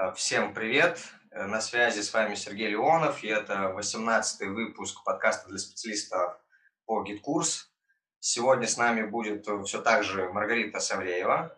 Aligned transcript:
Э, 0.00 0.12
всем 0.12 0.54
привет! 0.54 1.00
Э, 1.32 1.46
на 1.46 1.60
связи 1.60 2.02
с 2.02 2.14
вами 2.14 2.36
Сергей 2.36 2.68
Леонов, 2.68 3.24
и 3.24 3.28
это 3.28 3.74
18-й 3.76 4.46
выпуск 4.46 5.02
подкаста 5.02 5.48
для 5.48 5.58
специалистов 5.58 6.38
по 6.86 7.02
GetCourse. 7.02 7.72
Сегодня 8.20 8.68
с 8.68 8.76
нами 8.76 9.02
будет 9.02 9.48
э, 9.48 9.62
все 9.64 9.82
так 9.82 10.04
же 10.04 10.28
Маргарита 10.32 10.78
Савреева. 10.78 11.52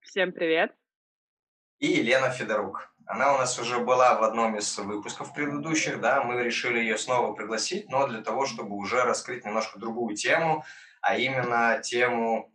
Всем 0.00 0.32
привет! 0.32 0.74
И 1.80 1.88
Елена 1.88 2.30
Федорук. 2.30 2.94
Она 3.04 3.34
у 3.34 3.36
нас 3.36 3.58
уже 3.58 3.80
была 3.80 4.14
в 4.14 4.22
одном 4.22 4.56
из 4.56 4.78
выпусков 4.78 5.34
предыдущих, 5.34 6.00
да, 6.00 6.22
мы 6.22 6.42
решили 6.42 6.78
ее 6.78 6.96
снова 6.96 7.34
пригласить, 7.34 7.90
но 7.90 8.06
для 8.06 8.22
того, 8.22 8.46
чтобы 8.46 8.76
уже 8.76 9.02
раскрыть 9.02 9.44
немножко 9.44 9.78
другую 9.78 10.16
тему, 10.16 10.64
а 11.02 11.18
именно 11.18 11.82
тему 11.82 12.49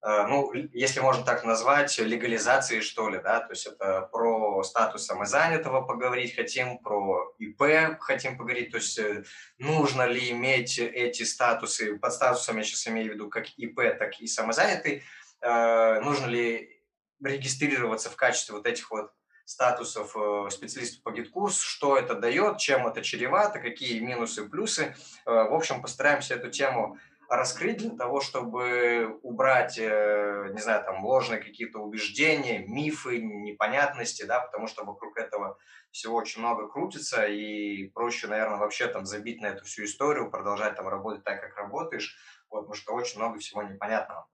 ну, 0.00 0.52
если 0.54 1.00
можно 1.00 1.24
так 1.24 1.44
назвать, 1.44 1.98
легализации, 1.98 2.80
что 2.80 3.08
ли, 3.08 3.18
да, 3.18 3.40
то 3.40 3.50
есть 3.50 3.66
это 3.66 4.08
про 4.12 4.62
статус 4.62 5.04
самозанятого 5.06 5.82
поговорить 5.82 6.36
хотим, 6.36 6.78
про 6.78 7.34
ИП 7.38 7.98
хотим 7.98 8.38
поговорить, 8.38 8.70
то 8.70 8.76
есть 8.76 8.96
э, 8.98 9.24
нужно 9.58 10.02
ли 10.06 10.30
иметь 10.30 10.78
эти 10.78 11.24
статусы, 11.24 11.98
под 11.98 12.12
статусом 12.12 12.58
я 12.58 12.62
сейчас 12.62 12.86
имею 12.86 13.10
в 13.10 13.14
виду 13.14 13.28
как 13.28 13.48
ИП, 13.56 13.98
так 13.98 14.20
и 14.20 14.28
самозанятый, 14.28 15.02
э, 15.40 16.00
нужно 16.00 16.26
ли 16.26 16.80
регистрироваться 17.20 18.08
в 18.08 18.16
качестве 18.16 18.54
вот 18.54 18.66
этих 18.66 18.92
вот 18.92 19.10
статусов 19.44 20.14
специалистов 20.52 21.02
по 21.02 21.10
GetCourse, 21.10 21.58
что 21.58 21.96
это 21.96 22.14
дает, 22.14 22.58
чем 22.58 22.86
это 22.86 23.02
чревато, 23.02 23.58
какие 23.60 23.98
минусы, 23.98 24.46
плюсы. 24.46 24.94
В 25.24 25.54
общем, 25.54 25.80
постараемся 25.80 26.34
эту 26.34 26.50
тему 26.50 26.98
раскрыть 27.28 27.78
для 27.78 27.90
того, 27.90 28.20
чтобы 28.20 29.18
убрать, 29.22 29.78
э, 29.78 30.48
не 30.52 30.60
знаю, 30.60 30.82
там 30.84 31.04
ложные 31.04 31.40
какие-то 31.40 31.78
убеждения, 31.78 32.64
мифы, 32.66 33.20
непонятности, 33.20 34.24
да, 34.24 34.40
потому 34.40 34.66
что 34.66 34.84
вокруг 34.84 35.18
этого 35.18 35.58
всего 35.90 36.16
очень 36.16 36.40
много 36.40 36.68
крутится, 36.68 37.26
и 37.26 37.88
проще, 37.90 38.28
наверное, 38.28 38.58
вообще 38.58 38.86
там 38.88 39.04
забить 39.04 39.42
на 39.42 39.46
эту 39.46 39.64
всю 39.66 39.84
историю, 39.84 40.30
продолжать 40.30 40.76
там 40.76 40.88
работать 40.88 41.22
так, 41.22 41.40
как 41.40 41.56
работаешь, 41.56 42.16
вот, 42.50 42.60
потому 42.60 42.74
что 42.74 42.94
очень 42.94 43.18
много 43.18 43.38
всего 43.38 43.62
непонятного. 43.62 44.26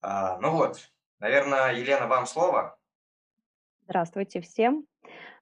А, 0.00 0.38
ну 0.40 0.50
вот, 0.50 0.90
наверное, 1.20 1.72
Елена, 1.72 2.08
вам 2.08 2.26
слово. 2.26 2.76
Здравствуйте 3.84 4.40
всем. 4.40 4.86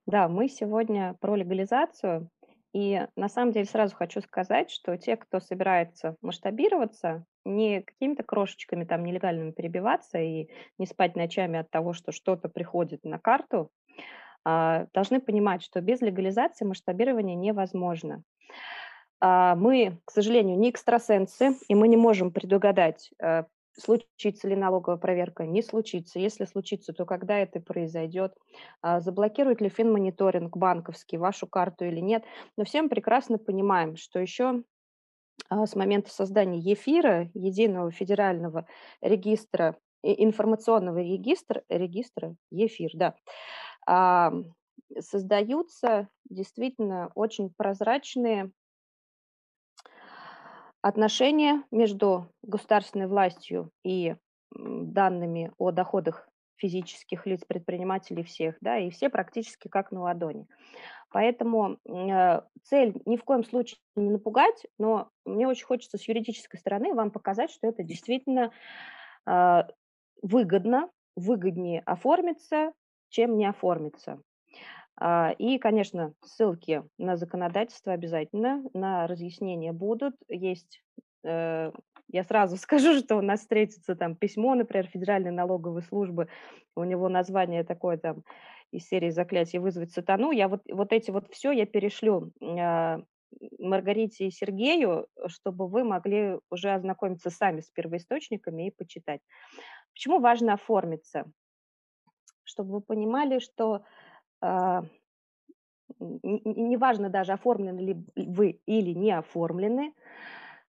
Да, 0.05 0.27
мы 0.27 0.47
сегодня 0.47 1.15
про 1.19 1.35
легализацию. 1.35 2.29
И 2.73 3.01
на 3.15 3.29
самом 3.29 3.51
деле 3.53 3.65
сразу 3.65 3.95
хочу 3.95 4.21
сказать, 4.21 4.69
что 4.69 4.97
те, 4.97 5.15
кто 5.15 5.39
собирается 5.39 6.15
масштабироваться, 6.21 7.25
не 7.45 7.81
какими-то 7.81 8.23
крошечками 8.23 8.83
там 8.83 9.03
нелегальными 9.03 9.51
перебиваться 9.51 10.19
и 10.19 10.49
не 10.77 10.85
спать 10.85 11.15
ночами 11.15 11.59
от 11.59 11.69
того, 11.69 11.93
что 11.93 12.11
что-то 12.11 12.49
приходит 12.49 13.03
на 13.03 13.19
карту, 13.19 13.71
а, 14.43 14.87
должны 14.93 15.19
понимать, 15.19 15.63
что 15.63 15.81
без 15.81 16.01
легализации 16.01 16.65
масштабирование 16.65 17.35
невозможно. 17.35 18.23
А, 19.19 19.55
мы, 19.55 19.99
к 20.05 20.11
сожалению, 20.11 20.59
не 20.59 20.69
экстрасенсы, 20.69 21.55
и 21.67 21.75
мы 21.75 21.87
не 21.87 21.97
можем 21.97 22.31
предугадать, 22.31 23.09
э, 23.21 23.43
случится 23.77 24.47
ли 24.47 24.55
налоговая 24.55 24.97
проверка, 24.97 25.45
не 25.45 25.61
случится. 25.61 26.19
Если 26.19 26.45
случится, 26.45 26.93
то 26.93 27.05
когда 27.05 27.37
это 27.37 27.59
произойдет, 27.59 28.33
а, 28.81 28.99
заблокирует 28.99 29.61
ли 29.61 29.69
финмониторинг 29.69 30.57
банковский 30.57 31.17
вашу 31.17 31.47
карту 31.47 31.85
или 31.85 31.99
нет. 31.99 32.23
Но 32.57 32.65
всем 32.65 32.89
прекрасно 32.89 33.37
понимаем, 33.37 33.95
что 33.95 34.19
еще 34.19 34.63
а, 35.49 35.65
с 35.65 35.75
момента 35.75 36.09
создания 36.09 36.59
ЕФИРа, 36.59 37.29
Единого 37.33 37.91
федерального 37.91 38.67
регистра, 39.01 39.77
информационного 40.03 40.99
регистра, 40.99 41.63
регистра 41.69 42.35
ЕФИР, 42.51 42.91
да, 43.85 44.33
создаются 44.99 46.07
действительно 46.29 47.11
очень 47.15 47.51
прозрачные 47.55 48.51
Отношения 50.81 51.63
между 51.71 52.31
государственной 52.43 53.07
властью 53.07 53.71
и 53.83 54.15
данными 54.51 55.51
о 55.57 55.71
доходах 55.71 56.29
физических 56.57 57.25
лиц, 57.25 57.43
предпринимателей 57.47 58.23
всех, 58.23 58.55
да, 58.61 58.77
и 58.77 58.89
все 58.89 59.09
практически 59.09 59.67
как 59.67 59.91
на 59.91 60.01
ладони. 60.01 60.47
Поэтому 61.09 61.77
э, 61.87 62.41
цель 62.63 63.01
ни 63.05 63.15
в 63.15 63.23
коем 63.23 63.43
случае 63.43 63.79
не 63.95 64.09
напугать, 64.09 64.65
но 64.77 65.09
мне 65.25 65.47
очень 65.47 65.65
хочется 65.65 65.97
с 65.97 66.07
юридической 66.07 66.57
стороны 66.57 66.93
вам 66.93 67.11
показать, 67.11 67.51
что 67.51 67.67
это 67.67 67.83
действительно 67.83 68.51
э, 69.25 69.63
выгодно, 70.21 70.89
выгоднее 71.15 71.81
оформиться, 71.85 72.73
чем 73.09 73.37
не 73.37 73.45
оформиться. 73.45 74.21
А, 74.99 75.31
и, 75.37 75.59
конечно, 75.59 76.13
ссылки 76.23 76.83
на 76.97 77.17
законодательство 77.17 77.93
обязательно, 77.93 78.63
на 78.73 79.05
разъяснения 79.07 79.71
будут. 79.71 80.15
Есть, 80.27 80.81
э, 81.23 81.71
я 82.07 82.23
сразу 82.23 82.57
скажу, 82.57 82.97
что 82.97 83.17
у 83.17 83.21
нас 83.21 83.41
встретится 83.41 83.95
там 83.95 84.15
письмо, 84.15 84.55
например, 84.55 84.87
Федеральной 84.87 85.31
налоговой 85.31 85.83
службы, 85.83 86.29
у 86.75 86.83
него 86.83 87.09
название 87.09 87.63
такое 87.63 87.97
там 87.97 88.23
из 88.71 88.87
серии 88.87 89.11
заклятий 89.11 89.59
вызвать 89.59 89.91
сатану. 89.91 90.31
Я 90.31 90.47
вот, 90.47 90.61
вот 90.71 90.91
эти 90.91 91.11
вот 91.11 91.31
все 91.31 91.51
я 91.51 91.65
перешлю 91.65 92.31
а, 92.41 92.99
Маргарите 93.59 94.27
и 94.27 94.31
Сергею, 94.31 95.07
чтобы 95.27 95.67
вы 95.67 95.83
могли 95.83 96.39
уже 96.49 96.73
ознакомиться 96.73 97.29
сами 97.29 97.61
с 97.61 97.69
первоисточниками 97.69 98.67
и 98.67 98.71
почитать. 98.71 99.21
Почему 99.93 100.19
важно 100.19 100.53
оформиться? 100.53 101.25
Чтобы 102.43 102.73
вы 102.73 102.81
понимали, 102.81 103.39
что 103.39 103.83
неважно 105.99 107.09
даже, 107.09 107.33
оформлены 107.33 107.79
ли 107.79 108.05
вы 108.15 108.61
или 108.65 108.91
не 108.91 109.11
оформлены, 109.11 109.93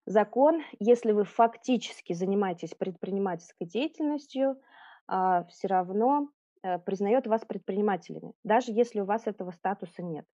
закон, 0.06 0.62
если 0.78 1.12
вы 1.12 1.24
фактически 1.24 2.12
занимаетесь 2.12 2.74
предпринимательской 2.74 3.66
деятельностью, 3.66 4.60
а, 5.06 5.44
все 5.44 5.68
равно 5.68 6.28
э, 6.62 6.78
признает 6.78 7.26
вас 7.26 7.44
предпринимателями, 7.44 8.32
даже 8.44 8.72
если 8.72 9.00
у 9.00 9.04
вас 9.04 9.26
этого 9.26 9.50
статуса 9.50 10.02
нет. 10.02 10.26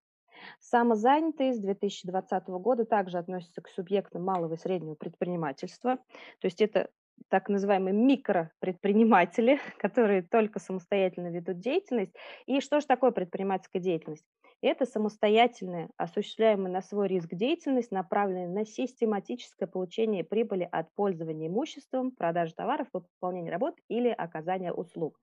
Самозанятые 0.59 1.53
с 1.53 1.59
2020 1.59 2.47
года 2.49 2.85
также 2.85 3.17
относятся 3.17 3.61
к 3.61 3.69
субъектам 3.69 4.23
малого 4.23 4.55
и 4.55 4.57
среднего 4.57 4.95
предпринимательства. 4.95 5.95
То 5.95 6.45
есть 6.45 6.61
это 6.61 6.89
так 7.29 7.49
называемые 7.49 7.93
микропредприниматели, 7.93 9.59
которые 9.79 10.21
только 10.21 10.59
самостоятельно 10.59 11.27
ведут 11.27 11.59
деятельность. 11.59 12.13
И 12.45 12.59
что 12.61 12.79
же 12.79 12.85
такое 12.85 13.11
предпринимательская 13.11 13.81
деятельность? 13.81 14.25
Это 14.61 14.85
самостоятельная, 14.85 15.89
осуществляемая 15.97 16.71
на 16.71 16.81
свой 16.81 17.07
риск 17.07 17.29
деятельность, 17.33 17.91
направленная 17.91 18.47
на 18.47 18.65
систематическое 18.65 19.67
получение 19.67 20.23
прибыли 20.23 20.67
от 20.71 20.93
пользования 20.95 21.47
имуществом, 21.49 22.11
продажи 22.11 22.53
товаров, 22.55 22.87
выполнения 22.93 23.51
работ 23.51 23.75
или 23.89 24.09
оказания 24.09 24.73
услуг. 24.73 25.19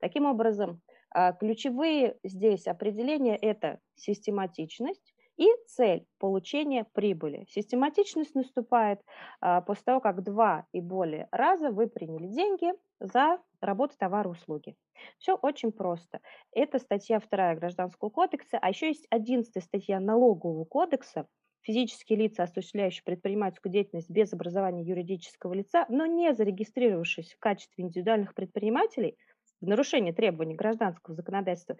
Таким 0.00 0.24
образом, 0.26 0.80
а, 1.10 1.32
ключевые 1.32 2.16
здесь 2.22 2.66
определения– 2.66 3.36
это 3.40 3.80
систематичность, 3.94 5.14
и 5.38 5.46
цель 5.66 6.04
получения 6.18 6.84
прибыли. 6.92 7.46
Систематичность 7.48 8.34
наступает 8.34 9.00
а, 9.40 9.60
после 9.62 9.84
того, 9.84 10.00
как 10.00 10.22
два 10.22 10.66
и 10.72 10.80
более 10.80 11.28
раза 11.30 11.70
вы 11.70 11.86
приняли 11.86 12.26
деньги 12.26 12.72
за 13.00 13.38
работу, 13.60 13.94
товары, 13.96 14.30
услуги. 14.30 14.76
Все 15.18 15.36
очень 15.36 15.72
просто. 15.72 16.20
Это 16.52 16.78
статья 16.78 17.20
2 17.20 17.54
Гражданского 17.54 18.10
кодекса, 18.10 18.58
а 18.60 18.68
еще 18.68 18.88
есть 18.88 19.06
11 19.10 19.62
статья 19.62 20.00
Налогового 20.00 20.64
кодекса, 20.64 21.28
физические 21.62 22.18
лица, 22.18 22.42
осуществляющие 22.42 23.04
предпринимательскую 23.04 23.72
деятельность 23.72 24.10
без 24.10 24.32
образования 24.32 24.82
юридического 24.82 25.52
лица, 25.54 25.86
но 25.88 26.06
не 26.06 26.34
зарегистрировавшись 26.34 27.34
в 27.34 27.38
качестве 27.38 27.84
индивидуальных 27.84 28.34
предпринимателей– 28.34 29.16
в 29.60 29.66
нарушение 29.66 30.12
требований 30.12 30.54
гражданского 30.54 31.14
законодательства 31.14 31.76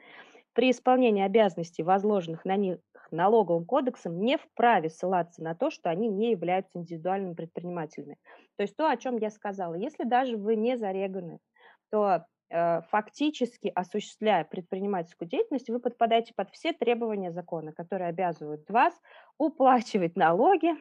при 0.52 0.70
исполнении 0.70 1.22
обязанностей, 1.22 1.82
возложенных 1.82 2.44
на 2.44 2.56
них 2.56 2.78
налоговым 3.16 3.64
кодексом, 3.64 4.20
не 4.20 4.36
вправе 4.36 4.90
ссылаться 4.90 5.42
на 5.42 5.54
то, 5.54 5.70
что 5.70 5.90
они 5.90 6.08
не 6.08 6.30
являются 6.30 6.78
индивидуальными 6.78 7.34
предпринимателями. 7.34 8.16
То 8.56 8.62
есть 8.62 8.76
то, 8.76 8.88
о 8.88 8.96
чем 8.96 9.16
я 9.18 9.30
сказала. 9.30 9.74
Если 9.74 10.04
даже 10.04 10.36
вы 10.36 10.56
не 10.56 10.76
зареганы, 10.76 11.38
то 11.90 12.24
э, 12.50 12.82
фактически 12.82 13.72
осуществляя 13.74 14.44
предпринимательскую 14.44 15.28
деятельность, 15.28 15.70
вы 15.70 15.80
подпадаете 15.80 16.34
под 16.34 16.50
все 16.50 16.72
требования 16.72 17.32
закона, 17.32 17.72
которые 17.72 18.08
обязывают 18.08 18.68
вас 18.70 18.94
уплачивать 19.38 20.16
налоги, 20.16 20.74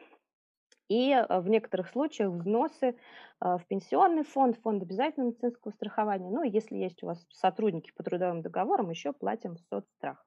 и 0.88 1.12
э, 1.12 1.40
в 1.40 1.48
некоторых 1.48 1.88
случаях 1.88 2.32
взносы 2.32 2.86
э, 2.86 2.94
в 3.40 3.60
пенсионный 3.68 4.24
фонд, 4.24 4.58
фонд 4.62 4.82
обязательного 4.82 5.30
медицинского 5.30 5.72
страхования. 5.72 6.30
Ну, 6.30 6.42
если 6.42 6.76
есть 6.76 7.02
у 7.02 7.06
вас 7.06 7.24
сотрудники 7.30 7.92
по 7.94 8.02
трудовым 8.02 8.42
договорам, 8.42 8.90
еще 8.90 9.12
платим 9.12 9.56
в 9.56 9.60
соцстрах. 9.60 10.24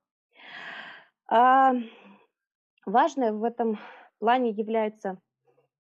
А, 1.33 1.73
важное 2.85 3.31
в 3.31 3.45
этом 3.45 3.79
плане 4.19 4.49
является 4.49 5.17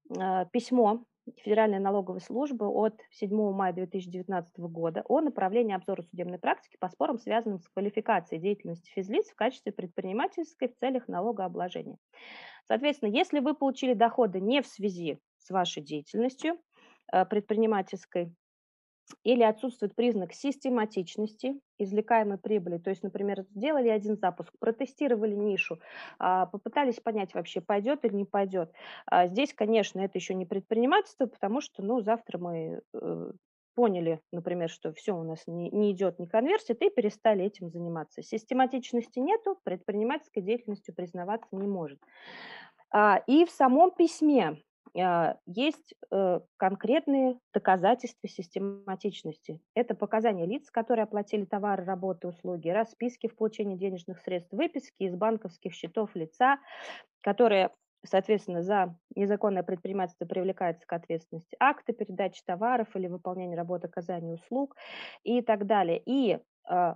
э, 0.09 0.45
письмо 0.53 1.03
Федеральной 1.43 1.79
налоговой 1.79 2.21
службы 2.21 2.67
от 2.67 3.01
7 3.11 3.51
мая 3.51 3.73
2019 3.73 4.57
года 4.59 5.03
о 5.09 5.19
направлении 5.19 5.75
обзора 5.75 6.03
судебной 6.03 6.39
практики 6.39 6.77
по 6.79 6.87
спорам, 6.87 7.19
связанным 7.19 7.59
с 7.59 7.67
квалификацией 7.67 8.41
деятельности 8.41 8.89
физлиц 8.91 9.29
в 9.29 9.35
качестве 9.35 9.73
предпринимательской 9.73 10.69
в 10.69 10.77
целях 10.77 11.09
налогообложения. 11.09 11.97
Соответственно, 12.69 13.09
если 13.09 13.39
вы 13.39 13.53
получили 13.53 13.93
доходы 13.93 14.39
не 14.39 14.61
в 14.61 14.67
связи 14.67 15.19
с 15.37 15.49
вашей 15.49 15.83
деятельностью 15.83 16.57
э, 17.11 17.25
предпринимательской, 17.25 18.33
или 19.23 19.43
отсутствует 19.43 19.95
признак 19.95 20.33
систематичности 20.33 21.59
извлекаемой 21.77 22.37
прибыли. 22.37 22.77
То 22.77 22.89
есть, 22.89 23.03
например, 23.03 23.45
сделали 23.55 23.89
один 23.89 24.17
запуск, 24.17 24.53
протестировали 24.59 25.35
нишу, 25.35 25.79
а, 26.19 26.45
попытались 26.45 26.99
понять 26.99 27.33
вообще, 27.33 27.61
пойдет 27.61 28.05
или 28.05 28.13
не 28.13 28.25
пойдет. 28.25 28.71
А 29.05 29.27
здесь, 29.27 29.53
конечно, 29.53 29.99
это 29.99 30.17
еще 30.17 30.33
не 30.33 30.45
предпринимательство, 30.45 31.25
потому 31.25 31.61
что, 31.61 31.83
ну, 31.83 32.01
завтра 32.01 32.37
мы 32.37 32.81
э, 32.93 33.31
поняли, 33.75 34.21
например, 34.31 34.69
что 34.69 34.93
все 34.93 35.13
у 35.13 35.23
нас 35.23 35.47
не, 35.47 35.69
не 35.71 35.91
идет, 35.91 36.19
не 36.19 36.27
конверсит, 36.27 36.81
и 36.81 36.89
перестали 36.89 37.45
этим 37.45 37.69
заниматься. 37.69 38.21
Систематичности 38.21 39.19
нету, 39.19 39.57
предпринимательской 39.63 40.41
деятельностью 40.41 40.93
признаваться 40.93 41.49
не 41.51 41.67
может. 41.67 41.99
А, 42.91 43.23
и 43.27 43.45
в 43.45 43.51
самом 43.51 43.91
письме 43.91 44.61
есть 44.93 45.93
э, 46.11 46.39
конкретные 46.57 47.39
доказательства 47.53 48.27
систематичности. 48.27 49.61
Это 49.73 49.95
показания 49.95 50.45
лиц, 50.45 50.69
которые 50.69 51.03
оплатили 51.03 51.45
товары, 51.45 51.85
работы, 51.85 52.27
услуги, 52.27 52.69
расписки 52.69 53.27
в 53.27 53.35
получении 53.35 53.77
денежных 53.77 54.19
средств, 54.19 54.51
выписки 54.51 55.03
из 55.03 55.15
банковских 55.15 55.73
счетов 55.73 56.13
лица, 56.15 56.59
которые 57.21 57.71
соответственно, 58.03 58.63
за 58.63 58.97
незаконное 59.15 59.63
предпринимательство 59.63 60.25
привлекается 60.25 60.85
к 60.87 60.93
ответственности 60.93 61.55
акты 61.59 61.93
передачи 61.93 62.41
товаров 62.45 62.87
или 62.95 63.07
выполнения 63.07 63.55
работы, 63.55 63.87
оказания 63.87 64.33
услуг 64.33 64.75
и 65.23 65.41
так 65.41 65.65
далее. 65.67 66.01
И 66.05 66.33
э, 66.33 66.39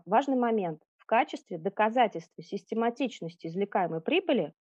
важный 0.06 0.36
момент. 0.36 0.82
В 0.98 1.06
качестве 1.06 1.60
доказательства 1.60 2.44
систематичности 2.44 3.46
извлекаемой 3.46 4.02
прибыли 4.02 4.54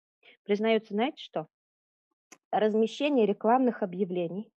признается, 0.43 0.93
знаете 0.93 1.23
что? 1.23 1.47
Размещение 2.59 3.25
рекламных 3.25 3.83
объявлений, 3.83 4.51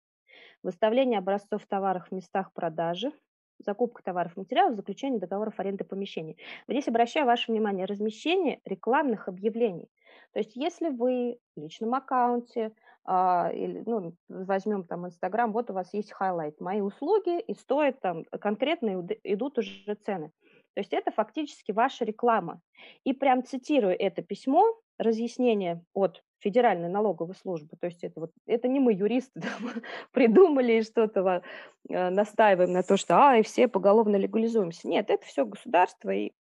выставление 0.63 1.19
образцов 1.19 1.65
товаров 1.67 2.07
в 2.09 2.11
местах 2.11 2.51
продажи, 2.53 3.11
закупка 3.59 4.03
товаров 4.03 4.35
и 4.35 4.39
материалов, 4.41 4.75
заключение 4.75 5.19
договоров 5.19 5.59
аренды 5.59 5.83
помещений. 5.83 6.37
Здесь 6.67 6.87
обращаю 6.87 7.25
ваше 7.25 7.51
внимание, 7.51 7.85
размещение 7.85 8.59
рекламных 8.65 9.27
объявлений. 9.27 9.87
То 10.33 10.39
есть 10.39 10.55
если 10.55 10.89
вы 10.89 11.39
в 11.55 11.59
личном 11.61 11.93
аккаунте, 11.93 12.73
а, 13.05 13.51
или, 13.53 13.83
ну, 13.85 14.15
возьмем 14.27 14.83
там 14.83 15.05
Инстаграм, 15.05 15.51
вот 15.51 15.69
у 15.69 15.73
вас 15.73 15.93
есть 15.93 16.11
хайлайт, 16.11 16.59
мои 16.59 16.81
услуги, 16.81 17.39
и 17.39 17.53
стоят 17.53 18.01
там, 18.01 18.25
конкретно 18.25 19.05
идут 19.23 19.59
уже 19.59 19.95
цены. 19.95 20.31
То 20.73 20.81
есть 20.81 20.91
это 20.91 21.11
фактически 21.11 21.71
ваша 21.71 22.03
реклама. 22.03 22.59
И 23.03 23.13
прям 23.13 23.45
цитирую 23.45 23.95
это 23.97 24.21
письмо, 24.21 24.63
разъяснение 24.97 25.83
от 25.93 26.23
Федеральной 26.39 26.89
налоговой 26.89 27.35
службы. 27.35 27.75
То 27.79 27.87
есть 27.87 28.03
это, 28.03 28.19
вот, 28.19 28.31
это 28.45 28.67
не 28.67 28.79
мы, 28.79 28.93
юристы, 28.93 29.41
там, 29.41 29.71
придумали 30.11 30.81
что-то 30.81 31.41
э, 31.89 32.09
настаиваем 32.09 32.71
на 32.71 32.83
то, 32.83 32.97
что 32.97 33.17
а, 33.17 33.37
и 33.37 33.43
все 33.43 33.67
поголовно 33.67 34.15
легализуемся. 34.15 34.87
Нет, 34.87 35.09
это 35.09 35.25
все 35.25 35.45
государство, 35.45 36.09
и 36.11 36.31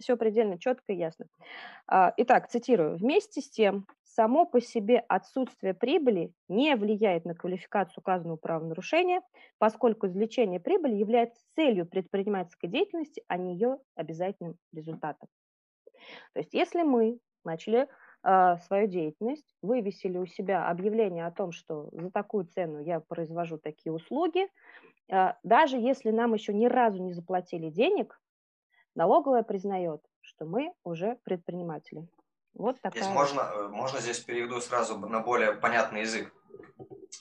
все 0.00 0.16
предельно 0.16 0.58
четко 0.58 0.92
и 0.92 0.96
ясно. 0.96 1.26
А, 1.86 2.12
итак, 2.16 2.48
цитирую. 2.48 2.96
Вместе 2.96 3.40
с 3.40 3.50
тем, 3.50 3.86
само 4.04 4.44
по 4.44 4.60
себе 4.60 4.98
отсутствие 5.08 5.74
прибыли 5.74 6.32
не 6.48 6.74
влияет 6.76 7.24
на 7.24 7.34
квалификацию 7.34 8.00
указанного 8.00 8.36
правонарушения, 8.36 9.22
поскольку 9.58 10.06
извлечение 10.06 10.60
прибыли 10.60 10.94
является 10.94 11.40
целью 11.54 11.86
предпринимательской 11.86 12.68
деятельности, 12.68 13.22
а 13.28 13.36
не 13.36 13.54
ее 13.54 13.78
обязательным 13.94 14.56
результатом. 14.72 15.28
То 16.34 16.40
есть 16.40 16.52
если 16.52 16.82
мы 16.82 17.18
начали 17.44 17.88
свою 18.22 18.86
деятельность, 18.86 19.46
вывесили 19.62 20.16
у 20.16 20.26
себя 20.26 20.68
объявление 20.68 21.26
о 21.26 21.32
том, 21.32 21.50
что 21.52 21.88
за 21.92 22.10
такую 22.10 22.44
цену 22.44 22.80
я 22.80 23.00
произвожу 23.00 23.58
такие 23.58 23.92
услуги, 23.92 24.46
э, 25.08 25.32
даже 25.42 25.76
если 25.76 26.10
нам 26.10 26.34
еще 26.34 26.54
ни 26.54 26.66
разу 26.66 27.02
не 27.02 27.12
заплатили 27.12 27.68
денег, 27.68 28.20
налоговая 28.94 29.42
признает, 29.42 30.02
что 30.20 30.44
мы 30.44 30.72
уже 30.84 31.18
предприниматели. 31.24 32.06
Вот 32.54 32.80
такая. 32.80 33.02
Здесь 33.02 33.14
можно, 33.14 33.40
э, 33.40 33.68
можно 33.68 34.00
здесь 34.00 34.20
переведу 34.20 34.60
сразу 34.60 34.98
на 34.98 35.20
более 35.20 35.54
понятный 35.54 36.02
язык. 36.02 36.32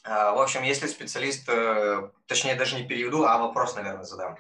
А, 0.04 0.34
в 0.34 0.40
общем, 0.40 0.64
если 0.64 0.88
специалист, 0.88 1.48
э, 1.48 2.10
точнее 2.26 2.56
даже 2.56 2.76
не 2.76 2.88
переведу, 2.88 3.24
а 3.24 3.38
вопрос, 3.38 3.76
наверное, 3.76 4.04
задам. 4.04 4.36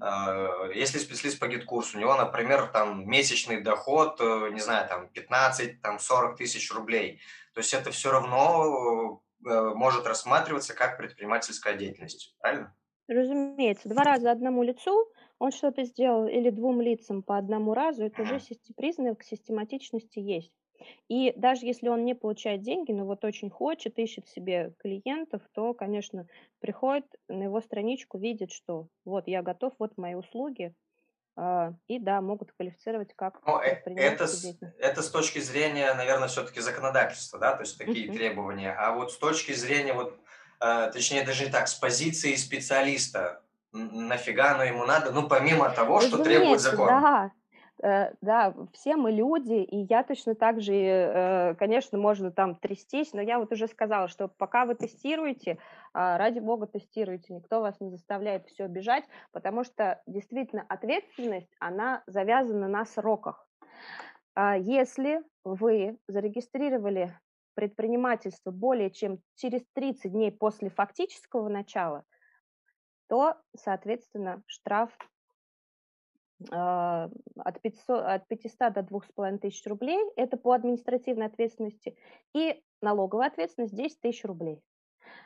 А, 0.00 0.68
если 0.74 0.98
специалист 0.98 1.40
по 1.40 1.48
GetCourse 1.48 1.87
у, 1.87 1.96
у 1.96 2.00
него, 2.00 2.14
например, 2.14 2.68
там 2.68 3.08
месячный 3.08 3.60
доход, 3.60 4.20
э, 4.20 4.50
не 4.52 4.60
знаю, 4.60 4.88
там 4.88 5.08
15, 5.08 5.80
там 5.80 5.98
40 5.98 6.36
тысяч 6.36 6.72
рублей, 6.72 7.20
то 7.54 7.60
есть 7.60 7.74
это 7.74 7.90
все 7.90 8.10
равно 8.10 9.22
может 9.40 10.06
рассматриваться 10.06 10.72
как 10.72 10.98
предпринимательская 10.98 11.74
деятельность, 11.74 12.36
правильно? 12.38 12.72
Разумеется, 13.08 13.88
два 13.88 14.04
раза 14.04 14.30
одному 14.30 14.62
лицу 14.62 15.12
он 15.40 15.50
что-то 15.50 15.82
сделал 15.82 16.28
или 16.28 16.50
двум 16.50 16.80
лицам 16.80 17.24
по 17.24 17.36
одному 17.36 17.74
разу, 17.74 18.04
это 18.04 18.22
уже 18.22 18.40
признак 18.76 19.24
систематичности 19.24 20.20
есть. 20.20 20.52
И 21.08 21.32
даже 21.36 21.66
если 21.66 21.88
он 21.88 22.04
не 22.04 22.14
получает 22.14 22.62
деньги, 22.62 22.92
но 22.92 23.04
вот 23.04 23.24
очень 23.24 23.50
хочет, 23.50 23.98
ищет 23.98 24.28
себе 24.28 24.74
клиентов, 24.78 25.42
то, 25.52 25.74
конечно, 25.74 26.26
приходит 26.60 27.06
на 27.28 27.44
его 27.44 27.60
страничку, 27.60 28.18
видит, 28.18 28.50
что 28.50 28.88
вот 29.04 29.28
я 29.28 29.42
готов, 29.42 29.74
вот 29.78 29.96
мои 29.96 30.14
услуги, 30.14 30.74
а, 31.34 31.72
и 31.86 31.98
да, 31.98 32.20
могут 32.20 32.52
квалифицировать 32.52 33.14
как 33.16 33.40
Но 33.46 33.62
э, 33.62 33.80
это, 33.86 34.26
это 34.78 35.02
с 35.02 35.10
точки 35.10 35.38
зрения, 35.38 35.92
наверное, 35.94 36.28
все-таки 36.28 36.60
законодательства, 36.60 37.38
да, 37.38 37.54
то 37.54 37.62
есть 37.62 37.78
такие 37.78 38.08
uh-huh. 38.08 38.14
требования. 38.14 38.72
А 38.72 38.92
вот 38.92 39.12
с 39.12 39.16
точки 39.16 39.52
зрения, 39.52 39.94
вот, 39.94 40.18
э, 40.60 40.90
точнее, 40.92 41.24
даже 41.24 41.46
не 41.46 41.50
так, 41.50 41.68
с 41.68 41.74
позиции 41.74 42.34
специалиста, 42.34 43.42
нафига 43.72 44.54
оно 44.54 44.64
ему 44.64 44.84
надо, 44.84 45.10
ну, 45.10 45.26
помимо 45.26 45.70
того, 45.70 45.96
Разумеется, 45.96 46.16
что 46.16 46.24
требует 46.24 46.60
закон. 46.60 46.88
Да, 46.88 47.32
да, 47.82 48.54
все 48.72 48.94
мы 48.94 49.10
люди, 49.10 49.54
и 49.54 49.86
я 49.90 50.04
точно 50.04 50.36
так 50.36 50.60
же, 50.60 50.72
э, 50.72 51.54
конечно, 51.56 51.98
можно 51.98 52.30
там 52.30 52.54
трястись, 52.54 53.12
но 53.12 53.20
я 53.20 53.40
вот 53.40 53.50
уже 53.52 53.66
сказала, 53.66 54.06
что 54.06 54.28
пока 54.28 54.66
вы 54.66 54.76
тестируете, 54.76 55.58
а, 55.92 56.16
ради 56.16 56.38
бога 56.38 56.68
тестируйте, 56.68 57.34
никто 57.34 57.60
вас 57.60 57.80
не 57.80 57.90
заставляет 57.90 58.46
все 58.46 58.68
бежать, 58.68 59.04
потому 59.32 59.64
что 59.64 60.00
действительно 60.06 60.64
ответственность, 60.68 61.50
она 61.58 62.04
завязана 62.06 62.68
на 62.68 62.84
сроках. 62.84 63.48
А 64.34 64.56
если 64.56 65.20
вы 65.42 65.98
зарегистрировали 66.06 67.18
предпринимательство 67.54 68.52
более 68.52 68.90
чем 68.90 69.18
через 69.34 69.62
30 69.74 70.12
дней 70.12 70.30
после 70.30 70.70
фактического 70.70 71.48
начала, 71.48 72.04
то, 73.08 73.34
соответственно, 73.56 74.42
штраф 74.46 74.96
от 76.50 77.60
500, 77.60 78.04
от 78.04 78.28
500 78.28 78.72
до 78.72 78.82
2500 78.82 79.66
рублей, 79.66 79.98
это 80.16 80.36
по 80.36 80.52
административной 80.52 81.26
ответственности, 81.26 81.96
и 82.34 82.62
налоговая 82.80 83.28
ответственность 83.28 83.74
10 83.74 84.00
тысяч 84.00 84.24
рублей. 84.24 84.60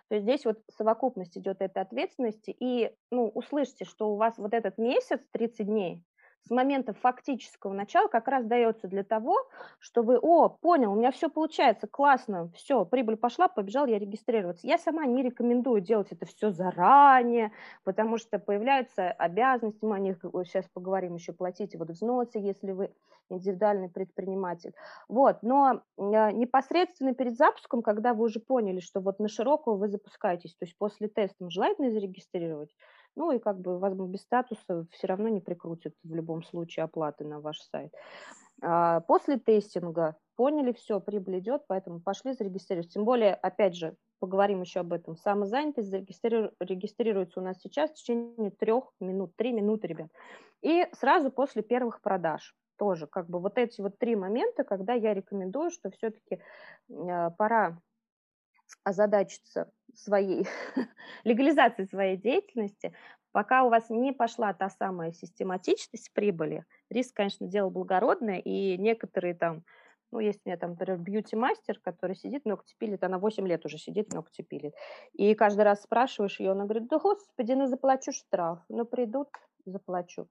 То 0.09 0.17
есть 0.17 0.25
здесь 0.25 0.45
вот 0.45 0.61
совокупность 0.77 1.37
идет 1.37 1.61
этой 1.61 1.83
ответственности, 1.83 2.55
и 2.59 2.93
ну, 3.11 3.29
услышьте, 3.29 3.85
что 3.85 4.13
у 4.13 4.17
вас 4.17 4.39
вот 4.39 4.55
этот 4.55 4.79
месяц, 4.79 5.21
30 5.33 5.67
дней, 5.67 6.03
с 6.47 6.51
момента 6.51 6.93
фактического 6.93 7.73
начала 7.73 8.09
как 8.09 8.29
раз 8.29 8.45
дается 8.45 8.87
для 8.87 9.03
того, 9.03 9.37
что 9.79 10.03
вы, 10.03 10.19
о, 10.19 10.49
понял, 10.49 10.93
у 10.93 10.95
меня 10.95 11.11
все 11.11 11.29
получается, 11.29 11.87
классно, 11.87 12.51
все, 12.55 12.85
прибыль 12.85 13.17
пошла, 13.17 13.49
побежал 13.49 13.87
я 13.87 13.99
регистрироваться. 13.99 14.67
Я 14.67 14.79
сама 14.79 15.07
не 15.07 15.23
рекомендую 15.23 15.81
делать 15.81 16.13
это 16.13 16.27
все 16.27 16.51
заранее, 16.51 17.53
потому 17.85 18.19
что 18.19 18.39
появляются 18.39 19.11
обязанности, 19.11 19.85
мы 19.85 19.97
о 19.97 20.01
них 20.01 20.19
сейчас 20.45 20.67
поговорим 20.73 21.15
еще, 21.15 21.33
платите 21.33 21.79
вот 21.79 21.91
взносы, 21.91 22.39
если 22.39 22.73
вы 22.73 22.93
индивидуальный 23.29 23.89
предприниматель. 23.89 24.73
Вот, 25.09 25.43
но 25.43 25.83
а, 25.99 26.31
непосредственно 26.31 27.13
перед 27.13 27.37
запуском, 27.37 27.83
когда 27.83 28.15
вы 28.15 28.25
уже 28.25 28.41
поняли, 28.41 28.81
что 28.81 29.01
вот 29.01 29.19
на 29.19 29.29
широкую 29.29 29.77
вы 29.77 29.89
запускаетесь, 29.89 30.55
то 30.55 30.65
есть 30.65 30.77
после 30.79 31.09
теста 31.09 31.51
желательно 31.51 31.91
зарегистрировать, 31.91 32.71
ну 33.17 33.33
и 33.33 33.39
как 33.39 33.59
бы 33.59 33.79
вас 33.79 33.95
без 33.95 34.23
статуса 34.23 34.87
все 34.93 35.07
равно 35.07 35.29
не 35.29 35.41
прикрутят 35.41 35.95
в 36.05 36.15
любом 36.15 36.43
случае 36.43 36.85
оплаты 36.85 37.25
на 37.25 37.41
ваш 37.41 37.61
сайт. 37.61 37.93
А 38.63 39.01
после 39.01 39.39
тестинга 39.39 40.17
поняли, 40.37 40.73
все, 40.73 41.01
прибыль 41.01 41.41
идет, 41.41 41.65
поэтому 41.67 42.01
пошли 42.01 42.33
зарегистрировать. 42.33 42.93
Тем 42.93 43.05
более, 43.05 43.35
опять 43.35 43.75
же, 43.75 43.97
поговорим 44.19 44.63
еще 44.63 44.81
об 44.81 44.93
этом. 44.93 45.17
Самозанятость 45.17 45.89
зарегистриру... 45.89 46.53
регистрируется 46.61 47.41
у 47.41 47.43
нас 47.43 47.59
сейчас 47.61 47.91
в 47.91 47.95
течение 47.95 48.51
трех 48.51 48.93
минут, 49.01 49.35
три 49.37 49.53
минуты, 49.53 49.89
ребят. 49.89 50.11
И 50.63 50.87
сразу 50.93 51.31
после 51.31 51.63
первых 51.63 52.01
продаж 52.01 52.55
тоже, 52.77 53.07
как 53.07 53.29
бы 53.29 53.41
вот 53.41 53.59
эти 53.59 53.81
вот 53.81 53.99
три 53.99 54.17
момента, 54.17 54.65
когда 54.65 54.93
я 54.93 55.15
рекомендую, 55.15 55.71
что 55.71 55.91
все-таки 55.91 56.41
э, 56.91 57.31
пора 57.39 57.79
озадачиться 58.85 59.71
своей 59.97 60.47
легализации 61.25 61.85
своей 61.85 62.17
деятельности, 62.17 62.95
пока 63.33 63.65
у 63.65 63.71
вас 63.71 63.91
не 63.91 64.13
пошла 64.13 64.53
та 64.55 64.71
самая 64.71 65.13
систематичность 65.13 66.13
прибыли, 66.13 66.65
риск, 66.91 67.15
конечно, 67.15 67.47
дело 67.47 67.71
благородное, 67.71 68.39
и 68.39 68.79
некоторые 68.79 69.35
там, 69.35 69.65
ну, 70.13 70.21
есть 70.21 70.41
у 70.45 70.49
меня 70.49 70.57
там, 70.57 70.71
например, 70.71 70.99
бьюти-мастер, 70.99 71.79
который 71.81 72.17
сидит, 72.17 72.45
ногти 72.45 72.75
пилит, 72.79 73.05
она 73.05 73.19
8 73.19 73.47
лет 73.47 73.65
уже 73.67 73.79
сидит, 73.79 74.13
ногти 74.13 74.43
пилит. 74.43 74.75
И 75.13 75.35
каждый 75.35 75.63
раз 75.63 75.83
спрашиваешь 75.83 76.41
ее, 76.41 76.53
она 76.53 76.65
говорит, 76.65 76.89
да, 76.89 76.99
господи, 76.99 77.53
ну, 77.53 77.67
заплачу 77.67 78.13
штраф. 78.13 78.61
Ну, 78.69 78.85
придут, 78.85 79.29
заплачу. 79.65 80.29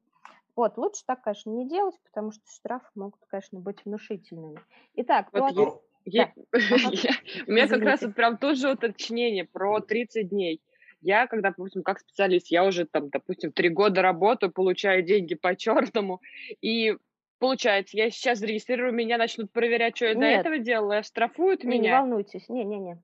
Вот, 0.55 0.77
лучше 0.77 1.03
так, 1.05 1.21
конечно, 1.21 1.49
не 1.49 1.67
делать, 1.67 1.95
потому 2.05 2.31
что 2.31 2.41
штрафы 2.47 2.87
могут, 2.95 3.19
конечно, 3.27 3.59
быть 3.59 3.83
внушительными. 3.83 4.59
Итак, 4.95 5.27
вот 5.33 5.53
ну, 5.53 5.83
я, 6.05 6.31
да. 6.51 6.59
я, 6.91 7.11
у 7.47 7.51
меня 7.51 7.67
как 7.67 7.81
раз 7.81 8.01
вот 8.01 8.15
прям 8.15 8.37
тоже 8.37 8.71
уточнение 8.71 9.45
про 9.45 9.79
30 9.79 10.29
дней. 10.29 10.61
Я, 11.01 11.27
когда, 11.27 11.49
допустим, 11.49 11.83
как 11.83 11.99
специалист, 11.99 12.47
я 12.47 12.63
уже 12.63 12.85
там, 12.85 13.09
допустим, 13.09 13.51
три 13.51 13.69
года 13.69 14.01
работаю, 14.01 14.51
получаю 14.51 15.03
деньги 15.03 15.35
по 15.35 15.55
черному, 15.55 16.21
и 16.61 16.95
получается, 17.39 17.97
я 17.97 18.09
сейчас 18.09 18.39
зарегистрирую, 18.39 18.93
меня 18.93 19.17
начнут 19.17 19.51
проверять, 19.51 19.95
что 19.95 20.05
я 20.05 20.13
Нет. 20.13 20.19
до 20.19 20.25
этого 20.25 20.57
делала, 20.57 21.03
штрафуют 21.03 21.63
не, 21.63 21.77
меня. 21.77 21.91
Не 21.91 21.99
волнуйтесь, 21.99 22.49
не-не-не. 22.49 23.01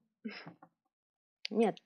Нет, 1.49 1.77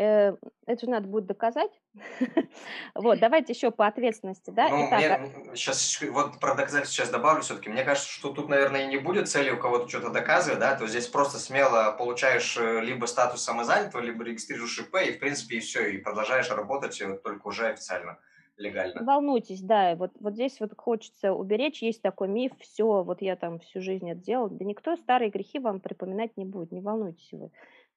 это 0.00 0.86
же 0.86 0.90
надо 0.90 1.06
будет 1.08 1.26
доказать. 1.26 1.70
вот, 2.94 3.18
давайте 3.18 3.52
еще 3.52 3.70
по 3.70 3.86
ответственности, 3.86 4.50
да? 4.50 4.68
Ну, 4.68 4.86
Итак, 4.88 5.20
мне, 5.20 5.54
сейчас 5.54 6.00
а 6.02 6.06
вот 6.10 6.40
про 6.40 6.54
доказательство 6.54 7.02
сейчас 7.02 7.10
добавлю 7.10 7.42
все-таки. 7.42 7.68
Мне 7.68 7.84
кажется, 7.84 8.08
что 8.08 8.30
тут, 8.32 8.48
наверное, 8.48 8.84
и 8.84 8.86
не 8.86 8.96
будет 8.96 9.28
цели 9.28 9.50
у 9.50 9.58
кого-то 9.58 9.88
что-то 9.88 10.08
доказывать, 10.10 10.58
да, 10.58 10.74
то 10.74 10.86
здесь 10.86 11.06
просто 11.06 11.38
смело 11.38 11.94
получаешь 11.98 12.56
э, 12.56 12.80
либо 12.80 13.04
статус 13.04 13.42
самозанятого, 13.42 14.00
либо 14.00 14.24
регистрируешь 14.24 14.78
ИП, 14.78 14.96
и, 15.06 15.12
в 15.12 15.18
принципе, 15.18 15.56
и 15.56 15.60
все, 15.60 15.90
и 15.90 15.98
продолжаешь 15.98 16.50
работать 16.50 16.98
э, 17.02 17.18
только 17.18 17.48
уже 17.48 17.68
официально 17.68 18.18
легально. 18.56 19.04
волнуйтесь, 19.04 19.60
да, 19.60 19.96
вот, 19.96 20.12
вот 20.20 20.34
здесь 20.34 20.60
вот 20.60 20.72
хочется 20.76 21.32
уберечь, 21.32 21.82
есть 21.82 22.02
такой 22.02 22.28
миф, 22.28 22.52
все, 22.60 23.02
вот 23.02 23.22
я 23.22 23.36
там 23.36 23.58
всю 23.58 23.80
жизнь 23.80 24.08
это 24.10 24.20
делал, 24.20 24.48
да 24.48 24.64
никто 24.64 24.96
старые 24.96 25.30
грехи 25.30 25.58
вам 25.58 25.80
припоминать 25.80 26.36
не 26.36 26.44
будет, 26.44 26.72
не 26.72 26.80
волнуйтесь 26.80 27.32
вы. 27.32 27.50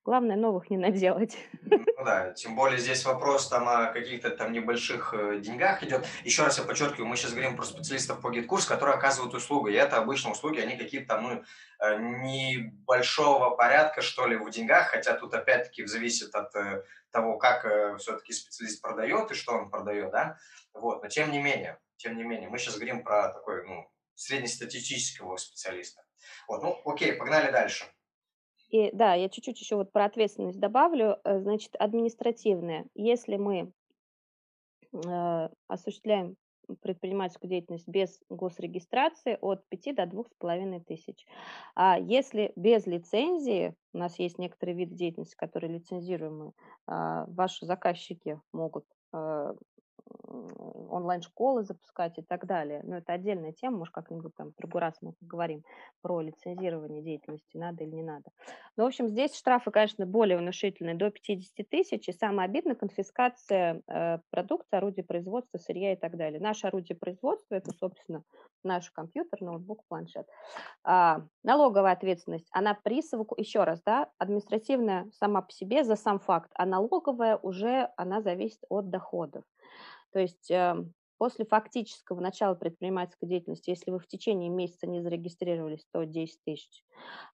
Главное, 0.06 0.36
новых 0.36 0.70
не 0.70 0.76
наделать. 0.76 1.38
Ну 1.62 2.04
да, 2.04 2.34
тем 2.34 2.58
более 2.58 2.78
здесь 2.78 3.06
вопрос 3.06 3.48
там 3.48 3.70
о 3.70 3.86
каких-то 3.86 4.32
там 4.32 4.52
небольших 4.52 5.14
э, 5.14 5.40
деньгах 5.40 5.82
идет. 5.82 6.06
Еще 6.26 6.44
раз 6.44 6.58
я 6.58 6.66
подчеркиваю, 6.66 7.08
мы 7.08 7.16
сейчас 7.16 7.32
говорим 7.32 7.56
про 7.56 7.64
специалистов 7.64 8.20
по 8.20 8.30
GetCourse, 8.30 8.66
которые 8.66 8.96
оказывают 8.96 9.34
услугу. 9.34 9.70
И 9.70 9.74
это 9.74 9.96
обычно 9.98 10.32
услуги, 10.32 10.60
они 10.60 10.76
какие-то 10.76 11.16
там, 11.16 11.24
ну, 11.24 11.44
э, 11.80 11.98
небольшого 12.00 13.52
порядка, 13.52 14.02
что 14.02 14.28
ли, 14.28 14.36
в 14.36 14.50
деньгах, 14.50 14.88
хотя 14.88 15.14
тут 15.14 15.34
опять-таки 15.34 15.86
зависит 15.86 16.36
от 16.36 16.54
э, 16.54 16.84
того, 17.12 17.38
как 17.38 17.66
все-таки 18.00 18.34
специалист 18.34 18.82
продает 18.82 19.32
и 19.32 19.36
что 19.36 19.54
он 19.54 19.70
продает, 19.70 20.12
да. 20.12 20.38
Вот, 20.74 21.02
но 21.02 21.08
тем 21.08 21.32
не 21.32 21.42
менее, 21.42 21.80
тем 21.96 22.18
не 22.18 22.24
менее, 22.24 22.50
мы 22.50 22.58
сейчас 22.58 22.76
говорим 22.76 23.04
про 23.04 23.30
такой, 23.30 23.66
ну, 23.66 23.90
среднестатистического 24.16 25.38
специалиста. 25.38 26.04
Вот, 26.50 26.62
ну, 26.62 26.82
окей, 26.84 27.14
погнали 27.14 27.52
дальше. 27.52 27.86
И 28.74 28.90
да, 28.92 29.14
я 29.14 29.30
чуть-чуть 29.30 29.62
еще 29.62 29.76
вот 29.76 29.92
про 29.92 30.06
ответственность 30.06 30.60
добавлю. 30.60 31.20
Э, 31.24 31.40
значит, 31.40 31.76
административная. 31.78 32.88
Если 32.96 33.38
мы 33.38 33.72
э, 34.92 35.50
осуществляем 35.68 36.36
предпринимательскую 36.82 37.52
деятельность 37.52 37.88
без 37.88 38.20
госрегистрации 38.30 39.38
от 39.42 39.68
5 39.70 39.96
до 39.96 40.04
2,5 40.04 40.84
тысяч. 40.86 41.28
А 41.76 42.00
если 42.00 42.52
без 42.56 42.88
лицензии, 42.88 43.76
у 43.94 44.00
нас 44.00 44.18
есть 44.18 44.40
некоторые 44.40 44.76
виды 44.76 44.96
деятельности, 44.96 45.36
которые 45.36 45.74
лицензируемые, 45.74 46.54
а, 46.88 47.26
ваши 47.28 47.66
заказчики 47.66 48.40
могут 48.54 48.86
э, 49.12 49.54
онлайн-школы 50.90 51.64
запускать 51.64 52.18
и 52.18 52.22
так 52.22 52.46
далее. 52.46 52.82
Но 52.84 52.98
это 52.98 53.14
отдельная 53.14 53.52
тема, 53.52 53.80
может, 53.80 53.94
как-нибудь 53.94 54.36
там 54.36 54.52
в 54.52 54.56
другой 54.56 54.82
раз 54.82 54.96
мы 55.02 55.14
поговорим 55.14 55.64
про 56.02 56.22
лицензирование 56.22 57.02
деятельности, 57.02 57.58
надо 57.58 57.84
или 57.84 57.92
не 57.92 58.04
надо. 58.04 58.30
Но, 58.78 58.84
в 58.84 58.88
общем, 58.88 59.10
здесь 59.10 59.36
штрафы, 59.36 59.72
конечно, 59.72 60.06
более 60.06 60.38
внушительные, 60.38 60.96
до 60.96 61.10
50 61.10 61.68
тысяч, 61.70 62.08
и 62.10 62.14
самое 62.14 62.48
обидное– 62.48 62.76
конфискация 62.84 63.82
э, 63.88 64.20
продукции, 64.30 64.78
орудия 64.78 65.04
производства, 65.04 65.58
сырья 65.58 65.94
и 65.94 65.96
так 65.96 66.18
далее. 66.18 66.40
Наше 66.40 66.68
орудие 66.68 66.98
производства– 66.98 67.56
это, 67.56 67.72
собственно, 67.72 68.24
наш 68.64 68.90
компьютер, 68.92 69.42
ноутбук, 69.42 69.84
планшет. 69.88 70.28
А, 70.84 71.22
налоговая 71.44 71.94
ответственность, 71.94 72.48
она 72.52 72.74
при. 72.74 73.04
Еще 73.38 73.64
раз, 73.64 73.82
да, 73.84 74.10
административная 74.18 75.10
сама 75.12 75.42
по 75.42 75.52
себе 75.52 75.84
за 75.84 75.96
сам 75.96 76.20
факт, 76.20 76.50
а 76.56 76.66
налоговая 76.66 77.38
уже, 77.38 77.90
она 77.98 78.22
зависит 78.22 78.62
от 78.70 78.90
доходов. 78.90 79.44
То 80.14 80.20
есть 80.20 80.50
эм, 80.52 80.94
после 81.18 81.46
фактического 81.46 82.20
начала 82.20 82.54
предпринимательской 82.56 83.28
деятельности, 83.28 83.70
если 83.70 83.92
вы 83.92 84.00
в 84.00 84.08
течение 84.08 84.50
месяца 84.50 84.88
не 84.88 85.02
зарегистрировались, 85.02 85.86
то 85.92 86.04
10 86.04 86.40
тысяч. 86.46 86.84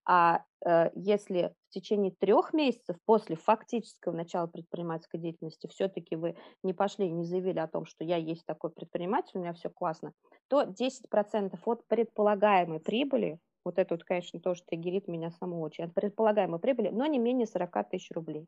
А 0.06 0.44
э, 0.64 0.90
если 0.94 1.54
в 1.68 1.74
течение 1.74 2.12
трех 2.12 2.52
месяцев 2.52 2.96
после 3.04 3.36
фактического 3.36 4.12
начала 4.12 4.46
предпринимательской 4.46 5.18
деятельности 5.18 5.66
все-таки 5.66 6.16
вы 6.16 6.36
не 6.62 6.72
пошли, 6.72 7.10
не 7.10 7.24
заявили 7.24 7.58
о 7.58 7.68
том, 7.68 7.84
что 7.84 8.04
я 8.04 8.16
есть 8.16 8.46
такой 8.46 8.70
предприниматель, 8.70 9.32
у 9.34 9.40
меня 9.40 9.52
все 9.52 9.70
классно, 9.70 10.12
то 10.48 10.62
10% 10.62 11.58
от 11.64 11.86
предполагаемой 11.86 12.80
прибыли 12.80 13.38
вот 13.64 13.78
это 13.78 13.94
вот, 13.94 14.04
конечно, 14.04 14.40
тоже 14.40 14.62
триггерит 14.66 15.06
меня 15.06 15.30
саму 15.32 15.60
очень. 15.60 15.84
От 15.84 15.94
предполагаемой 15.94 16.60
прибыли, 16.60 16.88
но 16.88 17.06
не 17.06 17.18
менее 17.18 17.46
40 17.46 17.90
тысяч 17.90 18.10
рублей. 18.12 18.46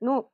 Ну, 0.00 0.30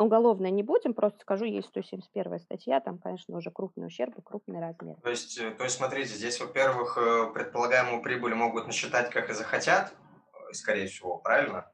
Уголовное 0.00 0.50
не 0.50 0.62
будем, 0.62 0.94
просто 0.94 1.20
скажу, 1.20 1.44
есть 1.44 1.68
171 1.68 2.38
статья, 2.38 2.80
там, 2.80 2.98
конечно, 2.98 3.36
уже 3.36 3.50
крупный 3.50 3.86
ущерб 3.86 4.18
и 4.18 4.22
крупный 4.22 4.58
размер. 4.58 4.96
То 5.02 5.10
есть, 5.10 5.38
э, 5.38 5.50
то 5.50 5.64
есть, 5.64 5.76
смотрите, 5.76 6.14
здесь, 6.14 6.40
во-первых, 6.40 6.96
э, 6.96 7.30
предполагаемую 7.34 8.02
прибыль 8.02 8.34
могут 8.34 8.66
насчитать, 8.66 9.10
как 9.10 9.28
и 9.28 9.34
захотят, 9.34 9.92
э, 10.32 10.54
скорее 10.54 10.86
всего, 10.86 11.18
правильно? 11.18 11.70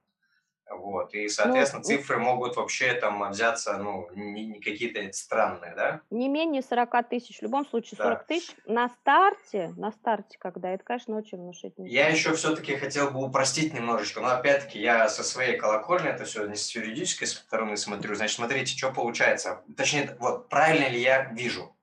Вот. 0.68 1.14
И, 1.14 1.28
соответственно, 1.28 1.82
ну, 1.82 1.88
цифры 1.88 2.18
могут 2.18 2.56
вообще 2.56 2.92
там 2.94 3.30
взяться, 3.30 3.76
ну, 3.78 4.08
не, 4.14 4.46
не 4.46 4.60
какие-то 4.60 5.00
странные, 5.12 5.74
да? 5.76 6.00
Не 6.10 6.28
менее 6.28 6.62
40 6.62 7.08
тысяч. 7.08 7.38
В 7.38 7.42
любом 7.42 7.66
случае 7.66 7.98
40 7.98 8.18
да. 8.18 8.24
тысяч 8.24 8.54
на 8.66 8.88
старте, 8.88 9.72
на 9.76 9.92
старте, 9.92 10.38
когда 10.38 10.70
это, 10.70 10.82
конечно, 10.82 11.16
очень 11.16 11.38
внушительно. 11.38 11.86
Я 11.86 12.08
еще 12.08 12.34
все-таки 12.34 12.76
хотел 12.76 13.10
бы 13.10 13.24
упростить 13.24 13.74
немножечко, 13.74 14.20
но 14.20 14.28
опять-таки 14.28 14.80
я 14.80 15.08
со 15.08 15.22
своей 15.22 15.56
колокольни, 15.56 16.08
это 16.08 16.24
все 16.24 16.46
не 16.46 16.56
с 16.56 16.74
юридической 16.74 17.26
стороны 17.26 17.76
смотрю. 17.76 18.14
Значит, 18.16 18.36
смотрите, 18.36 18.76
что 18.76 18.90
получается. 18.92 19.62
Точнее, 19.76 20.16
вот, 20.18 20.48
правильно 20.48 20.88
ли 20.88 21.00
я 21.00 21.30
вижу? 21.32 21.76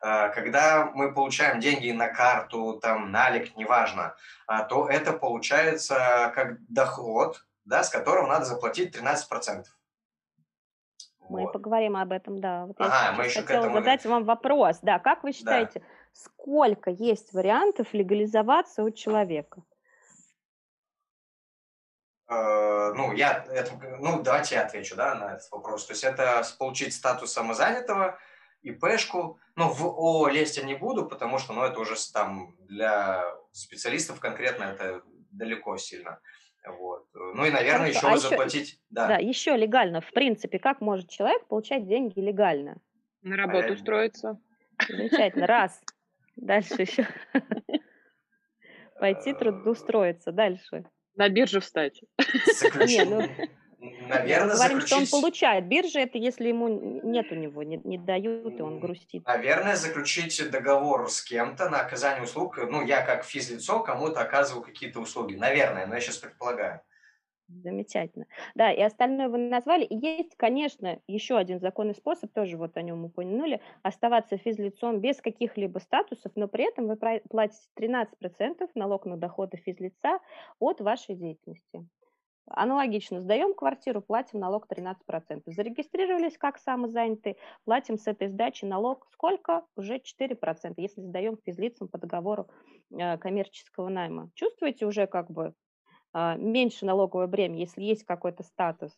А, 0.00 0.28
когда 0.28 0.90
мы 0.92 1.14
получаем 1.14 1.60
деньги 1.60 1.90
на 1.90 2.08
карту, 2.08 2.78
там, 2.82 3.10
налик, 3.10 3.56
неважно, 3.56 4.16
а, 4.46 4.64
то 4.64 4.88
это 4.88 5.12
получается 5.12 6.32
как 6.34 6.62
доход, 6.68 7.44
да, 7.64 7.82
с 7.82 7.90
которого 7.90 8.26
надо 8.26 8.44
заплатить 8.44 8.96
13%. 8.96 9.64
Мы 11.28 11.42
вот. 11.42 11.52
поговорим 11.52 11.96
об 11.96 12.12
этом, 12.12 12.40
да. 12.40 12.66
Вот 12.66 12.76
ага, 12.78 13.06
я 13.06 13.12
мы 13.12 13.24
еще 13.24 13.40
хотела 13.40 13.64
этому... 13.64 13.78
задать 13.78 14.04
вам 14.04 14.24
вопрос. 14.24 14.78
Да, 14.82 14.98
как 14.98 15.22
вы 15.22 15.32
считаете, 15.32 15.80
да. 15.80 15.86
сколько 16.12 16.90
есть 16.90 17.32
вариантов 17.32 17.88
легализоваться 17.92 18.82
у 18.82 18.90
человека? 18.90 19.62
Э, 22.28 22.92
ну, 22.94 23.12
я, 23.12 23.44
это, 23.48 23.72
ну, 24.00 24.22
давайте 24.22 24.56
я 24.56 24.62
отвечу, 24.62 24.96
да, 24.96 25.14
на 25.14 25.34
этот 25.34 25.50
вопрос. 25.50 25.86
То 25.86 25.92
есть 25.92 26.04
это 26.04 26.42
получить 26.58 26.94
статус 26.94 27.32
самозанятого, 27.32 28.18
ИПшку. 28.62 29.38
Ну, 29.56 29.68
в 29.68 29.84
ООО 29.84 30.28
лезть 30.28 30.56
я 30.56 30.64
не 30.64 30.74
буду, 30.74 31.06
потому 31.06 31.38
что, 31.38 31.52
ну, 31.52 31.62
это 31.62 31.78
уже 31.80 31.94
там 32.12 32.54
для 32.60 33.24
специалистов 33.52 34.20
конкретно 34.20 34.64
это 34.64 35.02
далеко 35.30 35.76
сильно. 35.76 36.20
Вот. 36.66 37.06
Ну 37.14 37.44
и, 37.44 37.50
наверное, 37.50 37.92
Хорошо. 37.92 38.08
еще 38.08 38.08
а 38.08 38.16
заплатить. 38.16 38.68
Еще, 38.68 38.78
да. 38.90 39.08
да, 39.08 39.16
еще 39.16 39.56
легально. 39.56 40.00
В 40.00 40.10
принципе, 40.12 40.58
как 40.58 40.80
может 40.80 41.08
человек 41.08 41.46
получать 41.46 41.86
деньги 41.86 42.18
легально? 42.20 42.76
На 43.22 43.36
работу 43.36 43.68
а 43.68 43.72
устроиться. 43.72 44.40
Замечательно. 44.88 45.46
Раз. 45.46 45.82
Дальше 46.36 46.82
еще. 46.82 47.06
Пойти 48.98 49.34
трудоустроиться. 49.34 50.32
Дальше. 50.32 50.84
На 51.16 51.28
биржу 51.28 51.60
встать. 51.60 52.02
Не, 52.18 53.28
Наверное, 54.08 54.54
говорим, 54.54 54.80
заключить... 54.80 55.08
что 55.08 55.16
он 55.16 55.22
получает. 55.22 55.66
Биржа 55.66 56.00
это 56.00 56.18
если 56.18 56.48
ему 56.48 56.68
нет 57.02 57.30
у 57.30 57.34
него, 57.34 57.62
не, 57.62 57.80
не 57.84 57.98
дают, 57.98 58.58
и 58.58 58.62
он 58.62 58.78
грустит. 58.78 59.26
Наверное, 59.26 59.76
заключить 59.76 60.50
договор 60.50 61.10
с 61.10 61.22
кем-то 61.22 61.68
на 61.68 61.80
оказание 61.80 62.24
услуг. 62.24 62.58
Ну, 62.58 62.82
я 62.82 63.02
как 63.02 63.24
физлицо 63.24 63.80
кому-то 63.80 64.20
оказываю 64.20 64.62
какие-то 64.62 65.00
услуги. 65.00 65.34
Наверное, 65.34 65.86
но 65.86 65.94
я 65.94 66.00
сейчас 66.00 66.18
предполагаю. 66.18 66.80
Замечательно. 67.48 68.26
Да, 68.54 68.72
и 68.72 68.80
остальное 68.80 69.28
вы 69.28 69.38
назвали. 69.38 69.84
И 69.84 69.94
есть, 69.94 70.34
конечно, 70.36 70.98
еще 71.06 71.36
один 71.36 71.60
законный 71.60 71.94
способ, 71.94 72.32
тоже 72.32 72.56
вот 72.56 72.76
о 72.76 72.82
нем 72.82 73.04
упомянули, 73.04 73.60
оставаться 73.82 74.38
физлицом 74.38 75.00
без 75.00 75.20
каких-либо 75.20 75.78
статусов, 75.78 76.32
но 76.36 76.48
при 76.48 76.64
этом 76.64 76.86
вы 76.86 76.96
платите 76.96 77.62
13% 77.78 78.70
налог 78.74 79.04
на 79.04 79.18
доходы 79.18 79.58
физлица 79.58 80.20
от 80.58 80.80
вашей 80.80 81.16
деятельности. 81.16 81.86
Аналогично, 82.46 83.20
сдаем 83.20 83.54
квартиру, 83.54 84.02
платим 84.02 84.38
налог 84.38 84.66
13%. 84.70 85.42
Зарегистрировались 85.46 86.36
как 86.36 86.58
самозанятые, 86.58 87.36
платим 87.64 87.96
с 87.96 88.06
этой 88.06 88.28
сдачи 88.28 88.66
налог 88.66 89.06
сколько? 89.12 89.64
Уже 89.76 89.96
4%, 89.96 90.74
если 90.76 91.00
сдаем 91.00 91.38
физлицам 91.44 91.88
по 91.88 91.96
договору 91.96 92.48
э, 92.90 93.16
коммерческого 93.16 93.88
найма. 93.88 94.30
Чувствуете 94.34 94.84
уже 94.84 95.06
как 95.06 95.30
бы 95.30 95.54
э, 96.12 96.36
меньше 96.36 96.84
налоговое 96.84 97.28
бремя, 97.28 97.58
если 97.58 97.82
есть 97.82 98.04
какой-то 98.04 98.42
статус. 98.42 98.92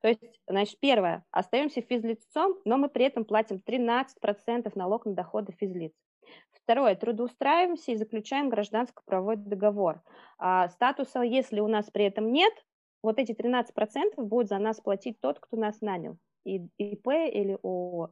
То 0.00 0.08
есть, 0.08 0.40
значит, 0.46 0.80
первое, 0.80 1.24
остаемся 1.30 1.82
физлицом, 1.82 2.56
но 2.64 2.78
мы 2.78 2.88
при 2.88 3.04
этом 3.04 3.26
платим 3.26 3.62
13% 3.64 4.72
налог 4.74 5.04
на 5.04 5.12
доходы 5.12 5.52
физлиц. 5.52 5.92
Второе, 6.52 6.94
трудоустраиваемся 6.94 7.92
и 7.92 7.96
заключаем 7.96 8.48
гражданско-правовой 8.48 9.36
договор. 9.36 10.02
А 10.38 10.68
статуса, 10.68 11.20
если 11.20 11.60
у 11.60 11.68
нас 11.68 11.90
при 11.90 12.04
этом 12.04 12.32
нет, 12.32 12.52
вот 13.02 13.18
эти 13.18 13.32
13% 13.32 14.22
будет 14.22 14.48
за 14.48 14.58
нас 14.58 14.80
платить 14.80 15.20
тот, 15.20 15.38
кто 15.40 15.56
нас 15.56 15.80
нанял, 15.80 16.18
и 16.44 16.66
ИП 16.78 17.08
или 17.08 17.58
ООО. 17.62 18.10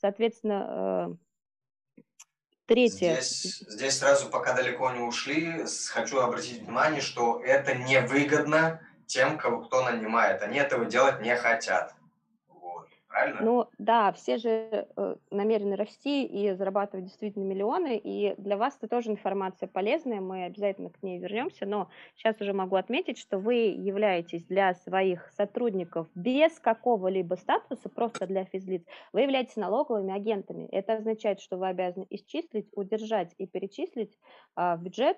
Соответственно, 0.00 1.16
э, 1.96 2.02
третье. 2.66 3.14
Здесь, 3.14 3.64
здесь 3.68 3.98
сразу, 3.98 4.28
пока 4.30 4.54
далеко 4.54 4.90
не 4.92 5.00
ушли, 5.00 5.64
хочу 5.90 6.20
обратить 6.20 6.62
внимание, 6.62 7.00
что 7.00 7.40
это 7.40 7.74
невыгодно 7.74 8.80
тем, 9.06 9.38
кого 9.38 9.62
кто 9.62 9.82
нанимает. 9.82 10.42
Они 10.42 10.58
этого 10.58 10.84
делать 10.84 11.20
не 11.20 11.34
хотят 11.36 11.97
правильно? 13.08 13.40
Ну 13.40 13.66
да, 13.78 14.12
все 14.12 14.36
же 14.36 14.48
э, 14.96 15.16
намерены 15.30 15.76
расти 15.76 16.24
и 16.24 16.52
зарабатывать 16.52 17.06
действительно 17.06 17.44
миллионы, 17.44 17.98
и 17.98 18.34
для 18.38 18.56
вас 18.56 18.76
это 18.76 18.88
тоже 18.88 19.10
информация 19.10 19.68
полезная, 19.68 20.20
мы 20.20 20.44
обязательно 20.44 20.90
к 20.90 21.02
ней 21.02 21.18
вернемся, 21.18 21.66
но 21.66 21.88
сейчас 22.16 22.40
уже 22.40 22.52
могу 22.52 22.76
отметить, 22.76 23.18
что 23.18 23.38
вы 23.38 23.54
являетесь 23.54 24.44
для 24.44 24.74
своих 24.74 25.30
сотрудников 25.32 26.08
без 26.14 26.58
какого-либо 26.60 27.34
статуса, 27.34 27.88
просто 27.88 28.26
для 28.26 28.44
физлиц, 28.44 28.84
вы 29.12 29.22
являетесь 29.22 29.56
налоговыми 29.56 30.14
агентами. 30.14 30.68
Это 30.70 30.94
означает, 30.94 31.40
что 31.40 31.56
вы 31.56 31.68
обязаны 31.68 32.06
исчислить, 32.10 32.68
удержать 32.74 33.34
и 33.38 33.46
перечислить 33.46 34.18
а, 34.54 34.76
в 34.76 34.82
бюджет 34.82 35.16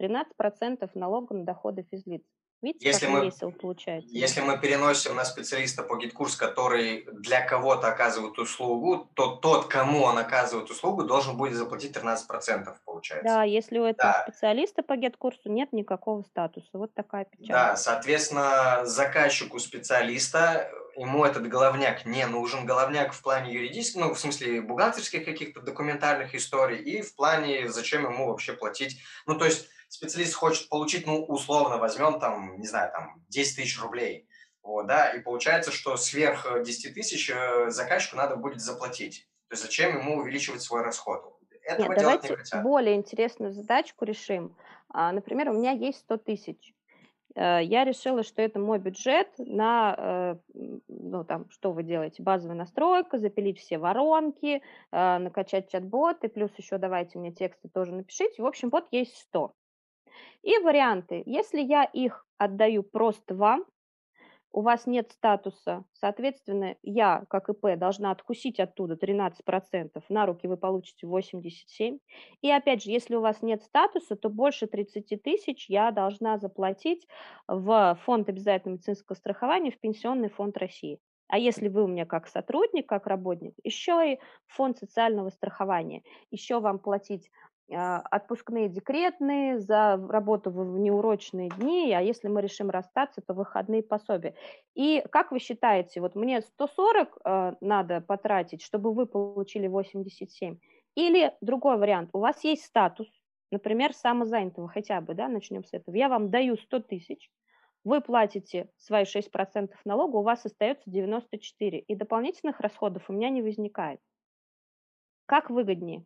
13% 0.00 0.90
налога 0.94 1.34
на 1.34 1.44
доходы 1.44 1.86
физлиц. 1.90 2.22
Видите, 2.62 2.86
если 2.86 3.06
как 3.06 3.14
мы, 3.14 3.24
весело 3.24 3.50
получается? 3.50 4.10
Если 4.12 4.40
мы 4.40 4.58
переносим 4.58 5.14
на 5.16 5.24
специалиста 5.24 5.82
по 5.82 5.96
GetCourse, 5.96 6.36
который 6.36 7.06
для 7.12 7.40
кого-то 7.40 7.88
оказывает 7.88 8.38
услугу, 8.38 9.08
то 9.14 9.36
тот, 9.36 9.66
кому 9.66 10.02
он 10.02 10.18
оказывает 10.18 10.70
услугу, 10.70 11.04
должен 11.04 11.36
будет 11.36 11.54
заплатить 11.54 11.96
13%, 11.96 12.74
получается. 12.84 13.24
Да, 13.24 13.44
если 13.44 13.78
у 13.78 13.84
этого 13.84 14.12
да. 14.12 14.24
специалиста 14.28 14.82
по 14.82 14.96
GetCourse 14.96 15.45
у 15.45 15.50
нет 15.50 15.72
никакого 15.72 16.22
статуса. 16.22 16.68
Вот 16.74 16.92
такая 16.92 17.24
печаль. 17.24 17.48
Да, 17.48 17.76
соответственно, 17.76 18.82
заказчику 18.84 19.58
специалиста 19.58 20.70
ему 20.96 21.24
этот 21.24 21.48
головняк 21.48 22.04
не 22.04 22.26
нужен. 22.26 22.66
Головняк 22.66 23.14
в 23.14 23.22
плане 23.22 23.54
юридического, 23.54 24.04
ну, 24.04 24.14
в 24.14 24.20
смысле 24.20 24.60
бухгалтерских 24.60 25.24
каких-то 25.24 25.60
документальных 25.60 26.34
историй 26.34 26.78
и 26.78 27.00
в 27.00 27.14
плане, 27.14 27.68
зачем 27.70 28.04
ему 28.04 28.26
вообще 28.26 28.52
платить. 28.52 28.98
Ну, 29.26 29.38
то 29.38 29.46
есть 29.46 29.68
специалист 29.90 30.34
хочет 30.34 30.68
получить, 30.68 31.06
ну, 31.06 31.24
условно 31.24 31.76
возьмем 31.76 32.20
там, 32.20 32.58
не 32.60 32.66
знаю, 32.66 32.92
там 32.92 33.22
10 33.28 33.56
тысяч 33.56 33.80
рублей. 33.80 34.28
Вот, 34.62 34.86
да, 34.86 35.08
и 35.08 35.20
получается, 35.20 35.72
что 35.72 35.96
сверх 35.96 36.46
10 36.62 36.94
тысяч 36.94 37.30
э, 37.30 37.70
заказчику 37.70 38.16
надо 38.16 38.36
будет 38.36 38.60
заплатить. 38.60 39.26
То 39.48 39.54
есть 39.54 39.64
зачем 39.64 39.98
ему 39.98 40.18
увеличивать 40.18 40.62
свой 40.62 40.82
расход? 40.82 41.36
Этого 41.62 41.88
Нет, 41.88 41.98
давайте 41.98 42.36
не 42.54 42.62
более 42.62 42.94
интересную 42.94 43.52
задачку 43.52 44.04
решим. 44.04 44.56
А, 44.90 45.12
например, 45.12 45.50
у 45.50 45.54
меня 45.54 45.72
есть 45.72 46.00
100 46.00 46.16
тысяч. 46.18 46.74
Э, 47.34 47.58
я 47.60 47.84
решила, 47.84 48.22
что 48.22 48.42
это 48.42 48.60
мой 48.60 48.78
бюджет 48.78 49.28
на, 49.38 49.96
э, 49.98 50.36
ну, 50.86 51.24
там, 51.24 51.50
что 51.50 51.72
вы 51.72 51.82
делаете, 51.82 52.22
базовая 52.22 52.56
настройка, 52.56 53.18
запилить 53.18 53.58
все 53.58 53.78
воронки, 53.78 54.62
накачать 54.92 55.68
чат-бот, 55.70 56.22
и 56.22 56.28
плюс 56.28 56.52
еще 56.58 56.78
давайте 56.78 57.18
мне 57.18 57.32
тексты 57.32 57.68
тоже 57.68 57.92
напишите. 57.92 58.40
В 58.40 58.46
общем, 58.46 58.68
вот 58.70 58.86
есть 58.92 59.16
100. 59.16 59.52
И 60.42 60.56
варианты. 60.58 61.22
Если 61.26 61.60
я 61.60 61.84
их 61.84 62.26
отдаю 62.38 62.82
просто 62.82 63.34
вам, 63.34 63.64
у 64.52 64.62
вас 64.62 64.86
нет 64.86 65.12
статуса, 65.12 65.84
соответственно, 65.92 66.74
я, 66.82 67.24
как 67.28 67.48
ИП, 67.48 67.78
должна 67.78 68.10
откусить 68.10 68.58
оттуда 68.58 68.94
13%, 68.94 70.02
на 70.08 70.26
руки 70.26 70.48
вы 70.48 70.56
получите 70.56 71.06
87%. 71.06 72.00
И 72.42 72.50
опять 72.50 72.82
же, 72.82 72.90
если 72.90 73.14
у 73.14 73.20
вас 73.20 73.42
нет 73.42 73.62
статуса, 73.62 74.16
то 74.16 74.28
больше 74.28 74.66
30 74.66 75.22
тысяч 75.22 75.68
я 75.68 75.92
должна 75.92 76.38
заплатить 76.38 77.06
в 77.46 77.98
фонд 78.04 78.28
обязательного 78.28 78.74
медицинского 78.74 79.14
страхования, 79.14 79.70
в 79.70 79.78
Пенсионный 79.78 80.30
фонд 80.30 80.56
России. 80.56 80.98
А 81.28 81.38
если 81.38 81.68
вы 81.68 81.84
у 81.84 81.86
меня 81.86 82.06
как 82.06 82.26
сотрудник, 82.26 82.88
как 82.88 83.06
работник, 83.06 83.54
еще 83.62 84.14
и 84.14 84.18
фонд 84.48 84.78
социального 84.78 85.30
страхования, 85.30 86.02
еще 86.32 86.58
вам 86.58 86.80
платить 86.80 87.30
отпускные 87.76 88.68
декретные, 88.68 89.58
за 89.58 89.96
работу 90.08 90.50
в 90.50 90.78
неурочные 90.78 91.48
дни, 91.48 91.92
а 91.92 92.00
если 92.00 92.28
мы 92.28 92.40
решим 92.42 92.70
расстаться, 92.70 93.20
то 93.20 93.34
выходные 93.34 93.82
пособия. 93.82 94.34
И 94.74 95.04
как 95.10 95.32
вы 95.32 95.38
считаете, 95.38 96.00
вот 96.00 96.14
мне 96.14 96.40
140 96.40 97.18
э, 97.24 97.52
надо 97.60 98.00
потратить, 98.00 98.62
чтобы 98.62 98.92
вы 98.92 99.06
получили 99.06 99.66
87? 99.66 100.58
Или 100.96 101.32
другой 101.40 101.78
вариант, 101.78 102.10
у 102.12 102.18
вас 102.18 102.42
есть 102.44 102.64
статус, 102.64 103.08
например, 103.50 103.94
самозанятого 103.94 104.68
хотя 104.68 105.00
бы, 105.00 105.14
да, 105.14 105.28
начнем 105.28 105.64
с 105.64 105.72
этого, 105.72 105.94
я 105.94 106.08
вам 106.08 106.30
даю 106.30 106.56
100 106.56 106.80
тысяч, 106.80 107.30
вы 107.84 108.00
платите 108.00 108.68
свои 108.76 109.04
6% 109.04 109.70
налога, 109.84 110.16
у 110.16 110.22
вас 110.22 110.44
остается 110.44 110.90
94, 110.90 111.78
и 111.78 111.94
дополнительных 111.94 112.60
расходов 112.60 113.08
у 113.08 113.12
меня 113.12 113.30
не 113.30 113.42
возникает. 113.42 114.00
Как 115.26 115.48
выгоднее? 115.48 116.04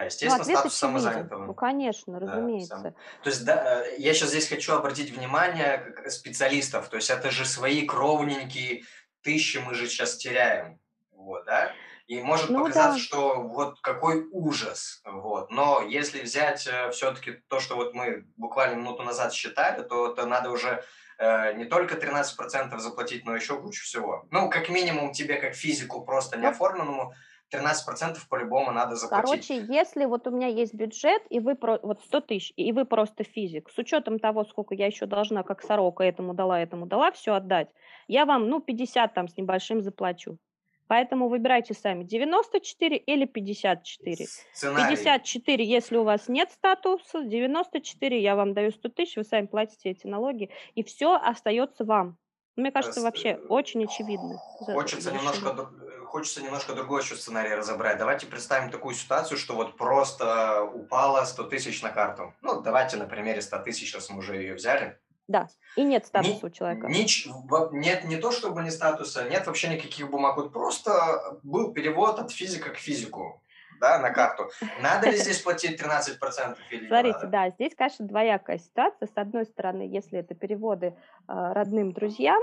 Да, 0.00 0.06
естественно, 0.06 0.44
ну, 0.44 0.54
статус 0.54 0.74
самозанятого. 0.74 1.44
Ну, 1.44 1.54
конечно, 1.54 2.18
да, 2.18 2.26
разумеется. 2.26 2.78
Сам. 2.78 2.94
То 3.22 3.30
есть, 3.30 3.44
да, 3.44 3.84
э, 3.84 3.96
я 3.98 4.14
сейчас 4.14 4.30
здесь 4.30 4.48
хочу 4.48 4.72
обратить 4.72 5.14
внимание 5.14 5.94
специалистов. 6.08 6.88
То 6.88 6.96
есть, 6.96 7.10
это 7.10 7.30
же 7.30 7.44
свои 7.44 7.86
кровненькие 7.86 8.84
тысячи 9.22 9.58
мы 9.58 9.74
же 9.74 9.86
сейчас 9.88 10.16
теряем. 10.16 10.80
Вот, 11.12 11.44
да? 11.44 11.72
И 12.06 12.20
может 12.22 12.48
ну, 12.48 12.60
показаться, 12.60 12.98
да. 12.98 12.98
что 12.98 13.42
вот 13.42 13.80
какой 13.82 14.26
ужас. 14.32 15.02
Вот. 15.04 15.50
Но 15.50 15.82
если 15.82 16.22
взять 16.22 16.66
э, 16.66 16.90
все-таки 16.92 17.32
то, 17.48 17.60
что 17.60 17.76
вот 17.76 17.94
мы 17.94 18.24
буквально 18.36 18.76
минуту 18.76 19.02
назад 19.02 19.34
считали, 19.34 19.82
то 19.82 20.10
это 20.10 20.24
надо 20.24 20.50
уже 20.50 20.82
э, 21.18 21.52
не 21.52 21.66
только 21.66 21.96
13% 21.96 22.78
заплатить, 22.78 23.26
но 23.26 23.36
еще 23.36 23.60
кучу 23.60 23.84
всего. 23.84 24.26
Ну, 24.30 24.48
как 24.48 24.70
минимум 24.70 25.12
тебе, 25.12 25.36
как 25.36 25.54
физику 25.54 26.04
просто 26.04 26.38
неоформленному, 26.38 27.14
13% 27.52 28.16
по-любому 28.28 28.72
надо 28.72 28.96
заплатить. 28.96 29.48
Короче, 29.48 29.66
если 29.72 30.04
вот 30.04 30.26
у 30.26 30.30
меня 30.30 30.46
есть 30.46 30.74
бюджет, 30.74 31.22
и 31.30 31.40
вы 31.40 31.54
про, 31.54 31.78
вот 31.82 32.00
100 32.02 32.20
тысяч, 32.20 32.52
и 32.56 32.72
вы 32.72 32.84
просто 32.84 33.24
физик, 33.24 33.70
с 33.70 33.78
учетом 33.78 34.18
того, 34.18 34.44
сколько 34.44 34.74
я 34.74 34.86
еще 34.86 35.06
должна, 35.06 35.42
как 35.42 35.62
сорока, 35.62 36.04
этому 36.04 36.34
дала, 36.34 36.60
этому 36.60 36.86
дала, 36.86 37.10
все 37.12 37.34
отдать, 37.34 37.68
я 38.08 38.24
вам, 38.26 38.48
ну, 38.48 38.60
50 38.60 39.14
там 39.14 39.28
с 39.28 39.36
небольшим 39.36 39.82
заплачу. 39.82 40.38
Поэтому 40.86 41.28
выбирайте 41.28 41.72
сами 41.72 42.02
94 42.02 42.96
или 42.96 43.24
54. 43.24 44.26
Сценарий. 44.52 44.96
54, 44.96 45.64
если 45.64 45.96
у 45.96 46.02
вас 46.02 46.28
нет 46.28 46.50
статуса, 46.50 47.22
94 47.22 48.20
я 48.20 48.34
вам 48.34 48.54
даю 48.54 48.72
100 48.72 48.88
тысяч, 48.88 49.16
вы 49.16 49.22
сами 49.22 49.46
платите 49.46 49.90
эти 49.90 50.08
налоги, 50.08 50.50
и 50.74 50.82
все 50.82 51.14
остается 51.14 51.84
вам. 51.84 52.16
Мне 52.56 52.72
кажется, 52.72 53.00
вообще 53.00 53.38
очень 53.48 53.84
очевидно. 53.84 54.38
Хочется 54.58 55.12
немножко 55.12 55.70
хочется 56.10 56.42
немножко 56.42 56.74
другой 56.74 57.02
еще 57.02 57.14
сценарий 57.14 57.54
разобрать. 57.54 57.98
Давайте 57.98 58.26
представим 58.26 58.70
такую 58.70 58.94
ситуацию, 58.94 59.38
что 59.38 59.54
вот 59.54 59.76
просто 59.76 60.64
упало 60.64 61.24
100 61.24 61.44
тысяч 61.44 61.82
на 61.82 61.90
карту. 61.90 62.34
Ну, 62.42 62.60
давайте 62.60 62.96
на 62.96 63.06
примере 63.06 63.40
100 63.40 63.58
тысяч, 63.60 63.94
раз 63.94 64.10
мы 64.10 64.18
уже 64.18 64.36
ее 64.36 64.54
взяли. 64.54 64.98
Да, 65.28 65.48
и 65.76 65.84
нет 65.84 66.06
статуса 66.06 66.40
ни, 66.42 66.46
у 66.46 66.50
человека. 66.50 66.88
Нич, 66.88 67.28
нет 67.70 68.04
не 68.04 68.16
то, 68.16 68.32
чтобы 68.32 68.62
не 68.62 68.70
статуса, 68.70 69.28
нет 69.28 69.46
вообще 69.46 69.68
никаких 69.68 70.10
бумаг. 70.10 70.36
Вот 70.36 70.52
просто 70.52 71.38
был 71.44 71.72
перевод 71.72 72.18
от 72.18 72.32
физика 72.32 72.70
к 72.70 72.76
физику 72.76 73.40
да, 73.80 73.98
на 74.00 74.10
карту. 74.10 74.50
Надо 74.82 75.10
ли 75.10 75.16
здесь 75.16 75.38
платить 75.42 75.80
13% 75.80 76.56
или 76.70 76.86
Смотрите, 76.88 77.26
да, 77.26 77.50
здесь, 77.50 77.74
конечно, 77.76 78.06
двоякая 78.06 78.58
ситуация. 78.58 79.06
С 79.06 79.16
одной 79.16 79.44
стороны, 79.44 79.82
если 79.82 80.18
это 80.18 80.34
переводы 80.34 80.86
э, 80.86 80.92
родным 81.26 81.92
друзьям, 81.92 82.42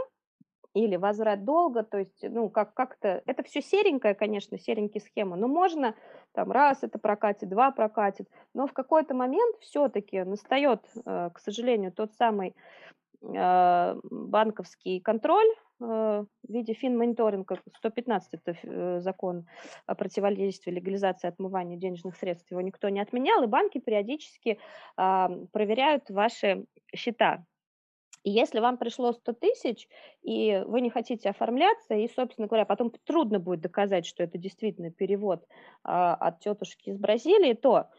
или 0.78 0.96
возврат 0.96 1.44
долга, 1.44 1.84
то 1.84 1.98
есть, 1.98 2.24
ну, 2.24 2.50
как- 2.50 2.74
как-то, 2.74 3.22
это 3.26 3.44
все 3.44 3.62
серенькая, 3.62 4.14
конечно, 4.14 4.58
серенькие 4.58 5.02
схемы, 5.02 5.38
но 5.38 5.48
можно 5.48 5.96
там 6.34 6.52
раз 6.52 6.84
это 6.84 7.00
прокатит, 7.00 7.50
два 7.50 7.72
прокатит, 7.72 8.28
но 8.54 8.68
в 8.68 8.74
какой-то 8.74 9.14
момент 9.14 9.58
все-таки 9.60 10.24
настает, 10.24 10.82
э, 11.06 11.30
к 11.34 11.40
сожалению, 11.40 11.92
тот 11.92 12.14
самый 12.14 12.56
э, 13.22 13.96
банковский 14.04 15.00
контроль 15.00 15.50
э, 15.82 15.84
в 15.84 16.28
виде 16.48 16.74
финмониторинга, 16.74 17.60
115 17.78 18.34
это 18.34 19.00
закон 19.00 19.48
о 19.86 19.96
противодействии 19.96 20.72
легализации 20.72 21.28
отмывания 21.28 21.78
денежных 21.78 22.16
средств, 22.16 22.52
его 22.52 22.62
никто 22.62 22.90
не 22.90 23.00
отменял, 23.00 23.44
и 23.44 23.48
банки 23.48 23.80
периодически 23.80 24.60
проверяют 24.96 26.10
ваши 26.10 26.66
счета 26.96 27.46
И 28.24 28.30
если 28.32 28.60
вам 28.60 28.78
пришло 28.78 29.14
100 29.14 29.34
тысяч, 29.34 29.88
и 30.22 30.64
вы 30.68 30.82
не 30.82 30.90
хотите 30.90 31.30
оформляться, 31.30 31.94
и, 31.94 32.08
собственно 32.08 32.48
говоря, 32.48 32.66
потом 32.66 32.92
трудно 33.06 33.40
будет 33.40 33.62
доказать, 33.62 34.06
что 34.06 34.24
это 34.24 34.38
действительно 34.38 34.92
перевод 34.92 35.46
а, 35.84 36.16
от 36.16 36.40
тетушки 36.40 36.90
из 36.90 36.98
Бразилии, 36.98 37.54
то 37.54 37.90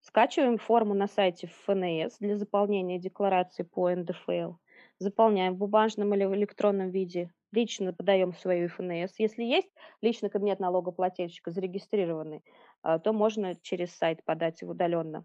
скачиваем 0.00 0.58
форму 0.58 0.94
на 0.94 1.06
сайте 1.06 1.46
ФНС 1.46 2.18
для 2.18 2.36
заполнения 2.36 2.98
декларации 2.98 3.62
по 3.62 3.90
НДФЛ, 3.90 4.52
заполняем 4.98 5.54
в 5.54 5.58
бумажном 5.58 6.14
или 6.14 6.24
в 6.24 6.34
электронном 6.34 6.90
виде, 6.90 7.30
лично 7.52 7.92
подаем 7.92 8.34
свою 8.34 8.68
ФНС. 8.68 9.14
Если 9.18 9.44
есть 9.44 9.70
личный 10.02 10.28
кабинет 10.28 10.60
налогоплательщика 10.60 11.50
зарегистрированный, 11.50 12.42
а, 12.82 12.98
то 12.98 13.12
можно 13.12 13.54
через 13.62 13.94
сайт 13.94 14.22
подать 14.24 14.60
его 14.60 14.72
удаленно. 14.72 15.24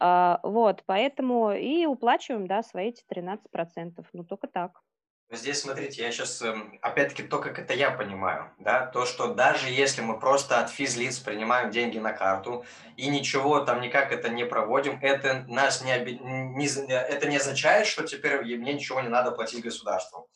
А, 0.00 0.40
вот, 0.42 0.82
поэтому 0.86 1.52
и 1.52 1.86
уплачиваем, 1.86 2.46
да, 2.46 2.62
свои 2.62 2.88
эти 2.88 3.04
13%. 3.04 4.06
Ну, 4.12 4.24
только 4.24 4.46
так. 4.46 4.82
Здесь, 5.30 5.62
смотрите, 5.62 6.02
я 6.02 6.12
сейчас, 6.12 6.40
эм, 6.42 6.78
опять-таки, 6.82 7.22
то, 7.22 7.38
как 7.38 7.58
это 7.58 7.72
я 7.72 7.90
понимаю, 7.90 8.52
да, 8.58 8.86
то, 8.86 9.06
что 9.06 9.34
даже 9.34 9.70
если 9.70 10.02
мы 10.02 10.20
просто 10.20 10.60
от 10.60 10.70
физлиц 10.70 11.18
принимаем 11.18 11.70
деньги 11.70 11.98
на 11.98 12.12
карту 12.12 12.64
и 12.96 13.08
ничего 13.08 13.60
там 13.60 13.80
никак 13.80 14.12
это 14.12 14.28
не 14.28 14.44
проводим, 14.44 14.98
это 15.00 15.44
нас 15.48 15.82
не, 15.82 15.98
не, 15.98 16.66
это 16.92 17.26
не 17.26 17.38
означает, 17.38 17.86
что 17.86 18.04
теперь 18.04 18.42
мне 18.42 18.74
ничего 18.74 19.00
не 19.00 19.08
надо 19.08 19.32
платить 19.32 19.64
государству. 19.64 20.28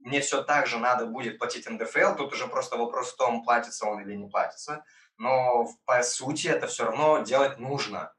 Мне 0.00 0.20
все 0.20 0.42
так 0.44 0.66
же 0.66 0.78
надо 0.78 1.06
будет 1.06 1.38
платить 1.38 1.68
НДФЛ, 1.68 2.14
тут 2.16 2.32
уже 2.32 2.46
просто 2.46 2.76
вопрос 2.76 3.12
в 3.12 3.16
том, 3.16 3.42
платится 3.42 3.86
он 3.86 4.02
или 4.02 4.14
не 4.14 4.28
платится, 4.28 4.84
но 5.16 5.66
по 5.86 6.02
сути 6.02 6.46
это 6.46 6.66
все 6.66 6.84
равно 6.84 7.22
делать 7.22 7.58
нужно. 7.58 8.12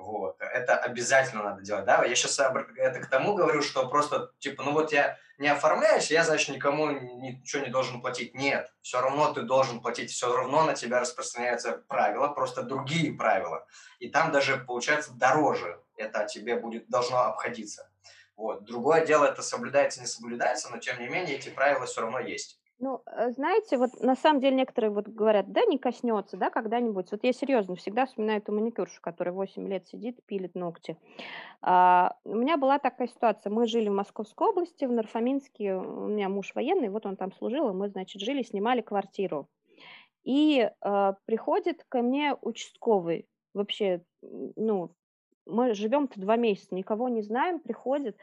Вот. 0.00 0.36
Это 0.40 0.76
обязательно 0.76 1.42
надо 1.42 1.62
делать, 1.62 1.84
да. 1.84 2.04
Я 2.04 2.14
сейчас 2.14 2.38
это 2.38 3.00
к 3.00 3.06
тому 3.06 3.34
говорю, 3.34 3.62
что 3.62 3.88
просто, 3.88 4.32
типа, 4.38 4.62
ну 4.62 4.72
вот 4.72 4.92
я 4.92 5.18
не 5.38 5.48
оформляюсь, 5.48 6.10
я, 6.10 6.24
значит, 6.24 6.54
никому 6.54 6.90
ничего 6.90 7.64
не 7.64 7.70
должен 7.70 8.00
платить. 8.00 8.34
Нет, 8.34 8.72
все 8.80 9.00
равно 9.00 9.32
ты 9.32 9.42
должен 9.42 9.80
платить, 9.80 10.10
все 10.10 10.34
равно 10.34 10.64
на 10.64 10.74
тебя 10.74 11.00
распространяются 11.00 11.72
правила, 11.88 12.28
просто 12.28 12.62
другие 12.62 13.12
правила. 13.12 13.66
И 13.98 14.08
там 14.08 14.32
даже, 14.32 14.58
получается, 14.58 15.12
дороже 15.12 15.80
это 15.96 16.26
тебе 16.26 16.56
будет, 16.56 16.88
должно 16.88 17.20
обходиться. 17.20 17.90
Вот. 18.36 18.64
Другое 18.64 19.04
дело, 19.04 19.26
это 19.26 19.42
соблюдается, 19.42 20.00
не 20.00 20.06
соблюдается, 20.06 20.70
но, 20.70 20.78
тем 20.78 20.98
не 20.98 21.08
менее, 21.08 21.36
эти 21.36 21.50
правила 21.50 21.86
все 21.86 22.00
равно 22.00 22.20
есть. 22.20 22.59
Ну, 22.82 23.02
э, 23.06 23.30
знаете, 23.32 23.76
вот 23.76 24.00
на 24.00 24.16
самом 24.16 24.40
деле 24.40 24.56
некоторые 24.56 24.90
вот 24.90 25.06
говорят, 25.06 25.52
да, 25.52 25.66
не 25.66 25.78
коснется, 25.78 26.38
да, 26.38 26.48
когда-нибудь. 26.48 27.10
Вот 27.12 27.22
я 27.22 27.32
серьезно 27.34 27.76
всегда 27.76 28.06
вспоминаю 28.06 28.38
эту 28.38 28.52
маникюршу, 28.52 29.02
которая 29.02 29.34
8 29.34 29.68
лет 29.68 29.86
сидит, 29.86 30.24
пилит 30.24 30.54
ногти. 30.54 30.96
А, 31.60 32.16
у 32.24 32.34
меня 32.34 32.56
была 32.56 32.78
такая 32.78 33.06
ситуация. 33.08 33.50
Мы 33.50 33.66
жили 33.66 33.90
в 33.90 33.92
Московской 33.92 34.48
области, 34.48 34.86
в 34.86 34.92
Нарфаминске. 34.92 35.74
У 35.74 36.06
меня 36.06 36.30
муж 36.30 36.54
военный, 36.54 36.88
вот 36.88 37.04
он 37.04 37.16
там 37.16 37.32
служил, 37.32 37.68
и 37.68 37.74
мы, 37.74 37.90
значит, 37.90 38.22
жили, 38.22 38.42
снимали 38.42 38.80
квартиру. 38.80 39.46
И 40.24 40.70
а, 40.80 41.16
приходит 41.26 41.84
ко 41.86 42.00
мне 42.00 42.34
участковый, 42.40 43.26
вообще, 43.52 44.02
ну, 44.22 44.90
мы 45.44 45.74
живем-то 45.74 46.18
два 46.18 46.36
месяца, 46.36 46.74
никого 46.74 47.10
не 47.10 47.20
знаем, 47.20 47.60
приходит, 47.60 48.16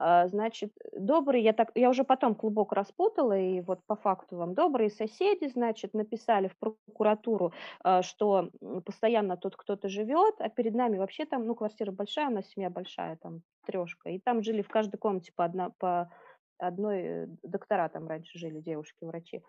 значит, 0.00 0.72
добрый, 0.96 1.42
я, 1.42 1.52
так, 1.52 1.72
я 1.74 1.90
уже 1.90 2.04
потом 2.04 2.34
клубок 2.34 2.72
распутала, 2.72 3.38
и 3.38 3.60
вот 3.60 3.80
по 3.86 3.96
факту 3.96 4.36
вам 4.36 4.54
добрые 4.54 4.88
соседи, 4.88 5.46
значит, 5.46 5.92
написали 5.92 6.48
в 6.48 6.56
прокуратуру, 6.56 7.52
а, 7.84 8.02
что 8.02 8.50
постоянно 8.86 9.36
тут 9.36 9.56
кто-то 9.56 9.88
живет, 9.88 10.36
а 10.38 10.48
перед 10.48 10.74
нами 10.74 10.96
вообще 10.96 11.26
там, 11.26 11.46
ну, 11.46 11.54
квартира 11.54 11.92
большая, 11.92 12.28
у 12.28 12.32
нас 12.32 12.46
семья 12.46 12.70
большая, 12.70 13.16
там, 13.16 13.42
трешка, 13.66 14.08
и 14.08 14.18
там 14.18 14.42
жили 14.42 14.62
в 14.62 14.68
каждой 14.68 14.96
комнате 14.96 15.32
по, 15.36 15.44
одна, 15.44 15.70
по 15.78 16.10
одной, 16.58 17.02
э, 17.02 17.26
доктора 17.42 17.88
там 17.90 18.08
раньше 18.08 18.38
жили, 18.38 18.60
девушки-врачи. 18.60 19.42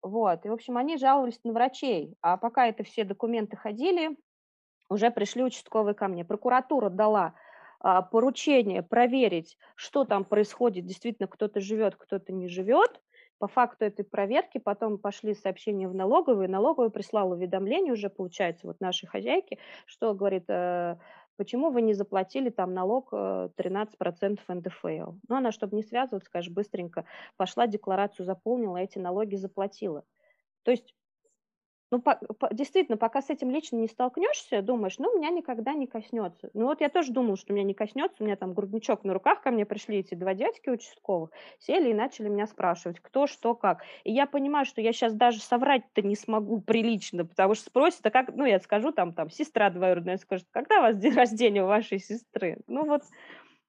Вот, 0.00 0.46
и, 0.46 0.48
в 0.48 0.52
общем, 0.52 0.76
они 0.76 0.96
жаловались 0.96 1.40
на 1.42 1.52
врачей, 1.52 2.14
а 2.22 2.36
пока 2.36 2.68
это 2.68 2.84
все 2.84 3.02
документы 3.02 3.56
ходили, 3.56 4.16
уже 4.88 5.10
пришли 5.10 5.42
участковые 5.42 5.94
ко 5.94 6.08
мне. 6.08 6.24
Прокуратура 6.24 6.88
дала 6.88 7.26
а, 7.26 7.47
поручение 7.80 8.82
проверить, 8.82 9.56
что 9.76 10.04
там 10.04 10.24
происходит, 10.24 10.86
действительно 10.86 11.28
кто-то 11.28 11.60
живет, 11.60 11.96
кто-то 11.96 12.32
не 12.32 12.48
живет. 12.48 13.00
По 13.38 13.46
факту 13.46 13.84
этой 13.84 14.04
проверки 14.04 14.58
потом 14.58 14.98
пошли 14.98 15.34
сообщения 15.34 15.86
в 15.86 15.94
налоговую, 15.94 16.46
и 16.46 16.50
налоговая 16.50 16.90
прислала 16.90 17.34
уведомление 17.34 17.92
уже, 17.92 18.10
получается, 18.10 18.66
вот 18.66 18.80
нашей 18.80 19.06
хозяйке, 19.06 19.58
что 19.86 20.12
говорит, 20.12 20.44
э, 20.48 20.96
почему 21.36 21.70
вы 21.70 21.82
не 21.82 21.94
заплатили 21.94 22.50
там 22.50 22.74
налог 22.74 23.12
13% 23.12 23.94
э, 24.00 24.54
НДФЛ. 24.54 25.12
Ну, 25.28 25.36
она, 25.36 25.52
чтобы 25.52 25.76
не 25.76 25.84
связываться, 25.84 26.28
конечно, 26.30 26.52
быстренько 26.52 27.04
пошла, 27.36 27.68
декларацию 27.68 28.26
заполнила, 28.26 28.76
эти 28.76 28.98
налоги 28.98 29.36
заплатила. 29.36 30.02
То 30.64 30.72
есть 30.72 30.94
ну, 31.90 32.00
по, 32.00 32.16
по, 32.16 32.52
действительно, 32.52 32.98
пока 32.98 33.22
с 33.22 33.30
этим 33.30 33.50
лично 33.50 33.76
не 33.76 33.88
столкнешься, 33.88 34.60
думаешь, 34.60 34.98
ну, 34.98 35.16
меня 35.18 35.30
никогда 35.30 35.72
не 35.72 35.86
коснется. 35.86 36.50
Ну, 36.52 36.66
вот 36.66 36.80
я 36.80 36.88
тоже 36.90 37.12
думала, 37.12 37.36
что 37.36 37.52
меня 37.52 37.64
не 37.64 37.74
коснется, 37.74 38.16
у 38.20 38.24
меня 38.24 38.36
там 38.36 38.52
грудничок 38.52 39.04
на 39.04 39.14
руках, 39.14 39.40
ко 39.40 39.50
мне 39.50 39.64
пришли 39.64 39.98
эти 39.98 40.14
два 40.14 40.34
дядьки 40.34 40.68
участковых, 40.68 41.30
сели 41.58 41.90
и 41.90 41.94
начали 41.94 42.28
меня 42.28 42.46
спрашивать, 42.46 43.00
кто, 43.00 43.26
что, 43.26 43.54
как. 43.54 43.82
И 44.04 44.12
я 44.12 44.26
понимаю, 44.26 44.66
что 44.66 44.80
я 44.80 44.92
сейчас 44.92 45.14
даже 45.14 45.40
соврать-то 45.40 46.02
не 46.02 46.14
смогу 46.14 46.60
прилично, 46.60 47.24
потому 47.24 47.54
что 47.54 47.64
спросят, 47.66 48.04
а 48.04 48.10
как, 48.10 48.34
ну, 48.34 48.44
я 48.44 48.60
скажу, 48.60 48.92
там, 48.92 49.14
там, 49.14 49.30
сестра 49.30 49.70
двоюродная 49.70 50.18
скажет, 50.18 50.46
когда 50.50 50.80
у 50.80 50.82
вас 50.82 50.96
день 50.96 51.14
рождения 51.14 51.64
у 51.64 51.68
вашей 51.68 51.98
сестры? 51.98 52.58
Ну, 52.66 52.84
вот 52.84 53.02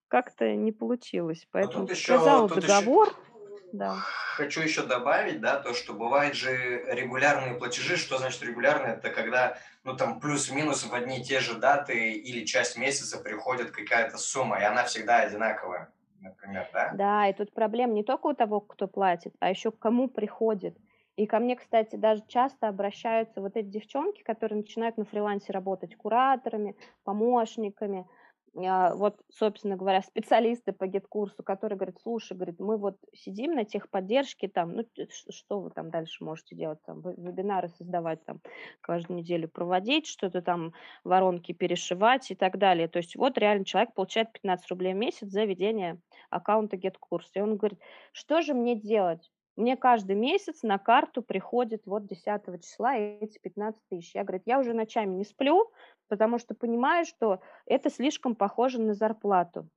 как-то 0.09 0.55
не 0.55 0.71
получилось, 0.71 1.45
а 1.45 1.49
поэтому 1.53 1.87
сказала 1.87 2.49
договор. 2.49 3.07
Еще 3.07 3.28
да. 3.71 3.97
Хочу 4.35 4.61
еще 4.61 4.83
добавить, 4.83 5.41
да, 5.41 5.59
то, 5.59 5.73
что 5.73 5.93
бывают 5.93 6.35
же 6.35 6.83
регулярные 6.87 7.55
платежи. 7.55 7.97
Что 7.97 8.17
значит 8.17 8.41
регулярные? 8.41 8.95
Это 8.95 9.09
когда, 9.09 9.57
ну, 9.83 9.95
там, 9.95 10.19
плюс-минус 10.19 10.85
в 10.85 10.93
одни 10.93 11.19
и 11.19 11.23
те 11.23 11.39
же 11.39 11.55
даты 11.55 12.13
или 12.13 12.45
часть 12.45 12.77
месяца 12.77 13.17
приходит 13.17 13.71
какая-то 13.71 14.17
сумма, 14.17 14.59
и 14.59 14.63
она 14.63 14.83
всегда 14.85 15.19
одинаковая, 15.19 15.91
например, 16.19 16.69
да? 16.73 16.91
Да, 16.95 17.27
и 17.27 17.33
тут 17.33 17.53
проблема 17.53 17.93
не 17.93 18.03
только 18.03 18.27
у 18.27 18.33
того, 18.33 18.61
кто 18.61 18.87
платит, 18.87 19.33
а 19.39 19.49
еще 19.49 19.71
к 19.71 19.79
кому 19.79 20.07
приходит. 20.07 20.77
И 21.15 21.25
ко 21.25 21.39
мне, 21.39 21.57
кстати, 21.57 21.97
даже 21.97 22.23
часто 22.27 22.69
обращаются 22.69 23.41
вот 23.41 23.57
эти 23.57 23.67
девчонки, 23.67 24.23
которые 24.23 24.59
начинают 24.59 24.97
на 24.97 25.05
фрилансе 25.05 25.51
работать 25.51 25.95
кураторами, 25.95 26.75
помощниками– 27.03 28.07
вот, 28.53 29.21
собственно 29.29 29.75
говоря, 29.75 30.01
специалисты 30.01 30.73
по 30.73 30.87
GetCourse 30.87 31.33
у, 31.33 31.43
которые 31.43 31.77
говорят, 31.77 31.97
слушай, 32.01 32.35
говорит, 32.35 32.59
мы 32.59 32.77
вот 32.77 32.97
сидим 33.13 33.53
на 33.53 33.65
техподдержке, 33.65 34.47
там, 34.47 34.73
ну, 34.73 34.83
что 35.29 35.61
вы 35.61 35.69
там 35.69 35.89
дальше 35.89 36.23
можете 36.23 36.55
делать, 36.55 36.79
там, 36.85 37.01
вебинары 37.01 37.69
создавать, 37.69 38.23
там, 38.25 38.41
каждую 38.81 39.19
неделю 39.19 39.47
проводить, 39.47 40.07
что-то 40.07 40.41
там, 40.41 40.73
воронки 41.03 41.51
перешивать 41.51 42.31
и 42.31 42.35
так 42.35 42.57
далее. 42.57 42.87
То 42.87 42.97
есть 42.97 43.15
вот 43.15 43.37
реально 43.37 43.65
человек 43.65 43.93
получает 43.93 44.31
15 44.31 44.69
рублей 44.69 44.93
в 44.93 44.97
месяц 44.97 45.27
за 45.29 45.45
ведение 45.45 45.99
аккаунта 46.29 46.77
GetCourse 46.77 47.21
а. 47.21 47.31
И 47.35 47.41
он 47.41 47.57
говорит, 47.57 47.79
что 48.13 48.41
же 48.41 48.53
мне 48.53 48.75
делать? 48.75 49.31
Мне 49.59 49.75
каждый 49.75 50.15
месяц 50.15 50.63
на 50.63 50.77
карту 50.77 51.21
приходит 51.21 51.85
вот 51.85 52.05
10 52.05 52.63
числа 52.63 52.95
эти 52.95 53.39
15 53.39 53.81
тысяч. 53.89 54.15
Я, 54.15 54.23
говорю, 54.23 54.41
я 54.45 54.57
уже 54.57 54.73
ночами 54.73 55.15
не 55.15 55.25
сплю, 55.25 55.69
потому 56.07 56.39
что 56.39 56.55
понимаю, 56.55 57.03
что 57.03 57.41
это 57.65 57.89
слишком 57.89 58.35
похоже 58.35 58.79
на 58.79 58.93
зарплату. 58.93 59.67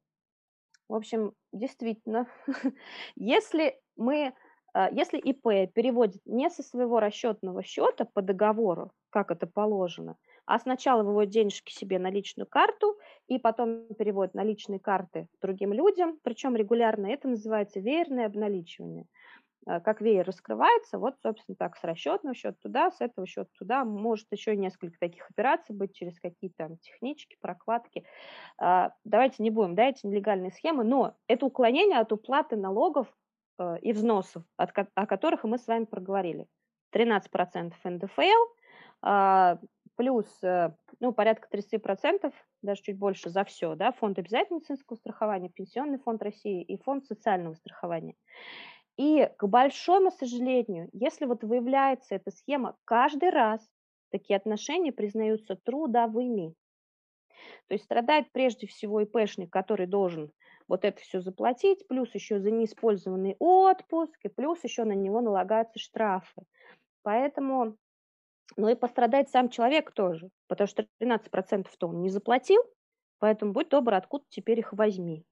В 0.89 0.95
общем, 0.95 1.33
действительно, 1.53 2.29
если 3.17 3.77
мы, 3.97 4.35
а, 4.73 4.89
если 4.93 5.19
ИП 5.19 5.73
переводит 5.75 6.23
не 6.27 6.49
со 6.49 6.63
своего 6.63 7.01
расчетного 7.01 7.65
счета 7.65 8.05
по 8.05 8.23
договору, 8.23 8.93
как 9.11 9.33
это 9.33 9.49
положено, 9.49 10.17
а 10.47 10.61
сначала 10.61 11.03
выводит 11.03 11.33
денежки 11.33 11.73
себе 11.73 11.99
на 11.99 12.09
личную 12.09 12.47
карту 12.47 13.01
и 13.27 13.37
потом 13.37 13.89
переводит 13.99 14.35
на 14.35 14.45
личные 14.45 14.79
карты 14.79 15.27
другим 15.41 15.73
людям, 15.73 16.21
причем 16.23 16.55
регулярно, 16.55 17.09
это 17.09 17.27
называется 17.27 17.81
веерное 17.81 18.27
обналичивание– 18.27 19.07
как 19.65 20.01
веер 20.01 20.27
раскрывается, 20.27 20.99
вот, 20.99 21.15
собственно, 21.23 21.57
так, 21.57 21.77
с 21.77 21.85
расчетного 21.85 22.35
счета 22.35 22.57
туда, 22.61 22.91
с 22.91 23.01
этого 23.01 23.27
счета 23.27 23.51
туда, 23.59 23.85
может 23.85 24.27
еще 24.33 24.57
несколько 24.57 24.99
таких 24.99 25.31
операций 25.31 25.75
быть 25.75 25.95
через 25.95 26.19
какие-то 26.19 26.77
технички, 26.81 27.37
прокладки. 27.41 28.05
А, 28.59 28.93
давайте 29.05 29.43
не 29.43 29.51
будем, 29.51 29.75
да, 29.75 29.89
эти 29.89 30.07
нелегальные 30.07 30.51
схемы, 30.51 30.85
но 30.85 31.15
это 31.29 31.47
уклонение 31.47 31.99
от 31.99 32.13
уплаты 32.13 32.57
налогов 32.57 33.07
э, 33.59 33.79
и 33.81 33.93
взносов, 33.93 34.43
о 34.57 35.07
которых 35.07 35.45
мы 35.45 35.59
с 35.59 35.67
вами 35.67 35.85
проговорили. 35.85 36.47
13% 36.93 37.73
НДФЛ, 37.85 38.23
а, 39.03 39.59
плюс, 39.97 40.27
э, 40.43 40.75
ну, 41.01 41.13
порядка 41.13 41.49
30%, 41.49 42.33
даже 42.63 42.83
чуть 42.83 42.99
больше 42.99 43.31
за 43.31 43.45
все, 43.45 43.75
да, 43.75 43.93
фонд 43.93 44.19
обязательного 44.19 44.61
медицинского 44.61 44.97
страхования, 44.97 45.49
Пенсионный 45.49 45.99
фонд 45.99 46.23
России 46.23 46.63
и 46.63 46.77
фонд 46.83 47.07
социального 47.07 47.55
страхования. 47.55 48.15
И, 49.03 49.29
к 49.37 49.49
большому 49.49 50.13
сожалению, 50.13 50.89
если 50.93 51.25
вот 51.25 51.43
выявляется 51.43 52.15
эта 52.15 52.31
схема, 52.31 52.77
каждый 52.85 53.31
раз 53.31 53.61
такие 54.13 54.37
отношения 54.37 54.93
признаются 54.93 55.57
трудовыми. 55.57 56.55
То 57.67 57.75
есть 57.75 57.83
страдает 57.83 58.31
прежде 58.31 58.69
всего 58.69 59.01
ИПшник, 59.01 59.51
который 59.51 59.89
должен 59.89 60.31
вот 60.69 60.85
это 60.85 61.01
все 61.01 61.21
заплатить, 61.21 61.85
плюс 61.89 62.15
еще 62.15 62.39
за 62.39 62.53
неиспользованный 62.53 63.35
отпуск, 63.41 64.17
и 64.23 64.29
плюс 64.29 64.63
еще 64.63 64.85
на 64.85 64.93
него 64.93 65.21
налагаются 65.21 65.81
штрафы. 65.81 66.43
Поэтому, 67.03 67.77
ну 68.57 68.69
и 68.69 68.77
пострадает 68.77 69.31
сам 69.31 69.49
человек 69.49 69.91
тоже, 69.91 70.31
потому 70.47 70.69
что 70.69 70.87
13%-то 71.01 71.89
он 71.89 72.03
не 72.03 72.09
заплатил, 72.09 72.63
поэтому 73.19 73.53
будь 73.53 73.69
добр, 73.69 73.95
откуда 73.95 74.25
теперь 74.29 74.61
их 74.61 74.73
возьми. 74.73 75.25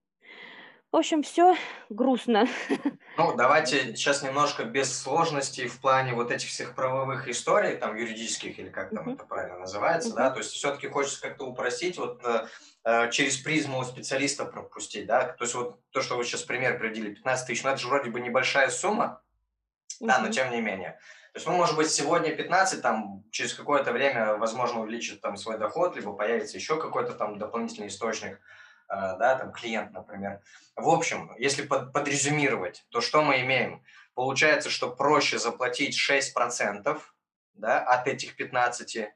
В 0.92 0.96
общем, 0.96 1.22
все 1.22 1.57
грустно. 1.88 2.48
Ну, 3.16 3.37
давайте 3.37 3.94
сейчас 3.96 4.22
немножко 4.22 4.64
без 4.64 4.98
сложностей 4.98 5.66
в 5.66 5.79
плане 5.81 6.14
вот 6.14 6.31
этих 6.31 6.48
всех 6.48 6.74
правовых 6.74 7.29
историй, 7.29 7.76
там, 7.76 7.94
юридических, 7.94 8.59
или 8.59 8.70
как 8.70 8.94
там 8.94 9.11
это 9.11 9.24
правильно 9.24 9.59
называется, 9.59 10.14
да, 10.14 10.31
то 10.31 10.38
есть 10.38 10.53
все-таки 10.53 10.88
хочется 10.88 11.20
как-то 11.20 11.44
упростить, 11.44 11.98
вот 11.98 12.22
э, 12.24 12.46
э, 12.85 13.11
через 13.11 13.37
призму 13.37 13.85
специалиста 13.85 14.46
пропустить, 14.46 15.07
да, 15.07 15.24
то 15.24 15.44
есть 15.44 15.55
вот 15.55 15.81
то, 15.90 16.00
что 16.00 16.16
вы 16.16 16.24
сейчас 16.24 16.44
пример 16.44 16.79
приводили, 16.79 17.12
15 17.12 17.46
тысяч, 17.46 17.62
ну, 17.62 17.70
это 17.70 17.79
же 17.79 17.88
вроде 17.88 18.09
бы 18.11 18.20
небольшая 18.20 18.70
сумма, 18.70 19.20
да, 19.98 20.18
но 20.20 20.31
тем 20.31 20.50
не 20.50 20.62
менее. 20.62 20.98
То 21.33 21.37
есть, 21.37 21.46
ну, 21.46 21.53
может 21.53 21.76
быть, 21.76 21.90
сегодня 21.90 22.35
15, 22.35 22.81
там, 22.81 23.24
через 23.31 23.53
какое-то 23.53 23.92
время, 23.92 24.37
возможно, 24.37 24.81
увеличит 24.81 25.20
там 25.20 25.37
свой 25.37 25.59
доход, 25.59 25.94
либо 25.94 26.14
появится 26.14 26.57
еще 26.57 26.81
какой-то 26.81 27.12
там 27.12 27.38
дополнительный 27.38 27.88
источник, 27.88 28.40
да, 28.90 29.37
там 29.37 29.53
клиент, 29.53 29.92
например. 29.92 30.40
В 30.76 30.88
общем, 30.88 31.33
если 31.38 31.62
под, 31.62 31.92
подрезюмировать, 31.92 32.85
то 32.90 33.00
что 33.00 33.22
мы 33.22 33.40
имеем? 33.42 33.83
Получается, 34.14 34.70
что 34.70 34.90
проще 34.90 35.38
заплатить 35.38 35.96
6% 35.98 37.00
да, 37.55 37.79
от 37.81 38.07
этих 38.09 38.37
15, 38.37 39.09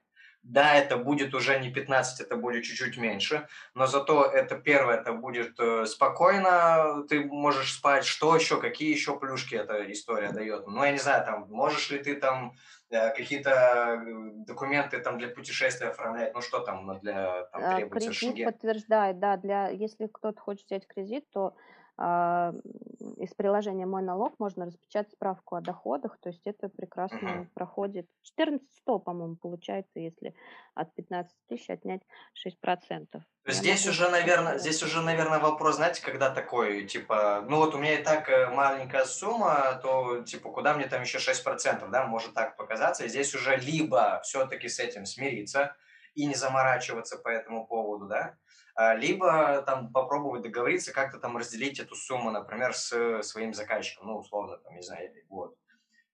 да, 0.45 0.75
это 0.75 0.99
будет 0.99 1.35
уже 1.35 1.59
не 1.59 1.73
15, 1.73 2.21
это 2.21 2.37
будет 2.37 2.65
чуть-чуть 2.65 2.99
меньше, 2.99 3.49
но 3.75 3.87
зато 3.87 4.25
это 4.25 4.57
первое, 4.57 4.99
это 4.99 5.15
будет 5.15 5.59
э, 5.59 5.87
спокойно, 5.87 7.05
ты 7.09 7.25
можешь 7.25 7.73
спать, 7.73 8.05
что 8.05 8.37
еще, 8.37 8.61
какие 8.61 8.93
еще 8.93 9.19
плюшки 9.19 9.55
эта 9.55 9.91
история 9.91 10.33
дает. 10.33 10.67
Ну, 10.67 10.85
я 10.85 10.93
не 10.93 10.99
знаю, 10.99 11.25
там, 11.25 11.47
можешь 11.49 11.91
ли 11.91 11.99
ты 11.99 12.15
там 12.15 12.53
э, 12.84 12.84
какие-то 13.17 13.51
э, 13.51 14.31
документы 14.47 14.99
там 14.99 15.19
для 15.19 15.29
путешествия 15.29 15.89
оформлять, 15.89 16.35
ну 16.35 16.41
что 16.41 16.61
там 16.61 16.99
для 17.01 17.45
там, 17.53 17.63
а, 17.65 17.77
требуется 17.77 18.09
Кредит 18.11 18.21
шенген? 18.21 18.53
подтверждает, 18.53 19.19
да, 19.19 19.37
для, 19.37 19.69
если 19.69 20.07
кто-то 20.07 20.41
хочет 20.41 20.67
взять 20.67 20.87
кредит, 20.87 21.25
то 21.31 21.55
из 21.97 23.35
приложения 23.35 23.87
«Мой 23.87 24.03
налог» 24.03 24.35
можно 24.39 24.67
распечатать 24.67 25.13
справку 25.13 25.57
о 25.57 25.61
доходах, 25.61 26.19
то 26.21 26.29
есть 26.31 26.47
это 26.47 26.69
прекрасно 26.69 27.49
проходит. 27.55 28.09
14 28.23 28.67
100, 28.85 28.99
по-моему, 28.99 29.37
получается, 29.37 30.01
если 30.01 30.35
от 30.75 30.95
15 30.95 31.35
тысяч 31.49 31.71
отнять 31.71 32.03
6%. 32.47 33.07
То 33.11 33.23
есть 33.47 33.61
здесь 33.61 33.87
уже, 33.87 34.09
наверное, 34.09 34.59
здесь 34.59 34.83
уже, 34.83 35.01
наверное, 35.03 35.39
вопрос, 35.39 35.77
знаете, 35.77 36.03
когда 36.03 36.31
такой, 36.31 36.85
типа, 36.85 37.45
ну 37.49 37.57
вот 37.57 37.75
у 37.75 37.79
меня 37.79 37.99
и 37.99 38.03
так 38.03 38.29
э, 38.29 38.51
маленькая 38.51 39.05
сумма, 39.05 39.79
то, 39.83 40.23
типа, 40.23 40.51
куда 40.51 40.75
мне 40.75 40.87
там 40.87 41.03
еще 41.03 41.19
6%, 41.19 41.91
да, 41.91 42.07
может 42.07 42.35
так 42.35 42.57
показаться. 42.57 43.05
И 43.05 43.09
здесь 43.09 43.35
уже 43.35 43.57
либо 43.57 44.21
все-таки 44.23 44.69
с 44.69 44.79
этим 44.79 45.07
смириться 45.07 45.77
и 46.15 46.27
не 46.27 46.35
заморачиваться 46.35 47.19
по 47.19 47.29
этому 47.29 47.67
поводу, 47.67 48.07
да, 48.07 48.19
а, 48.19 48.35
либо 48.77 49.63
там 49.63 49.93
попробовать 49.93 50.43
договориться, 50.43 50.93
как-то 50.93 51.19
там 51.19 51.37
разделить 51.37 51.79
эту 51.79 51.95
сумму, 51.95 52.31
например, 52.31 52.75
с 52.75 53.23
своим 53.23 53.55
заказчиком, 53.55 54.09
ну, 54.09 54.19
условно, 54.19 54.59
там, 54.59 54.75
не 54.75 54.83
знаю, 54.83 55.13
год. 55.29 55.57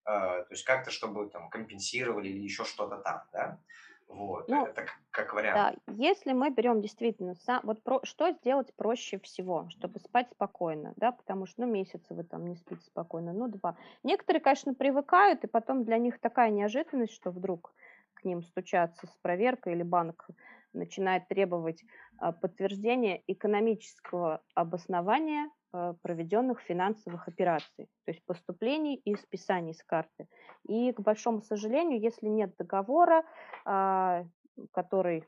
А, 0.04 0.42
то 0.42 0.52
есть 0.52 0.64
как-то, 0.64 0.90
чтобы 0.90 1.28
там 1.28 1.50
компенсировали 1.50 2.28
или 2.28 2.42
еще 2.42 2.64
что-то 2.64 2.96
там, 2.98 3.22
да. 3.32 3.58
Вот, 4.08 4.48
ну, 4.48 4.66
это 4.66 4.82
как, 4.82 4.98
как 5.12 5.34
вариант. 5.34 5.78
Да, 5.86 5.92
если 5.94 6.32
мы 6.32 6.50
берем 6.50 6.80
действительно, 6.80 7.36
сам, 7.36 7.60
вот 7.62 7.80
про, 7.84 8.00
что 8.02 8.32
сделать 8.32 8.74
проще 8.74 9.20
всего, 9.20 9.68
чтобы 9.70 10.00
спать 10.00 10.28
спокойно, 10.32 10.94
да, 10.96 11.12
потому 11.12 11.46
что, 11.46 11.60
ну, 11.60 11.72
месяцы 11.72 12.12
вы 12.12 12.24
там 12.24 12.46
не 12.48 12.56
спите 12.56 12.82
спокойно, 12.82 13.32
ну, 13.32 13.46
два. 13.46 13.76
Некоторые, 14.02 14.40
конечно, 14.40 14.74
привыкают, 14.74 15.44
и 15.44 15.46
потом 15.46 15.84
для 15.84 15.98
них 15.98 16.18
такая 16.18 16.50
неожиданность, 16.50 17.12
что 17.12 17.30
вдруг 17.30 17.72
к 18.14 18.24
ним 18.24 18.42
стучаться 18.42 19.06
с 19.06 19.16
проверкой 19.22 19.74
или 19.74 19.84
банк 19.84 20.26
начинает 20.72 21.28
требовать 21.28 21.84
а, 22.20 22.32
подтверждения 22.32 23.22
экономического 23.26 24.42
обоснования 24.54 25.50
а, 25.72 25.94
проведенных 26.02 26.60
финансовых 26.60 27.26
операций, 27.28 27.88
то 28.04 28.12
есть 28.12 28.22
поступлений 28.26 28.96
и 28.96 29.16
списаний 29.16 29.72
с 29.72 29.82
карты. 29.82 30.28
И, 30.68 30.92
к 30.92 31.00
большому 31.00 31.40
сожалению, 31.40 31.98
если 31.98 32.26
нет 32.26 32.54
договора, 32.58 33.24
а, 33.64 34.26
который 34.72 35.24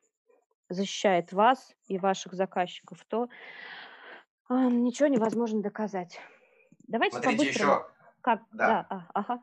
защищает 0.69 1.33
вас 1.33 1.75
и 1.89 1.97
ваших 1.97 2.35
заказчиков, 2.35 3.03
то 3.09 3.29
ничего 4.51 5.09
невозможно 5.09 5.63
доказать. 5.63 6.21
Давайте 6.89 7.17
Смотрите, 7.17 7.49
еще... 7.49 7.87
Как? 8.21 8.43
Да. 8.53 8.67
да. 8.69 8.87
А, 8.91 9.07
ага. 9.15 9.43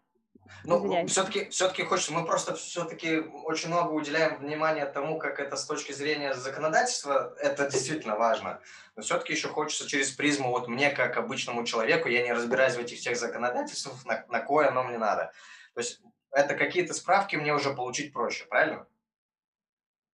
Ну, 0.64 1.08
все-таки 1.08 1.50
все-таки 1.50 1.84
хочется, 1.84 2.14
мы 2.14 2.26
просто 2.26 2.56
все-таки 2.56 3.20
очень 3.20 3.70
много 3.70 3.92
уделяем 3.92 4.38
внимания 4.40 4.86
тому, 4.86 5.18
как 5.18 5.40
это 5.40 5.56
с 5.56 5.66
точки 5.66 5.92
зрения 5.92 6.34
законодательства, 6.34 7.34
это 7.40 7.70
действительно 7.70 8.16
важно. 8.16 8.60
Но 8.96 9.02
все-таки 9.02 9.34
еще 9.34 9.48
хочется 9.48 9.88
через 9.88 10.12
призму, 10.12 10.50
вот 10.50 10.68
мне, 10.68 10.90
как 10.90 11.18
обычному 11.18 11.66
человеку, 11.66 12.10
я 12.10 12.24
не 12.24 12.34
разбираюсь 12.34 12.76
в 12.76 12.80
этих 12.80 12.98
всех 13.00 13.18
законодательствах, 13.18 14.06
на, 14.06 14.26
на 14.28 14.42
кое 14.42 14.68
оно 14.68 14.84
мне 14.84 14.98
надо. 14.98 15.32
То 15.74 15.82
есть 15.82 16.02
это 16.32 16.56
какие-то 16.56 16.94
справки 16.94 17.36
мне 17.36 17.54
уже 17.54 17.74
получить 17.74 18.14
проще, 18.14 18.46
правильно? 18.46 18.86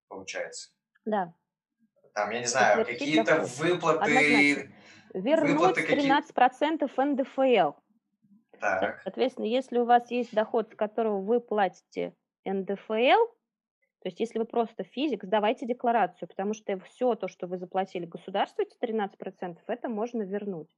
Получается. 0.09 0.71
Да. 1.05 1.33
Там, 2.13 2.31
я 2.31 2.41
не 2.41 2.47
знаю, 2.47 2.85
какие-то 2.85 3.41
выплаты... 3.59 4.71
Вернуть 5.15 5.51
выплаты 5.53 5.87
13% 5.87 6.91
НДФЛ. 6.97 7.79
Так. 8.65 9.01
Соответственно, 9.03 9.47
если 9.47 9.79
у 9.79 9.85
вас 9.85 10.11
есть 10.11 10.33
доход, 10.35 10.73
с 10.73 10.77
которого 10.77 11.21
вы 11.21 11.41
платите 11.41 12.15
НДФЛ, 12.47 13.27
то 14.05 14.09
есть 14.09 14.21
если 14.21 14.39
вы 14.39 14.45
просто 14.45 14.85
физик, 14.85 15.25
сдавайте 15.25 15.67
декларацию, 15.67 16.29
потому 16.29 16.53
что 16.55 16.79
все 16.81 17.15
то, 17.15 17.29
что 17.29 17.47
вы 17.47 17.59
заплатили 17.59 18.05
государству, 18.07 18.63
эти 18.63 18.77
13%, 18.79 19.59
это 19.67 19.89
можно 19.89 20.23
вернуть. 20.23 20.69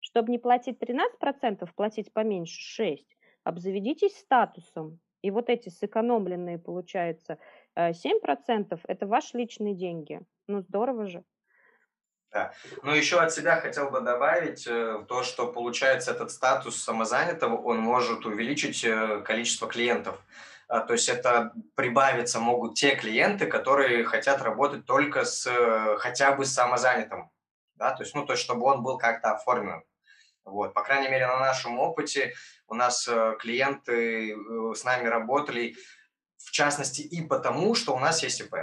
Чтобы 0.00 0.30
не 0.30 0.38
платить 0.38 0.78
13%, 0.80 1.68
платить 1.74 2.12
поменьше 2.12 2.82
6%, 2.82 2.98
обзаведитесь 3.44 4.16
статусом. 4.16 5.00
И 5.22 5.30
вот 5.30 5.48
эти 5.48 5.68
сэкономленные, 5.68 6.58
получается, 6.58 7.38
7% 7.76 7.92
э, 8.70 8.76
это 8.88 9.06
ваши 9.06 9.38
личные 9.38 9.74
деньги. 9.74 10.20
Ну, 10.48 10.60
здорово 10.60 11.06
же. 11.06 11.24
Да. 12.32 12.54
Но 12.82 12.94
еще 12.94 13.20
от 13.20 13.32
себя 13.32 13.60
хотел 13.60 13.90
бы 13.90 14.00
добавить 14.00 14.66
э, 14.66 15.04
то, 15.06 15.22
что 15.22 15.52
получается 15.52 16.12
этот 16.12 16.30
статус 16.30 16.82
самозанятого, 16.82 17.60
он 17.60 17.78
может 17.78 18.24
увеличить 18.24 18.82
э, 18.84 19.20
количество 19.22 19.68
клиентов. 19.68 20.18
А, 20.66 20.80
то 20.80 20.94
есть 20.94 21.10
это 21.10 21.52
прибавиться 21.74 22.40
могут 22.40 22.74
те 22.74 22.96
клиенты, 22.96 23.46
которые 23.46 24.04
хотят 24.04 24.40
работать 24.40 24.86
только 24.86 25.26
с 25.26 25.46
э, 25.46 25.98
хотя 25.98 26.32
бы 26.32 26.46
с 26.46 26.54
самозанятым. 26.54 27.30
Да? 27.74 27.92
То 27.92 28.02
есть, 28.02 28.14
ну, 28.14 28.24
то 28.24 28.32
есть, 28.32 28.42
чтобы 28.42 28.64
он 28.64 28.82
был 28.82 28.96
как-то 28.96 29.32
оформлен. 29.32 29.82
Вот. 30.46 30.72
По 30.72 30.82
крайней 30.82 31.10
мере, 31.10 31.26
на 31.26 31.38
нашем 31.38 31.78
опыте 31.78 32.32
у 32.66 32.74
нас 32.74 33.08
клиенты 33.40 34.34
с 34.74 34.82
нами 34.84 35.06
работали, 35.06 35.76
в 36.38 36.50
частности, 36.50 37.02
и 37.02 37.20
потому, 37.20 37.74
что 37.74 37.94
у 37.94 37.98
нас 37.98 38.22
есть 38.22 38.40
ИП 38.40 38.54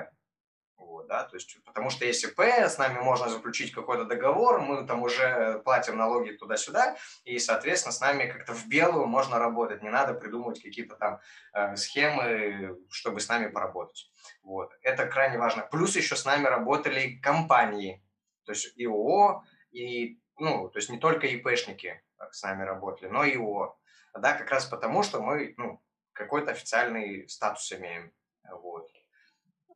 да, 1.03 1.23
то 1.23 1.35
есть 1.35 1.57
потому 1.63 1.89
что 1.89 2.05
если 2.05 2.27
П, 2.27 2.67
с 2.67 2.77
нами 2.77 2.99
можно 2.99 3.29
заключить 3.29 3.73
какой-то 3.73 4.05
договор, 4.05 4.61
мы 4.61 4.85
там 4.85 5.03
уже 5.03 5.59
платим 5.65 5.97
налоги 5.97 6.31
туда-сюда, 6.31 6.97
и, 7.23 7.39
соответственно, 7.39 7.93
с 7.93 8.01
нами 8.01 8.29
как-то 8.31 8.53
в 8.53 8.67
белую 8.67 9.05
можно 9.05 9.39
работать, 9.39 9.83
не 9.83 9.89
надо 9.89 10.13
придумывать 10.13 10.61
какие-то 10.61 10.95
там 10.95 11.19
э, 11.53 11.75
схемы, 11.75 12.77
чтобы 12.89 13.19
с 13.19 13.29
нами 13.29 13.47
поработать. 13.47 14.11
Вот, 14.43 14.71
это 14.81 15.05
крайне 15.05 15.37
важно. 15.37 15.63
Плюс 15.63 15.95
еще 15.95 16.15
с 16.15 16.25
нами 16.25 16.45
работали 16.45 17.19
компании, 17.21 18.03
то 18.45 18.51
есть 18.51 18.73
ИО, 18.75 19.43
и, 19.71 20.19
ну, 20.37 20.69
то 20.69 20.77
есть 20.77 20.89
не 20.89 20.97
только 20.97 21.27
ИПшники 21.27 22.01
с 22.31 22.43
нами 22.43 22.63
работали, 22.63 23.09
но 23.09 23.23
и 23.23 23.35
ИО, 23.35 23.77
да, 24.13 24.33
как 24.33 24.49
раз 24.49 24.65
потому, 24.65 25.03
что 25.03 25.21
мы, 25.21 25.53
ну, 25.57 25.81
какой-то 26.13 26.51
официальный 26.51 27.29
статус 27.29 27.71
имеем, 27.71 28.11
вот. 28.49 28.89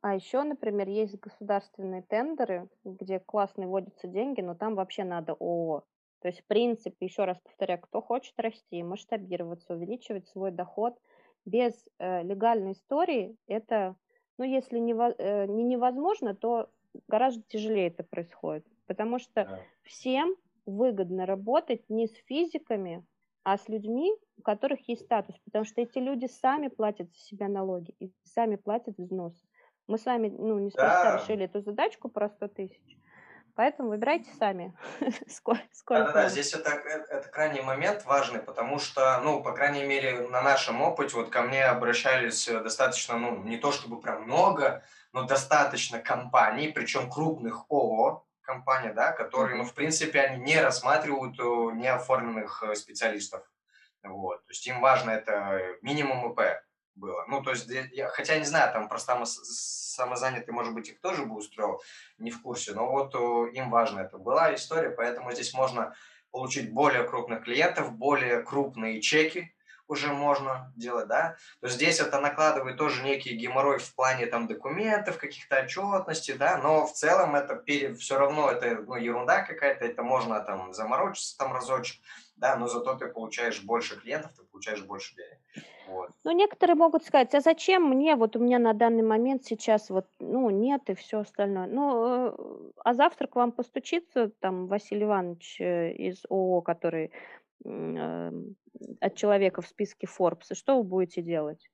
А 0.04 0.14
еще, 0.14 0.42
например, 0.42 0.86
есть 0.86 1.18
государственные 1.18 2.02
тендеры, 2.02 2.68
где 2.84 3.20
классно 3.20 3.66
вводятся 3.66 4.06
деньги, 4.06 4.42
но 4.42 4.54
там 4.54 4.74
вообще 4.74 5.02
надо 5.02 5.32
ООО. 5.32 5.84
То 6.20 6.28
есть, 6.28 6.42
в 6.42 6.44
принципе, 6.44 7.06
еще 7.06 7.24
раз 7.24 7.38
повторяю, 7.42 7.80
кто 7.80 8.02
хочет 8.02 8.38
расти, 8.38 8.82
масштабироваться, 8.82 9.72
увеличивать 9.72 10.28
свой 10.28 10.50
доход 10.50 10.94
без 11.46 11.72
э, 11.98 12.22
легальной 12.22 12.72
истории, 12.72 13.38
это, 13.46 13.96
ну, 14.36 14.44
если 14.44 14.78
не, 14.78 14.92
э, 14.92 15.46
не 15.46 15.64
невозможно, 15.64 16.34
то 16.34 16.68
гораздо 17.08 17.42
тяжелее 17.48 17.86
это 17.86 18.04
происходит. 18.04 18.66
Потому 18.86 19.18
что 19.18 19.46
да. 19.46 19.60
всем 19.84 20.36
выгодно 20.66 21.24
работать 21.24 21.88
не 21.88 22.08
с 22.08 22.14
физиками, 22.26 23.06
а 23.42 23.56
с 23.56 23.70
людьми, 23.70 24.12
у 24.36 24.42
которых 24.42 24.86
есть 24.86 25.06
статус, 25.06 25.34
потому 25.46 25.64
что 25.64 25.80
эти 25.80 25.96
люди 25.96 26.26
сами 26.26 26.68
платят 26.68 27.10
за 27.10 27.18
себя 27.20 27.48
налоги 27.48 27.94
и 28.00 28.12
сами 28.24 28.56
платят 28.56 28.98
взносы. 28.98 29.40
Мы 29.86 29.98
с 29.98 30.06
вами, 30.06 30.28
ну, 30.36 30.58
неспроста 30.58 31.04
Да, 31.04 31.22
решили 31.22 31.44
эту 31.44 31.60
задачку 31.60 32.08
про 32.08 32.28
100 32.28 32.48
тысяч. 32.48 32.96
Поэтому 33.54 33.90
выбирайте 33.90 34.30
сами, 34.36 34.74
сколько 35.28 35.62
Да-да-да, 35.88 36.22
вам. 36.22 36.28
здесь 36.28 36.54
это, 36.54 36.70
э- 36.70 37.04
это 37.08 37.28
крайний 37.28 37.62
момент 37.62 38.04
важный, 38.04 38.40
потому 38.40 38.78
что, 38.80 39.20
ну, 39.22 39.42
по 39.42 39.52
крайней 39.52 39.84
мере, 39.84 40.26
на 40.28 40.42
нашем 40.42 40.80
опыте, 40.80 41.14
вот 41.14 41.30
ко 41.30 41.42
мне 41.42 41.64
обращались 41.64 42.48
э, 42.48 42.60
достаточно, 42.60 43.16
ну, 43.16 43.42
не 43.44 43.58
то 43.58 43.70
чтобы 43.70 44.00
прям 44.00 44.24
много, 44.24 44.82
но 45.12 45.22
достаточно 45.24 46.00
компаний, 46.00 46.72
причем 46.72 47.08
крупных 47.08 47.66
ООО 47.70 48.26
компаний, 48.40 48.92
да, 48.92 49.12
которые, 49.12 49.56
ну, 49.56 49.64
в 49.64 49.74
принципе, 49.74 50.20
они 50.22 50.42
не 50.42 50.60
рассматривают 50.60 51.38
э, 51.38 51.76
неоформленных 51.76 52.64
специалистов. 52.74 53.48
Вот. 54.02 54.44
То 54.44 54.50
есть 54.50 54.66
им 54.66 54.80
важно 54.80 55.10
это 55.12 55.60
минимум 55.80 56.32
ИП 56.32 56.63
было. 56.94 57.24
Ну, 57.28 57.42
то 57.42 57.50
есть, 57.50 57.68
я, 57.68 58.08
хотя 58.08 58.38
не 58.38 58.44
знаю, 58.44 58.72
там 58.72 58.88
про 58.88 58.98
само- 58.98 59.26
самозанятый, 59.26 60.52
может 60.52 60.74
быть, 60.74 60.88
их 60.88 61.00
тоже 61.00 61.24
бы 61.24 61.36
устроил, 61.36 61.80
не 62.18 62.30
в 62.30 62.42
курсе, 62.42 62.72
но 62.72 62.90
вот 62.90 63.14
им 63.54 63.70
важно 63.70 64.00
это 64.00 64.18
была 64.18 64.54
история, 64.54 64.90
поэтому 64.90 65.32
здесь 65.32 65.54
можно 65.54 65.94
получить 66.30 66.72
более 66.72 67.04
крупных 67.04 67.44
клиентов, 67.44 67.92
более 67.92 68.42
крупные 68.42 69.00
чеки 69.00 69.54
уже 69.86 70.12
можно 70.12 70.72
делать, 70.76 71.08
да. 71.08 71.36
То 71.60 71.68
здесь 71.68 72.00
это 72.00 72.20
накладывает 72.20 72.76
тоже 72.76 73.02
некий 73.02 73.36
геморрой 73.36 73.78
в 73.78 73.94
плане 73.94 74.26
там 74.26 74.46
документов, 74.46 75.18
каких-то 75.18 75.60
отчетности, 75.60 76.32
да, 76.32 76.58
но 76.58 76.86
в 76.86 76.92
целом 76.92 77.34
это 77.36 77.56
пере, 77.56 77.94
все 77.94 78.18
равно 78.18 78.50
это 78.50 78.82
ну, 78.82 78.96
ерунда 78.96 79.42
какая-то, 79.42 79.84
это 79.84 80.02
можно 80.02 80.40
там 80.40 80.72
заморочиться 80.72 81.36
там 81.36 81.52
разочек, 81.52 82.00
да, 82.36 82.56
но 82.56 82.66
зато 82.66 82.94
ты 82.94 83.06
получаешь 83.06 83.62
больше 83.62 84.00
клиентов, 84.00 84.32
ты 84.36 84.42
получаешь 84.44 84.82
больше 84.82 85.14
денег. 85.14 85.38
Вот. 85.86 86.12
Ну, 86.24 86.30
некоторые 86.32 86.74
могут 86.76 87.04
сказать, 87.04 87.34
а 87.34 87.40
зачем 87.40 87.84
мне, 87.88 88.16
вот 88.16 88.34
у 88.36 88.38
меня 88.38 88.58
на 88.58 88.72
данный 88.72 89.02
момент 89.02 89.44
сейчас 89.44 89.90
вот, 89.90 90.06
ну, 90.20 90.48
нет 90.48 90.88
и 90.88 90.94
все 90.94 91.18
остальное. 91.20 91.66
Ну, 91.66 92.28
э, 92.28 92.72
а 92.82 92.94
завтра 92.94 93.26
к 93.26 93.36
вам 93.36 93.52
постучится 93.52 94.30
там 94.40 94.66
Василий 94.66 95.04
Иванович 95.04 95.60
э, 95.60 95.92
из 95.92 96.24
ООО, 96.30 96.62
который 96.62 97.12
эм, 97.64 98.56
от 99.00 99.16
человека 99.16 99.60
в 99.62 99.66
списке 99.68 100.06
Forbes, 100.06 100.46
и 100.52 100.54
что 100.54 100.78
вы 100.78 100.84
будете 100.84 101.20
делать? 101.22 101.68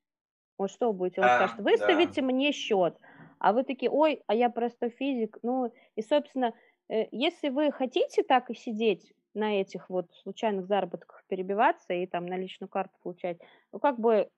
Вот 0.59 0.71
что 0.71 0.89
вы 0.89 0.95
будете? 0.95 1.23
Он 1.23 1.27
Да, 1.27 1.37
скажет, 1.37 1.57
да. 1.59 1.63
выставите 1.63 2.23
мне 2.23 2.53
счет. 2.53 2.99
А 3.39 3.53
вы 3.53 3.65
такие, 3.65 3.91
ой, 3.91 4.23
а 4.27 4.35
я 4.35 4.51
простой 4.51 4.91
физик. 4.91 5.39
Ну, 5.43 5.73
и, 5.97 6.03
собственно, 6.03 6.55
э, 6.89 7.07
если 7.13 7.49
вы 7.49 7.73
хотите 7.73 8.23
так 8.23 8.51
и 8.51 8.55
сидеть 8.55 9.15
на 9.35 9.61
этих 9.61 9.89
вот 9.89 10.07
случайных 10.23 10.67
заработках, 10.67 11.23
перебиваться 11.29 11.93
и 11.93 12.07
там 12.07 12.27
на 12.27 12.35
личную 12.35 12.69
карту 12.69 12.95
получать, 13.03 13.39
ну, 13.73 13.79
как 13.79 13.99
бы 13.99 14.29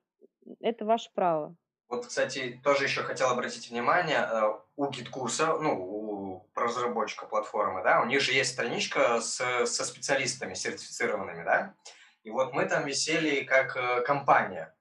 это 0.59 0.85
ваше 0.85 1.09
право. 1.13 1.55
Вот, 1.89 2.07
кстати, 2.07 2.59
тоже 2.63 2.85
еще 2.85 3.01
хотел 3.03 3.29
обратить 3.29 3.69
внимание, 3.69 4.17
э, 4.17 4.53
у 4.77 4.89
GetCourse 4.89 5.45
а, 5.45 5.57
ну, 5.59 5.73
у 5.73 6.49
разработчика 6.55 7.25
платформы, 7.25 7.83
да, 7.83 8.01
у 8.01 8.05
них 8.05 8.21
же 8.21 8.33
есть 8.33 8.53
страничка 8.53 9.21
с, 9.21 9.65
со 9.65 9.85
специалистами 9.85 10.53
сертифицированными, 10.53 11.43
да, 11.43 11.75
и 12.23 12.31
вот 12.31 12.53
мы 12.53 12.65
там 12.65 12.85
висели 12.85 13.43
как 13.43 13.75
э, 13.75 14.01
компания. 14.01 14.73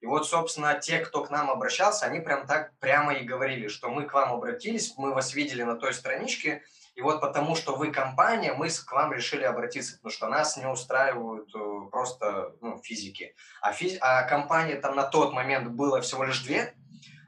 И 0.00 0.06
вот, 0.06 0.26
собственно, 0.26 0.74
те, 0.78 1.00
кто 1.00 1.24
к 1.24 1.30
нам 1.30 1.50
обращался, 1.50 2.06
они 2.06 2.20
прям 2.20 2.46
так 2.46 2.72
прямо 2.78 3.14
и 3.14 3.24
говорили, 3.24 3.68
что 3.68 3.88
мы 3.90 4.04
к 4.04 4.14
вам 4.14 4.32
обратились, 4.32 4.94
мы 4.96 5.12
вас 5.12 5.34
видели 5.34 5.62
на 5.62 5.74
той 5.74 5.92
страничке, 5.92 6.62
и 6.98 7.00
вот 7.00 7.20
потому 7.20 7.54
что 7.54 7.76
вы 7.76 7.92
компания, 7.92 8.54
мы 8.54 8.68
к 8.68 8.90
вам 8.90 9.12
решили 9.12 9.44
обратиться, 9.44 9.94
потому 9.98 10.10
что 10.10 10.26
нас 10.26 10.56
не 10.56 10.66
устраивают 10.66 11.48
э, 11.54 11.90
просто 11.92 12.56
ну, 12.60 12.82
физики. 12.82 13.36
А, 13.60 13.72
физ... 13.72 13.98
а 14.00 14.24
компании 14.24 14.74
там 14.74 14.96
на 14.96 15.04
тот 15.04 15.32
момент 15.32 15.68
было 15.68 16.00
всего 16.00 16.24
лишь 16.24 16.42
две, 16.42 16.74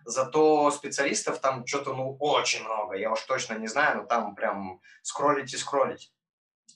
зато 0.04 0.72
специалистов 0.72 1.38
там 1.38 1.64
что-то 1.68 1.94
ну 1.94 2.16
очень 2.18 2.64
много, 2.64 2.96
я 2.96 3.12
уж 3.12 3.20
точно 3.20 3.58
не 3.58 3.68
знаю, 3.68 3.98
но 3.98 4.06
там 4.06 4.34
прям 4.34 4.80
скроллить 5.02 5.54
и 5.54 5.56
скроллить. 5.56 6.12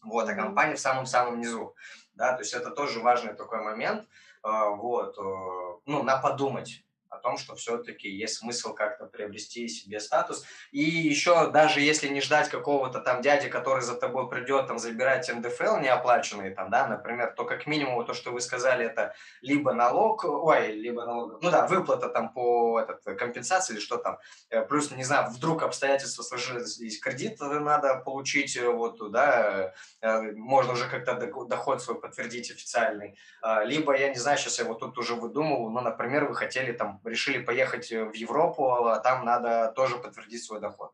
Вот, 0.04 0.28
а 0.28 0.34
компания 0.36 0.76
в 0.76 0.80
самом-самом 0.80 1.40
низу. 1.40 1.74
Да, 2.12 2.34
то 2.34 2.42
есть 2.42 2.54
это 2.54 2.70
тоже 2.70 3.00
важный 3.00 3.34
такой 3.34 3.60
момент. 3.60 4.06
А, 4.44 4.68
Вот, 4.68 5.18
э, 5.18 5.80
ну, 5.86 6.04
на 6.04 6.18
подумать 6.18 6.83
том, 7.24 7.36
что 7.38 7.56
все-таки 7.56 8.08
есть 8.08 8.36
смысл 8.36 8.74
как-то 8.74 9.06
приобрести 9.06 9.66
себе 9.68 9.98
статус. 9.98 10.44
И 10.70 10.82
еще 10.82 11.50
даже 11.50 11.80
если 11.80 12.08
не 12.08 12.20
ждать 12.20 12.48
какого-то 12.48 13.00
там 13.00 13.22
дяди, 13.22 13.48
который 13.48 13.82
за 13.82 13.96
тобой 13.96 14.28
придет 14.28 14.68
там 14.68 14.78
забирать 14.78 15.28
НДФЛ 15.34 15.78
неоплаченные 15.78 16.50
там, 16.50 16.70
да, 16.70 16.86
например, 16.86 17.34
то 17.36 17.44
как 17.44 17.66
минимум 17.66 18.04
то, 18.04 18.14
что 18.14 18.30
вы 18.30 18.40
сказали, 18.40 18.86
это 18.86 19.14
либо 19.42 19.72
налог, 19.72 20.24
ой, 20.24 20.72
либо 20.72 21.04
налог, 21.04 21.42
ну 21.42 21.50
да, 21.50 21.66
выплата 21.66 22.08
там 22.08 22.32
по 22.32 22.78
этот, 22.80 23.18
компенсации 23.18 23.74
или 23.74 23.80
что 23.80 23.96
там, 23.96 24.18
Э, 24.50 24.62
плюс, 24.62 24.90
не 24.90 25.04
знаю, 25.04 25.30
вдруг 25.30 25.62
обстоятельства 25.62 26.22
сложились, 26.22 27.00
кредит 27.00 27.40
надо 27.40 27.96
получить, 27.96 28.56
э, 28.56 28.68
вот, 28.68 29.10
да, 29.10 29.72
э, 30.00 30.32
можно 30.32 30.72
уже 30.72 30.88
как-то 30.88 31.14
доход 31.46 31.82
свой 31.82 32.00
подтвердить 32.00 32.50
официальный, 32.50 33.16
А, 33.42 33.64
либо, 33.64 33.96
я 33.96 34.08
не 34.08 34.16
знаю, 34.16 34.38
сейчас 34.38 34.58
я 34.58 34.64
вот 34.64 34.80
тут 34.80 34.98
уже 34.98 35.14
выдумывал, 35.14 35.70
ну, 35.70 35.80
например, 35.80 36.26
вы 36.26 36.34
хотели 36.34 36.72
там, 36.72 37.00
решили 37.14 37.38
поехать 37.44 37.92
э, 37.92 38.04
в 38.04 38.12
Европу, 38.14 38.70
а 38.72 38.98
там 38.98 39.24
надо 39.24 39.72
тоже 39.76 39.96
подтвердить 39.98 40.44
свой 40.44 40.60
доход. 40.60 40.92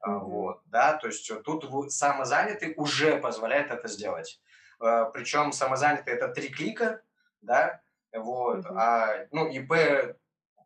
А, 0.00 0.10
Мгм. 0.10 0.30
Вот, 0.30 0.60
да, 0.66 0.92
то 0.94 1.08
есть 1.08 1.28
э, 1.30 1.34
тут 1.42 1.92
самозанятый 1.92 2.74
уже 2.76 3.18
позволяет 3.18 3.70
это 3.72 3.88
сделать. 3.88 4.40
Причем 4.78 5.52
самозанятый 5.52 6.14
это 6.14 6.28
три 6.28 6.48
клика, 6.48 7.00
да, 7.42 7.80
вот, 8.12 8.58
Мгм. 8.58 8.78
а, 8.78 9.26
ну, 9.32 9.48
ИП 9.48 9.72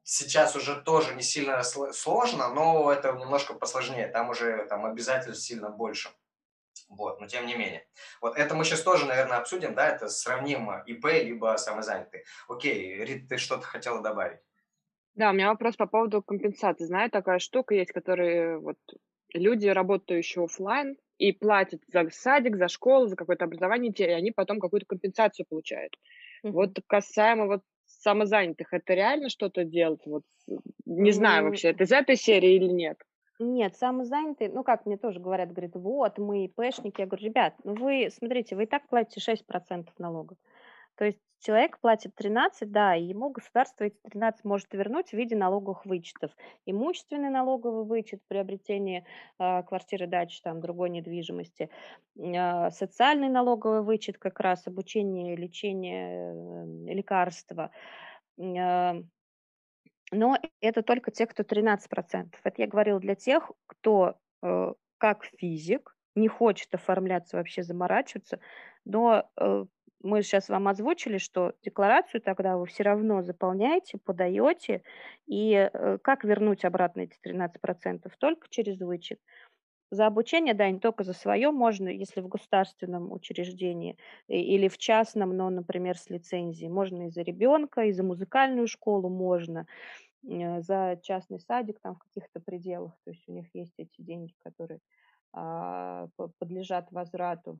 сейчас 0.05 0.55
уже 0.57 0.83
тоже 0.83 1.15
не 1.15 1.23
сильно 1.23 1.61
сло- 1.63 1.93
сложно, 1.93 2.49
но 2.49 2.93
это 2.93 3.13
немножко 3.13 3.55
посложнее, 3.55 4.09
там 4.09 4.29
уже 4.29 4.67
там 4.69 4.85
обязательств 4.85 5.47
сильно 5.47 5.71
больше. 5.71 6.11
Вот, 6.89 7.21
но 7.21 7.27
тем 7.27 7.47
не 7.47 7.55
менее. 7.55 7.87
Вот 8.21 8.37
это 8.37 8.55
мы 8.55 8.65
сейчас 8.65 8.83
тоже, 8.83 9.07
наверное, 9.07 9.39
обсудим, 9.39 9.75
да, 9.75 9.89
это 9.89 10.09
сравнимо 10.09 10.83
ИП 10.87 11.07
либо 11.07 11.57
самозанятый. 11.57 12.25
Окей, 12.49 13.03
Рит, 13.05 13.29
ты 13.29 13.39
что-то 13.39 13.63
хотела 13.67 14.03
добавить? 14.03 14.41
Да, 15.15 15.31
у 15.31 15.33
меня 15.35 15.49
вопрос 15.49 15.77
по 15.77 15.87
поводу 15.87 16.23
компенсации. 16.23 16.85
Знаю, 16.85 17.11
такая 17.11 17.39
штука 17.39 17.75
есть, 17.75 17.93
которые 17.93 18.59
вот 18.59 18.79
люди, 19.35 19.67
работающие 19.69 20.45
оффлайн, 20.45 20.97
и 21.19 21.33
платят 21.33 21.83
за 21.87 22.09
садик, 22.11 22.57
за 22.57 22.69
школу, 22.69 23.07
за 23.07 23.17
какое-то 23.17 23.45
образование, 23.45 23.93
и 23.93 24.03
они 24.05 24.33
потом 24.33 24.59
какую-то 24.59 24.87
компенсацию 24.87 25.47
получают. 25.49 25.97
Мгм. 26.43 26.55
Вот 26.55 26.79
касаемо 26.87 27.47
вот 27.47 27.63
самозанятых, 27.87 28.73
это 28.73 28.95
реально 28.95 29.29
что-то 29.29 29.65
делать? 29.65 30.01
Вот 30.07 30.25
э, 30.49 30.55
не 30.87 31.13
знаю 31.13 31.45
М, 31.45 31.45
вообще, 31.45 31.69
это 31.69 31.85
из 31.85 31.93
этой 31.93 32.17
серии 32.17 32.57
или 32.57 32.67
нет. 32.67 32.99
Нет, 33.39 33.75
самозанятый, 33.77 34.49
ну 34.49 34.63
как 34.63 34.87
мне 34.87 34.97
тоже 34.97 35.19
говорят, 35.19 35.51
говорят, 35.53 35.75
вот, 35.75 36.19
мы 36.19 36.45
ИПшники. 36.45 37.01
Я 37.01 37.07
говорю, 37.07 37.25
ребят, 37.27 37.55
ну 37.65 37.75
вы, 37.75 38.09
смотрите, 38.11 38.55
вы 38.55 38.65
и 38.65 38.67
так 38.67 38.89
платите 38.89 39.21
6% 39.21 39.99
налогов. 39.99 40.39
То 40.97 41.05
есть 41.07 41.21
человек 41.43 41.79
платит 41.81 42.15
13, 42.15 42.71
да, 42.71 42.97
и 42.97 43.05
ему 43.05 43.31
государство 43.31 43.85
эти 43.85 43.97
13 44.11 44.45
может 44.45 44.73
вернуть 44.73 45.11
в 45.11 45.13
виде 45.13 45.37
налоговых 45.37 45.85
вычетов. 45.85 46.31
Имущественный 46.67 47.31
налоговый 47.31 47.85
вычет, 47.85 48.23
приобретение 48.29 49.05
а, 49.39 49.63
квартиры, 49.63 50.07
дачи, 50.07 50.41
там, 50.43 50.61
другой 50.61 50.91
недвижимости, 50.91 51.69
а, 52.19 52.71
социальный 52.71 53.29
налоговый 53.29 53.83
вычет, 53.83 54.19
как 54.19 54.41
раз 54.41 54.67
обучение, 54.67 55.37
лечение, 55.37 56.35
э, 56.35 56.95
лекарства. 56.95 57.71
А, 58.39 58.95
но 60.13 60.39
это 60.61 60.83
только 60.83 61.11
те, 61.11 61.27
кто 61.27 61.43
13%. 61.43 62.39
Это 62.45 62.63
я 62.63 62.69
говорила 62.69 63.01
для 63.01 63.15
тех, 63.15 63.51
кто 63.67 64.15
э, 64.43 64.73
как 64.99 65.25
физик 65.25 65.97
не 66.15 66.29
хочет 66.29 66.75
оформляться, 66.75 67.37
вообще 67.37 67.63
заморачиваться, 67.63 68.39
но 68.85 69.29
э, 69.37 69.65
мы 70.03 70.23
сейчас 70.23 70.49
вам 70.49 70.69
озвучили, 70.69 71.19
что 71.19 71.55
декларацию 71.63 72.21
тогда 72.21 72.57
вы 72.57 72.67
все 72.67 72.83
равно 72.83 73.23
заполняете, 73.23 73.99
подаете, 73.99 74.83
и 75.27 75.53
э, 75.73 75.99
как 76.03 76.25
вернуть 76.25 76.65
обратно 76.65 77.03
эти 77.03 77.19
13%? 77.23 78.17
Только 78.19 78.49
через 78.51 78.81
вычет. 78.81 79.21
За 79.91 80.07
обучение, 80.07 80.55
да, 80.55 80.71
не 80.71 80.81
только 80.81 81.05
за 81.05 81.13
свое 81.13 81.51
можно, 81.51 81.89
если 81.89 82.23
в 82.23 82.29
государственном 82.29 83.13
учреждении 83.13 83.99
и- 84.27 84.41
или 84.41 84.69
в 84.69 84.79
частном, 84.79 85.37
но, 85.37 85.51
например, 85.51 85.99
с 85.99 86.09
лицензией. 86.11 86.71
Можно 86.71 87.09
и 87.09 87.11
за 87.11 87.21
ребенка, 87.23 87.83
и 87.83 87.93
за 87.93 88.03
музыкальную 88.03 88.69
школу 88.69 89.11
можно, 89.11 89.67
э, 90.29 90.61
за 90.63 90.99
частный 91.03 91.41
садик 91.41 91.81
там 91.83 91.97
в 91.97 92.01
каких-то 92.01 92.41
пределах. 92.41 92.99
То 93.05 93.11
есть 93.13 93.25
у 93.29 93.33
них 93.33 93.49
есть 93.55 93.75
эти 93.79 94.01
деньги, 94.01 94.35
которые 94.45 94.81
а, 95.35 96.09
по- 96.17 96.33
подлежат 96.39 96.93
возврату. 96.93 97.59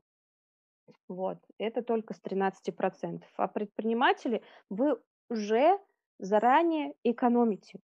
Вот, 1.07 1.37
это 1.57 1.81
только 1.81 2.13
с 2.13 2.21
13%. 2.21 3.23
А 3.37 3.47
предприниматели, 3.47 4.41
вы 4.69 4.97
уже 5.29 5.79
заранее 6.19 6.93
экономите. 7.03 7.79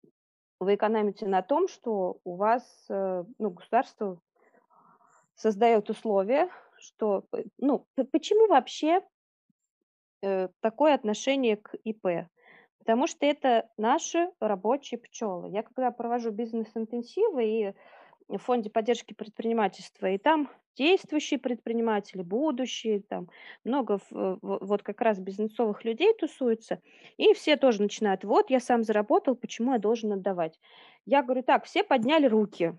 Вы 0.60 0.76
экономите 0.76 1.26
на 1.28 1.42
том, 1.42 1.68
что 1.68 2.20
у 2.24 2.36
вас, 2.36 2.64
э, 2.90 3.24
ну, 3.38 3.50
государство 3.50 4.20
создает 5.36 5.90
условия, 5.90 6.50
что, 6.78 7.24
п- 7.30 7.46
ну, 7.58 7.88
почему 8.12 8.48
вообще 8.48 9.02
э, 10.22 10.50
такое 10.60 10.96
отношение 10.96 11.58
к 11.58 11.76
ИП? 11.84 12.28
Потому 12.80 13.08
что 13.08 13.26
это 13.26 13.70
наши 13.78 14.30
рабочие 14.40 15.00
пчелы. 15.00 15.50
Я 15.50 15.64
когда 15.64 15.92
провожу 15.92 16.32
бизнес-интенсивы 16.32 17.46
и 17.46 17.74
в 18.28 18.38
фонде 18.38 18.70
поддержки 18.70 19.14
предпринимательства, 19.14 20.08
и 20.08 20.18
там 20.18 20.50
действующие 20.80 21.40
предприниматели, 21.40 22.24
будущие, 22.24 23.02
там 23.02 23.28
много 23.66 24.00
вот 24.12 24.84
как 24.84 25.02
раз 25.02 25.20
бизнесовых 25.20 25.86
людей 25.86 26.14
тусуется, 26.14 26.82
и 27.18 27.34
все 27.34 27.58
тоже 27.58 27.82
начинают, 27.84 28.24
вот 28.24 28.50
я 28.50 28.60
сам 28.62 28.84
заработал, 28.84 29.36
почему 29.36 29.74
я 29.74 29.80
должен 29.80 30.14
отдавать? 30.14 30.60
Я 31.06 31.24
говорю, 31.24 31.44
так, 31.44 31.66
все 31.66 31.84
подняли 31.84 32.28
руки, 32.28 32.76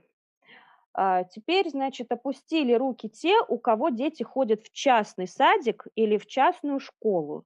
а 0.94 1.24
теперь, 1.24 1.68
значит, 1.70 2.11
опустили 2.12 2.72
руки 2.74 3.09
те, 3.09 3.36
у 3.48 3.59
кого 3.59 3.90
дети 3.90 4.22
ходят 4.22 4.62
в 4.62 4.72
частный 4.72 5.28
садик 5.28 5.86
или 5.94 6.16
в 6.18 6.26
частную 6.26 6.80
школу. 6.80 7.44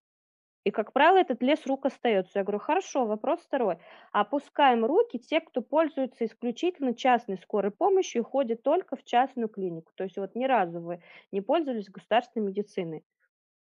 И, 0.64 0.70
как 0.70 0.92
правило, 0.94 1.18
этот 1.18 1.42
лес 1.42 1.66
рук 1.66 1.84
остается. 1.84 2.38
Я 2.38 2.42
говорю, 2.42 2.58
хорошо, 2.58 3.04
вопрос 3.04 3.40
второй. 3.40 3.76
Опускаем 4.12 4.84
руки 4.84 5.18
те, 5.18 5.40
кто 5.40 5.60
пользуется 5.60 6.24
исключительно 6.24 6.94
частной 6.94 7.36
скорой 7.36 7.70
помощью 7.70 8.22
и 8.22 8.24
ходит 8.24 8.62
только 8.62 8.96
в 8.96 9.04
частную 9.04 9.48
клинику. 9.48 9.92
То 9.94 10.04
есть 10.04 10.16
вот 10.16 10.34
ни 10.34 10.46
разу 10.46 10.80
вы 10.80 11.02
не 11.32 11.42
пользовались 11.42 11.90
государственной 11.90 12.46
медициной. 12.46 13.04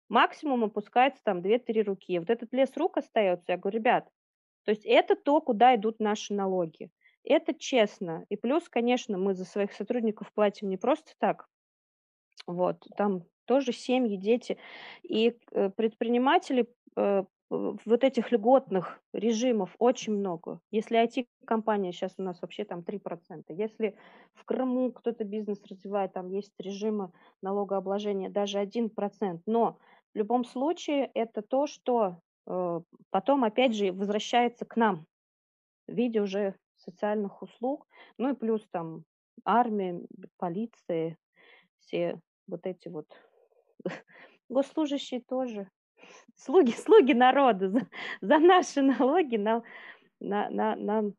Максимум 0.08 0.64
опускается 0.64 1.22
там 1.24 1.40
2-3 1.40 1.84
руки. 1.84 2.20
Вот 2.20 2.30
этот 2.30 2.54
лес 2.54 2.72
рук 2.78 2.98
остается. 2.98 3.52
Я 3.52 3.58
говорю, 3.58 3.80
ребят, 3.80 4.10
то 4.64 4.72
есть 4.72 4.86
это 4.86 5.16
то, 5.16 5.42
куда 5.42 5.76
идут 5.76 6.00
наши 6.00 6.34
налоги. 6.34 6.90
Это 7.26 7.54
честно. 7.54 8.26
И 8.30 8.38
плюс, 8.38 8.70
конечно, 8.70 9.18
мы 9.18 9.34
за 9.34 9.44
своих 9.44 9.74
сотрудников 9.74 10.32
платим 10.34 10.70
не 10.70 10.78
просто 10.78 11.12
так. 11.20 11.48
Вот, 12.48 12.86
там 12.96 13.24
тоже 13.46 13.74
семьи, 13.74 14.16
дети. 14.18 14.58
И 15.04 15.38
э, 15.52 15.70
предприниматели 15.70 16.68
э, 16.96 17.24
вот 17.50 18.04
этих 18.04 18.32
льготных 18.32 19.00
режимов 19.14 19.76
очень 19.78 20.14
много. 20.14 20.60
Если 20.72 21.02
IT-компания 21.04 21.92
сейчас 21.92 22.14
у 22.18 22.24
нас 22.24 22.42
вообще 22.42 22.66
там 22.66 22.80
3%, 22.80 23.44
если 23.50 23.96
в 24.34 24.44
Крыму 24.46 24.92
кто-то 24.92 25.24
бизнес 25.24 25.62
развивает, 25.70 26.14
там 26.14 26.30
есть 26.30 26.54
режимы 26.58 27.12
налогообложения 27.42 28.30
даже 28.30 28.60
1%, 28.60 29.42
но 29.46 29.78
в 30.14 30.18
любом 30.18 30.46
случае 30.46 31.12
это 31.14 31.42
то, 31.42 31.68
что 31.68 32.18
э, 32.48 32.82
потом 33.10 33.44
опять 33.44 33.76
же 33.76 33.92
возвращается 33.92 34.66
к 34.66 34.76
нам 34.76 35.06
в 35.88 35.94
виде 35.94 36.22
уже 36.22 36.56
социальных 36.78 37.42
услуг, 37.42 37.88
ну 38.18 38.32
и 38.32 38.36
плюс 38.36 38.68
там 38.72 39.04
армия, 39.46 40.02
полиция, 40.38 41.18
все 41.80 42.20
вот 42.48 42.66
эти 42.66 42.88
вот. 42.88 43.08
Госслужащие 44.50 45.22
тоже 45.22 45.70
слуги, 46.36 46.72
слуги 46.72 47.14
народа 47.14 47.70
за, 47.70 47.88
за 48.22 48.40
наши 48.40 48.82
налоги 48.82 49.38
нам, 49.38 49.64
на, 50.20 50.50
на, 50.50 50.76
нам, 50.76 51.14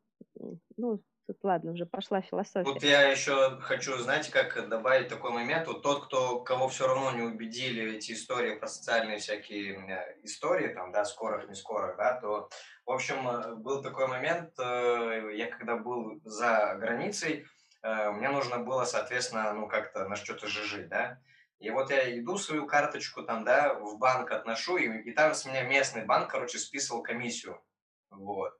ну, 0.77 1.01
тут 1.27 1.37
ладно, 1.43 1.71
уже 1.71 1.85
пошла 1.85 2.21
философия. 2.21 2.71
Вот 2.71 2.83
я 2.83 3.03
еще 3.09 3.59
хочу, 3.61 3.97
знаете, 3.97 4.31
как 4.31 4.69
добавить 4.69 5.07
такой 5.07 5.31
момент. 5.31 5.67
Вот 5.67 5.81
тот, 5.81 6.05
кто, 6.05 6.39
кого 6.41 6.67
все 6.67 6.87
равно 6.87 7.11
не 7.11 7.23
убедили 7.23 7.95
эти 7.95 8.11
истории 8.11 8.55
про 8.55 8.67
социальные 8.67 9.17
всякие 9.17 10.19
истории, 10.23 10.73
там, 10.73 10.91
да, 10.91 11.05
скорых, 11.05 11.47
не 11.47 11.55
скорых, 11.55 11.97
да, 11.97 12.19
то, 12.19 12.49
в 12.85 12.91
общем, 12.91 13.27
э, 13.27 13.55
был 13.55 13.81
такой 13.81 14.07
момент, 14.07 14.51
э, 14.59 15.31
я 15.35 15.47
когда 15.47 15.77
был 15.77 16.21
за 16.23 16.75
границей, 16.79 17.45
э, 17.81 18.11
мне 18.11 18.29
нужно 18.29 18.59
было, 18.59 18.85
соответственно, 18.85 19.53
ну, 19.53 19.67
как-то 19.67 20.07
на 20.07 20.15
что-то 20.15 20.47
же 20.47 20.63
жить, 20.63 20.89
да, 20.89 21.19
и 21.59 21.69
вот 21.69 21.89
я 21.89 22.17
иду 22.19 22.37
свою 22.37 22.67
карточку 22.67 23.23
там, 23.23 23.43
да, 23.43 23.73
в 23.73 23.97
банк 23.97 24.31
отношу, 24.31 24.77
и, 24.77 25.09
и 25.09 25.11
там 25.11 25.33
с 25.33 25.45
меня 25.45 25.63
местный 25.63 26.05
банк, 26.05 26.29
короче, 26.29 26.59
списывал 26.59 27.01
комиссию. 27.01 27.61
Вот. 28.09 28.57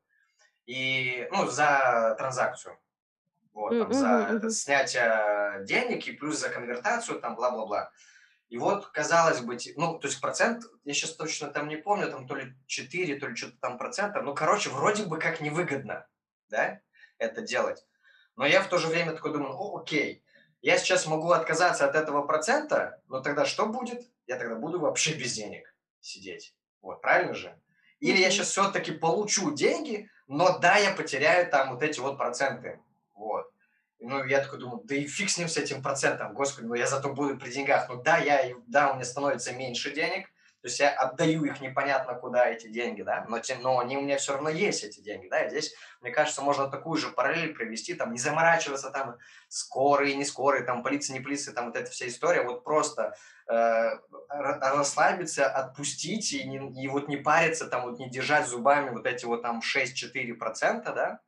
И, 0.66 1.28
ну, 1.32 1.48
за 1.48 2.16
транзакцию. 2.18 2.78
Вот, 3.54 3.78
там, 3.78 3.94
за 3.94 4.50
снятие 4.50 5.64
денег 5.66 6.08
и 6.08 6.12
плюс 6.12 6.40
за 6.40 6.50
конвертацию, 6.50 7.20
там, 7.20 7.36
бла-бла-бла. 7.36 7.92
И 8.50 8.58
вот, 8.58 8.88
казалось 8.88 9.42
бы, 9.42 9.58
ну, 9.76 9.98
то 9.98 10.08
есть 10.08 10.22
процент, 10.22 10.64
я 10.84 10.94
сейчас 10.94 11.16
точно 11.16 11.48
там 11.48 11.68
не 11.68 11.78
помню, 11.78 12.12
там 12.12 12.28
то 12.28 12.36
ли 12.36 12.54
4, 12.68 13.20
то 13.20 13.28
ли 13.28 13.36
что-то 13.36 13.58
там 13.60 13.78
процентов, 13.78 14.24
ну, 14.24 14.36
короче, 14.36 14.70
вроде 14.70 15.06
бы 15.06 15.20
как 15.20 15.42
невыгодно, 15.42 16.06
да, 16.50 16.80
это 17.18 17.42
делать. 17.42 17.86
Но 18.36 18.46
я 18.46 18.62
в 18.62 18.68
то 18.68 18.78
же 18.78 18.88
время 18.88 19.14
такой 19.14 19.32
думаю, 19.32 19.54
о, 19.54 19.80
окей, 19.80 20.25
я 20.66 20.80
сейчас 20.80 21.06
могу 21.06 21.30
отказаться 21.30 21.88
от 21.88 21.96
этого 21.96 22.24
процента, 22.24 23.00
но 23.08 23.20
тогда 23.20 23.46
что 23.46 23.68
будет? 23.68 24.10
Я 24.26 24.36
тогда 24.36 24.56
буду 24.56 24.80
вообще 24.80 25.14
без 25.14 25.34
денег 25.34 25.76
сидеть. 26.02 26.56
Вот, 26.82 27.04
правильно 27.04 27.36
же? 27.36 27.56
Или 28.00 28.18
я 28.20 28.32
сейчас 28.32 28.48
все-таки 28.48 28.92
получу 28.92 29.54
деньги, 29.54 30.10
но 30.26 30.58
да, 30.58 30.78
я 30.78 30.90
потеряю 30.90 31.52
там 31.52 31.72
вот 31.72 31.84
эти 31.84 32.00
вот 32.00 32.18
проценты. 32.18 32.80
Вот. 33.14 33.48
Ну, 34.00 34.26
я 34.26 34.42
такой 34.42 34.58
думаю, 34.58 34.82
да 34.86 34.96
и 34.96 35.06
фиг 35.06 35.30
с 35.30 35.38
ним, 35.38 35.50
с 35.50 35.58
этим 35.58 35.84
процентом, 35.84 36.34
господи, 36.34 36.66
ну 36.66 36.74
я 36.74 36.88
зато 36.88 37.14
буду 37.14 37.38
при 37.38 37.52
деньгах. 37.52 37.88
Ну 37.88 38.02
да, 38.02 38.18
я, 38.18 38.56
да, 38.66 38.90
у 38.90 38.96
меня 38.96 39.06
становится 39.06 39.54
меньше 39.54 39.94
денег, 39.94 40.32
то 40.66 40.70
есть 40.70 40.80
я 40.80 40.90
отдаю 40.90 41.46
их 41.46 41.62
непонятно 41.62 42.16
куда, 42.16 42.50
эти 42.50 42.68
деньги, 42.68 43.04
да, 43.04 43.24
но, 43.30 43.38
тем, 43.38 43.62
но 43.62 43.78
они 43.78 43.98
у 43.98 44.02
меня 44.02 44.18
все 44.18 44.34
равно 44.34 44.50
есть, 44.50 44.84
эти 44.84 45.00
деньги, 45.00 45.28
да, 45.28 45.46
и 45.46 45.50
здесь, 45.52 45.76
мне 46.02 46.10
кажется, 46.10 46.42
можно 46.42 46.68
такую 46.68 46.98
же 46.98 47.12
параллель 47.12 47.54
провести, 47.54 47.94
там, 47.94 48.12
не 48.12 48.18
заморачиваться, 48.18 48.90
там, 48.90 49.20
скорые, 49.48 50.16
не 50.16 50.26
скорые, 50.26 50.64
там, 50.64 50.82
полиция, 50.82 51.14
не 51.14 51.20
полиция, 51.20 51.54
там, 51.54 51.68
вот 51.68 51.76
эта 51.76 51.92
вся 51.92 52.08
история, 52.08 52.42
вот 52.42 52.64
просто 52.64 53.16
э, 53.48 53.92
расслабиться, 54.28 55.48
отпустить 55.48 56.34
и, 56.34 56.44
не, 56.46 56.84
и 56.84 56.88
вот 56.88 57.10
не 57.10 57.18
париться, 57.18 57.68
там, 57.68 57.84
вот 57.84 58.00
не 58.00 58.10
держать 58.10 58.48
зубами 58.48 58.90
вот 58.90 59.06
эти 59.06 59.26
вот 59.26 59.44
там 59.44 59.60
6-4%, 59.60 60.82
да, 60.96 61.20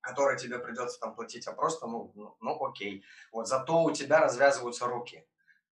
которые 0.00 0.36
тебе 0.36 0.58
придется 0.58 0.98
там 0.98 1.14
платить, 1.14 1.46
а 1.46 1.52
просто, 1.52 1.86
ну, 1.86 2.10
ну, 2.16 2.36
ну 2.40 2.66
окей. 2.66 3.04
Вот 3.30 3.46
зато 3.46 3.80
у 3.80 3.92
тебя 3.92 4.18
развязываются 4.18 4.86
руки. 4.86 5.24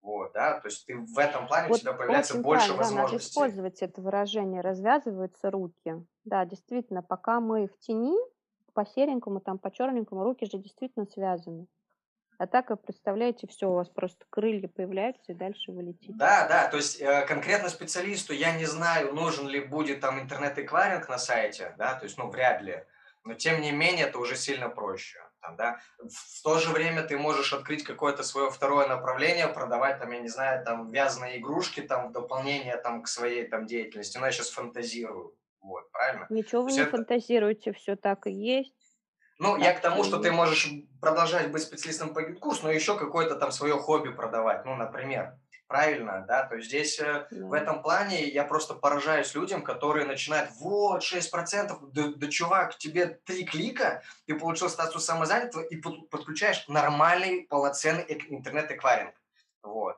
Вот, 0.02 0.32
да, 0.32 0.58
то 0.60 0.68
есть 0.68 0.86
ты 0.86 0.96
в 0.96 1.18
этом 1.18 1.46
плане 1.46 1.68
вот 1.68 1.78
у 1.78 1.80
тебя 1.80 1.92
появляется 1.92 2.38
больше 2.40 2.72
возможностей. 2.72 2.94
Да, 2.96 3.02
надо 3.02 3.16
использовать 3.18 3.82
это 3.82 4.00
выражение 4.00 4.62
«развязываются 4.62 5.50
руки». 5.50 5.94
Да, 6.24 6.44
действительно, 6.46 7.02
пока 7.02 7.40
мы 7.40 7.66
в 7.66 7.78
тени, 7.78 8.16
по 8.72 8.86
серенькому, 8.86 9.40
там, 9.40 9.58
по 9.58 9.70
черненькому, 9.70 10.24
руки 10.24 10.46
же 10.46 10.58
действительно 10.58 11.04
связаны. 11.06 11.66
А 12.38 12.46
так, 12.46 12.68
представляете, 12.82 13.46
все, 13.46 13.68
у 13.68 13.74
вас 13.74 13.90
просто 13.90 14.24
крылья 14.30 14.66
появляются, 14.66 15.32
и 15.32 15.34
дальше 15.34 15.72
вы 15.72 15.82
летите. 15.82 16.14
Да, 16.14 16.48
да, 16.48 16.68
то 16.68 16.78
есть 16.78 16.98
э, 16.98 17.26
конкретно 17.26 17.68
специалисту 17.68 18.32
я 18.32 18.56
не 18.56 18.64
знаю, 18.64 19.12
нужен 19.12 19.46
ли 19.46 19.60
будет 19.60 20.00
там 20.00 20.18
интернет-эквайринг 20.18 21.06
на 21.10 21.18
сайте, 21.18 21.74
да, 21.76 21.96
то 21.96 22.04
есть, 22.04 22.16
ну, 22.16 22.30
вряд 22.30 22.62
ли. 22.62 22.82
Но, 23.24 23.34
тем 23.34 23.60
не 23.60 23.72
менее, 23.72 24.06
это 24.06 24.18
уже 24.18 24.36
сильно 24.36 24.70
проще. 24.70 25.18
Там, 25.40 25.56
да? 25.56 25.78
В 25.98 26.42
то 26.42 26.58
же 26.58 26.70
время 26.70 27.02
ты 27.02 27.16
можешь 27.16 27.52
открыть 27.52 27.82
какое-то 27.82 28.22
свое 28.22 28.50
второе 28.50 28.86
направление, 28.86 29.48
продавать 29.48 29.98
там, 29.98 30.10
я 30.12 30.20
не 30.20 30.28
знаю, 30.28 30.64
там 30.64 30.90
вязаные 30.90 31.38
игрушки 31.38 31.80
там 31.80 32.08
в 32.08 32.12
дополнение 32.12 32.76
там 32.76 33.02
к 33.02 33.08
своей 33.08 33.48
там 33.48 33.66
деятельности. 33.66 34.18
Но 34.18 34.26
я 34.26 34.32
сейчас 34.32 34.50
фантазирую, 34.50 35.34
вот, 35.60 35.90
правильно? 35.92 36.26
Ничего 36.28 36.62
вы 36.62 36.72
не 36.72 36.80
это... 36.80 36.90
фантазируете, 36.90 37.72
все 37.72 37.96
так 37.96 38.26
и 38.26 38.32
есть. 38.32 38.74
Ну, 39.38 39.54
так 39.54 39.64
я 39.64 39.72
к 39.72 39.80
тому, 39.80 40.04
что 40.04 40.18
ты 40.18 40.30
можешь 40.30 40.70
продолжать 41.00 41.50
быть 41.50 41.62
специалистом 41.62 42.12
по 42.12 42.22
GetCourse 42.22 42.57
у, 42.57 42.64
но 42.64 42.70
еще 42.70 42.98
какое-то 42.98 43.36
там 43.36 43.50
свое 43.50 43.78
хобби 43.78 44.10
продавать, 44.10 44.66
ну, 44.66 44.76
например 44.76 45.39
правильно, 45.70 46.24
да, 46.26 46.42
то 46.46 46.56
есть 46.56 46.66
здесь 46.66 46.98
э, 46.98 47.28
да. 47.30 47.46
в 47.46 47.52
этом 47.52 47.80
плане 47.80 48.26
я 48.26 48.42
просто 48.42 48.74
поражаюсь 48.74 49.32
людям, 49.36 49.62
которые 49.62 50.04
начинают, 50.04 50.50
вот, 50.58 51.02
6%, 51.02 51.78
да, 51.92 52.12
да 52.16 52.26
чувак, 52.28 52.76
тебе 52.76 53.20
три 53.24 53.44
клика, 53.44 54.02
ты 54.26 54.36
получил 54.36 54.68
статус 54.68 55.04
самозанятого 55.04 55.62
и 55.62 55.76
подключаешь 55.76 56.66
нормальный, 56.66 57.46
полноценный 57.48 58.04
интернет-эквайринг, 58.08 59.14
вот. 59.62 59.96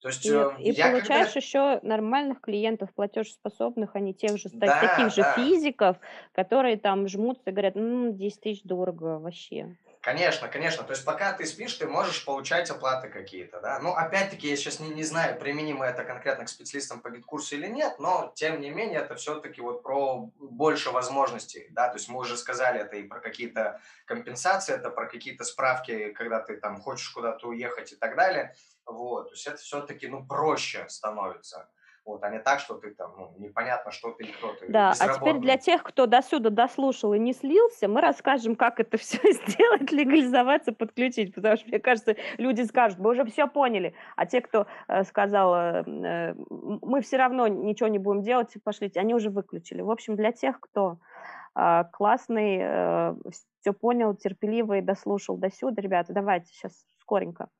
То 0.00 0.08
есть, 0.08 0.24
и, 0.24 0.30
э, 0.30 0.50
и 0.60 0.80
получаешь 0.80 1.32
когда... 1.32 1.40
еще 1.40 1.80
нормальных 1.82 2.40
клиентов, 2.40 2.94
платежеспособных, 2.94 3.96
а 3.96 3.98
не 3.98 4.14
тех 4.14 4.38
же, 4.38 4.48
да, 4.52 4.80
таких 4.80 5.12
же 5.12 5.22
да. 5.22 5.32
физиков, 5.34 5.96
которые 6.30 6.76
там 6.76 7.08
жмутся 7.08 7.50
и 7.50 7.50
говорят, 7.50 7.74
ну, 7.74 8.12
10 8.12 8.40
тысяч 8.40 8.62
дорого 8.62 9.18
вообще. 9.18 9.76
Конечно, 10.00 10.48
конечно. 10.48 10.84
То 10.84 10.92
есть 10.92 11.04
пока 11.04 11.32
ты 11.32 11.44
спишь, 11.44 11.74
ты 11.74 11.86
можешь 11.86 12.24
получать 12.24 12.70
оплаты 12.70 13.08
какие-то, 13.08 13.60
да. 13.60 13.78
Ну, 13.80 13.92
опять-таки, 13.92 14.48
я 14.48 14.56
сейчас 14.56 14.78
не, 14.80 14.90
не 14.90 15.02
знаю, 15.02 15.38
применимо 15.38 15.84
это 15.84 16.04
конкретно 16.04 16.44
к 16.44 16.48
специалистам 16.48 17.00
по 17.00 17.10
GetCourse 17.10 17.51
у 17.51 17.56
или 17.56 17.66
нет, 17.66 17.98
но, 17.98 18.32
тем 18.34 18.60
не 18.60 18.70
менее, 18.70 19.00
это 19.00 19.16
все-таки 19.16 19.60
вот 19.60 19.82
про 19.82 20.30
больше 20.38 20.90
возможностей, 20.90 21.66
да. 21.70 21.88
То 21.88 21.96
есть 21.96 22.08
мы 22.08 22.20
уже 22.20 22.36
сказали 22.36 22.80
это 22.80 22.96
и 22.96 23.02
про 23.02 23.20
какие-то 23.20 23.80
компенсации, 24.04 24.74
это 24.74 24.90
про 24.90 25.06
какие-то 25.06 25.44
справки, 25.44 26.12
когда 26.12 26.40
ты 26.40 26.56
там 26.56 26.80
хочешь 26.80 27.10
куда-то 27.10 27.48
уехать 27.48 27.92
и 27.92 27.96
так 27.96 28.16
далее. 28.16 28.54
Вот. 28.86 29.28
То 29.28 29.34
есть 29.34 29.46
это 29.46 29.56
все-таки, 29.56 30.06
ну, 30.06 30.24
проще 30.24 30.86
становится. 30.88 31.68
Вот, 32.08 32.24
а 32.24 32.30
не 32.30 32.38
так, 32.38 32.58
что 32.58 32.76
ты 32.76 32.94
там, 32.94 33.12
ну, 33.18 33.34
непонятно, 33.36 33.90
что 33.90 34.12
ты 34.12 34.24
и 34.24 34.32
кто 34.32 34.54
ты. 34.54 34.72
Да, 34.72 34.94
а 34.98 35.08
теперь 35.14 35.36
для 35.40 35.58
тех, 35.58 35.82
кто 35.82 36.06
до 36.06 36.22
сюда 36.22 36.48
дослушал 36.48 37.12
и 37.12 37.18
не 37.18 37.34
слился, 37.34 37.86
мы 37.86 38.00
расскажем, 38.00 38.56
как 38.56 38.80
это 38.80 38.96
все 38.96 39.18
сделать, 39.30 39.92
легализоваться, 39.92 40.72
подключить, 40.72 41.34
потому 41.34 41.58
что, 41.58 41.68
мне 41.68 41.78
кажется, 41.78 42.16
люди 42.38 42.62
скажут, 42.62 42.98
мы 42.98 43.10
уже 43.10 43.26
все 43.26 43.46
поняли, 43.46 43.92
а 44.16 44.24
те, 44.24 44.40
кто 44.40 44.66
э, 44.88 45.04
сказал, 45.04 45.54
э, 45.54 45.84
э, 45.86 46.34
мы 46.48 47.02
все 47.02 47.18
равно 47.18 47.46
ничего 47.46 47.90
не 47.90 47.98
будем 47.98 48.22
делать, 48.22 48.54
пошлите, 48.64 49.00
они 49.00 49.14
уже 49.14 49.28
выключили. 49.28 49.82
В 49.82 49.90
общем, 49.90 50.16
для 50.16 50.32
тех, 50.32 50.60
кто 50.60 50.96
э, 51.56 51.84
классный, 51.92 52.58
э, 52.58 53.14
все 53.60 53.74
понял, 53.74 54.14
терпеливый, 54.14 54.80
дослушал 54.80 55.36
до 55.36 55.50
сюда, 55.50 55.82
ребята, 55.82 56.14
давайте 56.14 56.54
сейчас 56.54 56.86
скоренько. 57.02 57.50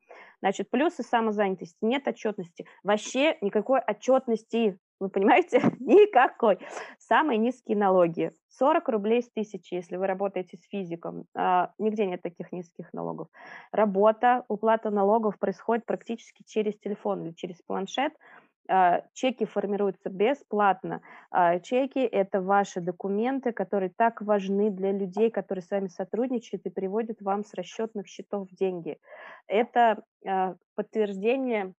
Значит, 0.41 0.69
плюсы 0.69 1.03
самозанятости. 1.03 1.77
Нет 1.81 2.07
отчетности. 2.07 2.65
Вообще 2.83 3.37
никакой 3.41 3.81
отчетности. 3.81 4.77
Вы 4.99 5.09
понимаете? 5.09 5.61
Никакой. 5.79 6.59
Самые 6.97 7.37
низкие 7.37 7.77
налоги. 7.77 8.31
40 8.49 8.89
рублей 8.89 9.23
с 9.23 9.29
тысячи, 9.31 9.73
если 9.73 9.95
вы 9.95 10.07
работаете 10.07 10.57
с 10.57 10.63
физиком. 10.67 11.25
А, 11.35 11.71
нигде 11.77 12.05
нет 12.05 12.21
таких 12.21 12.51
низких 12.51 12.91
налогов. 12.93 13.27
Работа, 13.71 14.43
уплата 14.49 14.89
налогов 14.89 15.39
происходит 15.39 15.85
практически 15.85 16.43
через 16.45 16.77
телефон 16.77 17.23
или 17.25 17.33
через 17.33 17.61
планшет. 17.61 18.13
А, 18.71 19.01
чеки 19.13 19.45
формируются 19.45 20.09
бесплатно. 20.09 21.01
А, 21.31 21.59
чеки– 21.59 21.99
это 22.11 22.39
ваши 22.39 22.81
документы, 22.81 23.51
которые 23.51 23.89
так 23.89 24.21
важны 24.21 24.69
для 24.69 24.91
людей, 24.91 25.31
которые 25.31 25.63
с 25.63 25.71
вами 25.71 25.87
сотрудничают 25.87 26.67
и 26.67 26.69
приводят 26.69 27.19
вам 27.19 27.43
с 27.43 27.55
расчетных 27.55 28.07
счетов 28.07 28.47
деньги. 28.51 28.99
Это 29.47 30.03
а, 30.23 30.55
подтверждение 30.75 31.73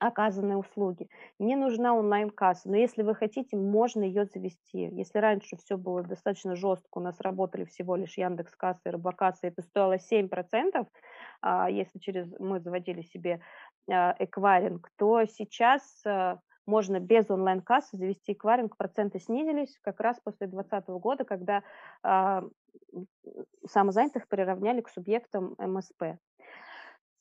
оказанной 0.00 0.58
услуги. 0.58 1.08
Не 1.38 1.56
нужна 1.56 1.94
онлайн-касса, 1.94 2.68
но 2.68 2.76
если 2.76 3.02
вы 3.02 3.14
хотите, 3.14 3.56
можно 3.56 4.02
ее 4.02 4.26
завести. 4.26 4.88
Если 4.92 5.18
раньше 5.18 5.56
все 5.56 5.76
было 5.76 6.02
достаточно 6.02 6.54
жестко, 6.56 6.98
у 6.98 7.00
нас 7.00 7.20
работали 7.20 7.64
всего 7.64 7.96
лишь 7.96 8.16
Яндекс 8.16 8.54
Касса 8.54 8.80
и 8.86 8.90
Робокасса, 8.90 9.48
это 9.48 9.62
стоило 9.62 9.98
7%, 9.98 10.86
если 11.70 11.98
через 11.98 12.32
мы 12.38 12.60
заводили 12.60 13.02
себе 13.02 13.40
эквайринг, 13.88 14.90
то 14.96 15.24
сейчас 15.24 15.82
а, 16.04 16.38
можно 16.66 17.00
без 17.00 17.30
онлайн-кассы 17.30 17.96
завести 17.96 18.32
эквайринг, 18.32 18.76
проценты 18.76 19.18
снизились 19.18 19.78
как 19.82 20.00
раз 20.00 20.20
после 20.22 20.46
2020 20.46 20.88
года, 21.00 21.24
когда 21.24 21.62
э, 22.04 22.42
самозанятых 23.66 24.28
приравняли 24.28 24.82
к 24.82 24.90
субъектам 24.90 25.54
МСП. 25.58 26.18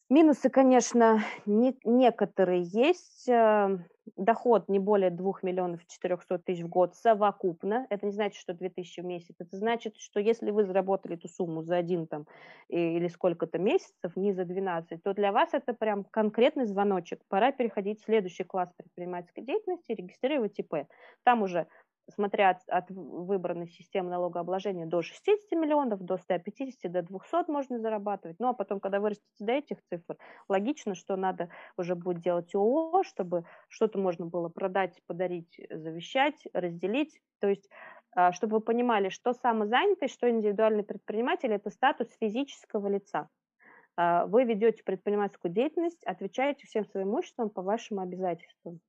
Минусы, 0.10 0.50
конечно, 0.50 1.22
не, 1.46 1.78
некоторые 1.84 2.64
есть. 2.64 3.28
Э, 3.28 3.78
доход 4.16 4.70
не 4.70 4.80
более 4.80 5.10
2 5.10 5.34
миллионов 5.42 5.86
400 5.86 6.40
тысяч 6.40 6.64
в 6.64 6.70
год 6.70 6.96
совокупно. 6.96 7.86
Это 7.90 8.06
не 8.06 8.14
значит, 8.14 8.40
что 8.40 8.54
2 8.54 8.70
тысячи 8.70 9.02
в 9.02 9.06
месяц. 9.06 9.36
Это 9.38 9.58
значит, 9.58 9.98
что 9.98 10.22
если 10.22 10.52
вы 10.52 10.64
заработали 10.64 11.16
эту 11.16 11.28
сумму 11.28 11.62
за 11.62 11.76
один 11.76 12.08
там 12.08 12.26
или 12.70 13.10
сколько-то 13.10 13.58
месяцев, 13.58 14.16
не 14.16 14.32
за 14.32 14.46
12, 14.46 15.04
то 15.04 15.14
для 15.14 15.34
вас 15.34 15.50
это 15.52 15.74
прям 15.74 16.06
конкретный 16.06 16.66
звоночек. 16.66 17.20
Пора 17.28 17.52
переходить 17.52 18.00
в 18.00 18.06
следующий 18.06 18.46
класс 18.46 18.72
предпринимательской 18.78 19.44
деятельности, 19.44 19.92
регистрировать 19.92 20.58
ИП. 20.58 20.88
Там 21.24 21.44
уже 21.44 21.68
смотря 22.14 22.52
от, 22.52 22.58
от 22.68 22.90
выбранной 22.90 23.68
системы 23.68 24.10
налогообложения, 24.10 24.86
до 24.86 25.02
60 25.02 25.52
миллионов, 25.52 26.02
до 26.02 26.18
150, 26.18 26.92
до 26.92 27.02
200 27.02 27.50
можно 27.52 27.80
зарабатывать. 27.80 28.38
Ну, 28.40 28.48
а 28.48 28.54
потом, 28.54 28.80
когда 28.80 29.00
вырастете 29.00 29.28
до 29.40 29.54
этих 29.54 29.78
цифр, 29.90 30.18
логично, 30.48 30.96
что 30.96 31.16
надо 31.16 31.50
уже 31.78 31.96
будет 31.96 32.22
делать 32.22 32.54
ООО, 32.56 33.04
чтобы 33.04 33.46
что-то 33.68 34.00
можно 34.00 34.26
было 34.26 34.50
продать, 34.50 35.02
подарить, 35.08 35.60
завещать, 35.70 36.48
разделить. 36.54 37.20
То 37.40 37.48
есть, 37.48 37.70
а, 38.16 38.32
чтобы 38.32 38.58
вы 38.58 38.62
понимали, 38.62 39.10
что 39.10 39.34
самозанятый, 39.34 40.08
что 40.08 40.30
индивидуальный 40.30 40.84
предприниматель– 40.84 41.52
это 41.54 41.70
статус 41.70 42.08
физического 42.20 42.88
лица. 42.88 43.30
А, 43.96 44.26
вы 44.26 44.44
ведете 44.44 44.84
предпринимательскую 44.84 45.52
деятельность, 45.52 46.04
отвечаете 46.06 46.66
всем 46.66 46.86
своим 46.86 47.10
имуществом 47.10 47.50
по 47.50 47.62
вашим 47.62 48.00
обязательствам. 48.00 48.80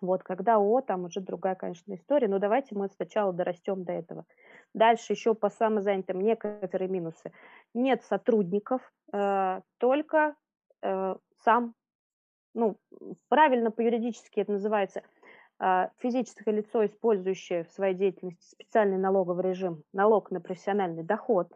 Вот, 0.00 0.22
когда 0.22 0.56
ООО, 0.56 0.80
там 0.82 1.04
уже 1.04 1.20
другая, 1.20 1.54
конечно, 1.54 1.94
история, 1.94 2.28
но 2.28 2.38
давайте 2.38 2.74
мы 2.74 2.88
сначала 2.88 3.32
дорастем 3.32 3.84
до 3.84 3.92
этого. 3.92 4.24
Дальше 4.74 5.12
еще 5.12 5.34
по 5.34 5.48
самозанятым 5.48 6.20
некоторые 6.20 6.88
минусы. 6.88 7.32
Нет 7.74 8.04
сотрудников, 8.04 8.80
э, 9.12 9.60
только 9.78 10.34
э, 10.82 11.14
сам, 11.44 11.74
ну, 12.54 12.76
правильно 13.28 13.70
по-юридически 13.70 14.40
это 14.40 14.52
называется, 14.52 15.02
э, 15.60 15.88
физическое 15.98 16.52
лицо, 16.52 16.84
использующее 16.84 17.64
в 17.64 17.70
своей 17.70 17.94
деятельности 17.94 18.50
специальный 18.50 18.98
налоговый 18.98 19.44
режим, 19.44 19.82
налог 19.92 20.30
на 20.30 20.40
профессиональный 20.40 21.02
доход, 21.02 21.52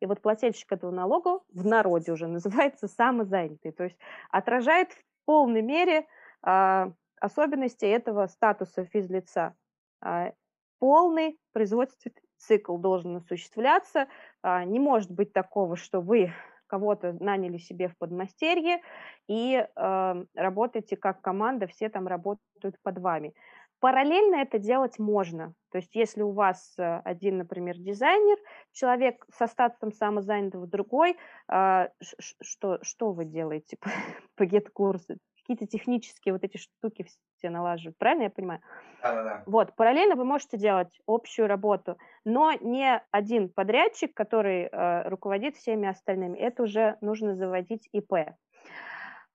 и 0.00 0.06
вот 0.06 0.20
плательщик 0.20 0.70
этого 0.72 0.90
налога 0.90 1.40
в 1.52 1.64
народе 1.64 2.12
уже 2.12 2.26
называется 2.28 2.88
самозанятый, 2.88 3.72
то 3.72 3.84
есть 3.84 3.98
отражает 4.30 4.92
в 4.92 5.02
полной 5.24 5.62
мере 5.62 6.06
э, 6.46 6.92
особенности 7.24 7.86
этого 7.86 8.26
статуса 8.26 8.84
физлица. 8.84 9.54
А, 10.00 10.32
полный 10.78 11.38
производственный 11.52 12.14
цикл 12.36 12.76
должен 12.76 13.16
осуществляться. 13.16 14.08
А, 14.42 14.64
не 14.64 14.78
может 14.78 15.10
быть 15.10 15.32
такого, 15.32 15.76
что 15.76 16.00
вы 16.00 16.32
кого-то 16.66 17.16
наняли 17.20 17.58
себе 17.58 17.88
в 17.88 17.96
подмастерье 17.98 18.80
и 19.28 19.54
э, 19.54 20.24
работаете 20.34 20.96
как 20.96 21.20
команда, 21.20 21.66
все 21.66 21.88
там 21.90 22.08
работают 22.08 22.80
под 22.82 22.98
вами. 22.98 23.34
Параллельно 23.80 24.36
это 24.36 24.58
делать 24.58 24.98
можно. 24.98 25.52
То 25.70 25.78
есть 25.78 25.94
если 25.94 26.22
у 26.22 26.32
вас 26.32 26.74
один, 26.78 27.36
например, 27.38 27.76
дизайнер, 27.78 28.38
человек 28.72 29.24
со 29.30 29.46
статусом 29.46 29.92
самозанятого, 29.92 30.66
другой, 30.66 31.16
что, 31.46 32.78
что 32.82 33.12
вы 33.12 33.26
делаете 33.26 33.76
по, 33.80 33.90
по 34.34 34.42
get-курсу? 34.44 35.18
Какие-то 35.44 35.66
технические 35.66 36.32
вот 36.32 36.42
эти 36.42 36.56
штуки 36.56 37.06
все 37.36 37.50
налаживать. 37.50 37.98
Правильно 37.98 38.24
я 38.24 38.30
понимаю? 38.30 38.60
Да-да-да. 39.02 39.42
Вот, 39.44 39.76
параллельно 39.76 40.16
вы 40.16 40.24
можете 40.24 40.56
делать 40.56 40.98
общую 41.06 41.48
работу, 41.48 41.98
но 42.24 42.52
не 42.60 43.02
один 43.10 43.50
подрядчик, 43.50 44.14
который 44.14 44.62
э, 44.62 45.08
руководит 45.08 45.56
всеми 45.56 45.86
остальными. 45.86 46.38
Это 46.38 46.62
уже 46.62 46.96
нужно 47.02 47.36
заводить 47.36 47.88
ИП. 47.92 48.34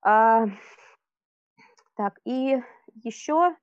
А, 0.01 0.45
так, 1.95 2.20
и 2.26 2.57
еще 3.03 3.55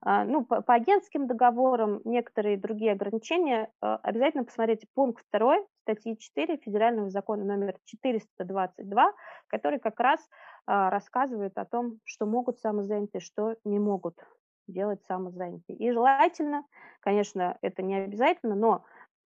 а, 0.00 0.24
ну, 0.24 0.44
по, 0.44 0.62
по 0.62 0.74
агентским 0.74 1.26
договорам, 1.26 2.00
некоторые 2.04 2.56
другие 2.56 2.92
ограничения, 2.92 3.72
а, 3.80 3.96
обязательно 3.96 4.44
посмотрите 4.44 4.86
пункт 4.94 5.24
2 5.32 5.58
статьи 5.88 6.18
4 6.18 6.58
Федерального 6.58 7.08
закона 7.08 7.44
номер 7.44 7.78
422, 7.86 9.14
который 9.46 9.78
как 9.78 9.98
раз 10.00 10.20
а, 10.66 10.90
рассказывает 10.90 11.56
о 11.56 11.64
том, 11.64 11.98
что 12.04 12.26
могут 12.26 12.58
самозанятые, 12.60 13.22
что 13.22 13.56
не 13.64 13.78
могут 13.78 14.18
делать 14.66 15.02
самозанятые. 15.06 15.78
И 15.78 15.90
желательно, 15.90 16.64
конечно, 17.00 17.56
это 17.62 17.82
не 17.82 17.96
обязательно, 17.96 18.54
но 18.54 18.84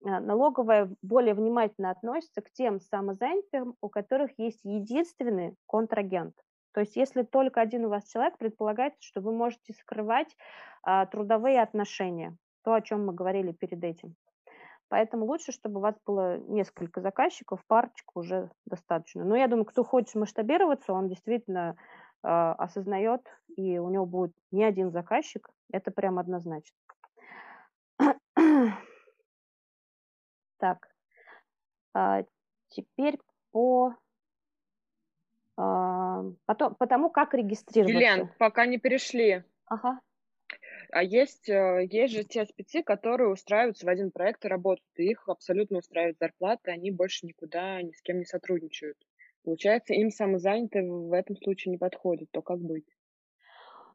налоговая 0.02 0.90
более 1.02 1.34
внимательно 1.34 1.92
относится 1.92 2.42
к 2.42 2.52
тем 2.52 2.80
самозанятым, 2.80 3.76
у 3.82 3.90
которых 3.90 4.32
есть 4.38 4.62
единственный 4.64 5.56
контрагент. 5.68 6.36
То 6.74 6.80
есть 6.82 6.96
если 6.96 7.24
только 7.24 7.60
один 7.60 7.86
у 7.86 7.90
вас 7.90 8.08
человек, 8.08 8.38
предполагается, 8.38 9.02
что 9.02 9.20
вы 9.20 9.34
можете 9.34 9.74
скрывать 9.74 10.34
а, 10.84 11.06
трудовые 11.06 11.62
отношения, 11.62 12.38
то, 12.64 12.76
о 12.76 12.82
чем 12.82 13.06
мы 13.06 13.14
говорили 13.14 13.52
перед 13.52 13.84
этим. 13.84 14.16
Поэтому 14.88 15.26
лучше, 15.26 15.52
чтобы 15.52 15.80
у 15.80 15.82
вас 15.82 15.96
было 16.06 16.38
несколько 16.38 17.02
заказчиков, 17.02 17.66
парочку 17.66 18.20
уже 18.20 18.52
достаточно. 18.66 19.24
Но 19.24 19.36
я 19.36 19.48
думаю, 19.48 19.66
кто 19.66 19.84
хочет 19.84 20.16
масштабироваться, 20.16 20.94
он 20.94 21.10
действительно 21.10 21.76
э, 22.24 22.28
осознает, 22.28 23.22
и 23.56 23.80
у 23.80 23.90
него 23.90 24.06
будет 24.06 24.34
не 24.52 24.64
один 24.64 24.92
заказчик, 24.92 25.50
это 25.72 25.92
прям 25.92 26.20
однозначно. 26.20 26.78
Так, 30.58 30.88
а, 31.94 32.24
теперь 32.70 33.20
по 33.52 33.96
потом, 35.56 36.76
потому 36.76 37.10
как 37.10 37.34
регистрироваться. 37.34 37.98
Юлиан, 37.98 38.30
пока 38.38 38.66
не 38.66 38.78
перешли. 38.78 39.44
Ага. 39.68 40.00
А 40.92 41.04
есть, 41.04 41.50
э, 41.50 41.86
есть 41.90 42.14
же 42.14 42.24
те 42.24 42.46
спецы, 42.46 42.82
которые 42.84 43.30
устраиваются 43.30 43.86
в 43.86 43.90
один 43.90 44.12
проект 44.12 44.46
и 44.46 44.48
работают, 44.48 44.88
и 44.98 45.04
их 45.12 45.28
абсолютно 45.30 45.78
устраивает 45.80 46.18
зарплата, 46.20 46.72
они 46.72 46.92
больше 46.92 47.26
никуда 47.26 47.82
ни 47.82 47.92
с 47.92 48.02
кем 48.02 48.20
не 48.20 48.26
сотрудничают. 48.26 48.98
Получается, 49.44 49.94
им 49.94 50.10
самозанятые 50.10 50.90
в 50.92 51.14
этом 51.14 51.36
случае 51.38 51.72
не 51.74 51.78
подходит, 51.78 52.30
то 52.32 52.42
как 52.42 52.60
быть? 52.60 52.86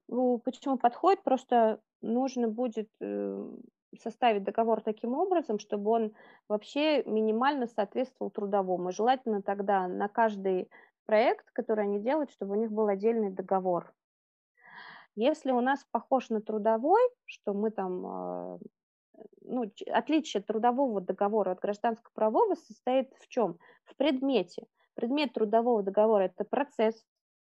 Ну, 0.09 0.39
почему 0.39 0.77
подходит? 0.79 1.23
Просто 1.23 1.81
нужно 2.03 2.49
будет 2.49 2.89
э, 3.01 3.51
составить 3.99 4.43
договор 4.45 4.81
таким 4.83 5.15
образом, 5.15 5.59
чтобы 5.59 5.91
он 5.91 6.13
вообще 6.49 7.03
минимально 7.05 7.67
соответствовал 7.67 8.31
трудовому. 8.31 8.91
желательно 8.93 9.43
тогда 9.43 9.87
на 9.89 10.09
каждый 10.09 10.69
проект, 11.07 11.51
который 11.53 11.85
они 11.85 12.01
делают, 12.01 12.31
чтобы 12.31 12.57
у 12.57 12.61
них 12.61 12.71
был 12.73 12.87
отдельный 12.89 13.31
договор. 13.31 13.95
Если 15.17 15.51
у 15.51 15.61
нас 15.61 15.85
похож 15.91 16.31
на 16.31 16.41
трудовой, 16.41 17.01
что 17.27 17.53
мы 17.53 17.71
там 17.71 18.07
а, 18.07 18.59
ну, 19.43 19.71
отличие 19.91 20.43
трудового 20.43 21.01
договора 21.01 21.53
от 21.53 21.61
гражданско-правового 21.61 22.55
состоит 22.55 23.13
в 23.19 23.29
чем? 23.29 23.59
В 23.85 23.97
предмете. 23.97 24.67
Предмет 24.95 25.33
трудового 25.33 25.83
договора– 25.83 26.23
это 26.25 26.45
процесс, 26.45 27.05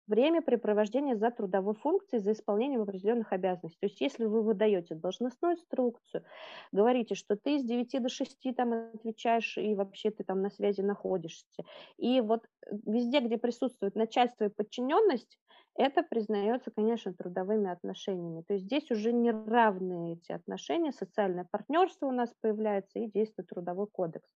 время 0.06 0.42
препровождения 0.42 1.16
за 1.16 1.30
трудовой 1.30 1.74
функцией, 1.74 2.22
за 2.22 2.32
исполнением 2.32 2.82
определенных 2.82 3.32
обязанностей. 3.32 3.78
То 3.80 3.86
есть 3.86 4.00
если 4.00 4.24
вы 4.24 4.42
выдаете 4.42 4.94
должностную 4.94 5.54
инструкцию, 5.54 6.24
говорите, 6.72 7.14
что 7.14 7.36
ты 7.36 7.58
с 7.58 7.64
9 7.64 8.02
до 8.02 8.08
6 8.08 8.38
там 8.56 8.72
отвечаешь 8.94 9.56
и 9.58 9.74
вообще 9.74 10.10
ты 10.10 10.24
там 10.24 10.42
на 10.42 10.50
связи 10.50 10.80
находишься, 10.80 11.64
и 11.96 12.20
вот 12.20 12.46
везде, 12.86 13.20
где 13.20 13.38
присутствует 13.38 13.94
начальство 13.94 14.44
и 14.44 14.48
подчиненность, 14.48 15.38
это 15.74 16.02
признается, 16.02 16.70
конечно, 16.70 17.14
трудовыми 17.14 17.70
отношениями. 17.70 18.42
То 18.42 18.54
есть 18.54 18.66
здесь 18.66 18.90
уже 18.90 19.12
не 19.12 19.30
равные 19.30 20.14
эти 20.14 20.32
отношения, 20.32 20.92
социальное 20.92 21.46
партнерство 21.50 22.06
у 22.06 22.12
нас 22.12 22.32
появляется 22.40 22.98
и 22.98 23.10
действует 23.10 23.48
трудовой 23.48 23.86
кодекс. 23.86 24.28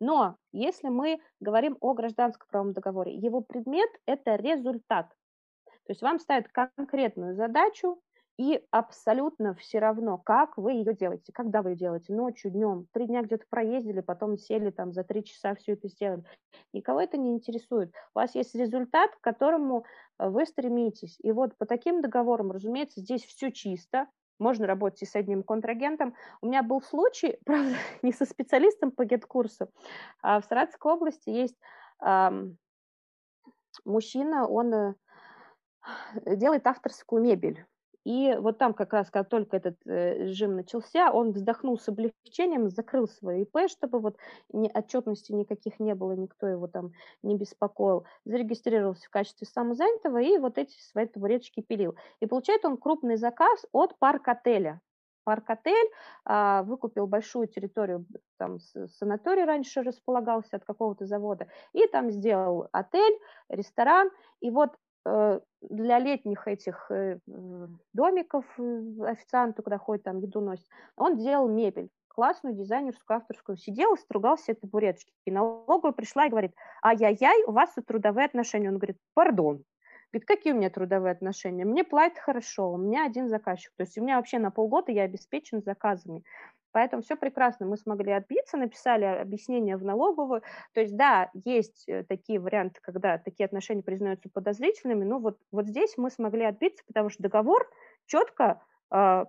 Но 0.00 0.36
если 0.52 0.88
мы 0.88 1.20
говорим 1.40 1.76
о 1.80 1.94
гражданском 1.94 2.48
правом 2.50 2.72
договоре, 2.72 3.14
его 3.14 3.40
предмет– 3.42 3.90
это 4.06 4.36
результат. 4.36 5.08
То 5.66 5.92
есть 5.92 6.02
вам 6.02 6.18
ставят 6.18 6.48
конкретную 6.48 7.34
задачу, 7.34 8.00
и 8.38 8.64
абсолютно 8.70 9.54
все 9.54 9.80
равно, 9.80 10.16
как 10.16 10.56
вы 10.56 10.72
ее 10.72 10.94
делаете, 10.94 11.32
когда 11.32 11.60
вы 11.60 11.70
ее 11.70 11.76
делаете, 11.76 12.14
ночью, 12.14 12.52
днем, 12.52 12.86
три 12.92 13.06
дня 13.06 13.22
где-то 13.22 13.44
проездили, 13.50 14.00
потом 14.00 14.38
сели 14.38 14.70
там 14.70 14.92
за 14.92 15.02
три 15.02 15.24
часа 15.24 15.56
все 15.56 15.72
это 15.72 15.88
сделали. 15.88 16.22
Никого 16.72 17.00
это 17.00 17.16
не 17.16 17.32
интересует. 17.32 17.92
У 18.14 18.20
вас 18.20 18.36
есть 18.36 18.54
результат, 18.54 19.10
к 19.16 19.20
которому 19.20 19.84
э, 20.18 20.28
вы 20.28 20.46
стремитесь. 20.46 21.18
И 21.20 21.32
вот 21.32 21.58
по 21.58 21.66
таким 21.66 22.00
договорам, 22.00 22.52
разумеется, 22.52 23.00
здесь 23.00 23.24
все 23.24 23.50
чисто, 23.50 24.06
можно 24.38 24.68
работать 24.68 25.02
и 25.02 25.06
с 25.06 25.16
одним 25.16 25.42
контрагентом. 25.42 26.14
У 26.40 26.46
меня 26.46 26.62
был 26.62 26.80
случай, 26.80 27.38
правда, 27.44 27.74
не 28.02 28.12
со 28.12 28.24
специалистом 28.24 28.92
по 28.92 29.04
гет-курсу, 29.04 29.68
а 30.22 30.40
в 30.40 30.44
Саратовской 30.44 30.92
области 30.92 31.28
есть 31.28 31.58
эм, 32.04 32.56
мужчина, 33.84 34.46
он 34.46 34.72
э, 34.72 34.94
делает 36.36 36.68
авторскую 36.68 37.20
мебель. 37.20 37.66
И 38.08 38.34
вот 38.38 38.56
там 38.56 38.72
как 38.72 38.94
раз, 38.94 39.10
как 39.10 39.28
только 39.28 39.58
этот 39.58 39.76
э, 39.84 40.24
режим 40.24 40.56
начался, 40.56 41.12
он 41.12 41.32
вздохнул 41.32 41.78
с 41.78 41.88
облегчением, 41.90 42.70
закрыл 42.70 43.06
свой 43.06 43.42
ИП, 43.42 43.68
чтобы 43.68 44.00
вот 44.00 44.16
ни, 44.50 44.70
отчетности 44.72 45.32
никаких 45.32 45.78
не 45.78 45.94
было, 45.94 46.12
никто 46.12 46.46
его 46.46 46.68
там 46.68 46.92
не 47.22 47.36
беспокоил, 47.36 48.06
зарегистрировался 48.24 49.04
в 49.04 49.10
качестве 49.10 49.46
самозанятого 49.46 50.22
и 50.22 50.38
вот 50.38 50.56
эти 50.56 50.74
свои 50.90 51.04
табуреточки 51.04 51.60
пилил. 51.60 51.96
И 52.20 52.26
получает 52.26 52.64
он 52.64 52.78
крупный 52.78 53.16
заказ 53.16 53.66
от 53.72 53.98
парк-отеля. 53.98 54.80
Парк-отель 55.24 55.90
а, 56.24 56.62
выкупил 56.62 57.06
большую 57.06 57.46
территорию, 57.46 58.06
там 58.38 58.58
санаторий 58.58 59.44
раньше 59.44 59.82
располагался 59.82 60.56
от 60.56 60.64
какого-то 60.64 61.04
завода, 61.04 61.48
и 61.74 61.86
там 61.86 62.10
сделал 62.10 62.68
отель, 62.72 63.18
ресторан, 63.50 64.08
и 64.40 64.50
вот 64.50 64.70
для 65.60 65.98
летних 65.98 66.46
этих 66.46 66.90
э, 66.90 67.18
домиков 67.92 68.44
э, 68.58 68.82
официанты, 69.04 69.62
куда 69.62 69.78
ходят, 69.78 70.04
там 70.04 70.18
еду 70.18 70.40
носят, 70.40 70.66
он 70.96 71.16
делал 71.16 71.48
мебель, 71.48 71.90
классную 72.08 72.56
дизайнерскую, 72.56 73.18
авторскую. 73.18 73.56
Сидел 73.56 73.96
стругал 73.96 74.36
все 74.36 74.54
табуреточки. 74.54 75.12
И 75.24 75.30
налоговая 75.30 75.92
пришла 75.92 76.26
и 76.26 76.30
говорит, 76.30 76.52
ай-яй-яй, 76.82 77.44
у 77.46 77.52
вас 77.52 77.72
тут 77.74 77.86
трудовые 77.86 78.26
отношения. 78.26 78.68
Он 78.68 78.78
говорит, 78.78 78.98
пардон. 79.14 79.62
Говорит, 80.12 80.26
какие 80.26 80.52
у 80.52 80.56
меня 80.56 80.70
трудовые 80.70 81.12
отношения? 81.12 81.64
Мне 81.64 81.84
платят 81.84 82.18
хорошо, 82.18 82.72
у 82.72 82.78
меня 82.78 83.04
один 83.04 83.28
заказчик. 83.28 83.72
То 83.76 83.82
есть 83.82 83.98
у 83.98 84.02
меня 84.02 84.16
вообще 84.16 84.38
на 84.38 84.50
полгода 84.50 84.90
я 84.90 85.02
обеспечен 85.02 85.62
заказами. 85.62 86.24
Поэтому 86.72 87.02
все 87.02 87.16
прекрасно, 87.16 87.66
мы 87.66 87.76
смогли 87.76 88.12
отбиться, 88.12 88.56
написали 88.56 89.04
объяснение 89.04 89.76
в 89.76 89.84
налоговую. 89.84 90.42
То 90.74 90.80
есть, 90.80 90.96
да, 90.96 91.30
есть 91.32 91.88
э, 91.88 92.04
такие 92.04 92.40
варианты, 92.40 92.80
когда 92.82 93.18
такие 93.18 93.46
отношения 93.46 93.82
признаются 93.82 94.28
подозрительными, 94.32 95.04
но 95.04 95.18
вот, 95.18 95.38
вот 95.50 95.66
здесь 95.66 95.94
мы 95.96 96.10
смогли 96.10 96.44
отбиться, 96.44 96.84
потому 96.86 97.08
что 97.08 97.22
договор 97.22 97.68
четко 98.06 98.62
э, 98.92 99.24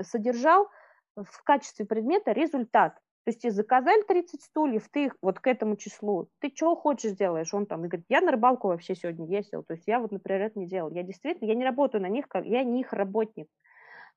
содержал 0.00 0.68
в 1.16 1.42
качестве 1.44 1.86
предмета 1.86 2.32
результат. 2.32 2.94
То 3.24 3.30
есть 3.30 3.40
тебе 3.40 3.52
заказали 3.52 4.02
30 4.02 4.42
стульев, 4.42 4.86
ты 4.90 5.06
их 5.06 5.16
вот 5.22 5.40
к 5.40 5.46
этому 5.46 5.76
числу, 5.76 6.28
ты 6.40 6.52
что 6.54 6.76
хочешь 6.76 7.12
делаешь? 7.12 7.54
Он 7.54 7.64
там 7.64 7.82
говорит, 7.82 8.04
я 8.10 8.20
на 8.20 8.32
рыбалку 8.32 8.68
вообще 8.68 8.94
сегодня 8.94 9.26
ездил, 9.26 9.62
то 9.62 9.74
есть 9.74 9.84
я 9.86 9.98
вот, 9.98 10.12
например, 10.12 10.42
это 10.42 10.58
не 10.58 10.66
делал. 10.66 10.90
Я 10.90 11.02
действительно, 11.02 11.46
я 11.48 11.54
не 11.54 11.64
работаю 11.64 12.02
на 12.02 12.08
них, 12.08 12.26
я 12.34 12.62
не 12.64 12.80
их 12.80 12.92
работник 12.92 13.48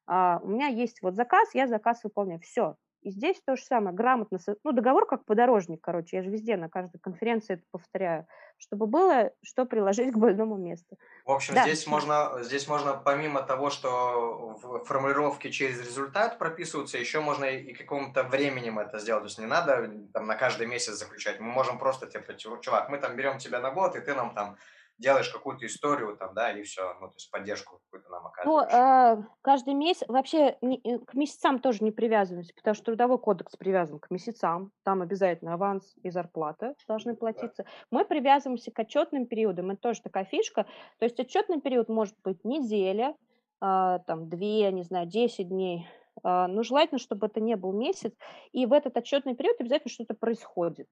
а, 0.07 0.39
у 0.41 0.47
меня 0.47 0.67
есть 0.67 1.01
вот 1.01 1.15
заказ, 1.15 1.49
я 1.53 1.67
заказ 1.67 2.03
выполняю, 2.03 2.39
все. 2.39 2.75
И 3.03 3.11
здесь 3.11 3.39
то 3.45 3.55
же 3.55 3.63
самое, 3.63 3.95
грамотно, 3.95 4.39
ну, 4.63 4.71
договор 4.71 5.05
как 5.05 5.23
подорожник, 5.23 5.79
короче, 5.81 6.17
я 6.17 6.23
же 6.23 6.29
везде 6.29 6.57
на 6.57 6.67
каждой 6.67 6.99
конференции 6.99 7.53
это 7.53 7.63
повторяю, 7.71 8.27
чтобы 8.57 8.87
было 8.87 9.31
что 9.43 9.65
приложить 9.65 10.11
к 10.11 10.17
больному 10.17 10.57
месту. 10.57 10.97
В 11.25 11.31
общем, 11.31 11.53
да. 11.53 11.63
здесь, 11.63 11.85
можно, 11.85 12.39
здесь 12.41 12.67
можно 12.67 12.93
помимо 12.95 13.43
того, 13.43 13.69
что 13.69 14.57
в 14.61 14.83
формулировке 14.85 15.51
через 15.51 15.79
результат 15.79 16.39
прописываются, 16.39 16.97
еще 16.97 17.21
можно 17.21 17.45
и 17.45 17.73
каким-то 17.73 18.23
временем 18.23 18.79
это 18.79 18.99
сделать, 18.99 19.23
то 19.23 19.27
есть 19.27 19.39
не 19.39 19.45
надо 19.45 19.89
там 20.11 20.25
на 20.25 20.35
каждый 20.35 20.65
месяц 20.67 20.95
заключать, 20.95 21.39
мы 21.39 21.47
можем 21.47 21.77
просто, 21.77 22.07
типа, 22.07 22.33
чувак, 22.33 22.89
мы 22.89 22.97
там 22.97 23.15
берем 23.15 23.37
тебя 23.37 23.61
на 23.61 23.71
год, 23.71 23.95
и 23.95 24.01
ты 24.01 24.15
нам 24.15 24.33
там 24.33 24.57
делаешь 24.97 25.29
какую-то 25.29 25.65
историю 25.65 26.17
там, 26.17 26.33
да, 26.33 26.51
и 26.51 26.63
все, 26.63 26.93
ну, 26.99 27.07
то 27.09 27.15
есть 27.15 27.31
поддержку 27.31 27.79
какую-то 27.79 28.09
нам 28.09 28.27
Ну, 28.43 28.59
оказываешь. 28.61 28.61
э, 28.61 29.23
каждый 29.41 29.73
месяц, 29.73 30.05
вообще 30.07 30.57
не- 30.61 30.79
э, 30.83 30.99
к 30.99 31.15
месяцам 31.15 31.59
тоже 31.59 31.83
не 31.83 31.91
привязываемся, 31.91 32.53
потому 32.55 32.75
что 32.75 32.85
трудовой 32.85 33.17
кодекс 33.19 33.55
привязан 33.57 33.99
к 33.99 34.09
месяцам, 34.11 34.71
там 34.83 35.01
обязательно 35.01 35.55
аванс 35.55 35.95
и 36.03 36.09
зарплата 36.11 36.75
должны 36.87 37.15
Да. 37.33 37.53
платиться. 37.55 37.65
Мы 37.91 38.05
привязываемся 38.05 38.71
к 38.71 38.79
отчетным 38.79 39.25
периодам, 39.25 39.71
это 39.71 39.81
тоже 39.81 40.01
такая 40.01 40.23
фишка, 40.25 40.63
то 40.99 41.05
есть 41.05 41.19
отчетный 41.19 41.59
период 41.59 41.89
может 41.89 42.15
быть 42.23 42.45
неделя, 42.45 43.15
а, 43.59 43.99
там, 43.99 44.29
две, 44.29 44.71
не 44.71 44.83
знаю, 44.83 45.07
10 45.07 45.49
дней, 45.49 45.87
а, 46.23 46.47
но 46.47 46.63
желательно, 46.63 46.99
чтобы 46.99 47.27
это 47.27 47.41
не 47.41 47.55
был 47.55 47.73
месяц, 47.73 48.13
и 48.53 48.65
в 48.65 48.71
этот 48.71 48.95
отчетный 48.97 49.35
период 49.35 49.59
обязательно 49.59 49.91
что-то 49.91 50.13
происходит. 50.13 50.87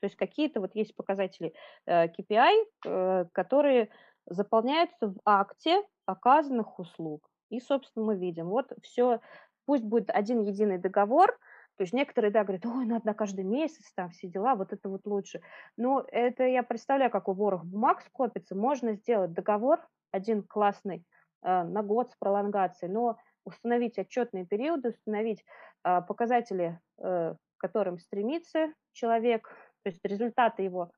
То 0.00 0.06
есть 0.06 0.16
какие-то 0.16 0.60
вот 0.60 0.74
есть 0.74 0.94
показатели 0.94 1.54
KPI, 1.88 2.64
э, 2.84 2.88
э, 2.88 3.24
которые 3.32 3.88
заполняются 4.26 5.08
в 5.08 5.16
акте 5.24 5.82
оказанных 6.04 6.78
услуг. 6.78 7.28
И, 7.48 7.60
собственно, 7.60 8.06
мы 8.06 8.16
видим, 8.16 8.48
вот 8.48 8.72
все, 8.82 9.20
пусть 9.64 9.84
будет 9.84 10.10
один 10.10 10.42
единый 10.42 10.78
договор, 10.78 11.38
то 11.76 11.82
есть 11.82 11.92
некоторые, 11.92 12.32
да, 12.32 12.42
говорят, 12.42 12.64
ой, 12.64 12.86
надо 12.86 13.06
на 13.06 13.14
каждый 13.14 13.44
месяц, 13.44 13.92
там 13.94 14.10
все 14.10 14.28
дела, 14.28 14.54
вот 14.54 14.72
это 14.72 14.88
вот 14.88 15.06
лучше. 15.06 15.42
Но 15.76 16.04
это 16.08 16.44
я 16.44 16.62
представляю, 16.62 17.10
как 17.10 17.28
у 17.28 17.34
ворох 17.34 17.64
бумаг 17.64 18.00
скопится. 18.02 18.54
Можно 18.54 18.94
сделать 18.94 19.32
договор, 19.32 19.86
один 20.10 20.42
классный, 20.42 21.04
э, 21.42 21.62
на 21.62 21.82
год 21.82 22.10
с 22.10 22.16
пролонгацией, 22.16 22.90
но 22.90 23.18
установить 23.44 23.98
отчетные 23.98 24.44
периоды, 24.44 24.88
установить 24.88 25.44
показатели, 25.82 26.80
к 26.96 27.38
которым 27.58 28.00
стремится 28.00 28.72
человек, 28.92 29.48
то 29.86 29.90
есть 29.90 30.04
результаты 30.04 30.64
его 30.64 30.90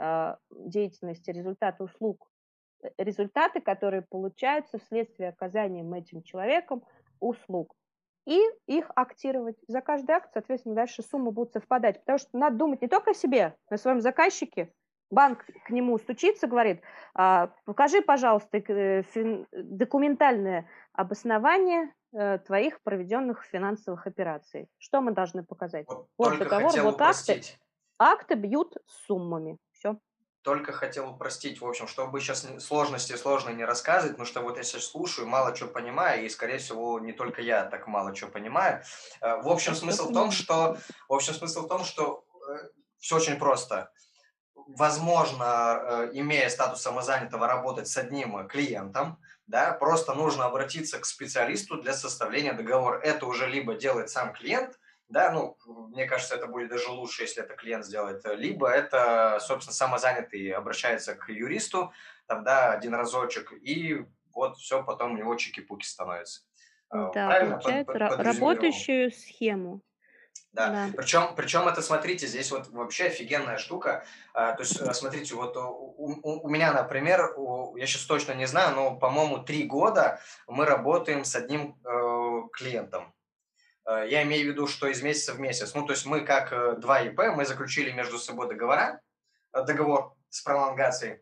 э, 0.00 0.34
деятельности, 0.50 1.30
результаты 1.30 1.84
услуг, 1.84 2.26
э, 2.82 2.88
результаты, 2.96 3.60
которые 3.60 4.00
получаются 4.00 4.78
вследствие 4.78 5.28
оказания 5.28 5.84
этим 5.98 6.22
человеком 6.22 6.82
услуг. 7.20 7.74
И 8.26 8.40
их 8.66 8.90
актировать. 8.94 9.58
За 9.68 9.82
каждый 9.82 10.12
акт, 10.12 10.30
соответственно, 10.32 10.74
дальше 10.74 11.02
суммы 11.02 11.32
будут 11.32 11.52
совпадать. 11.52 12.00
Потому 12.00 12.16
что 12.16 12.30
надо 12.32 12.56
думать 12.56 12.80
не 12.80 12.88
только 12.88 13.10
о 13.10 13.14
себе, 13.14 13.54
но 13.68 13.74
и 13.74 13.78
о 13.78 13.78
своем 13.78 14.00
заказчике. 14.00 14.72
Банк 15.10 15.44
к 15.66 15.68
нему 15.68 15.98
стучится, 15.98 16.46
говорит, 16.46 16.80
«А, 17.14 17.52
покажи, 17.66 18.00
пожалуйста, 18.00 18.56
э, 18.56 19.02
документальное 19.52 20.66
обоснование 20.94 21.92
твоих 22.46 22.82
проведенных 22.82 23.44
финансовых 23.44 24.04
операций. 24.08 24.68
Что 24.78 25.00
мы 25.00 25.12
должны 25.12 25.44
показать? 25.44 25.86
Вот, 25.86 26.08
вот 26.18 26.38
договор, 26.38 26.72
вот 26.82 27.00
акты. 27.00 27.40
Акты 28.02 28.34
бьют 28.34 28.78
суммами. 29.06 29.58
Все. 29.72 29.98
Только 30.42 30.72
хотел 30.72 31.10
упростить, 31.10 31.60
в 31.60 31.66
общем, 31.66 31.86
чтобы 31.86 32.18
сейчас 32.20 32.46
сложности 32.58 33.14
сложно 33.14 33.50
не 33.50 33.66
рассказывать, 33.66 34.12
потому 34.12 34.26
что 34.26 34.40
вот 34.40 34.56
я 34.56 34.62
сейчас 34.62 34.86
слушаю, 34.86 35.28
мало 35.28 35.54
что 35.54 35.66
понимаю, 35.66 36.24
и, 36.24 36.30
скорее 36.30 36.56
всего, 36.56 36.98
не 36.98 37.12
только 37.12 37.42
я 37.42 37.66
так 37.66 37.86
мало 37.86 38.14
что 38.14 38.28
понимаю. 38.28 38.82
Э, 39.20 39.42
в 39.42 39.48
общем, 39.48 39.74
смысл 39.74 40.08
в 40.08 40.14
том, 40.14 40.30
что, 40.30 40.78
в 41.10 41.12
общем, 41.12 41.34
смысл 41.34 41.66
в 41.66 41.68
том, 41.68 41.84
что 41.84 42.24
э, 42.48 42.68
все 43.00 43.16
очень 43.16 43.36
просто. 43.36 43.92
Возможно, 44.54 45.78
э, 45.82 46.10
имея 46.14 46.48
статус 46.48 46.80
самозанятого, 46.80 47.46
работать 47.46 47.86
с 47.86 47.98
одним 47.98 48.48
клиентом, 48.48 49.20
да, 49.46 49.72
просто 49.72 50.14
нужно 50.14 50.46
обратиться 50.46 50.98
к 50.98 51.04
специалисту 51.04 51.82
для 51.82 51.92
составления 51.92 52.54
договора. 52.54 52.98
Это 53.00 53.26
уже 53.26 53.46
либо 53.46 53.74
делает 53.74 54.08
сам 54.08 54.32
клиент, 54.32 54.79
да, 55.10 55.32
ну, 55.32 55.56
мне 55.88 56.06
кажется, 56.06 56.36
это 56.36 56.46
будет 56.46 56.70
даже 56.70 56.88
лучше, 56.90 57.22
если 57.22 57.42
это 57.42 57.54
клиент 57.54 57.84
сделает. 57.84 58.22
Либо 58.24 58.68
это, 58.68 59.38
собственно, 59.40 59.74
самозанятый 59.74 60.50
обращается 60.52 61.14
к 61.14 61.28
юристу, 61.28 61.92
там, 62.26 62.44
да, 62.44 62.72
один 62.72 62.94
разочек, 62.94 63.52
и 63.52 64.06
вот 64.32 64.56
все 64.56 64.82
потом 64.84 65.12
у 65.12 65.16
него 65.16 65.34
чики-пуки 65.34 65.84
становится. 65.84 66.42
Да, 66.90 67.08
Правильно 67.10 67.58
получается, 67.58 67.92
под, 67.92 68.20
работающую 68.20 69.10
схему. 69.10 69.82
Да. 70.52 70.68
да. 70.68 70.88
Причем, 70.96 71.34
причем 71.36 71.68
это, 71.68 71.82
смотрите, 71.82 72.26
здесь 72.26 72.50
вот 72.50 72.68
вообще 72.68 73.06
офигенная 73.06 73.58
штука. 73.58 74.04
А, 74.34 74.52
то 74.52 74.62
есть, 74.62 74.80
э, 74.80 74.92
смотрите, 74.94 75.34
вот 75.34 75.56
у, 75.56 75.60
у, 75.62 76.40
у 76.46 76.48
меня, 76.48 76.72
например, 76.72 77.34
у, 77.36 77.76
я 77.76 77.86
сейчас 77.86 78.04
точно 78.04 78.32
не 78.32 78.46
знаю, 78.46 78.74
но, 78.74 78.96
по-моему, 78.96 79.38
три 79.38 79.64
года 79.64 80.20
мы 80.48 80.66
работаем 80.66 81.24
с 81.24 81.36
одним 81.36 81.78
э, 81.84 82.48
клиентом. 82.52 83.12
Э, 83.86 84.06
я 84.08 84.22
имею 84.22 84.46
в 84.46 84.52
виду, 84.52 84.66
что 84.66 84.86
из 84.86 85.02
месяца 85.02 85.34
в 85.34 85.40
месяц. 85.40 85.74
Ну, 85.74 85.86
то 85.86 85.92
есть 85.92 86.06
мы 86.06 86.20
как 86.20 86.52
э, 86.52 86.76
два 86.76 87.00
ИП, 87.02 87.18
мы 87.34 87.44
заключили 87.44 87.90
между 87.92 88.18
собой 88.18 88.48
договора, 88.48 89.00
договор 89.52 90.14
с 90.28 90.42
пролонгацией. 90.42 91.20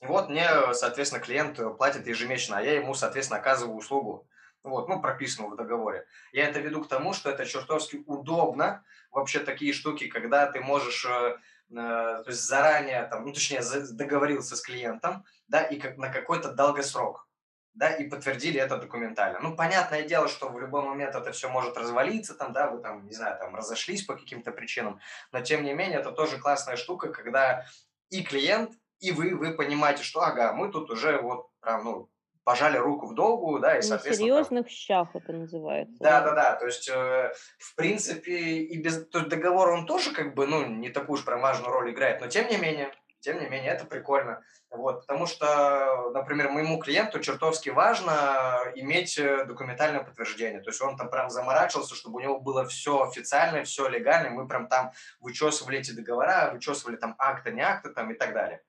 И 0.00 0.06
вот 0.06 0.28
мне, 0.28 0.48
соответственно, 0.72 1.22
клиент 1.22 1.58
платит 1.76 2.06
ежемесячно, 2.06 2.58
а 2.58 2.62
я 2.62 2.74
ему, 2.74 2.94
соответственно, 2.94 3.40
оказываю 3.40 3.76
услугу 3.76 4.26
вот, 4.64 4.88
ну, 4.88 5.00
прописано 5.00 5.48
в 5.48 5.56
договоре. 5.56 6.06
Я 6.32 6.48
это 6.48 6.60
веду 6.60 6.82
к 6.82 6.88
тому, 6.88 7.12
что 7.12 7.30
это 7.30 7.44
чертовски 7.44 8.04
удобно, 8.06 8.84
вообще 9.10 9.40
такие 9.40 9.72
штуки, 9.72 10.08
когда 10.08 10.50
ты 10.50 10.60
можешь 10.60 11.04
э, 11.04 11.36
э, 11.70 11.74
то 11.74 12.24
есть 12.26 12.42
заранее, 12.42 13.04
там, 13.04 13.24
ну, 13.24 13.32
точнее, 13.32 13.62
договорился 13.90 14.56
с 14.56 14.60
клиентом, 14.60 15.24
да, 15.48 15.62
и 15.62 15.78
как, 15.78 15.96
на 15.96 16.10
какой-то 16.10 16.52
долгосрок, 16.52 17.26
да, 17.74 17.90
и 17.90 18.08
подтвердили 18.08 18.60
это 18.60 18.76
документально. 18.76 19.40
Ну, 19.40 19.56
понятное 19.56 20.02
дело, 20.02 20.28
что 20.28 20.48
в 20.48 20.58
любой 20.60 20.82
момент 20.82 21.14
это 21.14 21.32
все 21.32 21.48
может 21.48 21.76
развалиться, 21.76 22.34
там, 22.34 22.52
да, 22.52 22.70
вы 22.70 22.80
там, 22.80 23.06
не 23.06 23.12
знаю, 23.12 23.38
там, 23.38 23.54
разошлись 23.54 24.04
по 24.04 24.14
каким-то 24.14 24.52
причинам, 24.52 25.00
но, 25.32 25.40
тем 25.40 25.64
не 25.64 25.72
менее, 25.72 26.00
это 26.00 26.12
тоже 26.12 26.38
классная 26.38 26.76
штука, 26.76 27.08
когда 27.08 27.64
и 28.10 28.22
клиент, 28.22 28.72
и 29.00 29.10
вы, 29.10 29.34
вы 29.34 29.54
понимаете, 29.54 30.02
что, 30.02 30.20
ага, 30.20 30.52
мы 30.52 30.70
тут 30.70 30.90
уже 30.90 31.20
вот 31.20 31.48
прям, 31.60 31.84
ну, 31.84 32.08
пожали 32.44 32.76
руку 32.76 33.06
в 33.06 33.14
долгу, 33.14 33.58
да, 33.58 33.78
и, 33.78 33.82
соответственно... 33.82 34.16
Серьезных 34.16 34.66
там... 34.66 34.70
щах 34.70 35.08
это 35.14 35.32
называется. 35.32 35.96
Да-да-да, 36.00 36.56
то 36.56 36.66
есть, 36.66 36.88
э, 36.88 37.32
в 37.58 37.74
принципе, 37.76 38.32
и 38.32 38.82
без... 38.82 39.06
То 39.08 39.18
есть 39.18 39.30
договор, 39.30 39.70
он 39.70 39.86
тоже, 39.86 40.12
как 40.12 40.34
бы, 40.34 40.46
ну, 40.46 40.66
не 40.66 40.90
такую 40.90 41.18
уж 41.18 41.24
прям 41.24 41.40
важную 41.40 41.72
роль 41.72 41.92
играет, 41.92 42.20
но 42.20 42.26
тем 42.26 42.48
не 42.48 42.56
менее, 42.56 42.92
тем 43.22 43.40
не 43.40 43.48
менее, 43.48 43.70
это 43.70 43.84
прикольно. 43.84 44.42
Вот, 44.70 45.02
потому 45.02 45.26
что, 45.26 46.10
например, 46.12 46.50
моему 46.50 46.78
клиенту 46.78 47.20
чертовски 47.20 47.70
важно 47.70 48.72
иметь 48.74 49.16
э, 49.18 49.44
документальное 49.44 50.02
подтверждение. 50.02 50.60
То 50.60 50.70
есть 50.70 50.82
он 50.82 50.96
там 50.96 51.08
прям 51.08 51.30
заморачивался, 51.30 51.94
чтобы 51.94 52.18
у 52.18 52.20
него 52.20 52.40
было 52.40 52.66
все 52.66 53.02
официально, 53.02 53.64
все 53.64 53.88
легально. 53.88 54.30
Мы 54.30 54.48
прям 54.48 54.68
там 54.68 54.92
вычитывали 55.20 55.78
эти 55.78 55.92
договора, 55.92 56.50
вычитывали 56.52 56.96
там 56.96 57.14
акты, 57.18 57.52
не 57.52 57.62
акты 57.62 57.90
там 57.90 58.10
и 58.10 58.14
так 58.14 58.34
далее. 58.34 58.62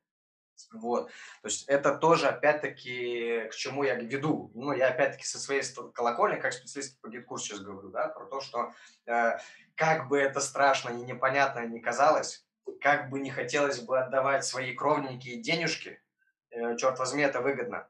Вот. 0.72 1.08
То 1.42 1.48
есть 1.48 1.68
это 1.68 1.96
тоже, 1.96 2.28
опять-таки, 2.28 3.48
к 3.52 3.56
чему 3.56 3.84
я 3.84 3.96
веду. 3.96 4.52
Ну, 4.54 4.72
я, 4.72 4.90
опять-таки, 4.90 5.26
со 5.26 5.40
своей 5.40 5.64
колокольни, 5.94 6.40
как 6.40 6.54
специалист 6.54 7.02
по 7.02 7.10
GetCourse 7.10 7.44
у 7.44 7.48
сейчас 7.48 7.60
говорю, 7.62 7.90
да, 7.90 8.08
про 8.08 8.26
то, 8.26 8.40
что 8.40 8.72
э, 9.08 9.38
как 9.76 10.08
бы 10.08 10.20
это 10.20 10.40
страшно 10.42 10.90
и 10.92 11.04
непонятно 11.04 11.66
не 11.66 11.80
казалось, 11.80 12.46
как 12.82 13.10
бы 13.10 13.20
не 13.20 13.32
хотелось 13.32 13.80
бы 13.80 14.00
отдавать 14.00 14.46
свои 14.46 14.74
кровненькие 14.74 15.42
денежки, 15.42 16.02
э, 16.52 16.76
черт 16.78 17.00
возьми, 17.00 17.24
это 17.24 17.42
выгодно. 17.42 17.88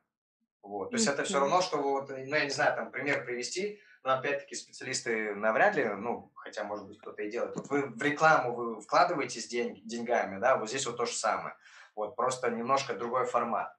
Вот. 0.62 0.92
То 0.92 0.96
есть 0.96 1.08
это 1.08 1.24
все 1.24 1.40
равно, 1.40 1.62
что 1.62 1.78
вот, 1.78 2.10
ну, 2.10 2.16
я 2.16 2.46
не 2.46 2.50
знаю, 2.50 2.76
там, 2.76 2.92
пример 2.92 3.26
привести, 3.26 3.82
но 4.04 4.14
опять-таки 4.14 4.56
специалисты 4.56 5.36
навряд 5.36 5.76
ли, 5.76 5.86
ну, 5.86 6.32
хотя, 6.36 6.64
может 6.64 6.88
быть, 6.88 7.00
кто-то 7.00 7.22
и 7.22 7.30
делает. 7.30 7.56
Вот 7.56 7.70
вы 7.70 7.88
в 7.88 8.02
рекламу 8.02 8.54
вы 8.54 8.82
вкладываетесь 8.82 9.48
деньги, 9.48 9.82
деньгами, 9.82 10.40
да, 10.40 10.58
вот 10.58 10.70
здесь 10.70 10.86
вот 10.86 10.98
то 10.98 11.06
же 11.06 11.14
самое. 11.14 11.56
Вот, 11.96 12.16
просто 12.16 12.50
немножко 12.50 12.96
другой 12.96 13.26
формат. 13.26 13.76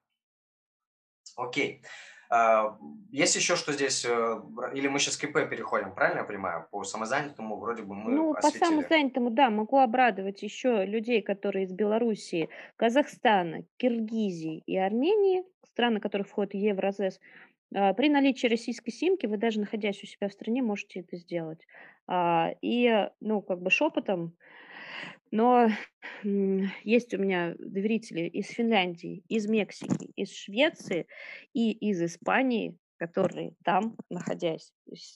Окей. 1.37 1.83
А, 1.83 1.89
есть 3.11 3.37
еще 3.37 3.57
что 3.57 3.73
здесь, 3.73 4.05
э, 4.05 4.41
или 4.75 4.89
мы 4.89 4.99
сейчас 4.99 5.17
к 5.17 5.25
ИП 5.25 5.49
переходим, 5.49 5.95
правильно 5.95 6.21
я 6.21 6.25
понимаю? 6.25 6.67
По 6.71 6.83
самозанятому 6.83 7.57
вроде 7.57 7.83
бы 7.83 7.95
мы 7.95 8.11
Ну, 8.11 8.35
осветили. 8.35 8.61
по 8.61 8.67
самозанятому, 8.67 9.31
да, 9.31 9.51
могу 9.51 9.79
обрадовать 9.79 10.43
еще 10.43 10.85
людей, 10.85 11.23
которые 11.23 11.65
из 11.65 11.73
Белоруссии, 11.73 12.49
Казахстана, 12.77 13.63
Киргизии 13.77 14.63
и 14.67 14.77
Армении, 14.77 15.45
страны, 15.65 16.01
которые 16.01 16.25
входят 16.25 16.53
в 16.53 16.57
Евразес, 16.57 17.21
а, 17.75 17.93
при 17.95 18.09
наличии 18.09 18.49
российской 18.49 18.91
симки 18.91 19.27
вы 19.27 19.37
даже 19.37 19.61
находясь 19.61 20.03
у 20.03 20.07
себя 20.07 20.29
в 20.29 20.33
стране 20.33 20.63
можете 20.63 21.01
это 21.01 21.17
сделать. 21.17 21.67
А, 22.07 22.51
и, 22.63 23.09
ну, 23.21 23.43
как 23.43 23.61
бы 23.61 23.71
шепотом 23.71 24.37
но 25.31 25.69
есть 26.85 27.13
у 27.15 27.19
меня 27.19 27.55
доверители 27.59 28.23
из 28.23 28.49
Финляндии, 28.49 29.25
из 29.29 29.47
Мексики, 29.47 30.13
из 30.17 30.33
Швеции 30.33 31.07
и 31.53 31.73
из 31.73 32.03
Испании, 32.03 32.79
которые 32.97 33.55
там, 33.65 33.97
находясь, 34.09 34.73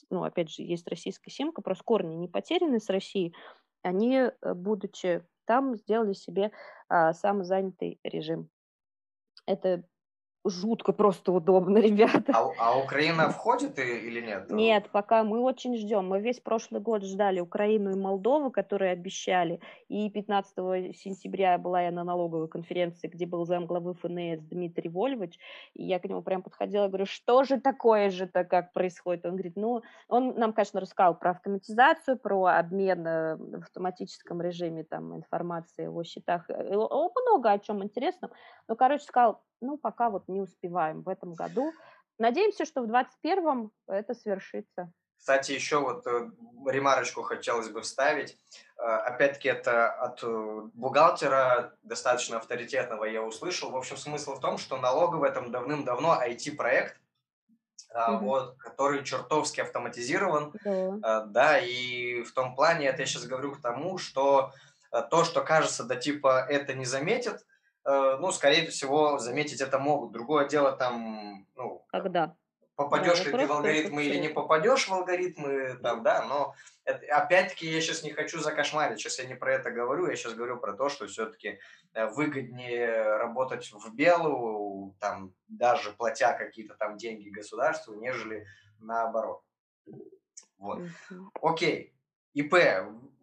ну, 0.09 0.23
опять 0.23 0.49
же, 0.49 0.63
есть 0.63 0.87
российская 0.87 1.31
симка, 1.31 1.61
просто 1.61 1.83
корни 1.83 2.15
не 2.15 2.27
потеряны 2.27 2.79
с 2.79 2.89
Россией, 2.89 3.33
они, 3.81 4.15
э, 4.15 4.53
будучи 4.53 5.23
там, 5.45 5.75
сделали 5.77 6.13
себе 6.13 6.51
а, 6.89 7.13
самозанятый 7.13 7.99
режим. 8.03 8.49
Это 9.47 9.83
жутко 10.45 10.93
просто 10.93 11.31
удобно, 11.31 11.77
ребята. 11.79 12.33
А, 12.33 12.51
а 12.59 12.79
Украина 12.79 13.29
входит 13.29 13.77
и, 13.79 13.81
или 13.81 14.21
нет? 14.21 14.49
Нет, 14.49 14.89
пока 14.91 15.23
мы 15.23 15.39
очень 15.39 15.75
ждем. 15.77 16.07
Мы 16.07 16.21
весь 16.21 16.39
прошлый 16.39 16.81
год 16.81 17.03
ждали 17.03 17.39
Украину 17.39 17.91
и 17.91 17.99
Молдову, 17.99 18.51
которые 18.51 18.91
обещали. 18.91 19.59
И 19.87 20.09
15 20.09 20.95
сентября 20.95 21.57
была 21.57 21.83
я 21.83 21.91
на 21.91 22.03
налоговой 22.03 22.47
конференции, 22.47 23.07
где 23.07 23.25
был 23.25 23.45
замглавы 23.45 23.93
ФНС 23.95 24.41
Дмитрий 24.41 24.89
Вольвович. 24.89 25.37
И 25.73 25.83
я 25.83 25.99
к 25.99 26.05
нему 26.05 26.21
прям 26.21 26.41
подходила 26.41 26.85
и 26.85 26.87
говорю, 26.87 27.05
что 27.05 27.43
же 27.43 27.59
такое 27.59 28.09
же-то, 28.09 28.43
как 28.43 28.73
происходит? 28.73 29.25
Он 29.25 29.31
говорит, 29.31 29.55
ну, 29.55 29.81
он 30.07 30.35
нам, 30.35 30.53
конечно, 30.53 30.79
рассказал 30.79 31.17
про 31.17 31.31
автоматизацию, 31.31 32.17
про 32.17 32.45
обмен 32.45 33.05
э, 33.05 33.35
в 33.35 33.61
автоматическом 33.63 34.41
режиме 34.41 34.83
там 34.83 35.15
информации 35.15 35.87
о 35.87 36.03
счетах. 36.03 36.49
Э, 36.49 36.75
много 37.29 37.51
о 37.51 37.59
чем 37.59 37.83
интересном. 37.83 38.31
Но, 38.67 38.75
короче, 38.75 39.03
сказал, 39.03 39.41
ну, 39.61 39.77
пока 39.77 40.09
вот 40.09 40.27
не 40.27 40.41
успеваем 40.41 41.01
в 41.01 41.09
этом 41.09 41.33
году. 41.33 41.71
Надеемся, 42.17 42.65
что 42.65 42.81
в 42.81 42.87
2021 42.87 43.71
это 43.87 44.13
свершится. 44.13 44.91
Кстати, 45.19 45.51
еще 45.51 45.79
вот 45.79 46.07
э, 46.07 46.29
ремарочку 46.65 47.23
хотелось 47.23 47.69
бы 47.69 47.81
вставить. 47.81 48.37
Э, 48.77 48.83
опять-таки, 48.83 49.49
это 49.49 49.91
от 49.91 50.23
э, 50.23 50.61
бухгалтера 50.73 51.75
достаточно 51.83 52.37
авторитетного 52.37 53.03
я 53.03 53.21
услышал. 53.21 53.69
В 53.69 53.75
общем, 53.75 53.97
смысл 53.97 54.35
в 54.35 54.39
том, 54.39 54.57
что 54.57 54.77
налоговый 54.77 55.29
этом 55.29 55.51
давным-давно 55.51 56.21
IT-проект, 56.25 56.97
mm-hmm. 57.93 58.17
вот, 58.19 58.57
который 58.59 59.03
чертовски 59.03 59.59
автоматизирован. 59.59 60.53
Mm-hmm. 60.65 61.25
Да, 61.27 61.59
и 61.59 62.23
в 62.23 62.31
том 62.33 62.55
плане, 62.55 62.87
это 62.87 63.01
я 63.01 63.05
сейчас 63.05 63.25
говорю 63.25 63.51
к 63.51 63.61
тому, 63.61 63.97
что 63.97 64.53
то, 65.11 65.23
что 65.25 65.41
кажется, 65.41 65.83
да 65.83 65.97
типа 65.97 66.45
это 66.49 66.73
не 66.73 66.85
заметит, 66.85 67.45
ну, 67.85 68.31
скорее 68.31 68.67
всего, 68.67 69.17
заметить 69.19 69.61
это 69.61 69.79
могут. 69.79 70.11
Другое 70.11 70.47
дело 70.47 70.71
там, 70.73 71.47
ну... 71.55 71.85
Когда? 71.89 72.35
Попадешь 72.75 73.25
ли 73.25 73.31
ты 73.33 73.45
в 73.45 73.51
алгоритмы 73.51 74.05
или 74.05 74.19
не 74.19 74.29
попадешь 74.29 74.87
в 74.87 74.93
алгоритмы, 74.93 75.77
там, 75.83 76.01
да, 76.01 76.23
но 76.25 76.55
опять-таки 76.85 77.69
я 77.69 77.81
сейчас 77.81 78.03
не 78.03 78.11
хочу 78.11 78.39
закошмарить, 78.39 78.99
сейчас 78.99 79.19
я 79.19 79.25
не 79.25 79.35
про 79.35 79.55
это 79.55 79.69
говорю, 79.69 80.07
я 80.07 80.15
сейчас 80.15 80.33
говорю 80.33 80.57
про 80.57 80.71
то, 80.71 80.87
что 80.87 81.05
все-таки 81.07 81.59
э, 81.93 82.05
выгоднее 82.07 83.17
работать 83.17 83.69
в 83.73 83.93
белую, 83.93 84.95
там, 85.01 85.33
даже 85.49 85.91
платя 85.91 86.31
какие-то 86.31 86.73
там 86.75 86.95
деньги 86.95 87.27
государству, 87.27 87.95
нежели 87.95 88.47
наоборот. 88.79 89.41
Вот. 90.57 90.81
Окей. 91.41 91.93
ИП 92.33 92.53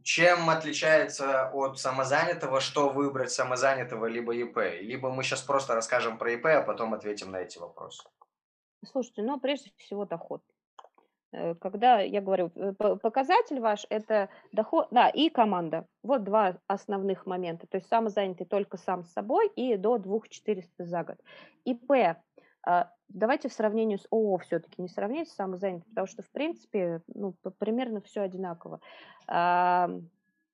чем 0.06 0.48
отличается 0.50 1.50
от 1.52 1.80
самозанятого, 1.80 2.60
что 2.60 2.90
выбрать 2.90 3.32
самозанятого 3.32 4.06
либо 4.06 4.34
ИП? 4.36 4.58
Либо 4.80 5.10
мы 5.10 5.24
сейчас 5.24 5.42
просто 5.42 5.74
расскажем 5.74 6.16
про 6.16 6.32
ИП, 6.32 6.46
а 6.46 6.62
потом 6.62 6.94
ответим 6.94 7.32
на 7.32 7.38
эти 7.38 7.58
вопросы. 7.58 8.04
Слушайте, 8.84 9.22
ну 9.22 9.40
прежде 9.40 9.72
всего 9.76 10.04
доход. 10.04 10.42
Э, 11.32 11.56
когда 11.56 12.00
я 12.00 12.20
говорю, 12.20 12.52
э, 12.54 12.72
показатель 12.74 13.58
ваш– 13.58 13.84
это 13.90 14.28
доход, 14.52 14.86
да, 14.92 15.08
и 15.08 15.28
команда. 15.28 15.86
Вот 16.04 16.22
два 16.22 16.56
основных 16.68 17.26
момента. 17.26 17.66
То 17.66 17.78
есть 17.78 17.88
самозанятый 17.88 18.46
только 18.46 18.76
сам 18.76 19.04
с 19.04 19.12
собой 19.12 19.48
и 19.56 19.76
до 19.76 19.98
2400 19.98 20.84
за 20.84 21.02
год. 21.02 21.16
ИП 21.64 22.16
давайте 23.08 23.48
в 23.48 23.52
сравнении 23.52 23.96
с 23.96 24.06
ООО 24.10 24.38
все-таки 24.38 24.82
не 24.82 24.88
сравнить 24.88 25.28
с 25.28 25.34
самозанятым, 25.34 25.88
потому 25.88 26.06
что, 26.06 26.22
в 26.22 26.30
принципе, 26.30 27.02
ну, 27.14 27.34
примерно 27.58 28.00
все 28.00 28.22
одинаково. 28.22 28.80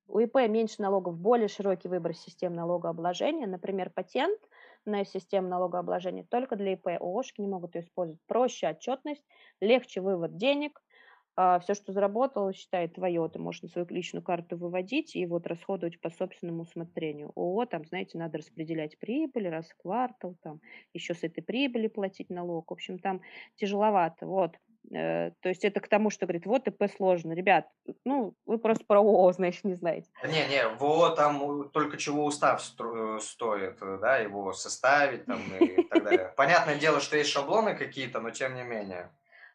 У 0.08 0.18
ИП 0.18 0.34
меньше 0.48 0.82
налогов, 0.82 1.16
более 1.16 1.48
широкий 1.48 1.88
выбор 1.88 2.14
систем 2.14 2.54
налогообложения. 2.54 3.46
Например, 3.46 3.88
патент 3.88 4.38
на 4.84 5.04
систему 5.04 5.48
налогообложения 5.48 6.24
только 6.28 6.56
для 6.56 6.74
ИП. 6.74 6.88
ООшки 7.00 7.40
не 7.40 7.48
могут 7.48 7.74
ее 7.76 7.82
использовать. 7.82 8.20
Проще 8.26 8.68
отчетность, 8.68 9.24
легче 9.60 10.02
вывод 10.02 10.36
денег, 10.36 10.78
а, 10.78 10.91
все, 11.34 11.74
что 11.74 11.92
заработал, 11.92 12.52
считай 12.52 12.88
твое, 12.88 13.28
ты 13.28 13.38
можешь 13.38 13.62
на 13.62 13.68
свою 13.68 13.86
личную 13.88 14.22
карту 14.22 14.56
выводить 14.56 15.16
и 15.16 15.24
вот 15.26 15.46
расходовать 15.46 16.00
по 16.00 16.10
собственному 16.10 16.62
усмотрению. 16.62 17.32
ООО, 17.36 17.66
там, 17.66 17.84
знаете, 17.86 18.18
надо 18.18 18.38
распределять 18.38 18.98
прибыль 18.98 19.48
раз 19.48 19.68
в 19.68 19.76
квартал, 19.82 20.36
там, 20.42 20.60
еще 20.92 21.14
с 21.14 21.22
этой 21.24 21.42
прибыли 21.42 21.88
платить 21.88 22.28
налог. 22.30 22.70
В 22.70 22.74
общем, 22.74 22.98
там 22.98 23.22
тяжеловато, 23.56 24.26
вот. 24.26 24.56
Э, 24.90 25.30
то 25.40 25.48
есть 25.48 25.64
это 25.64 25.80
к 25.80 25.88
тому, 25.88 26.10
что 26.10 26.26
говорит, 26.26 26.46
вот 26.46 26.66
ИП 26.66 26.84
сложно. 26.94 27.32
Ребят, 27.32 27.68
ну, 28.04 28.34
вы 28.46 28.58
просто 28.58 28.84
про 28.84 28.98
ООО, 28.98 29.32
значит, 29.36 29.64
не 29.64 29.74
знаете. 29.74 30.10
Не, 30.24 30.46
не, 30.48 30.68
в 30.68 30.82
ООО 30.82 31.10
там 31.10 31.70
только 31.70 31.96
чего 31.96 32.24
устав 32.24 32.62
э, 32.78 33.18
стоит, 33.20 33.78
э, 33.80 33.98
да, 34.00 34.18
его 34.18 34.52
составить 34.52 35.26
там 35.26 35.40
и 35.60 35.82
так 35.84 36.04
далее. 36.04 36.32
Понятное 36.36 36.76
дело, 36.76 37.00
что 37.00 37.16
есть 37.16 37.30
шаблоны 37.30 37.74
какие-то, 37.74 38.20
но 38.20 38.30
тем 38.30 38.54
не 38.54 38.62
менее. 38.62 39.10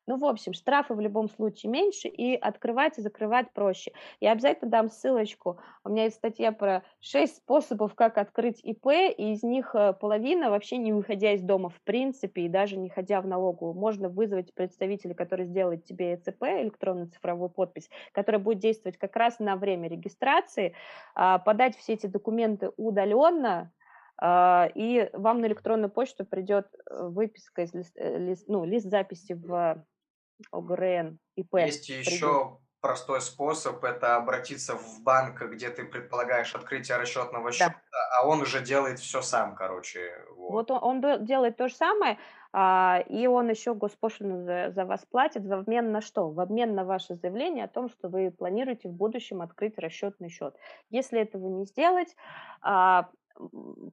Ну, 0.08 0.16
в 0.16 0.24
общем, 0.24 0.53
штрафы 0.53 0.93
в 0.93 1.01
любом 1.01 1.30
случае 1.30 1.70
меньше, 1.70 2.08
и 2.08 2.34
открывать 2.36 2.97
и 2.97 3.01
закрывать 3.01 3.51
проще. 3.51 3.91
Я 4.22 4.32
обязательно 4.32 4.72
дам 4.72 4.89
ссылочку. 4.89 5.60
У 5.84 5.89
меня 5.89 6.05
есть 6.05 6.16
статья 6.16 6.53
про 6.53 6.84
6 7.01 7.36
способов, 7.36 7.93
как 7.93 8.18
открыть 8.18 8.62
ИП, 8.64 8.88
и 8.88 9.34
из 9.34 9.43
них 9.43 9.76
э, 9.76 9.91
половина 9.91 10.49
вообще 10.49 10.78
не 10.78 10.93
выходя 10.93 11.34
из 11.34 11.41
дома 11.41 11.68
в 11.68 11.82
принципе, 11.82 12.43
и 12.43 12.49
даже 12.49 12.78
не 12.78 12.88
ходя 12.88 13.20
в 13.20 13.28
налоговую. 13.28 13.74
Можно 13.74 14.08
вызвать 14.08 14.53
представителя, 14.53 15.14
который 15.14 15.45
сделает 15.45 15.84
тебе 15.84 16.16
ЭЦП, 16.16 16.43
электронную 16.43 17.10
цифровую 17.10 17.49
подпись, 17.49 17.89
которая 18.14 18.41
будет 18.41 18.60
действовать 18.60 18.97
как 18.97 19.14
раз 19.18 19.39
на 19.39 19.58
время 19.58 19.89
регистрации, 19.89 20.74
а, 21.16 21.38
подать 21.38 21.76
все 21.76 21.93
эти 21.93 22.08
документы 22.08 22.72
удаленно, 22.78 23.74
а, 24.20 24.70
и 24.74 25.10
вам 25.14 25.41
на 25.41 25.47
электронную 25.47 25.91
почту 25.91 26.26
придет 26.26 26.68
э, 26.89 27.08
выписка 27.08 27.64
из 27.64 27.74
э, 27.74 28.18
лист, 28.18 28.45
ну, 28.47 28.66
лист 28.66 28.88
записи 28.89 29.34
в 29.34 29.86
ОГРН, 30.51 31.19
ИП. 31.35 31.55
Есть 31.55 31.89
еще 31.89 32.59
простой 32.81 33.21
способ– 33.21 33.83
это 33.83 34.15
обратиться 34.15 34.75
в 34.75 35.01
банк, 35.03 35.41
где 35.41 35.69
ты 35.69 35.83
предполагаешь 35.83 36.55
открытие 36.55 36.97
расчетного 36.97 37.51
счета, 37.51 37.81
да. 37.91 38.19
а 38.19 38.27
он 38.27 38.41
уже 38.41 38.61
делает 38.61 38.99
все 38.99 39.21
сам, 39.21 39.55
короче. 39.55 40.13
Вот, 40.35 40.69
вот 40.69 40.71
он, 40.71 41.03
он 41.03 41.25
делает 41.25 41.57
то 41.57 41.67
же 41.67 41.75
самое, 41.75 42.17
а, 42.53 43.03
и 43.07 43.27
он 43.27 43.49
еще 43.49 43.73
госпошлину 43.73 44.45
за, 44.45 44.71
за 44.71 44.85
вас 44.85 45.05
платит 45.05 45.45
в 45.45 45.51
обмен 45.51 45.91
на 45.91 46.01
что? 46.01 46.29
В 46.29 46.39
обмен 46.39 46.75
на 46.75 46.85
ваше 46.85 47.15
заявление 47.15 47.65
о 47.65 47.67
том, 47.67 47.89
что 47.89 48.09
вы 48.09 48.31
планируете 48.31 48.89
в 48.89 48.93
будущем 48.93 49.41
открыть 49.41 49.77
расчетный 49.77 50.29
счет. 50.29 50.55
Если 50.89 51.19
этого 51.19 51.47
не 51.47 51.65
сделать, 51.65 52.15
а, 52.61 53.09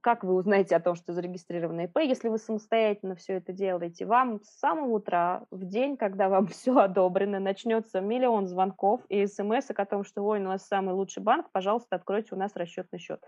как 0.01 0.23
вы 0.23 0.35
узнаете 0.35 0.75
о 0.75 0.79
том, 0.79 0.95
что 0.95 1.13
зарегистрировано 1.13 1.85
ИП, 1.85 1.99
если 1.99 2.29
вы 2.29 2.37
самостоятельно 2.37 3.15
все 3.15 3.33
это 3.33 3.53
делаете? 3.53 4.05
Вам 4.05 4.41
с 4.41 4.59
самого 4.59 4.95
утра, 4.95 5.45
в 5.51 5.65
день, 5.65 5.97
когда 5.97 6.29
вам 6.29 6.47
все 6.47 6.77
одобрено, 6.77 7.39
начнется 7.39 8.01
миллион 8.01 8.47
звонков 8.47 9.01
и 9.09 9.25
смс 9.27 9.69
о 9.69 9.85
том, 9.85 10.03
что 10.03 10.23
ой, 10.23 10.39
у 10.39 10.43
нас 10.43 10.67
самый 10.67 10.93
лучший 10.93 11.23
банк, 11.23 11.49
пожалуйста, 11.51 11.95
откройте 11.95 12.35
у 12.35 12.37
нас 12.37 12.55
расчетный 12.55 12.99
счет. 12.99 13.21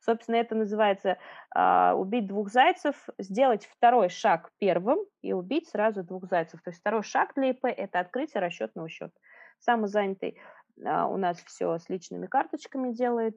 Собственно, 0.00 0.36
это 0.36 0.54
называется 0.54 1.18
э, 1.54 1.92
убить 1.92 2.26
двух 2.26 2.50
зайцев, 2.50 3.08
сделать 3.18 3.66
второй 3.66 4.08
шаг 4.08 4.50
первым 4.58 4.98
и 5.22 5.32
убить 5.32 5.68
сразу 5.68 6.02
двух 6.02 6.26
зайцев. 6.26 6.62
То 6.62 6.70
есть 6.70 6.80
второй 6.80 7.02
шаг 7.02 7.32
для 7.34 7.50
ИП– 7.50 7.64
это 7.66 8.00
открытие 8.00 8.40
расчетного 8.40 8.88
счета. 8.88 9.14
Самозанятый 9.60 10.38
э, 10.78 11.02
у 11.04 11.16
нас 11.16 11.42
все 11.44 11.78
с 11.78 11.88
личными 11.88 12.26
карточками 12.26 12.92
делает, 12.92 13.36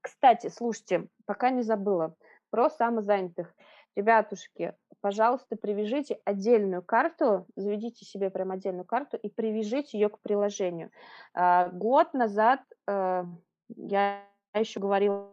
кстати, 0.00 0.48
слушайте, 0.48 1.08
пока 1.24 1.50
не 1.50 1.62
забыла 1.62 2.14
про 2.50 2.70
самозанятых. 2.70 3.54
Ребятушки, 3.96 4.74
пожалуйста, 5.00 5.56
привяжите 5.56 6.20
отдельную 6.24 6.82
карту, 6.82 7.46
заведите 7.56 8.04
себе 8.04 8.28
прям 8.28 8.50
отдельную 8.50 8.84
карту 8.84 9.16
и 9.16 9.30
привяжите 9.30 9.98
ее 9.98 10.10
к 10.10 10.20
приложению. 10.20 10.90
А, 11.32 11.70
год 11.70 12.12
назад 12.12 12.60
э, 12.86 13.24
я 13.68 14.22
еще 14.54 14.80
говорила 14.80 15.32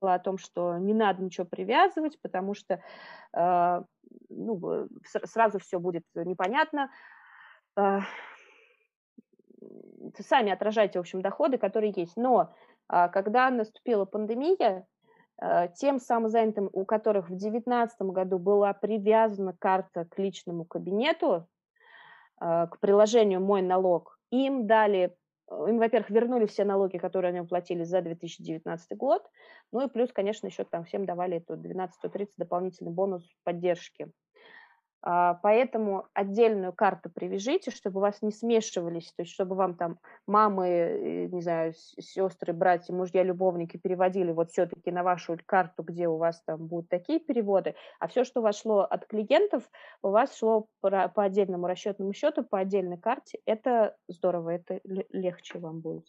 о 0.00 0.18
том, 0.18 0.38
что 0.38 0.78
не 0.78 0.94
надо 0.94 1.22
ничего 1.22 1.46
привязывать, 1.46 2.20
потому 2.20 2.54
что 2.54 2.80
э, 3.36 3.82
ну, 4.28 4.88
сразу 5.24 5.58
все 5.58 5.80
будет 5.80 6.04
непонятно. 6.14 6.90
Э, 7.76 8.00
сами 10.20 10.52
отражайте, 10.52 10.98
в 10.98 11.02
общем, 11.02 11.22
доходы, 11.22 11.58
которые 11.58 11.92
есть. 11.96 12.16
Но 12.16 12.54
когда 12.88 13.50
наступила 13.50 14.04
пандемия, 14.04 14.86
э, 15.40 15.68
тем 15.76 15.98
самозанятым, 15.98 16.68
у 16.72 16.84
которых 16.84 17.26
в 17.26 17.36
2019 17.36 18.12
году 18.12 18.38
была 18.38 18.72
привязана 18.72 19.54
карта 19.58 20.04
к 20.04 20.18
личному 20.18 20.64
кабинету, 20.64 21.46
э, 22.40 22.66
к 22.66 22.78
приложению 22.80 23.40
«Мой 23.40 23.62
налог», 23.62 24.18
им 24.30 24.66
дали, 24.66 25.16
э, 25.50 25.66
им, 25.68 25.78
во-первых, 25.78 26.10
вернули 26.10 26.46
все 26.46 26.64
налоги, 26.64 26.98
которые 26.98 27.30
они 27.30 27.40
уплатили 27.40 27.84
за 27.84 28.00
2019 28.02 28.96
год, 28.96 29.28
ну 29.72 29.86
и 29.86 29.90
плюс, 29.90 30.12
конечно, 30.12 30.46
еще 30.46 30.64
там 30.64 30.84
всем 30.84 31.06
давали 31.06 31.38
эту 31.38 31.56
12-130 31.56 32.28
дополнительный 32.36 32.92
бонус 32.92 33.28
поддержки. 33.44 34.10
А, 35.06 35.34
поэтому 35.34 36.06
отдельную 36.14 36.72
карту 36.72 37.10
привяжите, 37.10 37.70
чтобы 37.70 37.98
у 37.98 38.00
вас 38.00 38.22
не 38.22 38.32
смешивались, 38.32 39.12
то 39.12 39.22
есть 39.22 39.34
чтобы 39.34 39.54
вам 39.54 39.74
там 39.74 39.98
мамы, 40.26 40.66
э, 40.66 41.26
не 41.26 41.42
знаю, 41.42 41.74
сестры, 42.00 42.54
братья, 42.54 42.94
мужья, 42.94 43.22
любовники 43.22 43.76
переводили 43.76 44.32
вот 44.32 44.50
все-таки 44.50 44.90
на 44.90 45.02
вашу 45.02 45.38
карту, 45.44 45.82
где 45.82 46.08
у 46.08 46.16
вас 46.16 46.40
там 46.46 46.66
будут 46.68 46.88
такие 46.88 47.20
переводы, 47.20 47.74
а 48.00 48.08
все, 48.08 48.24
что 48.24 48.40
у 48.40 48.42
вас 48.44 48.58
шло 48.58 48.80
от 48.80 49.04
клиентов, 49.04 49.64
у 50.00 50.08
вас 50.08 50.38
шло 50.38 50.68
по, 50.80 51.08
по 51.08 51.24
отдельному 51.24 51.66
расчетному 51.66 52.14
счету, 52.14 52.42
по 52.42 52.60
отдельной 52.60 52.96
карте. 52.96 53.40
Это 53.44 53.96
здорово, 54.08 54.54
это 54.54 54.80
легче 54.84 55.58
вам 55.58 55.80
будет. 55.80 56.06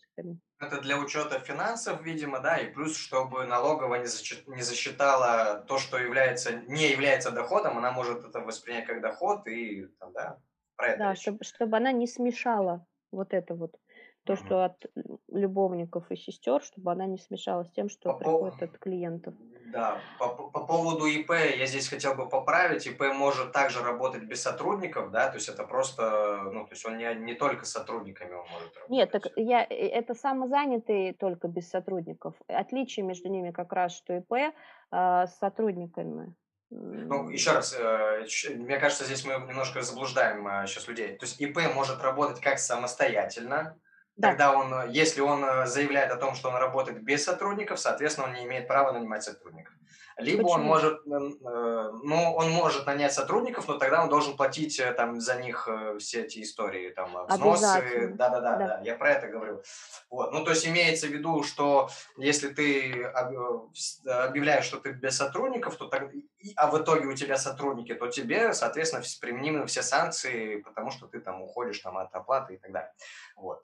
Это 0.59 0.81
для 0.81 0.97
учета 0.97 1.39
финансов, 1.39 2.01
видимо, 2.01 2.39
да, 2.39 2.57
и 2.57 2.71
плюс, 2.71 2.95
чтобы 2.95 3.45
налоговая 3.45 3.99
не, 3.99 4.05
засчит, 4.05 4.47
не 4.47 4.61
засчитала 4.61 5.65
то, 5.67 5.77
что 5.77 5.97
является, 5.97 6.53
не 6.53 6.89
является 6.89 7.31
доходом, 7.31 7.77
она 7.77 7.91
может 7.91 8.23
это 8.23 8.39
воспринять 8.39 8.85
как 8.85 9.01
доход 9.01 9.47
и, 9.47 9.87
там, 9.99 10.13
да, 10.13 10.39
про 10.77 10.87
это. 10.87 10.99
Да, 10.99 11.15
чтобы, 11.15 11.43
чтобы 11.43 11.75
она 11.75 11.91
не 11.91 12.07
смешала 12.07 12.85
вот 13.11 13.33
это 13.33 13.53
вот, 13.53 13.75
то, 14.23 14.33
mm-hmm. 14.33 14.45
что 14.45 14.63
от 14.63 14.85
любовников 15.29 16.09
и 16.09 16.15
сестер, 16.15 16.63
чтобы 16.63 16.91
она 16.91 17.05
не 17.05 17.17
смешалась 17.17 17.67
с 17.67 17.71
тем, 17.71 17.89
что 17.89 18.13
по 18.13 18.19
приходит 18.19 18.63
от 18.63 18.77
клиентов. 18.77 19.33
Да, 19.65 19.99
по, 20.19 20.29
по 20.29 20.65
поводу 20.65 21.05
ИП 21.05 21.31
я 21.31 21.65
здесь 21.65 21.87
хотел 21.89 22.15
бы 22.15 22.29
поправить. 22.29 22.85
ИП 22.87 23.01
может 23.13 23.51
также 23.51 23.83
работать 23.83 24.23
без 24.23 24.41
сотрудников, 24.41 25.11
да, 25.11 25.29
то 25.29 25.35
есть 25.35 25.49
это 25.49 25.63
просто, 25.63 26.49
ну, 26.51 26.65
то 26.65 26.71
есть 26.71 26.85
он 26.85 26.97
не, 26.97 27.13
не 27.15 27.33
только 27.33 27.65
с 27.65 27.71
сотрудниками 27.71 28.33
он 28.33 28.45
может 28.51 28.75
работать. 28.75 28.89
Нет, 28.89 29.11
так 29.11 29.23
я, 29.35 29.63
э, 29.63 29.87
это 29.87 30.13
самозанятые 30.13 31.13
только 31.13 31.47
без 31.47 31.69
сотрудников. 31.69 32.35
Отличие 32.47 33.05
между 33.05 33.29
ними 33.29 33.51
как 33.51 33.73
раз, 33.73 33.95
что 33.95 34.17
ИП 34.17 34.33
э, 34.33 34.51
с 34.91 35.37
сотрудниками. 35.39 36.35
Ну, 36.69 37.29
еще 37.29 37.51
раз, 37.51 37.75
э, 37.77 38.25
мне 38.55 38.77
кажется, 38.77 39.05
здесь 39.05 39.23
мы 39.23 39.33
немножко 39.33 39.81
заблуждаем 39.81 40.47
э, 40.47 40.67
сейчас 40.67 40.87
людей. 40.87 41.15
То 41.17 41.25
есть 41.25 41.39
ИП 41.39 41.59
может 41.73 42.01
работать 42.01 42.41
как 42.41 42.59
самостоятельно, 42.59 43.77
да. 44.17 44.29
Тогда 44.29 44.53
он, 44.53 44.73
э, 44.73 44.87
если 44.91 45.19
он 45.19 45.43
э, 45.43 45.65
заявляет 45.65 46.11
о 46.11 46.15
том, 46.15 46.35
что 46.35 46.49
он 46.49 46.55
работает 46.55 47.03
без 47.03 47.25
сотрудников, 47.25 47.79
соответственно, 47.79 48.27
он 48.27 48.33
не 48.33 48.45
имеет 48.45 48.67
права 48.67 48.93
нанимать 48.93 49.23
сотрудников. 49.23 49.73
Либо 50.17 50.43
Почему? 50.43 50.53
он 50.53 50.61
может, 50.61 50.99
э, 51.05 51.89
ну, 52.03 52.33
он 52.35 52.49
может 52.51 52.85
нанять 52.85 53.11
сотрудников, 53.11 53.67
но 53.67 53.77
тогда 53.77 54.01
он 54.01 54.07
должен 54.07 54.37
платить 54.37 54.81
там 54.95 55.19
за 55.19 55.35
них 55.35 55.67
все 55.99 56.21
эти 56.21 56.41
истории, 56.41 56.91
там, 56.91 57.25
взносы. 57.27 58.13
Да-да-да, 58.13 58.55
да. 58.55 58.81
я 58.85 58.95
про 58.95 59.11
это 59.11 59.27
говорю. 59.27 59.61
Вот. 60.09 60.31
Ну, 60.31 60.45
то 60.45 60.51
есть 60.51 60.65
имеется 60.65 61.07
в 61.07 61.09
виду, 61.09 61.43
что 61.43 61.89
если 62.15 62.47
ты 62.47 63.03
объявляешь, 63.03 64.63
что 64.63 64.77
ты 64.77 64.93
без 64.93 65.17
сотрудников, 65.17 65.75
то 65.75 65.87
так, 65.87 66.09
а 66.55 66.71
в 66.71 66.81
итоге 66.81 67.07
у 67.07 67.13
тебя 67.13 67.35
сотрудники, 67.35 67.93
то 67.93 68.07
тебе, 68.07 68.53
соответственно, 68.53 69.03
применимы 69.19 69.65
все 69.65 69.83
санкции, 69.83 70.61
потому 70.61 70.91
что 70.91 71.07
ты 71.07 71.19
там 71.19 71.41
уходишь 71.41 71.79
там, 71.79 71.97
от 71.97 72.15
оплаты 72.15 72.53
и 72.53 72.57
так 72.57 72.71
далее. 72.71 72.93
Вот. 73.35 73.61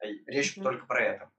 Речь 0.00 0.56
mm-hmm. 0.56 0.62
только 0.62 0.86
про 0.86 1.02
это. 1.02 1.30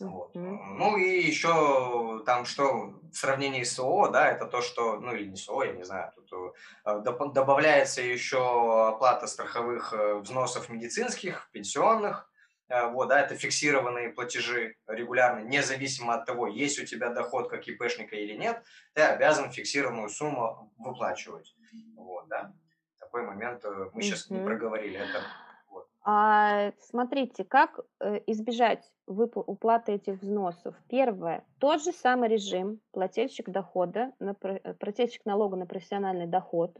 Вот. 0.00 0.34
Mm-hmm. 0.34 0.58
Ну 0.76 0.96
и 0.96 1.20
еще 1.20 2.22
там 2.26 2.44
что 2.44 2.94
в 3.12 3.16
сравнении 3.16 3.62
с 3.62 3.78
ООО, 3.78 4.08
да, 4.08 4.30
это 4.30 4.46
то, 4.46 4.60
что, 4.60 4.98
ну 4.98 5.14
или 5.14 5.26
не 5.26 5.36
с 5.36 5.48
ООО, 5.48 5.64
я 5.64 5.72
не 5.72 5.84
знаю, 5.84 6.12
тут 6.14 6.54
э, 6.84 7.00
добавляется 7.32 8.02
еще 8.02 8.88
оплата 8.88 9.26
страховых 9.26 9.92
э, 9.92 10.14
взносов 10.14 10.68
медицинских, 10.68 11.48
пенсионных, 11.52 12.28
э, 12.68 12.88
вот, 12.88 13.08
да, 13.08 13.20
это 13.20 13.36
фиксированные 13.36 14.10
платежи 14.10 14.76
регулярные, 14.86 15.44
независимо 15.44 16.14
от 16.14 16.26
того, 16.26 16.48
есть 16.48 16.80
у 16.80 16.84
тебя 16.84 17.10
доход 17.10 17.48
как 17.48 17.68
ИПшника 17.68 18.16
или 18.16 18.34
нет, 18.34 18.62
ты 18.94 19.02
обязан 19.02 19.52
фиксированную 19.52 20.08
сумму 20.08 20.72
выплачивать. 20.78 21.54
Вот, 21.96 22.28
да. 22.28 22.52
Такой 22.98 23.22
момент 23.22 23.64
мы 23.92 24.02
сейчас 24.02 24.28
mm-hmm. 24.28 24.38
не 24.38 24.44
проговорили. 24.44 24.98
Это 24.98 25.22
а, 26.04 26.72
смотрите, 26.80 27.44
как 27.44 27.80
э, 27.98 28.20
избежать 28.26 28.84
выпл- 29.08 29.42
уплаты 29.46 29.92
этих 29.92 30.20
взносов. 30.20 30.76
Первое. 30.88 31.44
Тот 31.58 31.82
же 31.82 31.92
самый 31.92 32.28
режим 32.28 32.80
плательщик 32.92 33.48
дохода, 33.48 34.12
на, 34.18 34.36
э, 34.42 34.74
плательщик 34.74 35.24
налога 35.24 35.56
на 35.56 35.66
профессиональный 35.66 36.26
доход, 36.26 36.76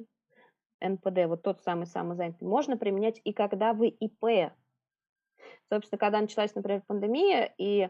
НПД, 0.82 1.26
вот 1.26 1.42
тот 1.42 1.62
самый 1.62 1.86
самозанятый, 1.86 2.46
можно 2.46 2.76
применять 2.76 3.18
и 3.24 3.32
когда 3.32 3.72
вы 3.72 3.88
ИП. 3.88 4.52
Собственно, 5.70 5.98
когда 5.98 6.20
началась, 6.20 6.54
например, 6.54 6.82
пандемия, 6.86 7.54
и 7.56 7.88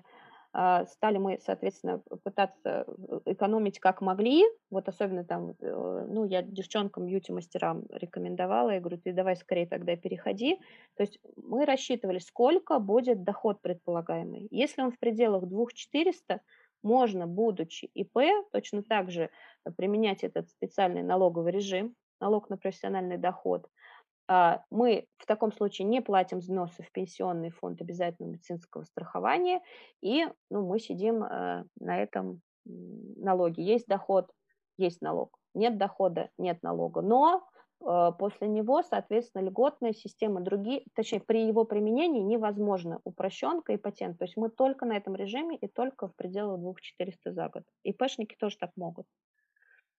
стали 0.54 1.18
мы, 1.18 1.38
соответственно, 1.44 2.00
пытаться 2.22 2.84
э, 2.86 3.20
экономить 3.26 3.80
как 3.80 4.00
могли, 4.00 4.44
вот 4.70 4.88
особенно 4.88 5.24
там, 5.24 5.54
э, 5.60 6.06
ну, 6.08 6.24
я 6.24 6.42
девчонкам, 6.42 7.06
бьюти-мастерам 7.06 7.84
рекомендовала, 7.90 8.70
я 8.70 8.80
говорю, 8.80 8.98
ты 8.98 9.12
давай 9.12 9.36
скорее 9.36 9.66
тогда 9.66 9.96
переходи, 9.96 10.60
то 10.96 11.02
есть 11.02 11.18
мы 11.36 11.64
рассчитывали, 11.64 12.20
сколько 12.20 12.78
будет 12.78 13.24
доход 13.24 13.62
предполагаемый. 13.62 14.46
Если 14.52 14.80
он 14.80 14.92
в 14.92 14.98
пределах 15.00 15.48
2400, 15.48 16.40
можно, 16.84 17.26
будучи 17.26 17.86
ИП, 17.94 18.18
точно 18.52 18.84
так 18.84 19.10
же 19.10 19.30
применять 19.76 20.22
этот 20.22 20.50
специальный 20.50 21.02
налоговый 21.02 21.50
режим, 21.50 21.96
налог 22.20 22.48
на 22.48 22.56
профессиональный 22.56 23.18
доход– 23.18 23.66
а, 23.76 23.83
мы 24.28 25.06
в 25.18 25.26
таком 25.26 25.52
случае 25.52 25.86
не 25.86 26.00
платим 26.00 26.38
взносы 26.38 26.82
в 26.82 26.90
пенсионный 26.92 27.50
фонд 27.50 27.80
обязательного 27.80 28.32
медицинского 28.32 28.84
страхования, 28.84 29.60
и 30.00 30.26
ну, 30.50 30.66
мы 30.66 30.78
сидим 30.78 31.22
э, 31.22 31.64
на 31.78 32.02
этом 32.02 32.40
налоге. 32.64 33.62
Есть 33.62 33.86
доход, 33.86 34.30
есть 34.78 35.02
налог. 35.02 35.38
Нет 35.54 35.78
дохода, 35.78 36.30
нет 36.38 36.62
налога. 36.62 37.02
Но 37.02 37.46
э, 37.80 38.12
после 38.18 38.48
него, 38.48 38.82
соответственно, 38.82 39.42
льготная 39.42 39.92
система 39.92 40.40
другие, 40.40 40.84
точнее, 40.94 41.20
при 41.20 41.46
его 41.46 41.64
применении 41.64 42.22
невозможно 42.22 43.00
упрощенка 43.04 43.72
и 43.72 43.76
патент. 43.76 44.18
То 44.18 44.24
есть 44.24 44.36
мы 44.36 44.48
только 44.48 44.86
на 44.86 44.96
этом 44.96 45.14
режиме 45.14 45.56
и 45.56 45.68
только 45.68 46.08
в 46.08 46.16
пределах 46.16 46.60
2400 46.60 47.32
за 47.32 47.48
год. 47.48 47.64
И 47.82 47.92
пэшники 47.92 48.36
тоже 48.38 48.56
так 48.58 48.70
могут. 48.76 49.06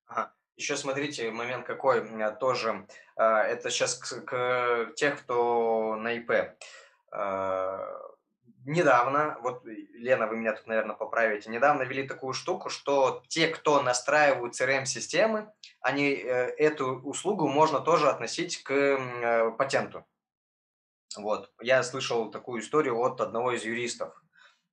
Ага. 0.07 0.34
Еще 0.56 0.78
смотрите, 0.78 1.32
момент 1.32 1.66
какой 1.66 2.08
тоже. 2.39 2.88
А, 3.18 3.43
это 3.43 3.70
сейчас 3.70 3.95
к, 3.95 4.22
к 4.22 4.93
тех, 4.95 5.20
кто 5.20 5.95
на 5.95 6.14
ИП. 6.14 6.32
А, 7.12 7.86
недавно, 8.66 9.38
вот, 9.41 9.64
Лена, 9.66 10.28
вы 10.28 10.38
меня 10.38 10.53
тут, 10.53 10.68
наверное, 10.68 10.95
поправите, 10.95 11.49
недавно 11.49 11.84
ввели 11.84 12.08
такую 12.08 12.34
штуку, 12.34 12.70
что 12.70 13.24
те, 13.28 13.47
кто 13.47 13.82
настраивают 13.82 14.60
CRM-системы, 14.60 15.51
они, 15.82 16.14
э, 16.14 16.56
эту 16.58 16.99
услугу 17.01 17.47
можно 17.47 17.80
тоже 17.80 18.10
относить 18.10 18.64
к 18.64 18.72
э, 18.74 19.51
патенту. 19.51 20.06
Вот. 21.18 21.51
Я 21.62 21.84
слышал 21.84 22.32
такую 22.32 22.62
историю 22.62 22.99
от 22.99 23.22
одного 23.22 23.51
из 23.51 23.64
юристов. 23.64 24.22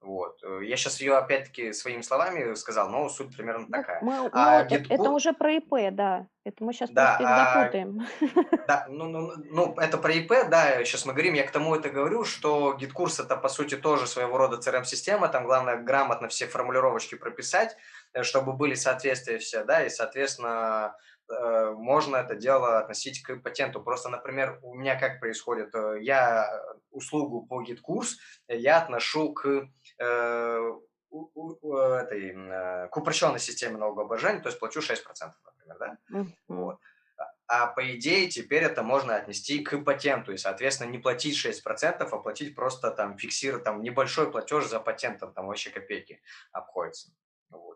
Вот. 0.03 0.42
Э, 0.42 0.61
я 0.64 0.76
сейчас 0.76 1.00
ее 1.00 1.16
опять-таки 1.16 1.72
своими 1.72 2.03
словами 2.03 2.55
сказал, 2.55 2.88
но 2.90 3.09
суть 3.09 3.36
примерно 3.36 3.66
такая. 3.70 4.00
Мы, 4.03 4.28
а, 4.32 4.64
мы, 4.68 4.76
это, 4.76 4.92
это 4.92 5.11
уже 5.11 5.32
про 5.32 5.53
ИП, 5.53 5.72
да. 5.92 6.26
Это 6.44 6.64
мы 6.64 6.72
сейчас 6.72 6.90
да, 6.90 7.16
просто 7.18 7.34
а, 7.34 7.55
запутаем. 7.55 8.07
Да, 8.66 8.86
ну, 8.88 9.07
ну, 9.07 9.32
ну, 9.36 9.74
это 9.78 9.98
про 9.98 10.12
ИП, 10.12 10.48
да, 10.50 10.84
сейчас 10.84 11.07
мы 11.07 11.12
говорим, 11.12 11.34
я 11.34 11.46
к 11.46 11.53
тому 11.53 11.74
это 11.76 11.88
говорю, 11.88 12.24
что 12.24 12.74
GetCourse 12.74 13.20
это 13.20 13.36
по 13.36 13.48
сути 13.48 13.76
тоже 13.76 14.07
своего 14.07 14.36
рода 14.36 14.57
CRM-система, 14.57 15.28
там 15.28 15.44
главное 15.44 15.76
грамотно 15.76 16.28
все 16.28 16.46
формулировочки 16.46 17.14
прописать, 17.14 17.76
э, 18.12 18.24
чтобы 18.24 18.55
были 18.55 18.74
соответствия 18.74 19.38
все, 19.38 19.64
да, 19.64 19.84
и, 19.84 19.88
соответственно, 19.88 20.94
Э, 21.32 21.72
можно 21.76 22.16
это 22.16 22.34
дело 22.34 22.78
относить 22.78 23.22
к 23.22 23.36
патенту. 23.36 23.82
Просто, 23.82 24.09
например, 24.09 24.59
у 24.62 24.74
меня 24.74 24.98
как 24.98 25.20
происходит, 25.20 25.74
я 26.00 26.50
услугу 26.93 27.47
по 27.47 27.62
GetCourse 27.62 28.18
я 28.49 28.78
отношу 28.78 29.32
к 29.32 29.68
э, 29.99 30.72
этой, 31.12 32.88
к 32.88 32.97
упрощенной 32.97 33.38
системе 33.38 33.76
налогообложения, 33.76 34.40
то 34.40 34.49
есть 34.49 34.59
плачу 34.59 34.80
6%, 34.80 35.03
например, 35.45 35.78
да? 35.78 35.99
Mm-hmm. 36.11 36.26
Вот. 36.49 36.78
А 37.47 37.66
по 37.66 37.95
идее 37.95 38.28
теперь 38.28 38.62
это 38.62 38.82
можно 38.82 39.14
отнести 39.14 39.59
к 39.62 39.76
патенту 39.84 40.32
и, 40.32 40.38
соответственно, 40.38 40.88
не 40.88 40.99
платить 40.99 41.36
6%, 41.36 41.97
а 42.01 42.18
платить 42.18 42.55
просто 42.55 42.90
там 42.90 43.18
фиксировать 43.18 43.64
там 43.64 43.82
небольшой 43.82 44.30
платеж 44.30 44.66
за 44.66 44.80
патентом, 44.80 45.34
там 45.34 45.47
вообще 45.47 45.70
копейки 45.70 46.22
обходится. 46.53 47.12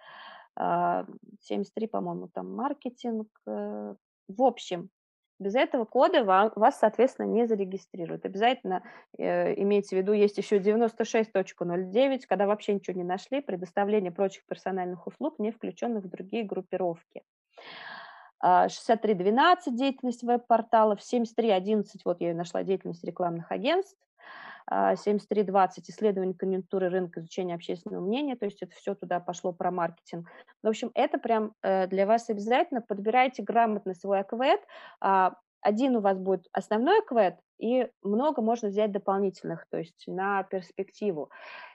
73, 0.58 1.88
по-моему, 1.88 2.28
там 2.28 2.54
маркетинг. 2.56 3.28
Э, 3.48 3.96
в 4.28 4.42
общем, 4.42 4.90
без 5.40 5.56
этого 5.56 5.86
кода 5.86 6.24
вам, 6.24 6.52
вас, 6.56 6.80
соответственно, 6.80 7.28
не 7.28 7.46
зарегистрируют. 7.48 8.26
Обязательно 8.26 8.84
э, 9.18 9.60
имейте 9.62 9.96
в 9.96 10.00
виду, 10.00 10.14
есть 10.14 10.38
еще 10.38 10.60
96.09, 10.60 12.22
когда 12.28 12.48
вообще 12.48 12.74
ничего 12.74 12.96
не 12.96 13.04
нашли, 13.04 13.42
предоставление 13.42 14.12
прочих 14.12 14.46
персональных 14.46 15.08
услуг, 15.08 15.40
не 15.40 15.52
включенных 15.52 16.06
в 16.06 16.10
другие 16.10 16.44
группировки. 16.44 17.24
63.12 18.44 19.38
а, 19.38 19.56
деятельность 19.72 20.24
веб-порталов, 20.24 21.00
73.11, 21.00 21.86
вот 22.04 22.20
я 22.20 22.34
нашла 22.34 22.64
деятельность 22.64 23.04
рекламных 23.04 23.52
агентств, 23.52 23.98
73.20 24.72 25.52
а, 25.52 25.68
исследование 25.88 26.36
конъюнктуры 26.36 26.90
рынка, 26.90 27.20
изучение 27.20 27.56
общественного 27.56 28.02
мнения, 28.02 28.36
то 28.36 28.46
есть 28.46 28.62
это 28.62 28.74
все 28.76 28.96
туда 28.96 29.20
пошло 29.20 29.52
про 29.52 29.72
маркетинг. 29.72 30.30
В 30.62 30.68
общем, 30.68 30.92
это 30.96 31.18
прям 31.18 31.54
э, 31.62 31.88
для 31.88 32.08
вас 32.08 32.30
обязательно. 32.30 32.82
Подбирайте 32.82 33.44
грамотно 33.44 33.94
свой 33.94 34.22
аквет. 34.22 34.62
А, 35.02 35.36
один 35.62 35.96
у 35.96 36.02
вас 36.02 36.18
будет 36.18 36.48
основной 36.52 37.00
аквет, 37.00 37.40
и 37.64 37.88
много 38.02 38.42
можно 38.42 38.68
взять 38.68 38.92
дополнительных, 38.92 39.66
то 39.70 39.78
есть 39.78 40.04
на 40.06 40.44
перспективу. 40.44 41.30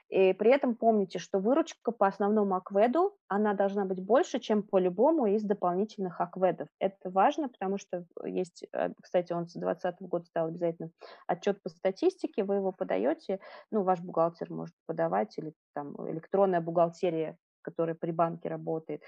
И 0.09 0.33
при 0.33 0.51
этом 0.51 0.75
помните, 0.75 1.17
что 1.17 1.39
выручка 1.39 1.91
по 1.91 2.05
основному 2.05 2.55
акведу, 2.55 3.15
она 3.27 3.55
должна 3.55 3.85
быть 3.85 3.99
больше, 4.03 4.39
чем 4.39 4.61
по 4.61 4.77
любому 4.77 5.25
из 5.25 5.43
дополнительных 5.43 6.21
акведов. 6.21 6.67
Это 6.79 7.09
важно, 7.09 7.49
потому 7.49 7.79
что 7.79 8.05
есть, 8.23 8.65
э, 8.71 8.89
кстати, 9.01 9.33
он 9.33 9.47
с 9.47 9.53
2020 9.53 10.01
года 10.01 10.25
стал 10.25 10.47
обязательно 10.47 10.91
отчет 11.25 11.61
по 11.63 11.69
статистике, 11.69 12.43
вы 12.43 12.55
его 12.55 12.71
подаете, 12.71 13.39
ну, 13.71 13.81
ваш 13.81 13.99
бухгалтер 13.99 14.51
может 14.51 14.75
подавать, 14.85 15.37
или 15.39 15.53
там 15.73 15.95
электронная 16.09 16.61
бухгалтерия, 16.61 17.35
которая 17.61 17.95
при 17.95 18.11
банке 18.11 18.49
работает, 18.49 19.01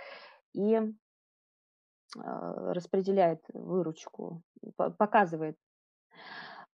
и 0.54 0.76
э, 0.76 0.82
распределяет 2.16 3.44
выручку, 3.54 4.42
показывает 4.98 5.58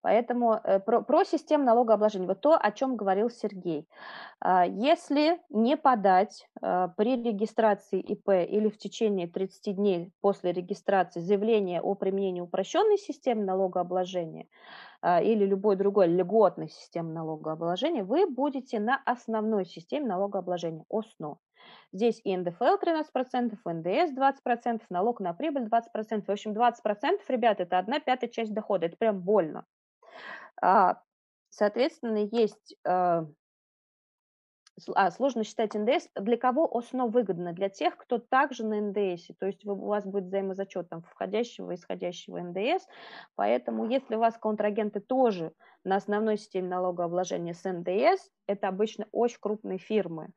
Поэтому 0.00 0.60
э, 0.62 0.78
про, 0.78 1.02
про 1.02 1.24
систему 1.24 1.64
налогообложения, 1.64 2.26
вот 2.26 2.40
то, 2.40 2.56
о 2.56 2.70
чем 2.70 2.96
говорил 2.96 3.30
Сергей. 3.30 3.88
А, 4.40 4.64
если 4.64 5.40
не 5.50 5.76
подать 5.76 6.48
а, 6.62 6.88
при 6.88 7.20
регистрации 7.22 8.00
ИП 8.00 8.28
или 8.28 8.68
в 8.68 8.78
течение 8.78 9.26
30 9.26 9.74
дней 9.74 10.12
после 10.20 10.52
регистрации 10.52 11.20
заявление 11.20 11.80
о 11.80 11.94
применении 11.94 12.40
упрощенной 12.40 12.98
системы 12.98 13.44
налогообложения 13.44 14.46
а, 15.02 15.20
или 15.20 15.44
любой 15.44 15.74
другой 15.74 16.06
льготной 16.06 16.68
системы 16.68 17.12
налогообложения, 17.12 18.04
вы 18.04 18.26
будете 18.26 18.78
на 18.78 19.02
основной 19.04 19.66
системе 19.66 20.06
налогообложения 20.06 20.84
ОСНО. 20.88 21.38
Здесь 21.92 22.20
и 22.22 22.36
НДФЛ 22.36 22.76
13%, 22.80 23.56
НДС 23.64 24.12
20%, 24.16 24.82
налог 24.90 25.20
на 25.20 25.32
прибыль 25.32 25.64
20%. 25.64 26.24
В 26.26 26.30
общем, 26.30 26.52
20%, 26.52 27.20
ребят, 27.28 27.60
это 27.60 27.78
одна 27.78 27.98
пятая 27.98 28.28
часть 28.28 28.54
дохода. 28.54 28.86
Это 28.86 28.96
прям 28.96 29.20
больно. 29.20 29.64
А, 30.62 31.00
соответственно, 31.50 32.28
есть 32.30 32.76
а, 34.94 35.06
а, 35.06 35.10
сложно 35.10 35.44
считать 35.44 35.74
НДС. 35.74 36.08
Для 36.14 36.36
кого 36.36 36.68
ОСНО 36.76 37.06
выгодно? 37.06 37.52
Для 37.52 37.68
тех, 37.68 37.96
кто 37.96 38.18
также 38.18 38.64
на 38.64 38.80
НДС, 38.80 39.28
то 39.38 39.46
есть 39.46 39.64
у 39.64 39.74
вас 39.74 40.04
будет 40.04 40.24
взаимозачет 40.24 40.88
там, 40.88 41.02
входящего 41.02 41.70
и 41.70 41.74
исходящего 41.74 42.38
НДС. 42.38 42.86
Поэтому 43.34 43.86
если 43.88 44.16
у 44.16 44.18
вас 44.18 44.36
контрагенты 44.38 45.00
тоже 45.00 45.52
на 45.84 45.96
основной 45.96 46.36
системе 46.36 46.68
налогообложения 46.68 47.54
с 47.54 47.64
НДС, 47.64 48.30
это 48.46 48.68
обычно 48.68 49.06
очень 49.12 49.38
крупные 49.40 49.78
фирмы, 49.78 50.30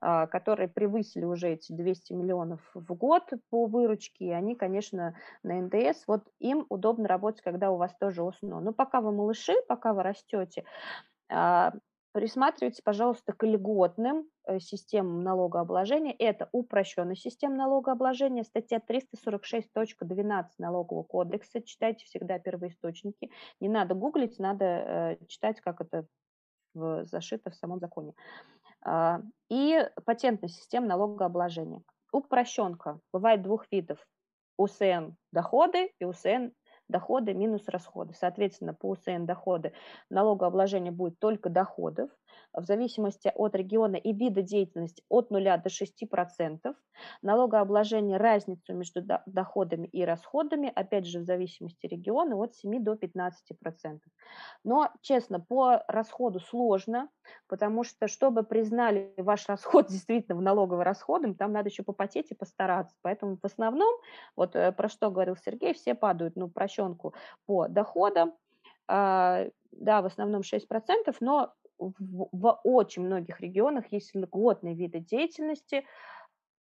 а, 0.00 0.26
которые 0.26 0.68
превысили 0.68 1.24
уже 1.24 1.50
эти 1.50 1.72
200 1.72 2.12
миллионов 2.12 2.60
в 2.74 2.94
год 2.94 3.30
по 3.50 3.66
выручке, 3.66 4.26
и 4.26 4.30
они, 4.30 4.54
конечно, 4.54 5.16
на 5.42 5.60
НДС, 5.60 6.04
вот 6.06 6.24
им 6.38 6.66
удобно 6.68 7.08
работать, 7.08 7.42
когда 7.42 7.70
у 7.70 7.76
вас 7.76 7.94
тоже 7.98 8.22
ОСНО. 8.22 8.60
Но 8.60 8.72
пока 8.72 9.00
вы 9.00 9.12
малыши, 9.12 9.54
пока 9.68 9.92
вы 9.94 10.02
растете, 10.02 10.64
Присматривайтесь, 12.16 12.80
пожалуйста, 12.80 13.34
к 13.34 13.44
льготным 13.44 14.26
э, 14.46 14.58
системам 14.58 15.22
налогообложения. 15.22 16.14
Это 16.18 16.48
упрощенная 16.50 17.14
система 17.14 17.56
налогообложения, 17.56 18.42
статья 18.42 18.78
346.12 18.78 20.44
налогового 20.56 21.02
кодекса. 21.02 21.60
Читайте 21.60 22.06
всегда 22.06 22.38
первоисточники. 22.38 23.30
Не 23.60 23.68
надо 23.68 23.94
гуглить, 23.94 24.38
надо 24.38 24.64
э, 24.64 25.16
читать, 25.28 25.60
как 25.60 25.82
это 25.82 26.06
зашито 26.72 27.50
в 27.50 27.54
самом 27.54 27.80
законе. 27.80 28.14
А, 28.80 29.20
и 29.50 29.86
патентная 30.06 30.48
система 30.48 30.86
налогообложения. 30.86 31.82
Упрощенка 32.12 32.98
бывает 33.12 33.42
двух 33.42 33.70
видов. 33.70 33.98
УСН 34.56 35.10
доходы 35.32 35.92
и 35.98 36.06
УСН 36.06 36.48
доходы 36.88 37.34
минус 37.34 37.68
расходы. 37.68 38.14
Соответственно, 38.14 38.74
по 38.74 38.90
УСН 38.90 39.24
доходы 39.24 39.72
налогообложение 40.10 40.92
будет 40.92 41.18
только 41.18 41.48
доходов, 41.48 42.10
в 42.52 42.64
зависимости 42.64 43.30
от 43.34 43.54
региона 43.54 43.96
и 43.96 44.12
вида 44.12 44.42
деятельности 44.42 45.02
от 45.08 45.30
0 45.30 45.44
до 45.44 45.68
6%. 45.68 46.74
Налогообложение 47.22 48.16
разницу 48.16 48.74
между 48.74 49.02
доходами 49.26 49.86
и 49.86 50.04
расходами, 50.04 50.72
опять 50.74 51.06
же, 51.06 51.20
в 51.20 51.24
зависимости 51.24 51.86
региона, 51.86 52.36
от 52.36 52.54
7 52.54 52.82
до 52.82 52.94
15%. 52.94 53.30
Но, 54.64 54.90
честно, 55.02 55.40
по 55.40 55.84
расходу 55.88 56.40
сложно, 56.40 57.10
потому 57.48 57.84
что, 57.84 58.08
чтобы 58.08 58.42
признали 58.42 59.12
ваш 59.18 59.46
расход 59.48 59.88
действительно 59.90 60.36
в 60.36 60.42
налоговый 60.42 60.84
расходом, 60.84 61.34
там 61.34 61.52
надо 61.52 61.68
еще 61.68 61.82
попотеть 61.82 62.30
и 62.30 62.34
постараться. 62.34 62.96
Поэтому 63.02 63.36
в 63.36 63.44
основном, 63.44 63.94
вот 64.34 64.56
э, 64.56 64.72
про 64.72 64.88
что 64.88 65.10
говорил 65.10 65.36
Сергей, 65.36 65.74
все 65.74 65.94
падают, 65.94 66.36
ну, 66.36 66.48
прощенку 66.76 67.14
по 67.46 67.68
доходам, 67.68 68.34
а, 68.88 69.46
да, 69.72 70.02
в 70.02 70.06
основном 70.06 70.42
6%, 70.42 71.16
но 71.20 71.52
в, 71.78 71.92
в 72.32 72.60
очень 72.64 73.02
многих 73.02 73.40
регионах 73.40 73.86
есть 73.90 74.14
льготные 74.14 74.74
виды 74.74 75.00
деятельности, 75.00 75.84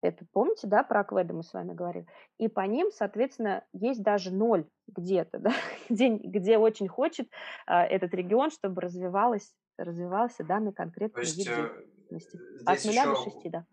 это 0.03 0.27
помните, 0.33 0.67
да, 0.67 0.83
про 0.83 1.01
акведы 1.01 1.33
мы 1.33 1.45
с 1.45 1.53
вами 1.53 1.75
говорили, 1.75 2.07
и 2.39 2.49
по 2.49 2.63
ним, 2.63 2.91
соответственно, 2.91 3.65
есть 3.73 4.03
даже 4.03 4.33
ноль 4.33 4.67
где-то, 4.89 5.39
да, 5.39 5.53
где, 5.89 6.09
где 6.09 6.59
очень 6.59 6.89
хочет 6.89 7.29
а, 7.67 7.85
этот 7.85 8.13
регион, 8.15 8.51
чтобы 8.51 8.81
развивалась, 8.81 9.53
развивался 9.79 10.45
данный 10.45 10.73
конкретный 10.73 11.25
вид 11.25 11.49
э, 11.49 11.85
деятельности. 12.09 12.39
От 12.67 12.85
нуля 12.85 13.07
до 13.07 13.17
шести, 13.17 13.49
да 13.49 13.65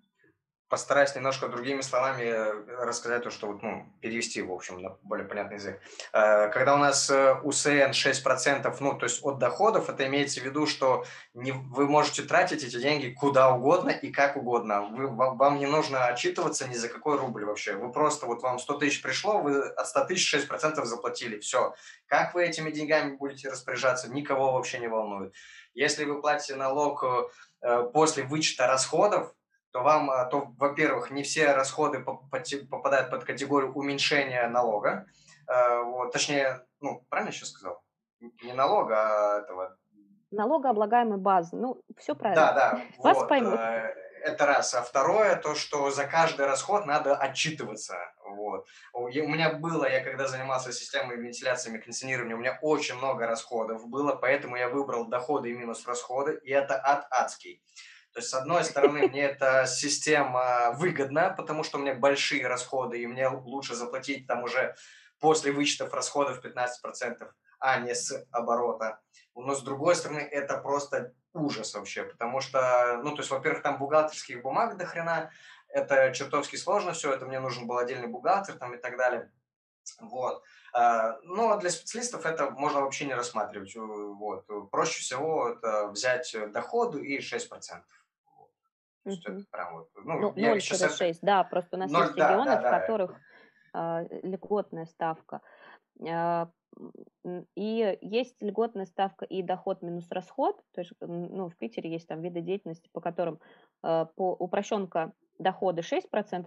постараюсь 0.69 1.15
немножко 1.15 1.47
другими 1.47 1.81
словами 1.81 2.23
э, 2.23 2.85
рассказать 2.85 3.23
то, 3.23 3.31
что 3.31 3.47
вот, 3.47 3.63
ну, 3.63 3.91
перевести, 4.01 4.41
в 4.41 4.51
общем, 4.51 4.81
на 4.81 4.89
более 5.01 5.27
понятный 5.27 5.55
язык. 5.55 5.81
Э, 6.13 6.49
когда 6.49 6.75
у 6.75 6.77
нас 6.77 7.09
э, 7.09 7.33
УСН 7.43 7.91
6%, 7.91 8.77
ну, 8.79 8.97
то 8.97 9.05
есть 9.05 9.25
от 9.25 9.39
доходов, 9.39 9.89
это 9.89 10.05
имеется 10.05 10.41
в 10.41 10.43
виду, 10.45 10.67
что 10.67 11.05
не, 11.33 11.51
вы 11.51 11.87
можете 11.87 12.21
тратить 12.21 12.63
эти 12.63 12.79
деньги 12.79 13.09
куда 13.09 13.51
угодно 13.53 13.89
и 13.89 14.11
как 14.11 14.37
угодно. 14.37 14.81
Вы, 14.81 15.07
вам 15.07 15.57
не 15.57 15.65
нужно 15.65 16.05
отчитываться 16.05 16.67
ни 16.67 16.75
за 16.75 16.87
какой 16.87 17.17
рубль 17.17 17.45
вообще. 17.45 17.73
Вы 17.73 17.91
просто, 17.91 18.27
вот 18.27 18.43
вам 18.43 18.59
100 18.59 18.73
тысяч 18.75 19.01
пришло, 19.01 19.39
вы 19.39 19.63
от 19.63 19.87
100 19.87 20.05
тысяч 20.05 20.35
6% 20.35 20.85
заплатили, 20.85 21.39
все. 21.39 21.73
Как 22.05 22.35
вы 22.35 22.45
этими 22.45 22.69
деньгами 22.69 23.15
будете 23.15 23.49
распоряжаться, 23.49 24.11
никого 24.11 24.53
вообще 24.53 24.77
не 24.77 24.87
волнует. 24.87 25.33
Если 25.73 26.05
вы 26.05 26.21
платите 26.21 26.55
налог 26.55 27.03
после 27.93 28.23
вычета 28.23 28.67
расходов, 28.67 29.33
то 29.71 29.81
вам, 29.81 30.09
а, 30.09 30.25
то, 30.25 30.51
во-первых, 30.57 31.11
не 31.11 31.23
все 31.23 31.53
расходы 31.53 31.99
попадают 31.99 33.09
под 33.09 33.23
категорию 33.23 33.73
уменьшения 33.73 34.47
налога, 34.47 35.05
а, 35.47 35.83
вот, 35.83 36.11
точнее, 36.11 36.65
ну, 36.79 37.05
правильно 37.09 37.31
еще 37.31 37.45
сказал? 37.45 37.81
Не 38.43 38.53
налога, 38.53 38.95
а 38.95 39.39
этого... 39.39 39.77
Налогооблагаемой 40.31 41.17
базы, 41.17 41.55
ну, 41.55 41.81
все 41.97 42.15
правильно. 42.15 42.41
Да, 42.41 42.53
да, 42.53 42.81
Вас 42.99 43.17
вот, 43.17 43.29
поймут. 43.29 43.59
Э, 43.59 43.95
это 44.23 44.45
раз. 44.45 44.73
А 44.73 44.81
второе, 44.81 45.35
то, 45.35 45.55
что 45.55 45.89
за 45.89 46.05
каждый 46.05 46.45
расход 46.45 46.85
надо 46.85 47.15
отчитываться. 47.15 47.97
Вот. 48.25 48.67
У 48.93 49.07
меня 49.07 49.53
было, 49.53 49.89
я 49.89 50.03
когда 50.03 50.27
занимался 50.27 50.71
системой 50.71 51.17
вентиляции 51.17 51.73
и 51.73 51.79
кондиционирования, 51.79 52.35
у 52.35 52.39
меня 52.39 52.59
очень 52.61 52.95
много 52.95 53.25
расходов 53.25 53.87
было, 53.87 54.15
поэтому 54.15 54.55
я 54.55 54.69
выбрал 54.69 55.07
доходы 55.07 55.49
и 55.49 55.53
минус 55.53 55.87
расходы, 55.87 56.39
и 56.43 56.51
это 56.51 56.79
ад 56.83 57.07
адский. 57.09 57.63
То 58.11 58.19
есть, 58.19 58.29
с 58.29 58.33
одной 58.33 58.63
стороны, 58.63 59.07
мне 59.07 59.21
эта 59.21 59.65
система 59.67 60.71
выгодна, 60.73 61.33
потому 61.37 61.63
что 61.63 61.77
у 61.77 61.81
меня 61.81 61.93
большие 61.93 62.47
расходы, 62.47 63.01
и 63.01 63.07
мне 63.07 63.27
лучше 63.27 63.75
заплатить 63.75 64.25
там 64.27 64.43
уже 64.43 64.75
после 65.19 65.51
вычетов 65.51 65.93
расходов 65.93 66.43
15%, 66.43 67.31
а 67.59 67.79
не 67.79 67.93
с 67.93 68.25
оборота. 68.31 68.99
Но 69.35 69.53
с 69.53 69.61
другой 69.61 69.95
стороны, 69.95 70.19
это 70.19 70.57
просто 70.57 71.13
ужас 71.33 71.75
вообще, 71.75 72.03
потому 72.03 72.41
что, 72.41 72.99
ну, 73.03 73.11
то 73.11 73.19
есть, 73.19 73.29
во-первых, 73.29 73.61
там 73.61 73.77
бухгалтерских 73.77 74.41
бумаг 74.41 74.77
до 74.77 74.85
хрена, 74.85 75.31
это 75.67 76.11
чертовски 76.13 76.55
сложно 76.55 76.93
все, 76.93 77.13
это 77.13 77.25
мне 77.25 77.39
нужен 77.39 77.67
был 77.67 77.77
отдельный 77.77 78.07
бухгалтер 78.07 78.57
там 78.57 78.73
и 78.73 78.77
так 78.77 78.97
далее. 78.97 79.31
Вот. 79.99 80.43
А, 80.73 81.19
ну, 81.23 81.51
а 81.51 81.57
для 81.57 81.69
специалистов 81.69 82.25
это 82.25 82.49
можно 82.49 82.81
вообще 82.81 83.05
не 83.05 83.13
рассматривать. 83.13 83.75
Вот. 83.75 84.45
Проще 84.71 84.99
всего 84.99 85.49
это 85.49 85.87
взять 85.87 86.35
доходы 86.51 87.05
и 87.05 87.19
6%. 87.19 87.83
То 89.09 89.15
есть 89.15 89.27
это 89.27 89.45
прям 89.51 89.73
вот, 89.73 89.89
ну, 89.95 90.19
ну 90.19 90.33
0,6, 90.33 91.19
да, 91.21 91.43
просто 91.43 91.75
у 91.75 91.79
нас 91.79 91.91
0, 91.91 92.01
есть 92.01 92.15
да, 92.15 92.29
регионы, 92.29 92.51
да, 92.51 92.59
в 92.59 92.81
которых 92.81 93.21
э, 93.73 94.19
льготная 94.23 94.85
ставка. 94.85 95.41
Э, 96.05 96.47
и 97.55 97.97
есть 98.01 98.41
льготная 98.41 98.85
ставка 98.85 99.25
и 99.25 99.41
доход 99.41 99.81
минус 99.81 100.07
расход, 100.11 100.61
то 100.73 100.81
есть 100.81 100.93
ну, 101.01 101.49
в 101.49 101.57
Питере 101.57 101.91
есть 101.91 102.07
там 102.07 102.21
виды 102.21 102.41
деятельности, 102.41 102.89
по 102.93 103.01
которым 103.01 103.39
э, 103.83 104.05
по 104.15 104.33
упрощенка 104.33 105.13
дохода 105.39 105.81
6%, 105.81 106.03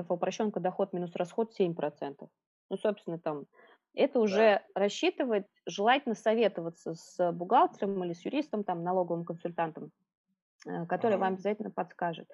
а 0.09 0.15
упрощенка 0.15 0.61
доход 0.61 0.93
минус 0.93 1.15
расход 1.17 1.53
7%. 1.59 2.29
Ну, 2.71 2.77
собственно, 2.79 3.19
там 3.19 3.47
это 3.95 4.21
уже 4.21 4.63
да. 4.75 4.81
рассчитывать, 4.81 5.47
желательно 5.67 6.15
советоваться 6.15 6.95
с 6.95 7.33
бухгалтером 7.33 8.05
или 8.05 8.15
с 8.15 8.25
юристом, 8.25 8.65
там, 8.65 8.83
налоговым 8.83 9.25
консультантом, 9.25 9.91
который 10.89 11.17
вам 11.17 11.35
обязательно 11.35 11.71
подскажет. 11.71 12.29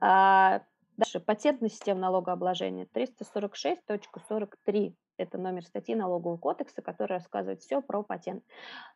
А, 0.00 0.62
дальше, 0.96 1.20
патентная 1.20 1.68
система 1.68 2.00
налогообложения 2.00 2.86
346.43. 2.86 4.94
Это 5.16 5.38
номер 5.38 5.64
статьи 5.64 5.94
налогового 5.94 6.38
кодекса, 6.38 6.82
который 6.82 7.12
рассказывает 7.12 7.60
все 7.60 7.80
про 7.80 8.02
патент. 8.02 8.42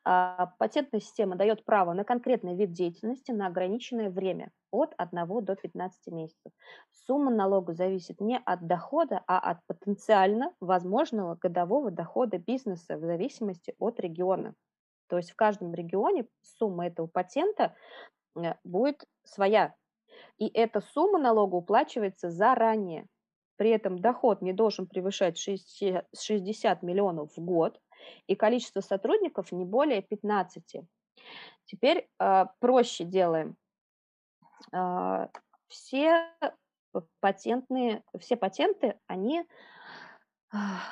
А, 0.04 0.52
патентная 0.58 1.00
система 1.00 1.36
дает 1.36 1.64
право 1.64 1.92
на 1.92 2.02
конкретный 2.02 2.56
вид 2.56 2.72
деятельности 2.72 3.30
на 3.30 3.46
ограниченное 3.46 4.10
время 4.10 4.50
от 4.72 4.94
1 4.96 5.44
до 5.44 5.54
15 5.54 6.06
месяцев. 6.08 6.52
Сумма 7.06 7.30
налога 7.30 7.72
зависит 7.72 8.20
не 8.20 8.40
от 8.44 8.66
дохода, 8.66 9.22
а 9.28 9.38
от 9.38 9.58
потенциально 9.66 10.52
возможного 10.60 11.36
годового 11.36 11.92
дохода 11.92 12.38
бизнеса 12.38 12.96
в 12.96 13.02
зависимости 13.02 13.74
от 13.78 14.00
региона. 14.00 14.54
То 15.08 15.16
есть 15.16 15.30
в 15.30 15.36
каждом 15.36 15.72
регионе 15.72 16.26
сумма 16.42 16.88
этого 16.88 17.06
патента 17.06 17.64
Э, 17.64 17.72
будет 18.64 19.04
своя. 19.24 19.74
И 20.38 20.48
эта 20.48 20.80
сумма 20.80 21.18
налога 21.18 21.56
уплачивается 21.56 22.30
заранее. 22.30 23.06
При 23.56 23.70
этом 23.70 23.98
доход 23.98 24.40
не 24.40 24.52
должен 24.52 24.86
превышать 24.86 25.36
60 25.38 26.82
миллионов 26.82 27.36
в 27.36 27.40
год. 27.40 27.80
и 28.28 28.36
количество 28.36 28.80
сотрудников 28.80 29.50
не 29.50 29.64
более 29.64 30.02
15. 30.02 30.82
Теперь 31.64 32.08
э, 32.20 32.44
проще 32.60 33.04
делаем. 33.04 33.56
Э, 34.72 35.26
все 35.66 36.30
патентные, 37.20 38.02
все 38.18 38.36
патенты, 38.36 38.98
они 39.06 39.44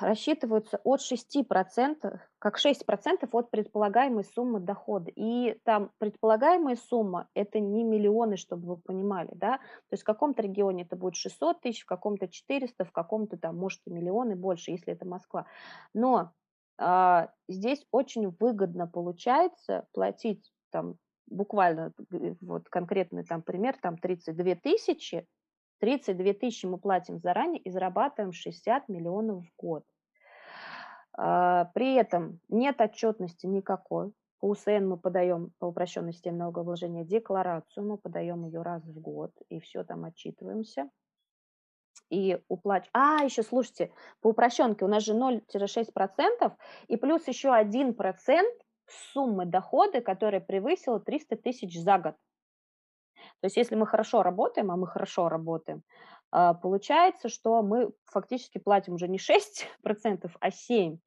рассчитываются 0.01 0.81
от 0.85 1.01
6%, 1.01 2.21
как 2.39 2.59
6% 2.59 3.29
от 3.33 3.51
предполагаемой 3.51 4.25
суммы 4.25 4.61
дохода. 4.61 5.11
И 5.15 5.59
там 5.65 5.91
предполагаемая 5.99 6.77
сумма– 6.77 7.29
это 7.35 7.59
не 7.59 7.83
миллионы, 7.83 8.37
чтобы 8.37 8.67
вы 8.69 8.77
понимали, 8.77 9.31
да, 9.33 9.59
то 9.59 9.93
есть 9.93 10.03
в 10.03 10.07
каком-то 10.07 10.43
регионе 10.43 10.83
это 10.83 10.97
будет 10.97 11.17
600 11.17 11.61
тысяч, 11.63 11.83
в 11.83 11.87
каком-то 11.87 12.29
400, 12.29 12.85
в 12.85 12.93
каком-то 12.93 13.39
там, 13.39 13.57
может, 13.57 13.81
и 13.87 13.91
миллионы 13.91 14.37
больше, 14.37 14.73
если 14.73 14.93
это 14.93 15.07
Москва. 15.07 15.47
Но 15.95 16.33
а, 16.79 17.31
здесь 17.49 17.87
очень 17.91 18.29
выгодно 18.39 18.87
получается 18.87 19.87
платить 19.93 20.53
там 20.71 20.97
буквально 21.29 21.93
вот 22.41 22.69
конкретный 22.69 23.25
там 23.25 23.43
пример, 23.43 23.77
там 23.81 23.97
32 23.97 24.57
тысячи, 24.57 25.27
32 25.81 26.35
тысячи 26.35 26.67
мы 26.67 26.79
платим 26.79 27.19
заранее 27.19 27.61
и 27.61 27.71
зарабатываем 27.71 28.33
60 28.33 28.89
миллионов 28.89 29.45
в 29.45 29.51
год. 29.57 29.85
А, 31.17 31.67
при 31.75 31.95
этом 31.95 32.41
нет 32.49 32.81
отчетности 32.81 33.47
никакой. 33.47 34.13
По 34.39 34.51
УСН 34.51 34.87
мы 34.87 34.99
подаем 34.99 35.53
по 35.59 35.67
упрощенной 35.67 36.13
системе 36.13 36.39
налогообложения 36.39 37.05
декларацию, 37.05 37.87
мы 37.87 37.97
подаем 37.97 38.45
ее 38.45 38.63
раз 38.63 38.85
в 38.85 39.01
год, 39.01 39.33
и 39.49 39.61
все 39.61 39.83
там 39.83 40.05
отчитываемся. 40.05 40.91
И 42.11 42.39
уплач... 42.49 42.85
А, 42.93 43.25
еще, 43.25 43.43
слушайте, 43.43 43.93
по 44.21 44.29
упрощенке 44.29 44.85
у 44.85 44.89
нас 44.89 45.03
же 45.03 45.15
0-6%, 45.15 46.53
и 46.89 46.97
плюс 46.97 47.27
еще 47.27 47.49
1% 47.49 47.97
суммы 49.13 49.47
дохода, 49.47 50.01
которая 50.01 50.41
превысила 50.41 51.01
300 51.01 51.37
тысяч 51.37 51.81
за 51.81 51.99
год. 51.99 52.15
То 53.41 53.47
есть 53.47 53.57
если 53.57 53.75
мы 53.75 53.87
хорошо 53.87 54.23
работаем, 54.23 54.71
а 54.71 54.77
мы 54.77 54.87
хорошо 54.87 55.29
работаем, 55.29 55.83
а, 56.31 56.55
получается, 56.55 57.29
что 57.29 57.63
мы 57.63 57.93
фактически 58.05 58.59
платим 58.59 58.95
уже 58.95 59.09
не 59.09 59.19
6%, 59.19 60.31
а 60.41 60.49
7%. 60.49 60.99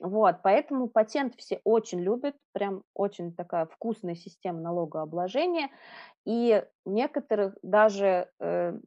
Вот, 0.00 0.36
поэтому 0.42 0.88
патент 0.88 1.34
все 1.36 1.60
очень 1.64 2.00
любят, 2.00 2.34
прям 2.52 2.82
очень 2.94 3.34
такая 3.34 3.66
вкусная 3.66 4.14
система 4.14 4.60
налогообложения. 4.60 5.68
И 6.24 6.64
некоторых 6.86 7.56
даже 7.62 8.30
э, 8.40 8.78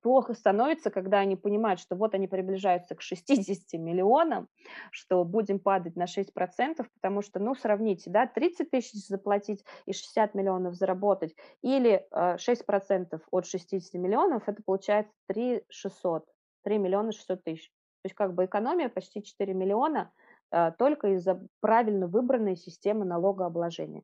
плохо 0.00 0.34
становится, 0.34 0.90
когда 0.90 1.18
они 1.18 1.34
понимают, 1.34 1.80
что 1.80 1.96
вот 1.96 2.14
они 2.14 2.28
приближаются 2.28 2.94
к 2.94 3.02
60 3.02 3.80
миллионам, 3.80 4.48
что 4.92 5.24
будем 5.24 5.58
падать 5.58 5.96
на 5.96 6.04
6%, 6.04 6.86
потому 6.94 7.22
что, 7.22 7.40
ну, 7.40 7.54
сравните, 7.56 8.10
да, 8.10 8.26
30 8.26 8.70
тысяч 8.70 9.06
заплатить 9.06 9.64
и 9.86 9.92
60 9.92 10.34
миллионов 10.34 10.74
заработать, 10.74 11.34
или 11.62 12.06
э, 12.12 12.36
6% 12.36 13.20
от 13.30 13.46
60 13.46 13.94
миллионов, 13.94 14.48
это 14.48 14.62
получается 14.64 15.12
3 15.28 15.64
600, 15.68 16.24
3 16.62 16.78
миллиона 16.78 17.10
600 17.10 17.42
тысяч. 17.42 17.72
То 18.02 18.06
есть 18.06 18.16
как 18.16 18.34
бы 18.34 18.46
экономия 18.46 18.88
почти 18.88 19.22
4 19.22 19.52
миллиона 19.52 20.10
э, 20.50 20.72
только 20.78 21.14
из-за 21.14 21.40
правильно 21.60 22.06
выбранной 22.06 22.56
системы 22.56 23.04
налогообложения. 23.04 24.02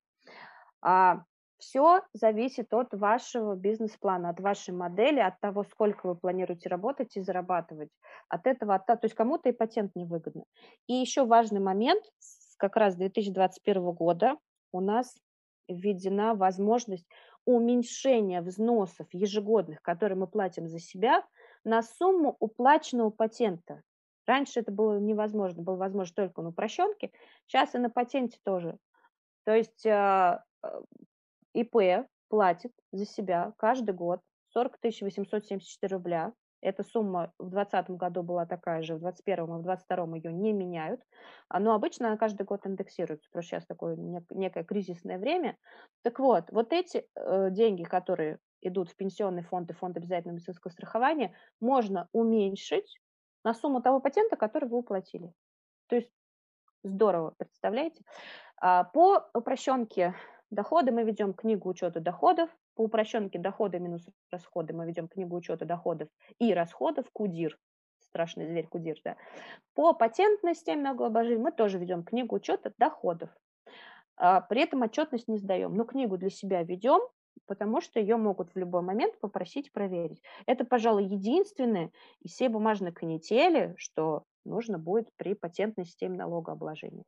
А 0.83 1.25
все 1.59 2.03
зависит 2.13 2.73
от 2.75 2.93
вашего 2.93 3.55
бизнес-плана, 3.55 4.29
от 4.31 4.41
вашей 4.41 4.75
модели, 4.75 5.21
от 5.21 5.41
того, 5.41 5.65
сколько 5.65 6.07
вы 6.07 6.15
планируете 6.15 6.69
работать 6.69 7.17
и 7.17 7.23
зарабатывать. 7.23 7.91
От 8.29 8.47
этого, 8.47 8.75
от, 8.75 8.87
то 8.87 8.99
есть 9.03 9.15
кому-то 9.15 9.49
и 9.49 9.53
патент 9.53 9.93
невыгодно. 9.95 10.45
И 10.87 10.93
еще 10.93 11.25
важный 11.25 11.61
момент, 11.61 12.03
как 12.59 12.77
раз 12.77 12.97
2021 12.97 13.93
года 13.93 14.37
у 14.73 14.81
нас 14.81 15.15
введена 15.69 16.35
возможность 16.35 17.07
уменьшения 17.45 18.43
взносов 18.43 19.07
ежегодных, 19.13 19.81
которые 19.83 20.19
мы 20.19 20.27
платим 20.27 20.69
за 20.69 20.79
себя, 20.79 21.25
на 21.65 21.83
сумму 21.83 22.37
уплаченного 22.41 23.11
патента. 23.11 23.83
Раньше 24.27 24.61
это 24.61 24.73
было 24.73 24.99
невозможно, 24.99 25.63
было 25.63 25.77
возможно 25.77 26.15
только 26.15 26.43
на 26.43 26.49
упрощенке, 26.49 27.13
сейчас 27.47 27.75
и 27.75 27.79
на 27.79 27.91
патенте 27.91 28.39
тоже. 28.45 28.77
То 29.45 29.55
есть 29.55 29.87
а, 29.87 30.45
ИП 31.55 32.07
платит 32.29 32.73
за 32.93 33.07
себя 33.07 33.53
каждый 33.57 33.95
год 33.95 34.21
40 34.49 34.79
874 34.83 35.95
рубля. 35.95 36.33
Эта 36.63 36.83
сумма 36.83 37.33
в 37.39 37.51
2020 37.51 37.91
году 37.91 38.23
была 38.23 38.47
такая 38.47 38.83
же, 38.83 38.97
в 38.97 39.01
2021 39.01 39.45
и 39.45 39.59
в 39.59 39.63
2022 39.63 40.17
ее 40.17 40.33
не 40.33 40.53
меняют. 40.53 41.01
А, 41.49 41.61
но 41.61 41.75
обычно 41.75 42.09
она 42.09 42.17
каждый 42.17 42.45
год 42.45 42.67
индексируется, 42.67 43.29
потому 43.29 43.43
что 43.43 43.51
сейчас 43.51 43.67
такое 43.67 43.97
некое 44.31 44.65
кризисное 44.65 45.19
время. 45.19 45.57
Так 46.03 46.19
вот, 46.19 46.51
вот 46.51 46.73
эти 46.73 47.07
э, 47.15 47.51
деньги, 47.51 47.85
которые 47.85 48.39
идут 48.63 48.91
в 48.91 48.97
пенсионный 48.97 49.43
фонд 49.43 49.71
и 49.71 49.75
фонд 49.75 49.97
обязательного 49.97 50.37
медицинского 50.37 50.73
страхования, 50.73 51.35
можно 51.61 52.09
уменьшить 52.13 52.99
на 53.47 53.55
сумму 53.55 53.81
того 53.81 54.01
патента, 54.01 54.37
который 54.37 54.69
вы 54.69 54.79
уплатили. 54.79 55.33
То 55.87 55.95
есть 55.95 56.11
здорово, 56.83 57.33
представляете? 57.39 58.03
А, 58.57 58.83
по 58.83 59.25
упрощенке 59.35 60.17
доходы 60.51 60.91
мы 60.91 61.05
ведем 61.05 61.33
книгу 61.33 61.69
учета 61.69 62.01
доходов, 62.01 62.51
по 62.75 62.83
упрощенке 62.83 63.39
доходы 63.39 63.79
минус 63.79 64.05
расходы 64.33 64.75
мы 64.75 64.85
ведем 64.85 65.07
книгу 65.07 65.37
учета 65.37 65.65
доходов 65.65 66.09
и 66.41 66.53
расходов, 66.53 67.07
КУДИР, 67.13 67.57
страшный 68.01 68.49
зверь 68.49 68.67
КУДИР, 68.67 68.97
да. 69.05 69.17
По 69.75 69.93
патентной 69.93 70.57
системе 70.57 70.83
налогообложения 70.83 71.39
мы 71.39 71.53
тоже 71.53 71.79
ведем 71.79 72.03
книгу 72.03 72.35
учета 72.35 72.73
доходов. 72.79 73.31
А, 74.17 74.41
при 74.41 74.63
этом 74.63 74.83
отчетность 74.83 75.29
не 75.29 75.39
сдаем, 75.39 75.77
но 75.77 75.85
книгу 75.85 76.19
для 76.19 76.31
себя 76.31 76.65
ведем, 76.65 77.01
потому 77.47 77.81
что 77.81 78.01
ее 78.01 78.17
могут 78.17 78.55
в 78.55 78.59
любой 78.59 78.83
момент 78.83 79.19
попросить 79.21 79.73
проверить. 79.73 80.23
Это, 80.47 80.65
пожалуй, 80.65 81.05
единственное 81.05 81.91
из 82.23 82.33
всей 82.33 82.49
бумажной 82.49 82.93
канители, 82.93 83.75
что 83.77 84.25
нужно 84.45 84.79
будет 84.79 85.09
при 85.17 85.35
патентной 85.35 85.85
системе 85.85 86.19
налогообложения. 86.19 87.05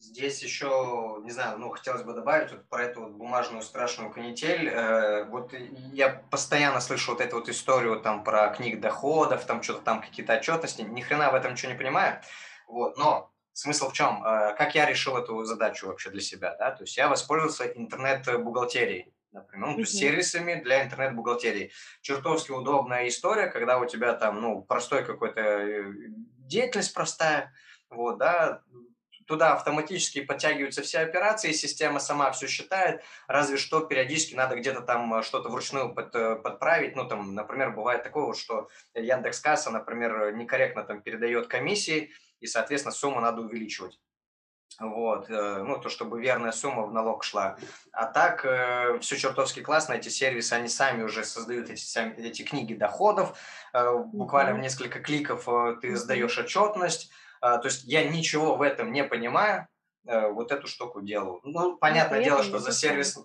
Здесь 0.00 0.44
еще, 0.44 1.20
не 1.24 1.32
знаю, 1.32 1.58
ну, 1.58 1.70
хотелось 1.70 2.04
бы 2.04 2.12
добавить 2.12 2.52
вот 2.52 2.68
про 2.68 2.84
эту 2.84 3.02
вот 3.02 3.12
бумажную 3.12 3.62
страшную 3.62 4.12
канитель. 4.12 4.68
Э, 4.68 5.24
вот 5.24 5.52
я 5.92 6.22
постоянно 6.30 6.80
слышу 6.80 7.12
вот 7.12 7.20
эту 7.20 7.36
вот 7.36 7.48
историю 7.48 8.00
там 8.00 8.22
про 8.22 8.48
книг 8.50 8.80
доходов, 8.80 9.44
там 9.44 9.60
что-то 9.60 9.80
там 9.80 10.00
какие-то 10.00 10.34
отчетности. 10.34 10.82
Ни 10.82 11.00
хрена 11.00 11.32
в 11.32 11.34
этом 11.34 11.52
ничего 11.52 11.72
не 11.72 11.78
понимаю. 11.78 12.20
Вот, 12.68 12.96
но 12.96 13.32
смысл 13.52 13.88
в 13.88 13.92
чем? 13.92 14.24
Э, 14.24 14.54
как 14.56 14.76
я 14.76 14.86
решил 14.86 15.16
эту 15.16 15.42
задачу 15.42 15.88
вообще 15.88 16.10
для 16.10 16.20
себя, 16.20 16.54
да? 16.56 16.70
То 16.70 16.84
есть 16.84 16.96
я 16.96 17.08
воспользовался 17.08 17.64
интернет-бухгалтерией 17.64 19.12
например, 19.32 19.68
ну, 19.68 19.74
то 19.74 19.80
есть 19.80 19.98
сервисами 19.98 20.54
для 20.62 20.84
интернет-бухгалтерии. 20.84 21.72
Чертовски 22.00 22.52
удобная 22.52 23.08
история, 23.08 23.48
когда 23.48 23.78
у 23.78 23.86
тебя 23.86 24.14
там, 24.14 24.40
ну, 24.40 24.62
простой 24.62 25.04
какой-то 25.04 25.40
э, 25.40 25.92
деятельность 26.38 26.94
простая, 26.94 27.52
вот, 27.90 28.18
да, 28.18 28.62
туда 29.26 29.52
автоматически 29.52 30.22
подтягиваются 30.22 30.82
все 30.82 31.00
операции, 31.00 31.52
система 31.52 32.00
сама 32.00 32.32
все 32.32 32.46
считает, 32.46 33.02
разве 33.26 33.58
что 33.58 33.80
периодически 33.80 34.34
надо 34.34 34.56
где-то 34.56 34.80
там 34.80 35.12
э, 35.14 35.22
что-то 35.22 35.50
вручную 35.50 35.94
под, 35.94 36.14
э, 36.14 36.36
подправить, 36.36 36.96
ну, 36.96 37.06
там, 37.06 37.34
например, 37.34 37.72
бывает 37.72 38.02
такое, 38.02 38.32
что 38.34 38.68
Яндекс.Касса, 38.94 39.70
например, 39.70 40.34
некорректно 40.34 40.82
там 40.82 41.02
передает 41.02 41.46
комиссии, 41.46 42.10
и, 42.40 42.46
соответственно, 42.46 42.92
сумму 42.92 43.20
надо 43.20 43.42
увеличивать. 43.42 44.00
Вот, 44.80 45.28
э, 45.28 45.62
ну, 45.62 45.78
то, 45.80 45.88
чтобы 45.88 46.20
верная 46.20 46.52
сумма 46.52 46.86
в 46.86 46.92
налог 46.92 47.24
шла. 47.24 47.56
А 47.92 48.06
так, 48.06 48.46
все 49.00 49.16
чертовски 49.16 49.60
классно, 49.60 49.94
эти 49.94 50.08
сервисы, 50.08 50.52
они 50.52 50.68
сами 50.68 51.02
уже 51.02 51.24
создают 51.24 51.68
эти, 51.68 51.80
сами, 51.80 52.14
эти 52.14 52.42
книги 52.42 52.74
доходов, 52.74 53.36
буквально 53.72 54.54
в 54.54 54.58
несколько 54.58 55.00
кликов 55.00 55.48
ты 55.80 55.96
сдаешь 55.96 56.38
отчетность, 56.38 57.10
то 57.40 57.62
есть 57.64 57.84
я 57.84 58.08
ничего 58.08 58.56
в 58.56 58.62
этом 58.62 58.92
не 58.92 59.04
понимаю, 59.04 59.66
э, 60.06 60.28
вот 60.30 60.52
эту 60.52 60.66
штуку 60.66 61.00
делаю. 61.00 61.40
Ну, 61.44 61.76
понятное 61.76 62.22
дело, 62.22 62.42
что 62.42 62.58
за 62.58 62.72
сервис... 62.72 63.18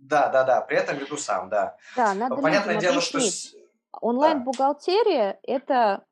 Да, 0.00 0.28
да, 0.28 0.44
да, 0.44 0.60
при 0.60 0.76
этом 0.76 0.98
веду 0.98 1.16
сам, 1.16 1.48
да. 1.48 1.76
Да, 1.96 2.12
надо 2.12 2.36
Понятное 2.36 2.76
дело, 2.76 2.96
объяснить. 2.96 3.48
что... 3.48 3.58
Онлайн-бухгалтерия– 4.00 5.38
это 5.44 6.04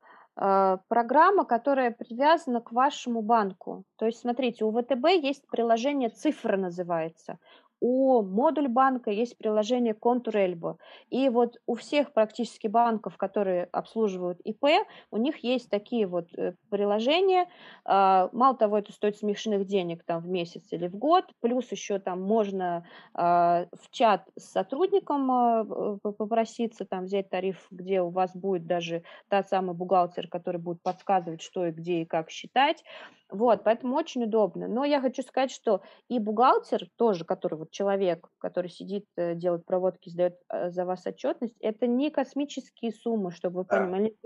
программа, 0.87 1.45
которая 1.45 1.91
привязана 1.91 2.61
к 2.61 2.71
вашему 2.71 3.21
банку. 3.21 3.83
То 3.97 4.07
есть, 4.07 4.21
смотрите, 4.21 4.65
у 4.65 4.71
ВТБ 4.71 5.05
есть 5.21 5.47
приложение 5.47 6.09
«Цифра» 6.09 6.57
называется 6.57 7.37
у 7.81 8.21
модуль 8.21 8.67
банка 8.67 9.09
есть 9.11 9.37
приложение 9.37 9.93
Контур 9.95 10.37
Эльбо. 10.37 10.77
И 11.09 11.29
вот 11.29 11.57
у 11.65 11.75
всех 11.75 12.13
практически 12.13 12.67
банков, 12.67 13.17
которые 13.17 13.65
обслуживают 13.71 14.39
ИП, 14.41 14.65
у 15.09 15.17
них 15.17 15.43
есть 15.43 15.69
такие 15.69 16.05
вот 16.05 16.27
э, 16.37 16.53
приложения. 16.69 17.47
А, 17.83 18.29
мало 18.33 18.55
того, 18.55 18.77
это 18.77 18.93
стоит 18.93 19.17
смешных 19.17 19.65
денег 19.65 20.03
там 20.03 20.21
в 20.21 20.27
месяц 20.27 20.63
или 20.71 20.87
в 20.87 20.95
год, 20.95 21.25
плюс 21.41 21.71
еще 21.71 21.97
там 21.97 22.21
можно 22.21 22.85
а, 23.13 23.65
в 23.73 23.89
чат 23.89 24.29
с 24.37 24.51
сотрудником 24.51 25.31
а, 25.31 25.97
попроситься 26.03 26.85
там 26.85 27.05
взять 27.05 27.29
тариф, 27.29 27.67
где 27.71 28.01
у 28.01 28.09
вас 28.09 28.35
будет 28.35 28.67
даже 28.67 29.03
та 29.27 29.41
самая 29.43 29.73
бухгалтер, 29.73 30.27
который 30.27 30.61
будет 30.61 30.83
подсказывать, 30.83 31.41
что 31.41 31.65
и 31.65 31.71
где 31.71 32.01
и 32.03 32.05
как 32.05 32.29
считать. 32.29 32.83
Вот, 33.31 33.63
поэтому 33.63 33.95
очень 33.95 34.23
удобно. 34.25 34.67
Но 34.67 34.83
я 34.85 35.01
хочу 35.01 35.21
сказать, 35.23 35.51
что 35.51 35.81
и 36.09 36.19
бухгалтер 36.19 36.87
тоже, 36.97 37.25
который 37.25 37.55
вот 37.59 37.71
человек, 37.71 38.27
который 38.39 38.69
сидит, 38.69 39.05
э, 39.17 39.35
делает 39.35 39.65
проводки, 39.65 40.09
сдает 40.09 40.35
э, 40.49 40.69
за 40.69 40.85
вас 40.85 41.05
отчетность, 41.07 41.55
это 41.61 41.87
не 41.87 42.11
космические 42.11 42.91
суммы, 42.91 43.31
чтобы 43.31 43.59
вы 43.61 43.65
Да. 43.69 43.77
понимали. 43.79 44.17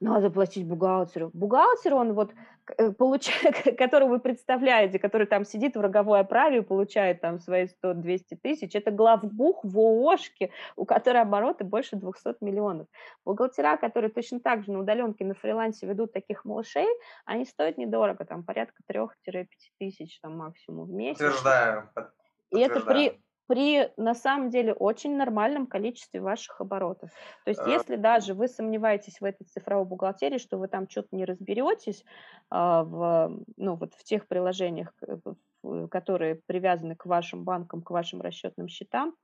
Надо 0.00 0.30
платить 0.30 0.66
бухгалтеру. 0.66 1.30
Бухгалтер, 1.32 1.94
он 1.94 2.12
вот 2.14 2.32
э, 2.78 2.92
получает, 2.92 3.76
который 3.78 4.08
вы 4.08 4.18
представляете, 4.20 4.98
который 4.98 5.26
там 5.26 5.44
сидит 5.44 5.76
в 5.76 5.80
роговой 5.80 6.20
оправе 6.20 6.58
и 6.58 6.62
получает 6.62 7.20
там 7.20 7.40
свои 7.40 7.66
100-200 7.84 8.20
тысяч, 8.42 8.74
это 8.74 8.90
главбух 8.90 9.60
в 9.62 9.78
ООшке, 9.78 10.50
у 10.76 10.84
которой 10.84 11.22
обороты 11.22 11.64
больше 11.64 11.96
200 11.96 12.36
миллионов. 12.40 12.86
Бухгалтера, 13.24 13.76
которые 13.76 14.10
точно 14.10 14.40
так 14.40 14.64
же 14.64 14.72
на 14.72 14.80
удаленке, 14.80 15.24
на 15.24 15.34
фрилансе 15.34 15.86
ведут 15.86 16.12
таких 16.12 16.44
малышей, 16.44 16.88
они 17.24 17.44
стоят 17.44 17.78
недорого 17.78 17.96
дорого, 17.96 18.24
там 18.24 18.44
порядка 18.44 18.82
3-5 18.90 19.46
тысяч 19.78 20.20
там 20.20 20.36
максимум 20.36 20.86
в 20.86 20.92
месяц. 20.92 21.18
Подтверждаю. 21.18 21.90
И 22.50 22.60
это 22.60 22.80
при, 22.80 23.20
при, 23.46 23.92
на 23.96 24.14
самом 24.14 24.50
деле, 24.50 24.72
очень 24.72 25.16
нормальном 25.16 25.66
количестве 25.66 26.20
ваших 26.20 26.60
оборотов. 26.60 27.10
То 27.44 27.50
есть, 27.50 27.66
если 27.66 27.96
даже 27.96 28.34
вы 28.34 28.48
сомневаетесь 28.48 29.20
в 29.20 29.24
этой 29.24 29.44
цифровой 29.44 29.86
бухгалтерии, 29.86 30.38
что 30.38 30.58
вы 30.58 30.68
там 30.68 30.88
что-то 30.88 31.08
не 31.12 31.24
разберетесь 31.24 32.04
а, 32.50 32.82
в, 32.82 33.38
ну, 33.56 33.76
вот 33.76 33.94
в 33.94 34.04
тех 34.04 34.26
приложениях, 34.26 34.92
которые 35.90 36.40
привязаны 36.46 36.96
к 36.96 37.06
вашим 37.06 37.44
банкам, 37.44 37.82
к 37.82 37.90
вашим 37.90 38.20
расчетным 38.20 38.68
счетам, 38.68 39.14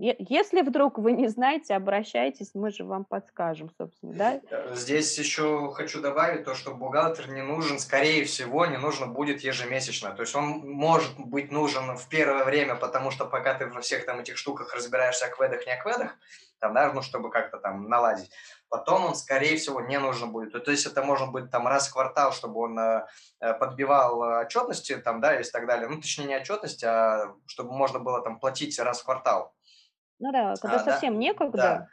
если 0.00 0.62
вдруг 0.62 0.98
вы 0.98 1.12
не 1.12 1.28
знаете, 1.28 1.74
обращайтесь, 1.74 2.52
мы 2.54 2.70
же 2.70 2.84
вам 2.84 3.04
подскажем, 3.04 3.70
собственно, 3.76 4.14
да? 4.14 4.40
Э, 4.50 4.74
здесь 4.74 5.18
еще 5.18 5.70
хочу 5.74 6.00
добавить 6.00 6.44
то, 6.44 6.54
что 6.54 6.74
бухгалтер 6.74 7.30
не 7.30 7.42
нужен, 7.42 7.78
скорее 7.78 8.24
всего, 8.24 8.64
не 8.64 8.78
нужно 8.78 9.06
будет 9.06 9.42
ежемесячно. 9.42 10.12
То 10.12 10.22
есть 10.22 10.34
он 10.34 10.44
может 10.64 11.18
быть 11.18 11.52
нужен 11.52 11.98
в 11.98 12.08
первое 12.08 12.44
время, 12.44 12.76
потому 12.76 13.10
что 13.10 13.26
пока 13.26 13.52
ты 13.52 13.66
во 13.66 13.82
всех 13.82 14.06
там 14.06 14.20
этих 14.20 14.38
штуках 14.38 14.74
разбираешься, 14.74 15.26
акведах, 15.26 15.66
не 15.66 15.72
акведах, 15.72 16.16
там, 16.60 16.72
да, 16.72 16.90
ну, 16.94 17.02
чтобы 17.02 17.30
как-то 17.30 17.58
там 17.58 17.86
наладить. 17.88 18.30
Потом 18.70 19.04
он, 19.04 19.14
скорее 19.14 19.56
всего, 19.56 19.82
не 19.82 19.98
нужен 19.98 20.32
будет. 20.32 20.64
То 20.64 20.70
есть 20.70 20.86
это 20.86 21.02
может 21.02 21.30
быть 21.30 21.50
там 21.50 21.68
раз 21.68 21.88
в 21.88 21.92
квартал, 21.92 22.32
чтобы 22.32 22.60
он 22.60 22.78
э, 22.78 23.06
э 23.40 23.52
подбивал 23.52 24.20
отчетности, 24.20 24.96
там, 24.96 25.20
да, 25.20 25.38
и 25.38 25.42
так 25.42 25.66
далее. 25.66 25.88
Ну, 25.88 26.00
точнее, 26.00 26.26
не 26.26 26.36
отчетности, 26.36 26.86
а 26.86 27.34
чтобы 27.46 27.72
можно 27.72 27.98
было 27.98 28.22
там 28.22 28.38
платить 28.40 28.78
раз 28.78 29.00
в 29.02 29.04
квартал. 29.04 29.52
Ну 30.20 30.32
да, 30.32 30.54
когда 30.60 30.76
а, 30.76 30.84
совсем 30.84 31.14
да, 31.14 31.18
некогда. 31.18 31.56
Да. 31.56 31.88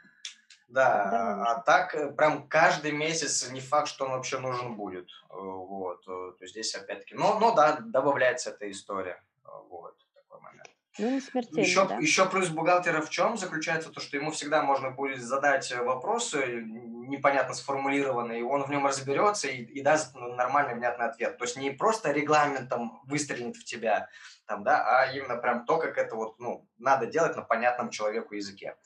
Да, 0.68 1.44
а 1.46 1.60
так 1.62 1.94
э, 1.94 2.12
прям 2.12 2.46
каждый 2.46 2.92
месяц 2.92 3.50
не 3.50 3.60
факт, 3.60 3.88
что 3.88 4.04
он 4.04 4.10
вообще 4.10 4.38
нужен 4.38 4.76
будет. 4.76 5.08
Э, 5.30 5.34
вот, 5.34 6.02
э, 6.06 6.32
то 6.36 6.36
есть 6.40 6.52
здесь 6.52 6.74
опять-таки, 6.74 7.14
но, 7.14 7.38
но 7.38 7.54
да, 7.54 7.78
добавляется 7.80 8.50
эта 8.50 8.70
история. 8.70 9.22
Вот, 9.70 9.96
такой 10.14 10.40
момент. 10.42 10.68
Ну, 10.98 11.10
не 11.10 11.20
смертельно, 11.20 11.60
еще, 11.60 11.86
да? 11.86 11.96
еще 11.96 12.28
плюс 12.28 12.48
бухгалтера 12.48 13.00
в 13.00 13.10
чем 13.10 13.36
заключается? 13.36 13.90
То, 13.90 14.00
что 14.00 14.16
ему 14.16 14.32
всегда 14.32 14.62
можно 14.62 14.90
будет 14.90 15.22
задать 15.22 15.72
вопросы 15.76 16.64
непонятно 17.08 17.54
сформулированные, 17.54 18.44
он 18.44 18.64
в 18.64 18.70
нем 18.70 18.86
разберется 18.86 19.48
и, 19.48 19.62
и 19.62 19.80
даст 19.80 20.14
нормальный, 20.14 20.74
внятный 20.74 21.06
ответ. 21.06 21.38
То 21.38 21.44
есть 21.44 21.56
не 21.56 21.70
просто 21.70 22.12
регламентом 22.12 23.00
выстрелит 23.04 23.56
в 23.56 23.64
тебя, 23.64 24.08
там, 24.46 24.64
да, 24.64 24.84
а 24.84 25.12
именно 25.12 25.36
прям 25.36 25.64
то, 25.64 25.78
как 25.78 25.98
это 25.98 26.16
вот, 26.16 26.38
ну, 26.38 26.68
надо 26.78 27.06
делать 27.06 27.36
на 27.36 27.42
понятном 27.42 27.90
человеку 27.90 28.34
языке. 28.34 28.76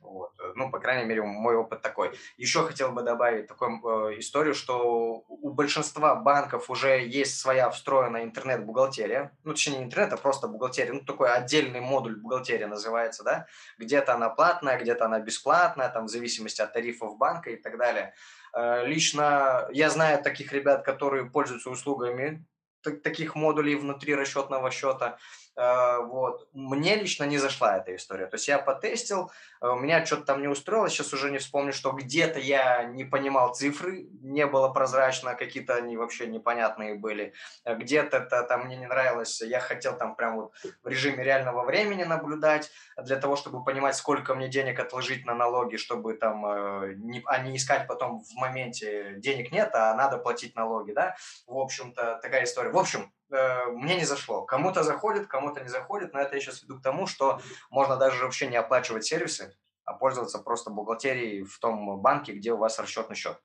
Вот. 0.00 0.32
Ну, 0.54 0.70
по 0.70 0.78
крайней 0.78 1.04
мере, 1.04 1.22
мой 1.22 1.56
опыт 1.56 1.82
такой. 1.82 2.12
Еще 2.36 2.64
хотел 2.64 2.92
бы 2.92 3.02
добавить 3.02 3.46
такую 3.46 3.80
э, 4.10 4.18
историю, 4.18 4.54
что 4.54 5.24
у 5.28 5.50
большинства 5.50 6.14
банков 6.14 6.70
уже 6.70 7.04
есть 7.06 7.38
своя 7.38 7.68
встроенная 7.70 8.24
интернет-бухгалтерия. 8.24 9.36
Ну, 9.44 9.52
точнее, 9.52 9.78
не 9.78 9.84
интернет, 9.84 10.12
а 10.12 10.16
просто 10.16 10.48
бухгалтерия. 10.48 10.92
Ну, 10.92 11.00
такой 11.00 11.30
отдельный 11.30 11.80
модуль 11.80 12.16
бухгалтерии 12.16 12.64
называется, 12.64 13.22
да. 13.22 13.46
Где-то 13.78 14.14
она 14.14 14.30
платная, 14.30 14.78
где-то 14.78 15.04
она 15.04 15.20
бесплатная, 15.20 15.88
там, 15.88 16.06
в 16.06 16.10
зависимости 16.10 16.62
от 16.62 16.72
тарифов 16.72 17.18
банка 17.18 17.50
и 17.50 17.56
так 17.56 17.76
далее. 17.76 18.14
Э, 18.54 18.86
лично 18.86 19.68
я 19.72 19.90
знаю 19.90 20.22
таких 20.22 20.52
ребят, 20.52 20.84
которые 20.84 21.30
пользуются 21.30 21.70
услугами 21.70 22.46
таких 22.82 23.34
модулей 23.34 23.74
внутри 23.74 24.14
расчетного 24.14 24.70
счета. 24.70 25.18
Э, 25.58 25.98
вот. 26.04 26.48
Мне 26.52 26.94
лично 26.94 27.24
не 27.24 27.36
зашла 27.36 27.78
эта 27.78 27.94
история. 27.96 28.26
То 28.26 28.36
есть 28.36 28.46
я 28.46 28.58
потестил, 28.58 29.32
э, 29.60 29.66
у 29.68 29.74
меня 29.74 30.06
что-то 30.06 30.22
там 30.22 30.40
не 30.40 30.46
устроилось, 30.46 30.92
сейчас 30.92 31.12
уже 31.12 31.30
не 31.32 31.38
вспомню, 31.38 31.72
что 31.72 31.90
где-то 31.90 32.38
я 32.38 32.84
не 32.84 33.04
понимал 33.04 33.52
цифры, 33.54 34.06
не 34.22 34.46
было 34.46 34.68
прозрачно, 34.68 35.34
какие-то 35.34 35.74
они 35.74 35.96
вообще 35.96 36.28
непонятные 36.28 36.94
были. 36.94 37.34
Э, 37.64 37.74
где-то 37.74 38.18
это 38.18 38.44
там 38.44 38.66
мне 38.66 38.76
не 38.76 38.86
нравилось, 38.86 39.40
я 39.40 39.58
хотел 39.58 39.96
там 39.96 40.14
прям 40.14 40.36
вот 40.36 40.52
в 40.84 40.86
режиме 40.86 41.24
реального 41.24 41.64
времени 41.64 42.04
наблюдать, 42.04 42.70
для 42.96 43.16
того, 43.16 43.34
чтобы 43.34 43.64
понимать, 43.64 43.96
сколько 43.96 44.36
мне 44.36 44.46
денег 44.48 44.78
отложить 44.78 45.26
на 45.26 45.34
налоги, 45.34 45.76
чтобы 45.76 46.14
там, 46.14 46.42
не, 47.00 47.22
а 47.26 47.38
не 47.38 47.56
искать 47.56 47.88
потом 47.88 48.20
в 48.20 48.34
моменте 48.34 49.14
денег 49.16 49.50
нет, 49.50 49.70
а 49.74 49.94
надо 49.94 50.18
платить 50.18 50.54
налоги, 50.54 50.92
да. 50.92 51.16
В 51.46 51.58
общем-то, 51.58 52.20
такая 52.22 52.44
история. 52.44 52.70
В 52.70 52.78
общем, 52.78 53.12
мне 53.30 53.96
не 53.96 54.04
зашло. 54.04 54.42
Кому-то 54.42 54.82
заходит, 54.82 55.26
кому-то 55.26 55.60
не 55.60 55.68
заходит, 55.68 56.12
но 56.12 56.20
это 56.20 56.34
я 56.34 56.40
сейчас 56.40 56.62
веду 56.62 56.78
к 56.78 56.82
тому, 56.82 57.06
что 57.06 57.40
можно 57.70 57.96
даже 57.96 58.24
вообще 58.24 58.46
не 58.46 58.56
оплачивать 58.56 59.04
сервисы, 59.04 59.56
а 59.84 59.94
пользоваться 59.94 60.38
просто 60.38 60.70
бухгалтерией 60.70 61.44
в 61.44 61.58
том 61.58 62.00
банке, 62.00 62.32
где 62.32 62.52
у 62.52 62.56
вас 62.56 62.78
расчетный 62.78 63.16
счет. 63.16 63.38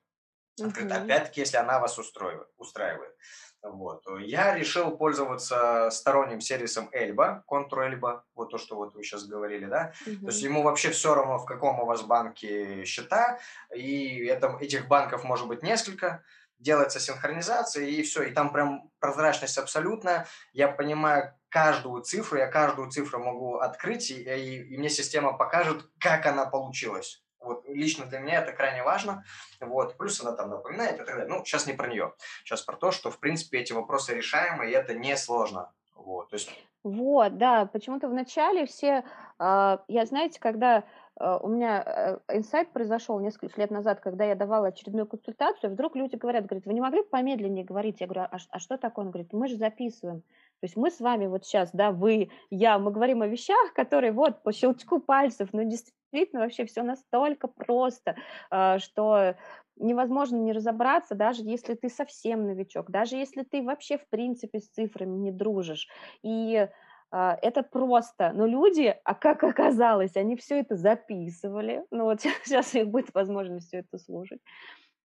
Открыт. 0.62 0.90
Uh-huh. 0.90 1.04
Опять-таки, 1.04 1.40
если 1.40 1.56
она 1.56 1.78
вас 1.80 1.98
устраивает. 1.98 2.48
устраивает. 2.56 3.14
Вот. 3.62 4.04
Я 4.20 4.54
решил 4.54 4.94
пользоваться 4.96 5.88
сторонним 5.90 6.40
сервисом 6.40 6.90
Эльба, 6.92 7.42
контур 7.46 7.80
Эльба, 7.80 8.24
вот 8.34 8.50
то, 8.50 8.58
что 8.58 8.76
вот 8.76 8.94
вы 8.94 9.02
сейчас 9.02 9.24
говорили, 9.24 9.64
да. 9.64 9.94
Uh-huh. 10.06 10.20
То 10.20 10.26
есть 10.26 10.42
ему 10.42 10.62
вообще 10.62 10.90
все 10.90 11.14
равно, 11.14 11.38
в 11.38 11.46
каком 11.46 11.80
у 11.80 11.86
вас 11.86 12.02
банке 12.02 12.84
счета, 12.84 13.38
и 13.74 14.26
это, 14.26 14.58
этих 14.60 14.86
банков 14.86 15.24
может 15.24 15.48
быть 15.48 15.62
несколько 15.62 16.22
делается 16.64 16.98
синхронизация, 16.98 17.84
и 17.84 18.02
все, 18.02 18.22
и 18.22 18.32
там 18.32 18.52
прям 18.52 18.90
прозрачность 18.98 19.58
абсолютная. 19.58 20.26
Я 20.52 20.68
понимаю 20.68 21.34
каждую 21.50 22.02
цифру, 22.02 22.38
я 22.38 22.46
каждую 22.46 22.90
цифру 22.90 23.22
могу 23.22 23.58
открыть, 23.58 24.10
и, 24.10 24.22
и, 24.22 24.74
и 24.74 24.78
мне 24.78 24.88
система 24.88 25.34
покажет, 25.34 25.84
как 26.00 26.26
она 26.26 26.46
получилась. 26.46 27.22
Вот 27.38 27.68
лично 27.68 28.06
для 28.06 28.20
меня 28.20 28.40
это 28.40 28.52
крайне 28.52 28.82
важно. 28.82 29.22
Вот. 29.60 29.98
Плюс 29.98 30.20
она 30.22 30.32
там 30.32 30.48
напоминает 30.48 30.94
и 30.94 31.04
так 31.04 31.06
далее. 31.06 31.26
Ну, 31.26 31.44
сейчас 31.44 31.66
не 31.66 31.74
про 31.74 31.88
нее. 31.88 32.14
Сейчас 32.42 32.62
про 32.62 32.76
то, 32.76 32.90
что, 32.90 33.10
в 33.10 33.20
принципе, 33.20 33.58
эти 33.58 33.74
вопросы 33.74 34.14
решаемы, 34.14 34.70
и 34.70 34.72
это 34.72 34.94
не 34.94 35.16
сложно. 35.16 35.70
Вот, 35.94 36.30
то 36.30 36.34
есть... 36.34 36.50
вот 36.82 37.38
да, 37.38 37.66
почему-то 37.66 38.08
вначале 38.08 38.66
все, 38.66 39.04
э, 39.38 39.78
я, 39.88 40.06
знаете, 40.06 40.40
когда 40.40 40.84
у 41.20 41.48
меня 41.48 41.82
э, 42.28 42.36
инсайт 42.36 42.72
произошел 42.72 43.20
несколько 43.20 43.60
лет 43.60 43.70
назад, 43.70 44.00
когда 44.00 44.24
я 44.24 44.34
давала 44.34 44.68
очередную 44.68 45.06
консультацию, 45.06 45.70
вдруг 45.70 45.94
люди 45.94 46.16
говорят, 46.16 46.46
говорят, 46.46 46.66
вы 46.66 46.74
не 46.74 46.80
могли 46.80 47.02
бы 47.02 47.08
помедленнее 47.08 47.64
говорить? 47.64 48.00
Я 48.00 48.06
говорю, 48.06 48.28
а, 48.30 48.38
а 48.50 48.58
что 48.58 48.78
такое? 48.78 49.04
Он 49.04 49.10
говорит, 49.12 49.32
мы 49.32 49.46
же 49.46 49.56
записываем. 49.56 50.22
То 50.22 50.64
есть 50.64 50.76
мы 50.76 50.90
с 50.90 50.98
вами 50.98 51.26
вот 51.26 51.44
сейчас, 51.44 51.70
да, 51.72 51.92
вы, 51.92 52.30
я, 52.50 52.78
мы 52.78 52.90
говорим 52.90 53.22
о 53.22 53.28
вещах, 53.28 53.74
которые 53.74 54.12
вот 54.12 54.42
по 54.42 54.52
щелчку 54.52 54.98
пальцев, 54.98 55.50
но 55.52 55.62
действительно 55.62 56.40
вообще 56.40 56.64
все 56.64 56.82
настолько 56.82 57.46
просто, 57.46 58.16
э, 58.50 58.78
что 58.78 59.36
невозможно 59.76 60.36
не 60.36 60.52
разобраться, 60.52 61.14
даже 61.14 61.42
если 61.42 61.74
ты 61.74 61.88
совсем 61.88 62.44
новичок, 62.44 62.90
даже 62.90 63.16
если 63.16 63.42
ты 63.42 63.62
вообще 63.62 63.98
в 63.98 64.08
принципе 64.08 64.60
с 64.60 64.68
цифрами 64.68 65.16
не 65.16 65.32
дружишь. 65.32 65.88
И 66.22 66.68
это 67.14 67.62
просто. 67.62 68.32
Но 68.34 68.46
люди, 68.46 68.96
а 69.04 69.14
как 69.14 69.44
оказалось, 69.44 70.16
они 70.16 70.36
все 70.36 70.60
это 70.60 70.76
записывали. 70.76 71.84
Ну 71.90 72.04
вот 72.04 72.20
сейчас 72.22 72.74
у 72.74 72.78
них 72.78 72.88
будет 72.88 73.14
возможность 73.14 73.68
все 73.68 73.78
это 73.78 73.98
слушать. 73.98 74.40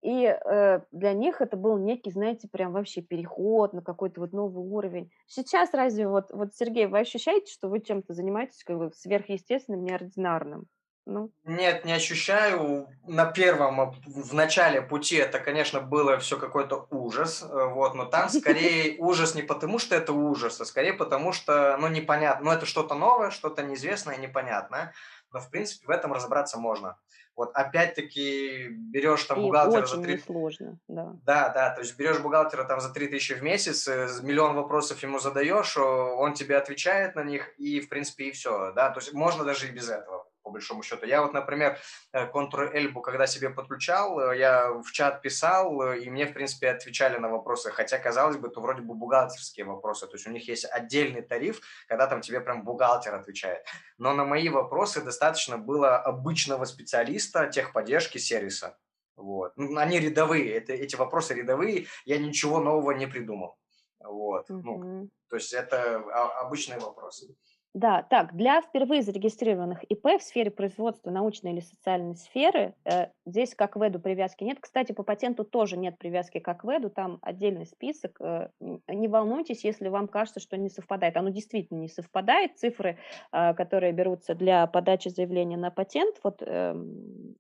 И 0.01 0.25
э, 0.25 0.81
для 0.93 1.13
них 1.13 1.41
это 1.41 1.57
был 1.57 1.77
некий, 1.77 2.11
знаете, 2.13 2.49
прям 2.49 2.73
вообще 2.73 3.03
переход 3.03 3.73
на 3.73 3.83
какой-то 3.83 4.21
вот 4.21 4.33
новый 4.33 4.65
уровень. 4.65 5.11
Сейчас 5.27 5.75
разве 5.75 6.09
вот, 6.09 6.31
вот 6.31 6.55
Сергей, 6.55 6.87
вы 6.87 7.01
ощущаете, 7.01 7.53
что 7.53 7.69
вы 7.69 7.81
чем-то 7.81 8.15
занимаетесь 8.15 8.63
как 8.63 8.79
бы 8.79 8.93
сверхъестественным, 8.95 9.83
неординарным? 9.83 10.67
Ну. 11.09 11.31
Нет, 11.45 11.87
не 11.87 11.95
ощущаю. 11.95 12.87
На 13.07 13.25
первом, 13.25 13.95
в 14.07 14.35
начале 14.35 14.83
пути 14.83 15.17
это, 15.17 15.39
конечно, 15.41 15.81
было 15.81 16.19
все 16.19 16.37
какой-то 16.37 16.87
ужас, 16.91 17.43
э, 17.43 17.47
вот, 17.47 17.95
но 17.95 18.05
там 18.05 18.29
скорее 18.29 18.95
ужас 18.99 19.35
не 19.35 19.41
потому, 19.41 19.79
что 19.79 19.95
это 19.97 20.13
ужас, 20.13 20.61
а 20.61 20.67
скорее 20.67 20.93
потому, 20.93 21.33
что, 21.33 21.79
ну, 21.81 21.89
непонятно, 21.89 22.45
ну, 22.45 22.51
это 22.51 22.67
что-то 22.67 22.95
новое, 22.95 23.31
что-то 23.31 23.63
неизвестное, 23.63 24.19
непонятное, 24.19 24.93
но, 25.33 25.41
в 25.41 25.49
принципе, 25.49 25.87
в 25.87 25.91
этом 25.91 26.13
разобраться 26.13 26.59
можно. 26.59 26.99
Вот 27.35 27.53
опять-таки 27.55 28.69
берешь 28.69 29.25
там 29.25 29.41
бухгалтера 29.41 29.87
за 29.87 30.03
3... 30.03 30.19
сложно, 30.19 30.79
да. 30.89 31.15
Да, 31.25 31.49
да, 31.49 31.71
то 31.71 31.81
есть 31.81 31.97
берешь 31.97 32.19
бухгалтера 32.19 32.65
там 32.65 32.81
за 32.83 32.93
3000 32.93 33.33
в 33.33 33.43
месяц, 33.43 33.89
э, 33.89 34.09
миллион 34.21 34.57
вопросов 34.57 35.03
ему 35.03 35.21
задаешь, 35.21 35.75
он 35.79 36.35
тебе 36.35 36.59
отвечает 36.59 37.15
на 37.15 37.25
них, 37.25 37.55
и, 37.57 37.81
в 37.81 37.89
принципе, 37.89 38.25
и 38.25 38.33
все, 38.33 38.73
да, 38.73 38.91
то 38.91 39.01
есть 39.01 39.15
можно 39.15 39.45
даже 39.45 39.69
и 39.69 39.71
без 39.71 39.89
этого 39.89 40.28
по 40.49 40.53
большому 40.53 40.83
счету. 40.83 41.07
Я 41.07 41.23
вот, 41.23 41.35
например, 41.35 41.79
Ctrl-L, 42.15 43.03
когда 43.03 43.27
себе 43.27 43.51
подключал, 43.51 44.33
я 44.33 44.73
в 44.73 44.91
чат 44.93 45.21
писал, 45.21 45.93
и 45.93 46.09
мне, 46.09 46.27
в 46.27 46.33
принципе, 46.33 46.71
отвечали 46.71 47.19
на 47.19 47.29
вопросы, 47.29 47.71
хотя, 47.71 47.99
казалось 47.99 48.39
бы, 48.39 48.49
это 48.49 48.61
вроде 48.61 48.81
бы 48.81 48.95
бухгалтерские 48.95 49.67
вопросы, 49.67 50.07
то 50.07 50.15
есть 50.15 50.27
у 50.27 50.31
них 50.31 50.49
есть 50.49 50.65
отдельный 50.65 51.21
тариф, 51.21 51.61
когда 51.87 52.07
там 52.07 52.23
тебе 52.23 52.41
прям 52.41 52.65
бухгалтер 52.65 53.15
отвечает. 53.15 53.67
Но 53.99 54.15
на 54.15 54.25
мои 54.25 54.49
вопросы 54.49 55.03
достаточно 55.03 55.59
было 55.59 55.97
обычного 55.97 56.65
специалиста 56.65 57.47
техподдержки 57.49 58.17
сервиса. 58.19 58.79
Вот. 59.17 59.53
Ну, 59.57 59.77
они 59.77 60.01
рядовые, 60.01 60.55
это, 60.55 60.73
эти 60.73 60.97
вопросы 60.97 61.35
рядовые, 61.35 61.87
я 62.07 62.19
ничего 62.19 62.61
нового 62.61 62.93
не 62.93 63.07
придумал. 63.07 63.59
Вот. 64.01 64.51
Угу. 64.51 64.63
Ну, 64.65 65.09
то 65.29 65.37
есть 65.37 65.53
это 65.53 65.97
обычные 66.41 66.79
вопросы. 66.79 67.35
Да, 67.75 68.03
так, 68.03 68.35
для 68.35 68.61
впервые 68.63 69.03
зарегистрированных 69.03 69.85
ИП 69.85 70.19
в 70.19 70.23
сфере 70.23 70.51
производства 70.51 71.11
научной 71.11 71.53
или 71.53 71.61
социальной 71.61 72.17
сферы 72.17 72.75
э, 72.85 73.09
здесь 73.27 73.55
как 73.55 73.77
в 73.77 73.87
ЭДу 73.87 74.01
привязки 74.01 74.43
нет. 74.43 74.59
Кстати, 74.61 74.93
по 74.93 75.03
патенту 75.03 75.45
тоже 75.45 75.77
нет 75.77 75.99
привязки 75.99 76.39
как 76.39 76.65
в 76.65 76.71
ЭДу, 76.71 76.89
там 76.89 77.19
отдельный 77.21 77.67
список. 77.67 78.17
Э, 78.21 78.49
не 78.89 79.07
волнуйтесь, 79.07 79.65
если 79.65 79.89
вам 79.89 80.09
кажется, 80.09 80.41
что 80.41 80.57
не 80.57 80.71
совпадает. 80.71 81.17
Оно 81.19 81.29
действительно 81.29 81.79
не 81.79 81.89
совпадает. 81.89 82.57
Цифры, 82.59 82.99
э, 83.33 83.55
которые 83.55 83.93
берутся 83.93 84.35
для 84.35 84.67
подачи 84.67 85.09
заявления 85.09 85.59
на 85.59 85.71
патент, 85.71 86.17
вот 86.25 86.43
э, 86.45 86.75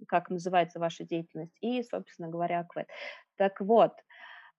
как 0.06 0.28
называется 0.28 0.78
ваша 0.78 1.04
деятельность, 1.04 1.56
и, 1.62 1.82
собственно 1.82 2.28
говоря, 2.28 2.60
АКВЭД. 2.60 2.86
Так 3.36 3.60
вот, 3.60 3.92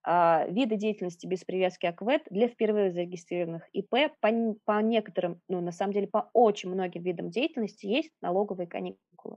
виды 0.04 0.76
деятельности 0.76 1.26
без 1.26 1.44
привязки 1.44 1.86
АКВЭД 1.86 2.22
для 2.30 2.48
впервые 2.48 2.90
зарегистрированных 2.90 3.68
ИП 3.72 4.12
по, 4.20 4.30
по 4.64 4.80
некоторым, 4.80 5.40
ну, 5.48 5.60
на 5.60 5.72
самом 5.72 5.92
деле, 5.92 6.06
по 6.06 6.30
очень 6.32 6.70
многим 6.70 7.02
видам 7.02 7.30
деятельности 7.30 7.86
есть 7.86 8.10
налоговые 8.22 8.66
каникулы. 8.66 9.36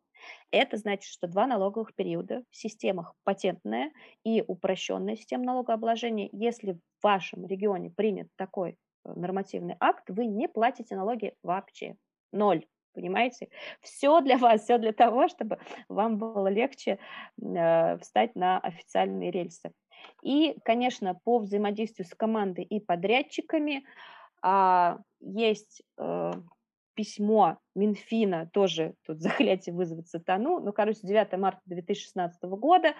Это 0.51 0.77
значит, 0.77 1.11
что 1.11 1.27
два 1.27 1.47
налоговых 1.47 1.93
периода 1.95 2.43
в 2.49 2.55
системах 2.55 3.15
патентная 3.23 3.91
и 4.23 4.43
упрощенная 4.45 5.15
система 5.15 5.45
налогообложения. 5.45 6.29
Если 6.31 6.73
в 6.73 6.79
вашем 7.03 7.45
регионе 7.45 7.89
принят 7.89 8.27
такой 8.37 8.71
э, 8.71 9.13
нормативный 9.15 9.75
акт, 9.79 10.09
вы 10.09 10.25
не 10.25 10.47
платите 10.47 10.95
налоги 10.95 11.33
вообще. 11.43 11.95
Ноль. 12.31 12.65
Понимаете? 12.93 13.49
Все 13.81 14.21
для 14.21 14.37
вас, 14.37 14.61
все 14.63 14.77
для 14.77 14.93
того, 14.93 15.27
чтобы 15.27 15.57
вам 15.89 16.17
было 16.17 16.47
легче 16.47 16.99
э, 17.41 17.97
встать 17.97 18.35
на 18.35 18.59
официальные 18.59 19.31
рельсы. 19.31 19.71
И, 20.21 20.55
конечно, 20.63 21.15
по 21.23 21.39
взаимодействию 21.39 22.07
с 22.07 22.13
командой 22.15 22.63
и 22.63 22.79
подрядчиками 22.79 23.85
а, 24.41 24.99
есть 25.19 25.83
э, 25.97 26.31
письмо 26.93 27.57
Минфина, 27.75 28.49
тоже 28.53 28.95
тут 29.05 29.19
заклятие 29.21 29.73
вызвать 29.73 30.07
сатану, 30.07 30.59
ну, 30.59 30.71
короче, 30.73 30.99
9 31.03 31.37
марта 31.37 31.61
2016 31.65 32.43
года, 32.43 32.93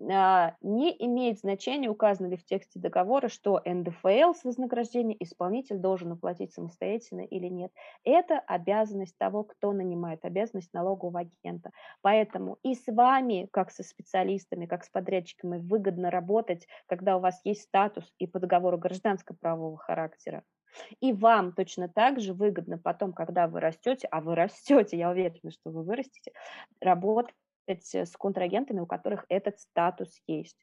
а, 0.00 0.54
не 0.60 0.94
имеет 1.06 1.38
значения, 1.38 1.88
указано 1.88 2.26
ли 2.26 2.36
в 2.36 2.44
тексте 2.44 2.80
договора, 2.80 3.28
что 3.28 3.60
НДФЛ 3.64 4.34
с 4.34 4.44
вознаграждения 4.44 5.16
исполнитель 5.20 5.78
должен 5.78 6.12
уплатить 6.12 6.52
самостоятельно 6.52 7.20
или 7.20 7.48
нет. 7.48 7.72
Это 8.04 8.38
обязанность 8.38 9.16
того, 9.18 9.44
кто 9.44 9.72
нанимает, 9.72 10.24
обязанность 10.24 10.72
налогового 10.72 11.20
агента. 11.20 11.70
Поэтому 12.00 12.58
и 12.62 12.74
с 12.74 12.86
вами, 12.86 13.48
как 13.52 13.70
со 13.70 13.82
специалистами, 13.82 14.66
как 14.66 14.84
с 14.84 14.88
подрядчиками, 14.88 15.58
выгодно 15.58 16.10
работать, 16.10 16.66
когда 16.86 17.16
у 17.16 17.20
вас 17.20 17.40
есть 17.44 17.62
статус 17.62 18.12
и 18.18 18.26
по 18.26 18.38
договору 18.38 18.78
гражданско-правового 18.78 19.76
характера. 19.76 20.42
И 21.00 21.12
вам 21.12 21.52
точно 21.52 21.88
так 21.88 22.20
же 22.20 22.32
выгодно 22.32 22.78
потом, 22.78 23.12
когда 23.12 23.46
вы 23.46 23.60
растете, 23.60 24.08
а 24.10 24.20
вы 24.20 24.34
растете, 24.34 24.96
я 24.96 25.10
уверена, 25.10 25.50
что 25.50 25.70
вы 25.70 25.82
вырастете, 25.82 26.32
работать 26.80 27.34
с 27.66 28.16
контрагентами, 28.16 28.80
у 28.80 28.86
которых 28.86 29.24
этот 29.28 29.58
статус 29.60 30.20
есть. 30.26 30.58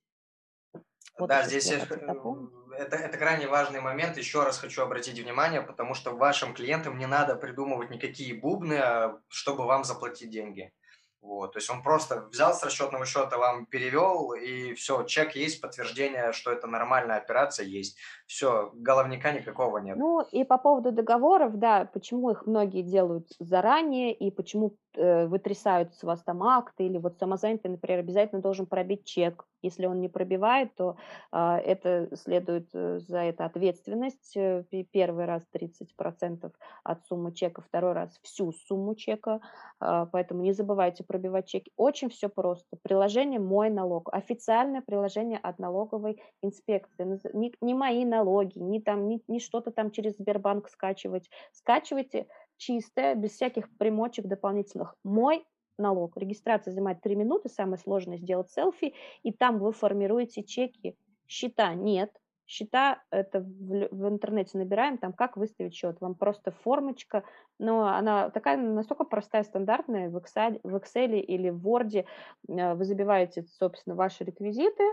Вот 1.17 1.27
да, 1.27 1.43
здесь 1.43 1.69
это, 1.69 2.95
это 2.95 3.17
крайне 3.17 3.47
важный 3.47 3.81
момент. 3.81 4.17
Еще 4.17 4.43
раз 4.43 4.57
хочу 4.57 4.81
обратить 4.81 5.19
внимание, 5.19 5.61
потому 5.61 5.93
что 5.93 6.11
вашим 6.11 6.53
клиентам 6.53 6.97
не 6.97 7.05
надо 7.05 7.35
придумывать 7.35 7.89
никакие 7.89 8.33
бубны, 8.33 8.75
а 8.75 9.19
чтобы 9.27 9.65
вам 9.65 9.83
заплатить 9.83 10.29
деньги. 10.29 10.73
Вот, 11.22 11.53
то 11.53 11.60
есть 11.60 11.69
он 11.69 11.84
просто 11.84 12.27
взял 12.31 12.53
с 12.53 12.64
расчетного 12.64 13.06
счета, 13.06 13.38
вам 13.38 13.68
перевел, 13.68 14.34
и 14.34 14.73
все, 14.73 15.03
чек 15.03 15.35
есть, 15.35 15.61
подтверждение, 15.61 16.34
что 16.34 16.52
это 16.52 16.65
нормальная 16.65 17.18
операция 17.18 17.65
есть. 17.65 17.99
Все, 18.26 18.72
головника 18.73 19.31
никакого 19.31 19.77
нет. 19.77 19.98
Ну 19.98 20.22
и 20.22 20.43
по 20.43 20.57
поводу 20.57 20.91
договоров, 20.91 21.60
да, 21.60 21.85
почему 21.93 22.31
их 22.31 22.48
многие 22.48 22.81
делают 22.81 23.27
заранее, 23.38 24.14
и 24.15 24.31
почему 24.31 24.77
э, 24.95 25.27
вытрясают 25.27 25.93
с 25.95 26.03
вас 26.03 26.22
там 26.23 26.43
акты, 26.43 26.85
или 26.85 26.97
вот 26.97 27.18
самозанятый, 27.18 27.72
например, 27.72 27.99
обязательно 27.99 28.41
должен 28.41 28.65
пробить 28.65 29.05
чек. 29.05 29.45
Если 29.61 29.85
он 29.85 30.01
не 30.01 30.09
пробивает, 30.09 30.73
то 30.76 30.97
э, 31.31 31.38
это 31.65 32.09
следует 32.15 32.69
э, 32.73 32.99
за 32.99 33.19
это 33.19 33.45
ответственность. 33.45 34.35
Э, 34.35 34.63
первый 34.91 35.26
раз 35.26 35.43
30% 35.53 36.51
от 36.84 37.05
суммы 37.05 37.31
чека, 37.31 37.61
второй 37.61 37.93
раз 37.93 38.19
всю 38.23 38.51
сумму 38.51 38.95
чека. 38.95 39.41
Э, 39.80 40.07
поэтому 40.11 40.41
не 40.41 40.53
забывайте 40.53 41.03
пробивать 41.03 41.47
чеки. 41.47 41.72
Очень 41.77 42.09
все 42.09 42.30
просто. 42.30 42.77
Приложение 42.81 43.39
«Мой 43.39 43.69
налог». 43.69 44.09
Официальное 44.11 44.81
приложение 44.81 45.38
от 45.38 45.59
налоговой 45.59 46.22
инспекции. 46.41 47.19
Не, 47.34 47.53
не 47.61 47.73
мои 47.73 48.05
налоги, 48.05 48.57
не, 48.57 48.81
там, 48.81 49.07
не, 49.07 49.23
не 49.27 49.39
что-то 49.39 49.72
там 49.72 49.91
через 49.91 50.15
Сбербанк 50.18 50.69
скачивать. 50.69 51.30
Скачивайте 51.51 52.27
чистое, 52.61 53.15
без 53.15 53.31
всяких 53.31 53.75
примочек 53.77 54.27
дополнительных. 54.27 54.95
«Мой 55.03 55.45
налог». 55.77 56.15
Регистрация 56.15 56.71
занимает 56.71 57.01
3 57.01 57.15
минуты, 57.15 57.49
самое 57.49 57.77
сложное 57.79 58.17
сделать 58.17 58.51
селфи, 58.51 58.93
и 59.23 59.33
там 59.33 59.57
вы 59.57 59.73
формируете 59.73 60.43
чеки. 60.43 60.95
Счета 61.27 61.73
нет, 61.73 62.11
Счета 62.51 63.01
это 63.11 63.39
в, 63.39 63.88
в 63.91 64.09
интернете 64.09 64.57
набираем, 64.57 64.97
там 64.97 65.13
как 65.13 65.38
выставить 65.38 65.73
счет. 65.73 66.01
Вам 66.01 66.15
просто 66.15 66.51
формочка, 66.51 67.23
но 67.59 67.88
она 67.88 68.29
такая 68.29 68.57
настолько 68.57 69.05
простая, 69.05 69.43
стандартная, 69.43 70.09
в 70.09 70.17
Excel, 70.17 70.59
в 70.63 70.75
Excel 70.75 71.17
или 71.17 71.49
в 71.49 71.65
Word 71.65 72.03
э, 72.49 72.73
вы 72.73 72.83
забиваете, 72.83 73.43
собственно, 73.43 73.95
ваши 73.95 74.25
реквизиты, 74.25 74.83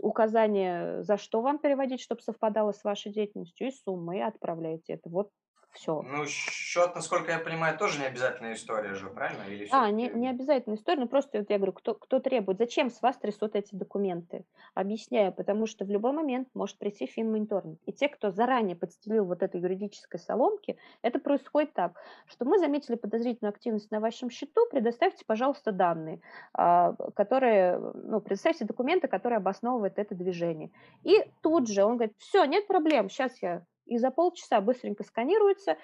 указание, 0.00 1.02
за 1.02 1.16
что 1.16 1.40
вам 1.42 1.58
переводить, 1.58 2.00
чтобы 2.00 2.22
совпадало 2.22 2.72
с 2.72 2.84
вашей 2.84 3.12
деятельностью, 3.12 3.68
и 3.68 3.70
суммы, 3.70 4.18
и 4.18 4.20
отправляете 4.22 4.94
это. 4.94 5.08
Вот 5.08 5.30
все. 5.76 6.02
Ну, 6.02 6.26
счет, 6.26 6.94
насколько 6.94 7.30
я 7.30 7.38
понимаю, 7.38 7.78
тоже 7.78 8.00
не 8.00 8.06
обязательная 8.06 8.54
история 8.54 8.94
же, 8.94 9.08
правильно? 9.08 9.42
Или 9.44 9.68
а, 9.70 9.90
не, 9.90 10.08
не 10.08 10.28
обязательная 10.28 10.76
история, 10.76 11.00
но 11.00 11.06
просто 11.06 11.38
вот 11.38 11.50
я 11.50 11.56
говорю, 11.56 11.72
кто, 11.72 11.94
кто 11.94 12.18
требует, 12.18 12.58
зачем 12.58 12.90
с 12.90 13.00
вас 13.02 13.16
трясут 13.16 13.54
эти 13.54 13.74
документы? 13.74 14.44
Объясняю, 14.74 15.32
потому 15.32 15.66
что 15.66 15.84
в 15.84 15.90
любой 15.90 16.12
момент 16.12 16.48
может 16.54 16.78
прийти 16.78 17.06
финмониторинг. 17.06 17.78
И 17.86 17.92
те, 17.92 18.08
кто 18.08 18.30
заранее 18.30 18.76
подстелил 18.76 19.24
вот 19.24 19.42
этой 19.42 19.60
юридической 19.60 20.18
соломки, 20.18 20.76
это 21.02 21.18
происходит 21.18 21.72
так, 21.74 21.92
что 22.26 22.44
мы 22.44 22.58
заметили 22.58 22.96
подозрительную 22.96 23.50
активность 23.50 23.90
на 23.90 24.00
вашем 24.00 24.30
счету, 24.30 24.66
предоставьте, 24.70 25.24
пожалуйста, 25.24 25.72
данные, 25.72 26.20
а, 26.52 26.94
которые, 27.14 27.78
ну, 27.78 28.20
предоставьте 28.20 28.64
документы, 28.64 29.08
которые 29.08 29.36
обосновывают 29.36 29.98
это 29.98 30.14
движение. 30.14 30.70
И 31.04 31.24
тут 31.42 31.68
же 31.68 31.84
он 31.84 31.96
говорит, 31.96 32.14
все, 32.18 32.44
нет 32.44 32.66
проблем, 32.66 33.08
сейчас 33.08 33.36
я 33.42 33.62
и 33.86 33.98
за 33.98 34.10
полчаса 34.10 34.60
быстренько 34.60 35.04
сканируется 35.04 35.76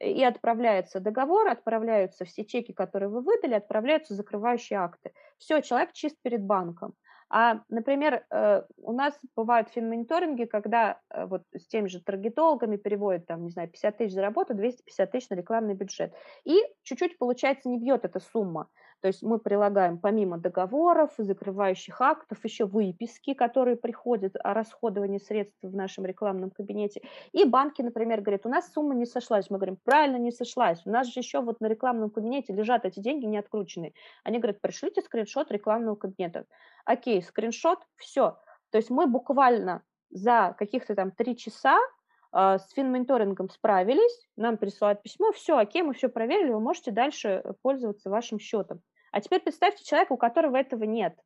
и 0.00 0.22
отправляется 0.24 1.00
договор, 1.00 1.48
отправляются 1.48 2.24
все 2.24 2.44
чеки, 2.44 2.72
которые 2.72 3.08
вы 3.08 3.20
выдали, 3.20 3.54
отправляются 3.54 4.14
закрывающие 4.14 4.78
акты. 4.78 5.12
Все, 5.38 5.60
человек 5.60 5.92
чист 5.92 6.16
перед 6.22 6.42
банком. 6.42 6.94
А, 7.30 7.60
например, 7.68 8.24
э, 8.30 8.62
у 8.78 8.92
нас 8.92 9.18
бывают 9.36 9.68
финмониторинги, 9.68 10.44
когда 10.44 10.98
э, 11.10 11.26
вот 11.26 11.42
с 11.54 11.66
теми 11.66 11.88
же 11.88 12.00
таргетологами 12.00 12.76
переводят, 12.76 13.26
там, 13.26 13.44
не 13.44 13.50
знаю, 13.50 13.68
50 13.68 13.98
тысяч 13.98 14.14
за 14.14 14.22
работу, 14.22 14.54
250 14.54 15.10
тысяч 15.10 15.28
на 15.28 15.34
рекламный 15.34 15.74
бюджет. 15.74 16.14
И 16.44 16.58
чуть-чуть, 16.84 17.18
получается, 17.18 17.68
не 17.68 17.78
бьет 17.78 18.06
эта 18.06 18.20
сумма. 18.20 18.70
То 19.00 19.08
есть 19.08 19.22
мы 19.22 19.38
прилагаем 19.38 19.98
помимо 19.98 20.38
договоров, 20.38 21.12
закрывающих 21.18 22.00
актов, 22.00 22.44
еще 22.44 22.66
выписки, 22.66 23.34
которые 23.34 23.76
приходят 23.76 24.34
о 24.42 24.54
расходовании 24.54 25.18
средств 25.18 25.58
в 25.62 25.74
нашем 25.74 26.04
рекламном 26.04 26.50
кабинете. 26.50 27.02
И 27.32 27.44
банки, 27.44 27.82
например, 27.82 28.20
говорят, 28.20 28.46
у 28.46 28.48
нас 28.48 28.72
сумма 28.72 28.94
не 28.94 29.06
сошлась. 29.06 29.50
Мы 29.50 29.58
говорим, 29.58 29.78
правильно, 29.84 30.16
не 30.16 30.32
сошлась. 30.32 30.82
У 30.84 30.90
нас 30.90 31.06
же 31.06 31.20
еще 31.20 31.40
вот 31.40 31.60
на 31.60 31.66
рекламном 31.66 32.10
кабинете 32.10 32.52
лежат 32.52 32.84
эти 32.84 33.00
деньги 33.00 33.26
не 33.26 33.38
открученные. 33.38 33.92
Они 34.24 34.38
говорят, 34.38 34.60
пришлите 34.60 35.00
скриншот 35.02 35.50
рекламного 35.52 35.94
кабинета. 35.94 36.46
Окей, 36.84 37.22
скриншот, 37.22 37.78
все. 37.96 38.38
То 38.70 38.78
есть 38.78 38.90
мы 38.90 39.06
буквально 39.06 39.82
за 40.10 40.54
каких-то 40.58 40.94
там 40.94 41.10
три 41.10 41.36
часа 41.36 41.78
с 42.32 42.72
финмониторингом 42.74 43.48
справились, 43.48 44.28
нам 44.36 44.58
присылают 44.58 45.02
письмо, 45.02 45.32
все, 45.32 45.56
окей, 45.56 45.82
мы 45.82 45.94
все 45.94 46.08
проверили, 46.08 46.52
вы 46.52 46.60
можете 46.60 46.90
дальше 46.90 47.42
э, 47.42 47.52
пользоваться 47.62 48.10
вашим 48.10 48.38
счетом. 48.38 48.82
А 49.12 49.20
теперь 49.20 49.40
представьте 49.40 49.84
человека, 49.84 50.12
у 50.12 50.18
которого 50.18 50.56
этого 50.56 50.84
нет. 50.84 51.18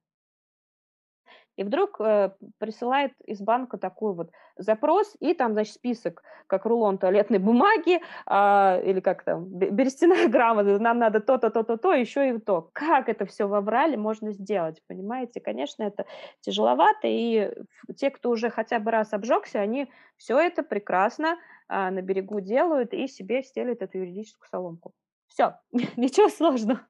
И 1.56 1.64
вдруг 1.64 2.00
э, 2.00 2.32
присылает 2.58 3.12
из 3.24 3.40
банка 3.40 3.76
такой 3.76 4.14
вот 4.14 4.30
запрос, 4.56 5.16
и 5.20 5.34
там, 5.34 5.52
значит, 5.52 5.74
список, 5.74 6.22
как 6.46 6.64
рулон 6.66 6.98
туалетной 6.98 7.38
бумаги, 7.50 8.00
э, 8.26 8.90
или 8.90 9.00
как 9.00 9.24
там, 9.24 9.44
берестяная 9.46 10.28
грамота, 10.32 10.78
нам 10.78 10.98
надо 10.98 11.20
то-то, 11.20 11.50
то-то, 11.50 11.76
то, 11.76 11.92
еще 11.92 12.30
и 12.30 12.38
то. 12.38 12.70
Как 12.72 13.08
это 13.08 13.26
все 13.26 13.46
в 13.46 13.62
можно 13.96 14.32
сделать, 14.32 14.82
понимаете? 14.86 15.40
Конечно, 15.40 15.82
это 15.82 16.06
тяжеловато, 16.40 17.06
и 17.06 17.52
те, 17.96 18.10
кто 18.10 18.30
уже 18.30 18.50
хотя 18.50 18.78
бы 18.78 18.90
раз 18.90 19.12
обжегся, 19.12 19.60
они 19.60 19.90
все 20.16 20.38
это 20.38 20.62
прекрасно 20.62 21.36
э, 21.68 21.90
на 21.90 22.02
берегу 22.02 22.40
делают 22.40 22.94
и 22.94 23.06
себе 23.08 23.42
стелят 23.42 23.82
эту 23.82 23.98
юридическую 23.98 24.48
соломку. 24.48 24.92
Все, 25.28 25.56
ничего 25.96 26.28
сложного. 26.28 26.80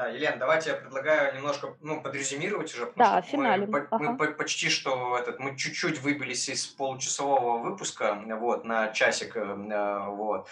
Да, 0.00 0.08
Елена, 0.08 0.38
давайте 0.38 0.70
я 0.70 0.76
предлагаю 0.76 1.36
немножко 1.36 1.76
ну, 1.82 2.00
подрезюмировать 2.00 2.72
уже, 2.72 2.86
потому 2.86 3.16
да, 3.16 3.22
что 3.22 3.32
финале. 3.32 3.66
мы, 3.66 3.86
ага. 3.90 4.16
мы 4.18 4.32
почти 4.32 4.70
что 4.70 5.18
этот, 5.18 5.40
мы 5.40 5.58
чуть-чуть 5.58 6.00
выбились 6.00 6.48
из 6.48 6.66
получасового 6.66 7.58
выпуска, 7.58 8.18
вот, 8.40 8.64
на 8.64 8.88
часик, 8.94 9.36
э, 9.36 10.06
вот. 10.08 10.48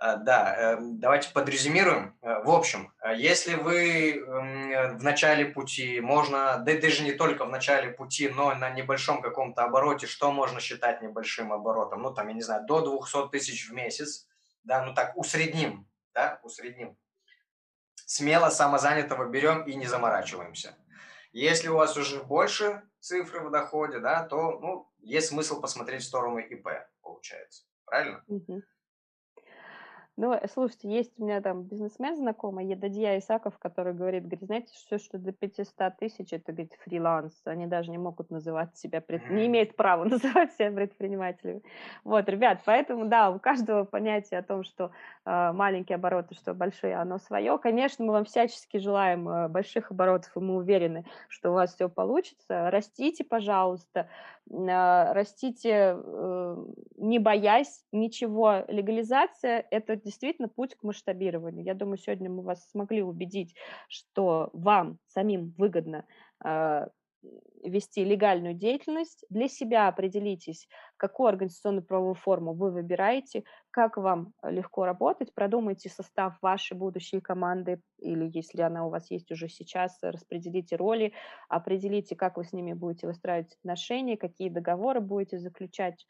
Э, 0.00 0.18
да, 0.18 0.54
э, 0.56 0.78
давайте 0.80 1.30
подрезюмируем. 1.32 2.16
В 2.22 2.48
общем, 2.48 2.92
если 3.16 3.56
вы 3.56 4.24
в 4.26 5.02
начале 5.02 5.46
пути, 5.46 5.98
можно, 6.00 6.58
да 6.58 6.80
даже 6.80 7.02
не 7.02 7.14
только 7.14 7.46
в 7.46 7.50
начале 7.50 7.90
пути, 7.90 8.28
но 8.28 8.54
на 8.54 8.70
небольшом 8.70 9.22
каком-то 9.22 9.64
обороте, 9.64 10.06
что 10.06 10.30
можно 10.30 10.60
считать 10.60 11.02
небольшим 11.02 11.52
оборотом? 11.52 12.02
Ну, 12.02 12.14
там, 12.14 12.28
я 12.28 12.34
не 12.34 12.42
знаю, 12.42 12.64
до 12.64 12.80
200 12.80 13.30
тысяч 13.32 13.68
в 13.68 13.72
месяц, 13.72 14.28
да, 14.62 14.84
ну 14.84 14.94
так, 14.94 15.16
усредним, 15.16 15.88
да, 16.14 16.38
усредним 16.44 16.96
смело 18.06 18.50
самозанятого 18.50 19.28
берем 19.28 19.64
и 19.64 19.74
не 19.74 19.86
заморачиваемся. 19.86 20.76
Если 21.32 21.68
у 21.68 21.76
вас 21.76 21.96
уже 21.96 22.22
больше 22.22 22.82
цифры 23.00 23.40
в 23.40 23.50
доходе, 23.50 23.98
да, 23.98 24.24
то 24.24 24.58
ну, 24.60 24.92
есть 24.98 25.28
смысл 25.28 25.60
посмотреть 25.60 26.02
в 26.02 26.06
сторону 26.06 26.38
ИП, 26.38 26.68
получается. 27.02 27.64
Правильно? 27.84 28.24
Угу. 28.28 28.62
Ну, 30.16 30.32
э, 30.32 30.46
слушайте, 30.48 30.88
есть 30.88 31.18
у 31.18 31.24
меня 31.24 31.40
там 31.40 31.62
бизнесмен 31.62 32.16
знакомый, 32.16 32.66
Едадья 32.66 33.18
Исаков, 33.18 33.58
который 33.58 33.94
говорит, 33.94 34.22
говорит, 34.22 34.44
знаете, 34.44 34.72
все, 34.72 34.98
что 34.98 35.18
до 35.18 35.32
500 35.32 35.96
тысяч, 35.98 36.32
это, 36.32 36.52
говорит, 36.52 36.72
фриланс. 36.84 37.32
Они 37.44 37.66
даже 37.66 37.90
не 37.90 37.98
могут 37.98 38.30
называть 38.30 38.76
себя, 38.76 39.00
пред... 39.00 39.28
не 39.28 39.46
имеют 39.46 39.74
права 39.74 40.04
называть 40.04 40.52
себя 40.54 40.70
предпринимателями. 40.70 41.62
Вот, 42.04 42.28
ребят, 42.28 42.60
поэтому, 42.64 43.06
да, 43.06 43.30
у 43.30 43.40
каждого 43.40 43.84
понятие 43.84 44.38
о 44.38 44.44
том, 44.44 44.62
что 44.62 44.92
э, 45.24 45.52
маленькие 45.52 45.96
обороты, 45.96 46.34
что 46.34 46.54
большие, 46.54 46.94
оно 46.94 47.18
свое. 47.18 47.58
Конечно, 47.58 48.04
мы 48.04 48.12
вам 48.12 48.24
всячески 48.24 48.76
желаем 48.76 49.28
э, 49.28 49.48
больших 49.48 49.90
оборотов, 49.90 50.36
и 50.36 50.40
мы 50.40 50.56
уверены, 50.56 51.04
что 51.28 51.50
у 51.50 51.54
вас 51.54 51.74
все 51.74 51.88
получится. 51.88 52.70
Растите, 52.70 53.24
пожалуйста, 53.24 54.08
растите, 54.50 55.96
э, 55.96 56.56
не 56.96 57.18
боясь 57.18 57.84
ничего. 57.92 58.64
Легализация– 58.68 59.66
это 59.70 59.96
действительно 59.96 60.48
путь 60.48 60.74
к 60.74 60.82
масштабированию. 60.82 61.64
Я 61.64 61.74
думаю, 61.74 61.98
сегодня 61.98 62.30
мы 62.30 62.42
вас 62.42 62.68
смогли 62.70 63.02
убедить, 63.02 63.54
что 63.88 64.50
вам 64.52 64.98
самим 65.06 65.54
выгодно 65.56 66.04
э, 66.44 66.88
вести 67.62 68.04
легальную 68.04 68.54
деятельность. 68.54 69.24
Для 69.30 69.48
себя 69.48 69.88
определитесь, 69.88 70.68
какую 70.96 71.28
организационную 71.28 71.84
правовую 71.84 72.14
форму 72.14 72.52
вы 72.54 72.70
выбираете, 72.70 73.44
как 73.70 73.96
вам 73.96 74.32
легко 74.42 74.84
работать, 74.84 75.34
продумайте 75.34 75.88
состав 75.88 76.36
вашей 76.42 76.76
будущей 76.76 77.20
команды, 77.20 77.80
или 77.98 78.30
если 78.32 78.62
она 78.62 78.86
у 78.86 78.90
вас 78.90 79.10
есть 79.10 79.30
уже 79.32 79.48
сейчас, 79.48 79.98
распределите 80.02 80.76
роли, 80.76 81.12
определите, 81.48 82.16
как 82.16 82.36
вы 82.36 82.44
с 82.44 82.52
ними 82.52 82.72
будете 82.72 83.06
выстраивать 83.06 83.54
отношения, 83.60 84.16
какие 84.16 84.48
договоры 84.48 85.00
будете 85.00 85.38
заключать. 85.38 86.06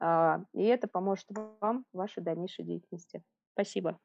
А, 0.00 0.40
и 0.52 0.64
это 0.64 0.88
поможет 0.88 1.26
вам 1.60 1.84
в 1.92 1.96
вашей 1.96 2.22
дальнейшей 2.22 2.64
деятельности. 2.64 3.22
Спасибо. 3.52 3.98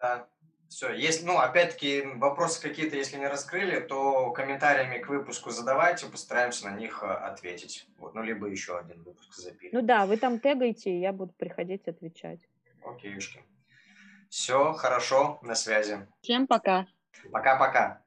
Да, 0.00 0.28
все. 0.68 0.92
Если, 0.92 1.24
ну, 1.24 1.38
опять-таки, 1.38 2.02
вопросы 2.16 2.60
какие-то, 2.62 2.96
если 2.96 3.16
не 3.16 3.26
раскрыли, 3.26 3.80
то 3.80 4.30
комментариями 4.32 4.98
к 4.98 5.08
выпуску 5.08 5.50
задавайте, 5.50 6.06
постараемся 6.06 6.68
на 6.68 6.76
них 6.76 7.02
а, 7.02 7.26
ответить. 7.26 7.86
Вот, 7.98 8.14
ну, 8.14 8.22
либо 8.22 8.46
еще 8.46 8.78
один 8.78 9.02
выпуск 9.02 9.34
запилим. 9.34 9.70
Ну 9.72 9.82
да, 9.82 10.06
вы 10.06 10.16
там 10.16 10.38
тегайте, 10.38 10.98
я 11.00 11.12
буду 11.12 11.32
приходить 11.36 11.88
отвечать. 11.88 12.40
Окей, 12.84 13.12
Юшки. 13.12 13.40
Все, 14.28 14.72
хорошо, 14.74 15.38
на 15.42 15.54
связи. 15.54 16.06
Всем 16.20 16.46
пока. 16.46 16.86
Пока-пока. 17.32 18.02